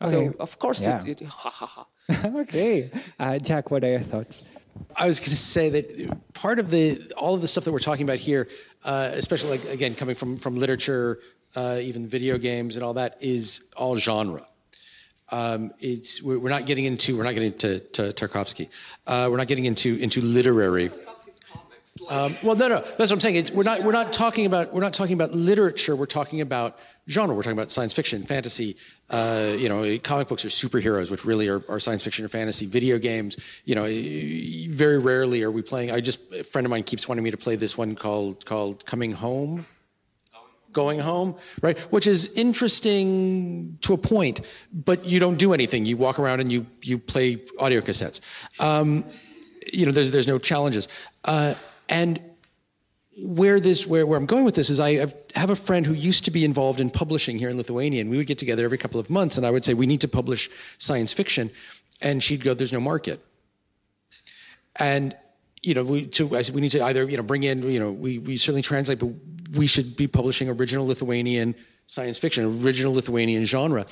So 0.03 0.33
of 0.39 0.57
course 0.57 0.81
Yeah. 0.83 0.99
it, 1.05 1.21
it 1.21 1.27
ha 1.27 1.49
ha 1.51 1.67
ha. 1.75 1.83
okay. 2.41 2.89
Uh, 3.19 3.37
Jack, 3.37 3.69
what 3.69 3.83
are 3.83 3.91
your 3.91 3.99
thoughts? 3.99 4.43
I 4.95 5.05
was 5.05 5.19
going 5.19 5.29
to 5.29 5.35
say 5.55 5.69
that 5.69 5.85
part 6.33 6.57
of 6.57 6.71
the 6.71 6.83
all 7.17 7.35
of 7.35 7.41
the 7.41 7.47
stuff 7.47 7.63
that 7.65 7.71
we're 7.71 7.87
talking 7.89 8.03
about 8.09 8.17
here, 8.19 8.47
uh, 8.83 9.11
especially 9.13 9.51
like 9.51 9.65
again 9.65 9.95
coming 9.95 10.15
from 10.15 10.37
from 10.37 10.55
literature, 10.55 11.19
uh, 11.55 11.79
even 11.81 12.07
video 12.07 12.37
games 12.37 12.75
and 12.75 12.83
all 12.83 12.93
that, 12.95 13.17
is 13.21 13.69
all 13.75 13.97
genre. 13.97 14.45
Um, 15.29 15.71
it's 15.79 16.21
we're 16.21 16.49
not 16.49 16.65
getting 16.65 16.85
into 16.85 17.17
we're 17.17 17.23
not 17.23 17.33
getting 17.33 17.53
to, 17.59 17.79
to 17.79 18.01
Tarkovsky. 18.03 18.69
Uh, 19.07 19.29
we're 19.31 19.37
not 19.37 19.47
getting 19.47 19.65
into 19.65 19.95
into 19.97 20.21
literary. 20.21 20.89
Um, 22.09 22.35
well, 22.43 22.55
no, 22.55 22.67
no, 22.67 22.81
that's 22.81 22.97
what 22.97 23.11
I'm 23.11 23.19
saying. 23.19 23.35
It's, 23.35 23.51
we're 23.51 23.63
not 23.63 23.83
we're 23.83 23.91
not 23.91 24.11
talking 24.11 24.45
about 24.45 24.73
we're 24.73 24.81
not 24.81 24.93
talking 24.93 25.13
about 25.13 25.31
literature. 25.31 25.95
We're 25.95 26.05
talking 26.05 26.41
about 26.41 26.77
genre. 27.09 27.35
We're 27.35 27.43
talking 27.43 27.57
about 27.57 27.71
science 27.71 27.93
fiction, 27.93 28.23
fantasy. 28.23 28.75
Uh, 29.11 29.55
you 29.57 29.67
know, 29.67 29.99
comic 29.99 30.29
books 30.29 30.45
are 30.45 30.47
superheroes, 30.47 31.11
which 31.11 31.25
really 31.25 31.49
are, 31.49 31.61
are 31.69 31.79
science 31.79 32.01
fiction 32.01 32.23
or 32.23 32.29
fantasy. 32.29 32.65
Video 32.65 32.97
games, 32.97 33.61
you 33.65 33.75
know, 33.75 33.85
very 34.73 34.97
rarely 34.97 35.43
are 35.43 35.51
we 35.51 35.61
playing. 35.61 35.91
I 35.91 35.99
just 35.99 36.33
a 36.33 36.45
friend 36.45 36.65
of 36.65 36.71
mine 36.71 36.83
keeps 36.83 37.09
wanting 37.09 37.23
me 37.23 37.31
to 37.31 37.37
play 37.37 37.57
this 37.57 37.77
one 37.77 37.93
called 37.93 38.45
called 38.45 38.85
Coming 38.85 39.11
Home. 39.11 39.65
Gone 40.71 40.99
Home, 40.99 41.35
right? 41.61 41.77
Which 41.91 42.07
is 42.07 42.31
interesting 42.33 43.77
to 43.81 43.93
a 43.93 43.97
point, 43.97 44.39
but 44.71 45.03
you 45.03 45.19
don't 45.19 45.35
do 45.35 45.53
anything. 45.53 45.83
You 45.83 45.97
walk 45.97 46.17
around 46.17 46.39
and 46.39 46.49
you 46.49 46.65
you 46.81 46.97
play 46.97 47.41
audio 47.59 47.81
cassettes. 47.81 48.21
Um, 48.61 49.03
you 49.73 49.85
know, 49.85 49.91
there's 49.91 50.11
there's 50.11 50.27
no 50.27 50.39
challenges. 50.39 50.87
Uh, 51.25 51.55
and 51.89 52.21
where 53.17 53.59
this 53.59 53.85
where, 53.85 54.05
where 54.05 54.17
I'm 54.17 54.25
going 54.25 54.45
with 54.45 54.55
this 54.55 54.69
is 54.69 54.79
I 54.79 54.93
have- 54.93 55.15
a 55.49 55.55
friend 55.55 55.85
who 55.85 55.93
used 55.93 56.25
to 56.25 56.31
be 56.31 56.45
involved 56.45 56.79
in 56.79 56.89
publishing 56.89 57.37
here 57.37 57.49
in 57.49 57.57
Lithuania, 57.57 58.01
and 58.01 58.09
we 58.09 58.17
would 58.17 58.27
get 58.27 58.37
together 58.37 58.63
every 58.63 58.77
couple 58.77 58.99
of 58.99 59.09
months, 59.09 59.37
and 59.37 59.45
I 59.45 59.51
would 59.51 59.65
say 59.65 59.73
we 59.73 59.85
need 59.85 60.01
to 60.01 60.07
publish 60.07 60.49
science 60.77 61.13
fiction, 61.13 61.51
and 62.01 62.23
she'd 62.23 62.43
go, 62.43 62.53
"There's 62.53 62.71
no 62.71 62.79
market." 62.79 63.19
And 64.77 65.15
you 65.61 65.73
know, 65.73 65.83
we 65.83 66.05
to 66.07 66.35
I 66.35 66.41
said 66.41 66.55
we 66.55 66.61
need 66.61 66.71
to 66.71 66.83
either 66.83 67.03
you 67.03 67.17
know 67.17 67.23
bring 67.23 67.43
in 67.43 67.63
you 67.69 67.79
know 67.79 67.91
we 67.91 68.17
we 68.19 68.37
certainly 68.37 68.61
translate, 68.61 68.99
but 68.99 69.09
we 69.55 69.67
should 69.67 69.95
be 69.97 70.07
publishing 70.07 70.49
original 70.49 70.87
Lithuanian 70.87 71.55
science 71.87 72.17
fiction, 72.17 72.63
original 72.63 72.93
Lithuanian 72.93 73.45
genre. 73.45 73.85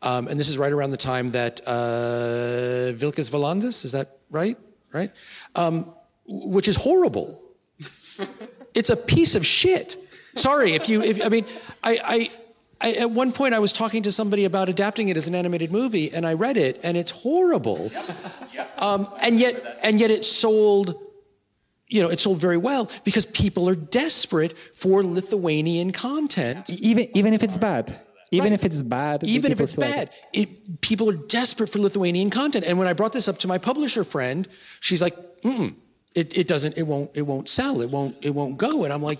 Um, 0.00 0.26
and 0.26 0.40
this 0.40 0.48
is 0.48 0.56
right 0.56 0.72
around 0.72 0.90
the 0.90 0.96
time 0.96 1.28
that 1.28 1.60
uh, 1.66 2.92
Vilkas 2.96 3.30
Valandis, 3.30 3.84
is 3.84 3.92
that 3.92 4.18
right? 4.30 4.56
Right? 4.92 5.12
Um, 5.54 5.84
which 6.26 6.66
is 6.68 6.76
horrible. 6.76 7.40
it's 8.74 8.90
a 8.90 8.96
piece 8.96 9.34
of 9.34 9.44
shit. 9.44 9.96
Sorry 10.34 10.74
if 10.74 10.88
you. 10.88 11.02
If 11.02 11.24
I 11.24 11.28
mean, 11.28 11.46
I, 11.82 11.98
I, 12.04 12.30
I. 12.80 12.92
At 12.94 13.10
one 13.10 13.32
point, 13.32 13.54
I 13.54 13.58
was 13.58 13.72
talking 13.72 14.02
to 14.02 14.12
somebody 14.12 14.44
about 14.44 14.68
adapting 14.68 15.08
it 15.08 15.16
as 15.16 15.28
an 15.28 15.34
animated 15.34 15.70
movie, 15.70 16.12
and 16.12 16.26
I 16.26 16.34
read 16.34 16.56
it, 16.56 16.80
and 16.82 16.96
it's 16.96 17.10
horrible. 17.10 17.92
Um, 18.78 19.06
and 19.20 19.38
yet, 19.38 19.78
and 19.82 20.00
yet, 20.00 20.10
it 20.10 20.24
sold. 20.24 20.96
You 21.88 22.02
know, 22.02 22.08
it 22.08 22.20
sold 22.20 22.38
very 22.38 22.56
well 22.56 22.90
because 23.04 23.26
people 23.26 23.68
are 23.68 23.74
desperate 23.74 24.56
for 24.56 25.02
Lithuanian 25.02 25.92
content. 25.92 26.70
Even 26.70 27.06
even 27.14 27.34
if 27.34 27.42
it's 27.42 27.58
bad, 27.58 27.94
even 28.30 28.54
if 28.54 28.64
it's 28.64 28.80
bad, 28.80 29.22
Even 29.24 29.52
if 29.52 29.60
it's 29.60 29.76
like 29.76 29.90
bad, 29.94 30.10
it, 30.32 30.80
people 30.80 31.10
are 31.10 31.16
desperate 31.28 31.68
for 31.68 31.78
Lithuanian 31.80 32.30
content. 32.30 32.64
And 32.66 32.78
when 32.78 32.88
I 32.88 32.94
brought 32.94 33.12
this 33.12 33.28
up 33.28 33.38
to 33.40 33.48
my 33.48 33.58
publisher 33.58 34.04
friend, 34.04 34.48
she's 34.80 35.02
like, 35.02 35.14
Mm-mm, 35.42 35.74
it, 36.14 36.36
it 36.36 36.46
doesn't, 36.48 36.76
it 36.76 36.82
won't, 36.82 37.10
it 37.14 37.22
won't 37.22 37.48
sell, 37.48 37.80
it 37.80 37.90
won't, 37.90 38.16
it 38.22 38.34
won't 38.34 38.56
go. 38.58 38.84
And 38.84 38.92
I'm 38.92 39.02
like, 39.02 39.18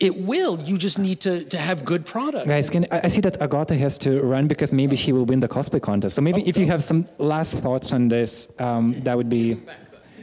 it 0.00 0.16
will. 0.16 0.58
You 0.60 0.76
just 0.76 0.98
need 0.98 1.20
to, 1.20 1.44
to 1.44 1.56
have 1.56 1.84
good 1.84 2.04
product. 2.04 2.46
Guys, 2.46 2.70
can, 2.70 2.86
I 2.90 3.02
I 3.04 3.08
see 3.08 3.20
that 3.20 3.40
Agata 3.40 3.74
has 3.76 3.98
to 3.98 4.20
run 4.20 4.48
because 4.48 4.72
maybe 4.72 4.96
she 4.96 5.12
will 5.12 5.24
win 5.24 5.40
the 5.40 5.48
cosplay 5.48 5.80
contest. 5.80 6.16
So 6.16 6.22
maybe 6.22 6.42
if 6.48 6.56
you 6.56 6.66
have 6.66 6.82
some 6.82 7.06
last 7.18 7.54
thoughts 7.54 7.92
on 7.92 8.08
this, 8.08 8.48
um, 8.58 9.00
that 9.04 9.16
would 9.16 9.28
be. 9.28 9.56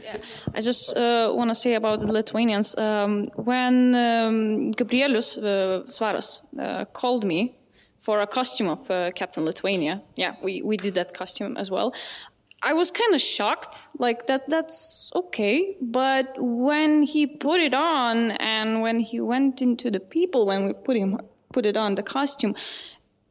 yeah. 0.04 0.16
I 0.54 0.60
just 0.60 0.96
uh, 0.96 1.32
want 1.34 1.48
to 1.50 1.54
say 1.54 1.74
about 1.74 2.00
the 2.00 2.12
Lithuanians. 2.12 2.76
Um, 2.76 3.26
when 3.36 3.94
um, 3.94 4.72
Gabrielius 4.72 5.38
uh, 5.38 5.84
Svaras 5.86 6.42
uh, 6.58 6.84
called 6.92 7.24
me 7.24 7.54
for 7.98 8.20
a 8.20 8.26
costume 8.26 8.68
of 8.68 8.90
uh, 8.90 9.10
Captain 9.14 9.44
Lithuania, 9.44 10.02
yeah, 10.16 10.34
we, 10.42 10.60
we 10.62 10.76
did 10.76 10.94
that 10.94 11.14
costume 11.14 11.56
as 11.56 11.70
well. 11.70 11.94
I 12.64 12.72
was 12.74 12.90
kind 12.92 13.12
of 13.12 13.20
shocked, 13.20 13.88
like 13.98 14.26
that. 14.28 14.48
That's 14.48 15.10
okay, 15.16 15.76
but 15.80 16.36
when 16.38 17.02
he 17.02 17.26
put 17.26 17.60
it 17.60 17.74
on 17.74 18.32
and 18.32 18.82
when 18.82 19.00
he 19.00 19.20
went 19.20 19.60
into 19.60 19.90
the 19.90 19.98
people, 19.98 20.46
when 20.46 20.66
we 20.66 20.72
put 20.72 20.96
him 20.96 21.18
put 21.52 21.66
it 21.66 21.76
on 21.76 21.96
the 21.96 22.02
costume, 22.02 22.54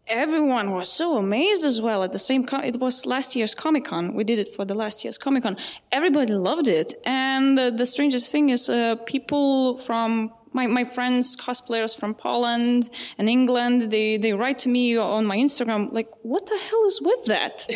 everyone 0.07 0.71
was 0.71 0.91
so 0.91 1.17
amazed 1.17 1.63
as 1.65 1.81
well 1.81 2.03
at 2.03 2.11
the 2.11 2.19
same 2.19 2.45
it 2.63 2.79
was 2.79 3.05
last 3.05 3.35
year's 3.35 3.55
comic 3.55 3.85
con 3.85 4.13
we 4.13 4.23
did 4.23 4.37
it 4.39 4.49
for 4.49 4.65
the 4.65 4.73
last 4.73 5.03
year's 5.03 5.17
comic 5.17 5.43
con 5.43 5.55
everybody 5.91 6.33
loved 6.33 6.67
it 6.67 6.93
and 7.05 7.57
the, 7.57 7.71
the 7.71 7.85
strangest 7.85 8.29
thing 8.31 8.49
is 8.49 8.67
uh, 8.69 8.95
people 9.05 9.77
from 9.77 10.31
my, 10.53 10.67
my 10.67 10.83
friends 10.83 11.35
cosplayers 11.37 11.97
from 11.99 12.13
poland 12.13 12.89
and 13.17 13.29
england 13.29 13.77
they, 13.91 14.17
they 14.17 14.33
write 14.33 14.59
to 14.59 14.69
me 14.69 14.97
on 14.97 15.25
my 15.25 15.37
instagram 15.37 15.81
like 15.91 16.09
what 16.23 16.45
the 16.47 16.57
hell 16.67 16.83
is 16.85 16.99
with 17.01 17.23
that 17.25 17.65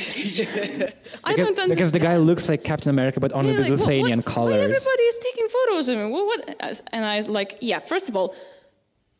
i 1.23 1.31
Because, 1.31 1.37
don't 1.37 1.47
understand 1.47 1.69
because 1.69 1.91
the 1.91 1.99
guy 1.99 2.17
looks 2.17 2.47
like 2.49 2.63
Captain 2.63 2.89
America, 2.89 3.19
but 3.19 3.31
only 3.33 3.51
yeah, 3.51 3.59
with 3.59 3.69
like, 3.69 3.79
Lithuanian 3.79 4.19
what- 4.19 4.27
Why 4.27 4.33
colors. 4.33 4.63
everybody 4.69 5.03
is 5.11 5.19
taking 5.27 5.47
photos 5.57 5.89
of 5.89 5.97
me? 5.99 6.05
What, 6.15 6.25
what? 6.29 6.81
And 6.93 7.05
I 7.05 7.17
was 7.17 7.29
like, 7.29 7.57
yeah, 7.61 7.79
first 7.79 8.09
of 8.09 8.15
all, 8.15 8.35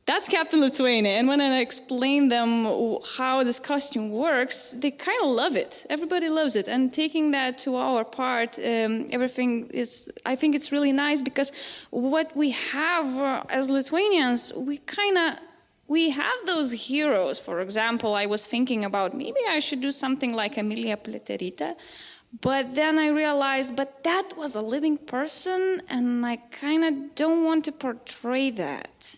that's 0.06 0.30
Captain 0.30 0.62
Lithuania. 0.62 1.14
And 1.14 1.28
when 1.28 1.42
I 1.42 1.62
explain 1.62 2.28
them 2.28 2.66
how 3.18 3.44
this 3.44 3.60
costume 3.60 4.12
works, 4.12 4.72
they 4.74 4.92
kind 4.92 5.20
of 5.24 5.30
love 5.30 5.56
it. 5.56 5.86
Everybody 5.90 6.30
loves 6.30 6.56
it. 6.56 6.68
And 6.68 6.94
taking 6.94 7.32
that 7.32 7.58
to 7.60 7.76
our 7.76 8.04
part, 8.04 8.60
um, 8.60 9.08
everything 9.12 9.68
is, 9.72 10.12
I 10.24 10.36
think 10.36 10.54
it's 10.54 10.72
really 10.72 10.92
nice 10.92 11.24
because 11.24 11.52
what 11.90 12.36
we 12.36 12.52
have 12.52 13.16
uh, 13.18 13.44
as 13.50 13.72
Lithuanians, 13.72 14.54
we 14.56 14.78
kind 14.78 15.18
of, 15.18 15.40
we 15.88 16.12
have 16.12 16.38
those 16.46 16.72
heroes. 16.88 17.40
For 17.40 17.60
example, 17.62 18.14
I 18.14 18.28
was 18.28 18.46
thinking 18.46 18.86
about 18.86 19.16
maybe 19.16 19.40
I 19.50 19.58
should 19.58 19.82
do 19.82 19.92
something 19.92 20.36
like 20.36 20.56
Emilija 20.56 20.98
Pliaterytė. 20.98 21.76
But 22.42 22.76
then 22.76 23.00
I 23.00 23.08
realized, 23.08 23.76
but 23.76 24.04
that 24.04 24.34
was 24.38 24.56
a 24.56 24.62
living 24.62 24.98
person, 24.98 25.82
and 25.90 26.26
I 26.26 26.36
kind 26.36 26.84
of 26.84 27.16
don't 27.16 27.46
want 27.46 27.64
to 27.66 27.72
portray 27.72 28.50
that. 28.52 29.16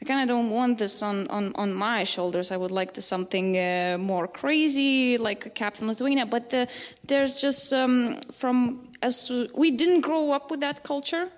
I 0.00 0.04
kind 0.04 0.22
of 0.22 0.28
don't 0.28 0.50
want 0.50 0.78
this 0.78 1.02
on, 1.02 1.26
on, 1.28 1.52
on 1.56 1.74
my 1.74 2.04
shoulders. 2.04 2.52
I 2.52 2.56
would 2.56 2.70
like 2.70 2.92
to 2.94 3.02
something 3.02 3.58
uh, 3.58 3.96
more 3.98 4.28
crazy, 4.28 5.18
like 5.18 5.54
Captain 5.54 5.88
Lithuania. 5.88 6.24
But 6.24 6.50
the, 6.50 6.68
there's 7.04 7.40
just 7.40 7.72
um, 7.72 8.20
from 8.32 8.88
as 9.02 9.32
we 9.54 9.70
didn't 9.72 10.02
grow 10.02 10.30
up 10.30 10.50
with 10.50 10.60
that 10.60 10.84
culture. 10.84 11.28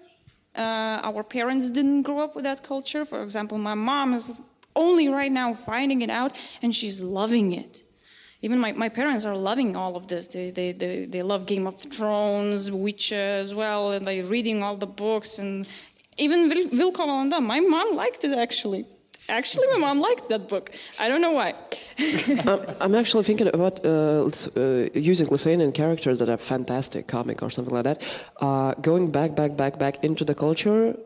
Uh, 0.55 1.01
our 1.05 1.23
parents 1.23 1.71
didn't 1.71 2.03
grow 2.03 2.21
up 2.21 2.35
with 2.35 2.45
that 2.45 2.63
culture. 2.63 3.05
For 3.05 3.23
example, 3.23 3.57
my 3.57 3.75
mom 3.75 4.15
is 4.15 4.41
only 4.77 5.09
right 5.09 5.33
now 5.33 5.55
finding 5.55 6.03
it 6.03 6.11
out, 6.11 6.37
and 6.61 6.75
she's 6.75 7.01
loving 7.01 7.53
it. 7.53 7.83
Even 8.43 8.59
my, 8.59 8.73
my 8.73 8.89
parents 8.89 9.27
are 9.27 9.37
loving 9.37 9.77
all 9.77 9.97
of 9.97 10.09
this. 10.09 10.27
They, 10.29 10.51
they, 10.51 10.73
they, 10.73 11.05
they 11.05 11.23
love 11.23 11.45
Game 11.47 11.67
of 11.67 11.79
Thrones, 11.79 12.72
Witcher 12.72 13.14
as 13.14 13.55
well, 13.55 13.93
and 13.93 14.07
they're 14.07 14.25
reading 14.25 14.63
all 14.63 14.76
the 14.76 14.87
books. 14.87 15.39
And 15.39 15.68
even 16.16 16.49
Vil- 16.49 16.68
Vilko 16.68 17.07
Valanda, 17.07 17.41
my 17.41 17.61
mom 17.61 17.95
liked 17.95 18.24
it 18.24 18.37
actually. 18.37 18.84
Actually, 19.28 19.66
my 19.72 19.78
mom 19.78 20.00
liked 20.00 20.28
that 20.28 20.49
book. 20.49 20.72
I 20.99 21.08
don't 21.08 21.20
know 21.20 21.32
why. 21.32 21.54
I'm, 22.80 22.95
actually 22.95 23.24
thinking 23.24 23.49
about 23.49 23.84
uh, 23.84 24.24
uh, 24.57 24.88
using 24.95 25.28
Lithuanian 25.28 25.72
characters 25.72 26.18
that 26.18 26.28
are 26.28 26.38
fantastic, 26.38 27.07
comic 27.07 27.42
or 27.42 27.50
something 27.50 27.74
like 27.74 27.84
that. 27.84 28.24
Uh, 28.41 28.74
going 28.74 29.11
back, 29.11 29.37
back, 29.37 29.57
back, 29.57 29.78
back 29.78 30.03
into 30.03 30.24
the 30.24 30.34
culture, 30.34 30.96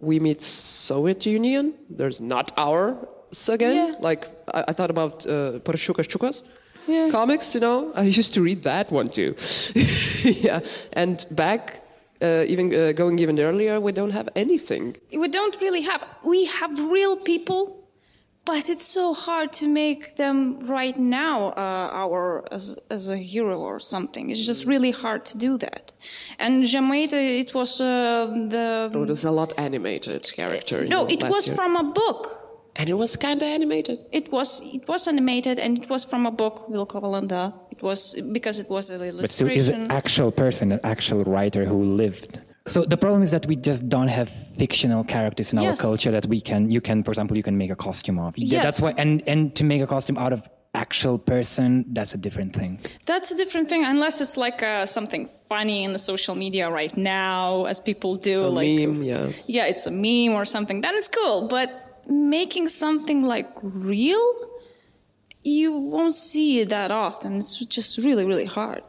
we 0.00 0.18
meet 0.18 0.42
Soviet 0.42 1.24
Union. 1.26 1.74
There's 1.90 2.20
not 2.20 2.52
ours 2.56 3.48
again. 3.48 3.96
Like 4.00 4.26
I, 4.52 4.64
I 4.68 4.72
thought 4.72 4.90
about 4.90 5.26
uh, 5.26 5.60
Parashukas 5.60 6.08
Chukas 6.08 6.42
comics. 7.10 7.54
You 7.54 7.60
know, 7.60 7.92
I 7.94 8.04
used 8.04 8.32
to 8.34 8.40
read 8.40 8.62
that 8.64 8.90
one 8.90 9.08
too. 9.10 9.34
yeah, 10.22 10.60
and 10.92 11.24
back. 11.30 11.82
Uh, 12.20 12.44
even 12.48 12.74
uh, 12.74 12.92
going 12.92 13.18
even 13.20 13.38
earlier, 13.38 13.80
we 13.80 13.92
don't 13.92 14.10
have 14.10 14.28
anything. 14.34 14.96
We 15.12 15.28
don't 15.28 15.56
really 15.60 15.82
have. 15.82 16.04
We 16.26 16.46
have 16.46 16.72
real 16.90 17.16
people, 17.16 17.88
but 18.44 18.68
it's 18.68 18.84
so 18.84 19.14
hard 19.14 19.52
to 19.60 19.68
make 19.68 20.16
them 20.16 20.58
right 20.68 20.98
now 20.98 21.48
uh, 21.56 21.90
our 22.02 22.44
as, 22.50 22.76
as 22.90 23.08
a 23.08 23.16
hero 23.16 23.60
or 23.60 23.78
something. 23.78 24.30
It's 24.30 24.44
just 24.46 24.66
really 24.66 24.90
hard 24.90 25.24
to 25.26 25.38
do 25.38 25.58
that. 25.58 25.92
And 26.40 26.64
Žemaitė, 26.64 27.40
it 27.40 27.54
was 27.54 27.80
uh, 27.80 28.26
the 28.54 28.90
Oh, 28.92 29.02
it 29.02 29.08
was 29.08 29.24
a 29.24 29.30
lot 29.30 29.52
animated 29.56 30.32
character. 30.34 30.84
no, 30.84 30.88
know, 30.88 31.06
it 31.08 31.22
was 31.22 31.46
year. 31.46 31.56
from 31.56 31.76
a 31.76 31.84
book. 31.84 32.44
And 32.74 32.88
it 32.88 32.94
was 32.94 33.16
kind 33.16 33.42
of 33.42 33.48
animated. 33.48 33.98
It 34.12 34.30
was 34.30 34.60
it 34.74 34.86
was 34.88 35.06
animated 35.08 35.58
and 35.58 35.78
it 35.78 35.88
was 35.88 36.04
from 36.04 36.26
a 36.26 36.30
book, 36.30 36.66
Vilko 36.70 37.00
Valanda. 37.02 37.52
It 37.78 37.82
was 37.82 38.20
because 38.32 38.58
it 38.58 38.68
was 38.68 38.90
an 38.90 39.02
illustration. 39.02 39.22
But 39.22 39.30
still, 39.30 39.48
is 39.50 39.68
an 39.68 39.90
actual 39.90 40.30
person, 40.32 40.72
an 40.72 40.80
actual 40.82 41.22
writer 41.24 41.64
who 41.64 41.80
lived. 41.82 42.40
So 42.66 42.84
the 42.84 42.96
problem 42.96 43.22
is 43.22 43.30
that 43.30 43.46
we 43.46 43.56
just 43.56 43.88
don't 43.88 44.08
have 44.08 44.28
fictional 44.28 45.02
characters 45.04 45.52
in 45.52 45.58
our 45.58 45.76
culture 45.76 46.10
that 46.10 46.26
we 46.26 46.40
can. 46.40 46.70
You 46.70 46.80
can, 46.80 47.02
for 47.04 47.12
example, 47.12 47.36
you 47.36 47.42
can 47.42 47.56
make 47.56 47.70
a 47.70 47.76
costume 47.76 48.18
of. 48.18 48.36
Yeah, 48.36 48.62
That's 48.62 48.80
why, 48.82 48.92
and 48.98 49.22
and 49.26 49.54
to 49.58 49.64
make 49.64 49.80
a 49.80 49.86
costume 49.86 50.18
out 50.18 50.32
of 50.32 50.48
actual 50.74 51.18
person, 51.18 51.84
that's 51.92 52.14
a 52.14 52.18
different 52.18 52.54
thing. 52.54 52.78
That's 53.06 53.30
a 53.30 53.36
different 53.36 53.68
thing, 53.68 53.84
unless 53.84 54.20
it's 54.20 54.36
like 54.36 54.62
uh, 54.62 54.86
something 54.86 55.26
funny 55.26 55.84
in 55.84 55.92
the 55.92 55.98
social 55.98 56.34
media 56.34 56.70
right 56.70 56.94
now, 56.96 57.64
as 57.64 57.80
people 57.80 58.16
do. 58.16 58.44
A 58.44 58.48
like, 58.48 58.68
meme, 58.68 59.02
yeah. 59.02 59.30
yeah, 59.46 59.66
it's 59.66 59.86
a 59.86 59.90
meme 59.90 60.34
or 60.36 60.44
something. 60.44 60.80
Then 60.80 60.94
it's 60.94 61.08
cool. 61.08 61.48
But 61.48 61.68
making 62.08 62.68
something 62.68 63.22
like 63.22 63.48
real, 63.62 64.22
you 65.42 65.78
won't 65.78 66.14
see 66.14 66.60
it 66.60 66.68
that 66.70 66.90
often. 66.90 67.36
It's 67.36 67.64
just 67.66 67.98
really, 67.98 68.24
really 68.24 68.44
hard. 68.44 68.84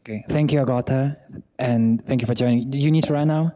Okay. 0.00 0.24
Thank 0.28 0.52
you, 0.52 0.60
Agata, 0.60 1.16
and 1.58 2.04
thank 2.06 2.20
you 2.20 2.26
for 2.26 2.34
joining. 2.34 2.70
Do 2.70 2.78
you 2.78 2.90
need 2.90 3.04
to 3.04 3.12
run 3.12 3.28
now? 3.28 3.54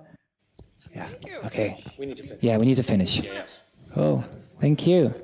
Yeah. 0.94 1.08
Okay. 1.46 1.84
We 1.98 2.06
need 2.06 2.16
to 2.16 2.22
finish. 2.22 2.42
Yeah, 2.42 2.56
we 2.56 2.66
need 2.66 2.76
to 2.76 2.82
finish. 2.82 3.22
Oh, 3.94 4.24
thank 4.60 4.86
you. 4.86 5.14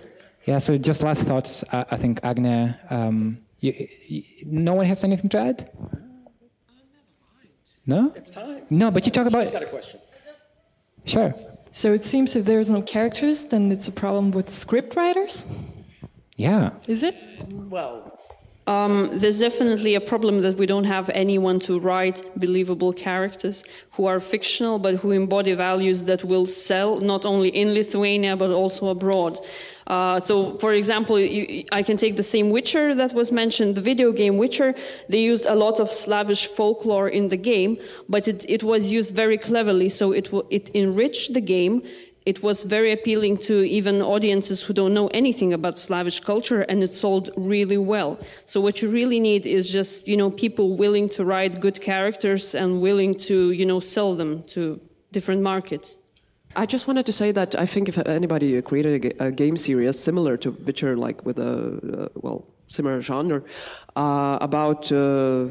Yeah. 0.44 0.58
So 0.58 0.76
just 0.76 1.02
last 1.02 1.22
thoughts. 1.22 1.64
Uh, 1.72 1.84
I 1.90 1.96
think 1.96 2.20
Agne. 2.22 2.74
Um, 2.90 3.38
you, 3.60 3.88
you, 4.06 4.22
no 4.44 4.74
one 4.74 4.84
has 4.86 5.02
anything 5.04 5.30
to 5.30 5.38
add. 5.38 5.70
No. 7.86 8.12
It's 8.14 8.30
time. 8.30 8.62
No, 8.70 8.90
but 8.90 9.06
you 9.06 9.12
talk 9.12 9.26
about. 9.26 9.42
She's 9.42 9.50
got 9.50 9.62
a 9.62 9.66
question. 9.66 10.00
Sure. 11.04 11.34
So 11.72 11.92
it 11.92 12.04
seems 12.04 12.36
if 12.36 12.44
there's 12.44 12.70
no 12.70 12.82
characters, 12.82 13.44
then 13.44 13.72
it's 13.72 13.88
a 13.88 13.92
problem 13.92 14.30
with 14.30 14.48
script 14.48 14.96
writers. 14.96 15.46
Yeah. 16.36 16.70
Is 16.88 17.02
it? 17.02 17.14
Well, 17.70 18.18
Um, 18.66 19.10
there's 19.12 19.40
definitely 19.40 19.94
a 19.94 20.00
problem 20.00 20.40
that 20.40 20.56
we 20.56 20.64
don't 20.64 20.84
have 20.84 21.10
anyone 21.10 21.58
to 21.60 21.78
write 21.78 22.22
believable 22.34 22.94
characters 22.94 23.62
who 23.90 24.06
are 24.06 24.20
fictional 24.20 24.78
but 24.78 24.94
who 24.94 25.10
embody 25.10 25.52
values 25.52 26.04
that 26.04 26.24
will 26.24 26.46
sell 26.46 26.98
not 27.00 27.26
only 27.26 27.50
in 27.50 27.74
Lithuania 27.74 28.36
but 28.36 28.50
also 28.50 28.88
abroad. 28.88 29.38
Uh, 29.86 30.18
so, 30.18 30.56
for 30.62 30.72
example, 30.72 31.20
you, 31.20 31.64
I 31.72 31.82
can 31.82 31.98
take 31.98 32.16
the 32.16 32.22
same 32.22 32.48
Witcher 32.48 32.94
that 32.94 33.12
was 33.12 33.30
mentioned, 33.30 33.74
the 33.74 33.82
video 33.82 34.12
game 34.12 34.38
Witcher. 34.38 34.74
They 35.10 35.20
used 35.20 35.44
a 35.44 35.54
lot 35.54 35.78
of 35.78 35.92
Slavish 35.92 36.46
folklore 36.46 37.08
in 37.10 37.28
the 37.28 37.36
game, 37.36 37.76
but 38.08 38.26
it, 38.28 38.46
it 38.48 38.62
was 38.62 38.90
used 38.90 39.14
very 39.14 39.36
cleverly, 39.36 39.90
so 39.90 40.12
it, 40.12 40.32
it 40.48 40.70
enriched 40.74 41.34
the 41.34 41.42
game 41.42 41.82
it 42.26 42.42
was 42.42 42.62
very 42.62 42.90
appealing 42.92 43.36
to 43.36 43.62
even 43.64 44.00
audiences 44.00 44.62
who 44.62 44.72
don't 44.72 44.94
know 44.94 45.08
anything 45.08 45.52
about 45.52 45.78
Slavic 45.78 46.24
culture, 46.24 46.62
and 46.62 46.82
it 46.82 46.92
sold 46.92 47.30
really 47.36 47.76
well. 47.76 48.18
So 48.46 48.60
what 48.60 48.80
you 48.80 48.88
really 48.90 49.20
need 49.20 49.46
is 49.46 49.70
just 49.70 50.08
you 50.08 50.16
know 50.16 50.30
people 50.30 50.76
willing 50.76 51.08
to 51.10 51.24
write 51.24 51.60
good 51.60 51.80
characters 51.80 52.54
and 52.54 52.80
willing 52.80 53.14
to 53.28 53.50
you 53.52 53.66
know 53.66 53.80
sell 53.80 54.14
them 54.14 54.42
to 54.54 54.80
different 55.12 55.42
markets. 55.42 56.00
I 56.56 56.66
just 56.66 56.86
wanted 56.86 57.04
to 57.06 57.12
say 57.12 57.32
that 57.32 57.54
I 57.58 57.66
think 57.66 57.88
if 57.88 57.98
anybody 57.98 58.62
created 58.62 59.16
a, 59.20 59.32
game 59.32 59.56
series 59.56 59.98
similar 59.98 60.36
to 60.38 60.52
Witcher, 60.52 60.96
like 60.96 61.24
with 61.26 61.38
a 61.38 61.52
uh, 62.04 62.08
well 62.14 62.46
similar 62.68 63.00
genre, 63.00 63.42
uh, 63.96 64.38
about 64.40 64.90
uh, 64.92 65.48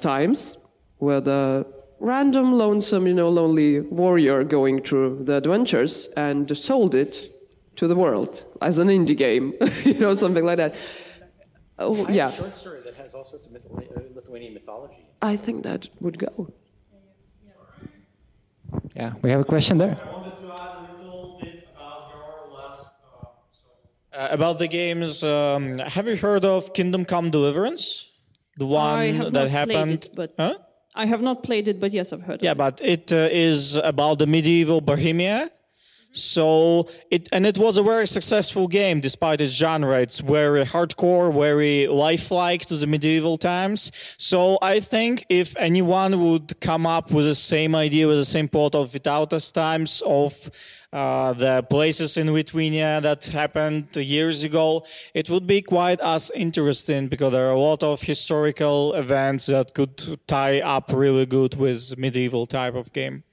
times, 0.00 0.58
where 0.98 1.20
the 1.20 1.66
random 2.04 2.52
lonesome, 2.64 3.06
you 3.06 3.14
know, 3.14 3.28
lonely 3.40 3.80
warrior 3.80 4.44
going 4.44 4.76
through 4.82 5.24
the 5.24 5.34
adventures 5.42 6.08
and 6.16 6.56
sold 6.56 6.94
it 6.94 7.12
to 7.76 7.84
the 7.88 7.96
world 8.04 8.32
as 8.60 8.78
an 8.78 8.88
indie 8.88 9.16
game, 9.16 9.54
you 9.84 9.94
know, 10.04 10.12
something 10.14 10.44
like 10.44 10.58
that. 10.58 10.74
Oh 11.78 12.06
I 12.06 12.12
yeah, 12.12 12.30
short 12.30 12.54
story 12.56 12.80
that 12.84 12.94
has 13.02 13.14
all 13.16 13.24
sorts 13.24 13.46
of 13.46 13.52
myth- 13.52 13.66
uh, 13.72 14.00
Lithuanian 14.14 14.54
mythology. 14.54 15.04
I 15.32 15.34
think 15.36 15.64
that 15.64 15.88
would 16.00 16.18
go. 16.18 16.32
Yeah. 18.94 19.12
We 19.22 19.30
have 19.30 19.40
a 19.40 19.44
question 19.44 19.78
there. 19.78 19.96
I 20.00 20.12
wanted 20.12 20.36
to 20.38 20.52
add 20.52 20.76
a 20.78 21.02
little 21.02 21.38
bit 21.42 21.68
about 21.74 22.10
your 22.12 22.56
last. 22.56 22.94
Uh, 24.12 24.28
about 24.30 24.58
the 24.58 24.68
games, 24.68 25.24
um, 25.24 25.74
have 25.78 26.06
you 26.06 26.16
heard 26.16 26.44
of 26.44 26.72
Kingdom 26.74 27.04
Come 27.04 27.30
Deliverance? 27.30 28.10
The 28.56 28.66
one 28.66 28.98
I 28.98 29.06
have 29.06 29.32
that 29.32 29.40
not 29.40 29.48
happened. 29.48 30.02
played 30.02 30.04
it, 30.04 30.10
but 30.14 30.34
Huh? 30.38 30.54
I 30.94 31.06
have 31.06 31.22
not 31.22 31.42
played 31.42 31.66
it, 31.68 31.80
but 31.80 31.92
yes, 31.92 32.12
I've 32.12 32.22
heard. 32.22 32.40
It. 32.40 32.44
Yeah, 32.44 32.54
but 32.54 32.80
it 32.82 33.12
uh, 33.12 33.28
is 33.30 33.76
about 33.76 34.18
the 34.18 34.26
medieval 34.26 34.80
Bohemia. 34.80 35.50
So 36.14 36.88
it 37.10 37.28
and 37.32 37.44
it 37.44 37.58
was 37.58 37.76
a 37.76 37.82
very 37.82 38.06
successful 38.06 38.68
game 38.68 39.00
despite 39.00 39.40
its 39.40 39.52
genre. 39.52 40.00
It's 40.00 40.20
very 40.20 40.64
hardcore, 40.64 41.32
very 41.32 41.88
lifelike 41.88 42.66
to 42.66 42.76
the 42.76 42.86
medieval 42.86 43.36
times. 43.36 43.90
So 44.16 44.58
I 44.62 44.78
think 44.78 45.26
if 45.28 45.56
anyone 45.56 46.22
would 46.24 46.60
come 46.60 46.86
up 46.86 47.10
with 47.10 47.24
the 47.24 47.34
same 47.34 47.74
idea, 47.74 48.06
with 48.06 48.18
the 48.18 48.24
same 48.24 48.48
plot 48.48 48.76
of 48.76 48.90
Vytautas 48.90 49.52
times 49.52 50.02
of 50.06 50.50
uh, 50.92 51.32
the 51.32 51.62
places 51.68 52.16
in 52.16 52.32
Lithuania 52.32 53.00
that 53.00 53.26
happened 53.26 53.88
years 53.96 54.44
ago, 54.44 54.86
it 55.12 55.28
would 55.28 55.46
be 55.48 55.60
quite 55.60 56.00
as 56.00 56.30
interesting 56.36 57.08
because 57.08 57.32
there 57.32 57.48
are 57.48 57.52
a 57.52 57.58
lot 57.58 57.82
of 57.82 58.02
historical 58.02 58.94
events 58.94 59.46
that 59.46 59.74
could 59.74 60.00
tie 60.28 60.60
up 60.60 60.92
really 60.94 61.26
good 61.26 61.56
with 61.56 61.98
medieval 61.98 62.46
type 62.46 62.76
of 62.76 62.92
game. 62.92 63.24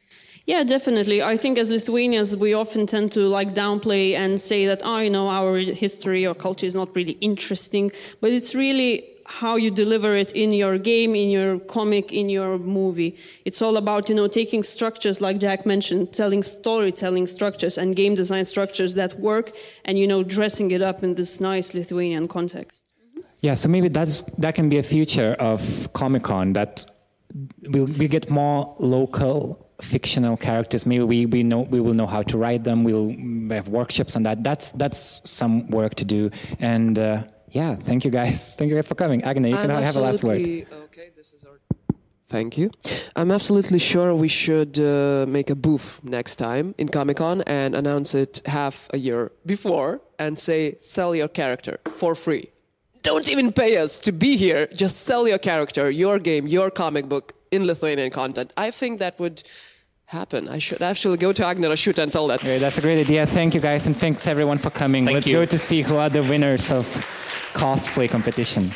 Yeah, 0.52 0.66
definitely. 0.66 1.24
I 1.24 1.38
think 1.38 1.58
as 1.58 1.72
Lithuanians, 1.72 2.36
we 2.36 2.54
often 2.54 2.86
tend 2.86 3.14
to 3.14 3.22
like 3.22 3.54
downplay 3.54 4.16
and 4.16 4.32
say 4.40 4.66
that, 4.66 4.82
oh, 4.84 4.98
you 4.98 5.10
know, 5.10 5.30
our 5.30 5.60
history 5.60 6.28
or 6.28 6.34
culture 6.34 6.66
is 6.66 6.76
not 6.76 6.94
really 6.94 7.18
interesting. 7.22 7.90
But 8.20 8.32
it's 8.32 8.54
really 8.54 9.06
how 9.26 9.56
you 9.56 9.72
deliver 9.72 10.14
it 10.14 10.34
in 10.34 10.52
your 10.52 10.78
game, 10.78 11.16
in 11.16 11.30
your 11.30 11.58
comic, 11.60 12.12
in 12.12 12.28
your 12.28 12.58
movie. 12.58 13.16
It's 13.46 13.62
all 13.62 13.78
about, 13.78 14.10
you 14.10 14.16
know, 14.16 14.28
taking 14.28 14.62
structures 14.62 15.22
like 15.22 15.40
Jack 15.40 15.66
mentioned, 15.66 16.12
telling 16.12 16.44
storytelling 16.44 17.28
structures 17.28 17.78
and 17.78 17.96
game 17.96 18.16
design 18.16 18.44
structures 18.44 18.96
that 18.96 19.18
work 19.22 19.54
and, 19.86 19.98
you 19.98 20.06
know, 20.06 20.22
dressing 20.22 20.72
it 20.72 20.82
up 20.82 21.02
in 21.02 21.16
this 21.16 21.40
nice 21.40 21.74
Lithuanian 21.74 22.28
context. 22.28 22.94
Mm-hmm. 23.00 23.22
Yeah, 23.40 23.54
so 23.54 23.70
maybe 23.70 23.88
that's 23.88 24.24
that 24.40 24.56
can 24.56 24.68
be 24.68 24.80
a 24.80 24.84
future 24.84 25.34
of 25.40 25.62
Comic 25.94 26.24
Con 26.24 26.52
that 26.54 26.92
we'll 27.70 27.86
we 27.86 28.10
get 28.10 28.30
more 28.30 28.76
local 28.80 29.71
fictional 29.82 30.38
characters. 30.38 30.86
Maybe 30.86 31.04
we, 31.04 31.26
we 31.26 31.44
know 31.44 31.62
we 31.70 31.80
will 31.80 31.94
know 31.94 32.08
how 32.08 32.22
to 32.24 32.38
write 32.38 32.64
them. 32.64 32.84
We'll 32.84 33.10
have 33.56 33.68
workshops 33.68 34.16
on 34.16 34.24
that. 34.24 34.44
That's 34.44 34.72
that's 34.74 35.22
some 35.30 35.68
work 35.70 35.96
to 35.96 36.06
do. 36.06 36.30
And 36.60 36.98
uh, 36.98 37.24
yeah, 37.50 37.76
thank 37.76 38.06
you 38.06 38.12
guys. 38.12 38.56
Thank 38.58 38.70
you 38.70 38.76
guys 38.76 38.88
for 38.88 38.96
coming. 38.96 39.24
Agne, 39.24 39.50
you 39.50 39.56
can 39.56 39.72
I'm 39.72 39.84
have 39.84 39.96
a 39.96 40.02
last 40.02 40.24
word. 40.24 40.40
Okay, 40.40 41.10
this 41.16 41.34
is 41.34 41.46
our. 41.46 41.60
Thank 42.28 42.58
you. 42.58 42.72
I'm 43.14 43.30
absolutely 43.30 43.80
sure 43.80 44.16
we 44.16 44.30
should 44.30 44.80
uh, 44.80 45.26
make 45.28 45.50
a 45.50 45.56
booth 45.56 46.00
next 46.02 46.38
time 46.38 46.74
in 46.78 46.88
Comic 46.88 47.18
Con 47.18 47.42
and 47.42 47.76
announce 47.76 48.16
it 48.16 48.42
half 48.46 48.88
a 48.94 48.98
year 48.98 49.34
before 49.46 50.00
and 50.18 50.40
say, 50.40 50.76
sell 50.80 51.14
your 51.14 51.28
character 51.28 51.78
for 51.92 52.16
free. 52.16 52.46
Don't 53.04 53.28
even 53.30 53.52
pay 53.52 53.76
us 53.76 54.00
to 54.02 54.14
be 54.14 54.38
here. 54.38 54.68
Just 54.68 55.02
sell 55.02 55.28
your 55.28 55.40
character, 55.40 55.90
your 55.90 56.20
game, 56.20 56.48
your 56.48 56.72
comic 56.72 57.10
book 57.10 57.34
in 57.52 57.66
Lithuanian 57.66 58.12
content. 58.12 58.54
I 58.56 58.72
think 58.72 59.00
that 59.00 59.20
would 59.20 59.44
happen. 60.12 60.48
I 60.50 60.60
should 60.60 60.82
actually 60.82 61.18
go 61.18 61.32
to 61.34 61.42
Agner 61.42 61.76
shoot 61.78 61.98
and 61.98 62.12
tell 62.12 62.28
that. 62.28 62.44
Okay, 62.44 62.58
that's 62.58 62.78
a 62.78 62.82
great 62.82 63.00
idea. 63.00 63.26
Thank 63.26 63.56
you 63.56 63.62
guys, 63.62 63.88
and 63.88 63.96
thanks 63.96 64.28
everyone 64.28 64.58
for 64.58 64.70
coming. 64.70 65.06
Thank 65.06 65.16
Let's 65.16 65.28
you. 65.28 65.38
go 65.38 65.46
to 65.46 65.58
see 65.58 65.82
who 65.82 65.96
are 65.96 66.10
the 66.10 66.24
winners 66.24 66.72
of 66.72 66.86
cosplay 67.54 68.10
competition. 68.10 68.72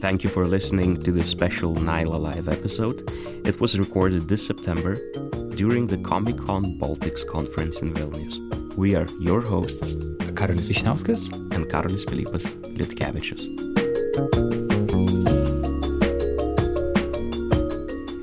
Thank 0.00 0.24
you 0.24 0.30
for 0.30 0.46
listening 0.46 1.00
to 1.04 1.12
this 1.12 1.28
special 1.30 1.74
Nyla 1.74 2.20
Live 2.20 2.48
episode. 2.48 3.08
It 3.46 3.60
was 3.60 3.78
recorded 3.78 4.28
this 4.28 4.46
September 4.46 4.96
during 5.54 5.86
the 5.86 5.98
Comic 5.98 6.36
Con 6.36 6.78
Baltics 6.78 7.26
conference 7.26 7.80
in 7.80 7.94
Vilnius. 7.94 8.61
We 8.76 8.94
are 8.94 9.06
your 9.20 9.42
hosts, 9.42 9.92
Karolis 10.32 10.66
Vyšniauskas 10.66 11.30
and 11.54 11.66
Karolis 11.66 12.06
Pilypas 12.06 12.54
Liutkevičius. 12.74 13.46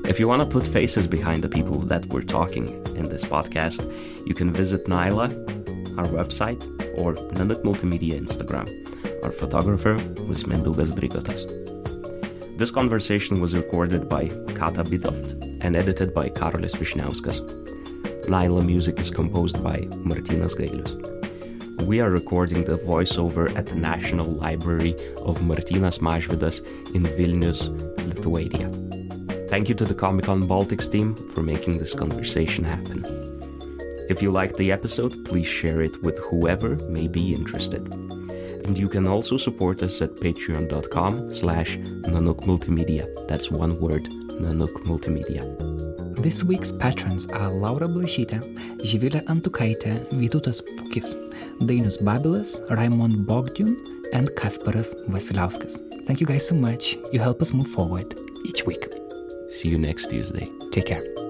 If 0.08 0.18
you 0.18 0.26
want 0.26 0.42
to 0.42 0.46
put 0.46 0.66
faces 0.66 1.06
behind 1.06 1.44
the 1.44 1.48
people 1.48 1.78
that 1.82 2.06
we're 2.06 2.22
talking 2.22 2.66
in 2.96 3.08
this 3.08 3.24
podcast, 3.24 3.86
you 4.26 4.34
can 4.34 4.52
visit 4.52 4.86
Nyla, 4.86 5.30
our 5.96 6.06
website, 6.06 6.66
or 6.98 7.14
Nanook 7.14 7.62
Multimedia 7.62 8.20
Instagram. 8.20 8.68
Our 9.22 9.30
photographer 9.30 9.94
was 10.26 10.42
Mindaugas 10.42 10.90
Drigotas. 10.92 11.46
This 12.58 12.72
conversation 12.72 13.40
was 13.40 13.54
recorded 13.54 14.08
by 14.08 14.28
Kata 14.54 14.82
Bidoft 14.82 15.40
and 15.62 15.76
edited 15.76 16.12
by 16.12 16.28
Karolis 16.28 16.74
Vyšniauskas. 16.74 17.69
Nyla 18.28 18.64
music 18.64 19.00
is 19.00 19.10
composed 19.10 19.62
by 19.62 19.78
Martynas 20.04 20.54
Gailius. 20.54 20.94
We 21.84 22.00
are 22.00 22.10
recording 22.10 22.64
the 22.64 22.78
voiceover 22.78 23.54
at 23.56 23.66
the 23.66 23.74
National 23.74 24.26
Library 24.26 24.92
of 25.16 25.38
Martynas 25.38 25.98
Mažvydas 25.98 26.60
in 26.94 27.04
Vilnius, 27.04 27.68
Lithuania. 28.06 28.70
Thank 29.48 29.68
you 29.68 29.74
to 29.74 29.84
the 29.84 29.94
Comic 29.94 30.26
Con 30.26 30.46
Baltics 30.46 30.90
team 30.90 31.14
for 31.30 31.42
making 31.42 31.78
this 31.78 31.94
conversation 31.94 32.64
happen. 32.64 33.02
If 34.08 34.22
you 34.22 34.30
liked 34.30 34.56
the 34.56 34.70
episode, 34.70 35.24
please 35.24 35.46
share 35.46 35.82
it 35.82 36.02
with 36.02 36.18
whoever 36.18 36.76
may 36.88 37.08
be 37.08 37.34
interested. 37.34 37.82
And 38.66 38.78
you 38.78 38.88
can 38.88 39.06
also 39.06 39.36
support 39.36 39.82
us 39.82 40.02
at 40.02 40.14
patreon.com 40.16 41.34
slash 41.34 41.78
Nanook 41.78 42.42
Multimedia. 42.44 43.26
That's 43.26 43.50
one 43.50 43.80
word, 43.80 44.08
Nanook 44.40 44.82
Multimedia. 44.84 45.44
This 46.22 46.42
week's 46.42 46.72
patrons 46.72 47.26
are 47.28 47.50
Laura 47.50 47.88
Blašytė, 47.88 48.40
Živilė 48.84 49.22
Antukaitė, 49.32 49.94
Vytautas 50.16 50.60
Pukis, 50.78 51.14
Dainius 51.60 52.00
Babilas, 52.02 52.58
Raimond 52.70 53.26
Bogdun, 53.28 53.76
and 54.12 54.28
Kasparas 54.36 54.94
Vasiliauskas. 55.08 55.78
Thank 56.06 56.20
you 56.20 56.26
guys 56.26 56.46
so 56.46 56.54
much. 56.54 56.96
You 57.12 57.20
help 57.20 57.42
us 57.42 57.52
move 57.52 57.68
forward 57.68 58.18
each 58.44 58.64
week. 58.66 58.88
See 59.50 59.68
you 59.68 59.78
next 59.78 60.10
Tuesday. 60.10 60.48
Take 60.72 60.86
care. 60.86 61.29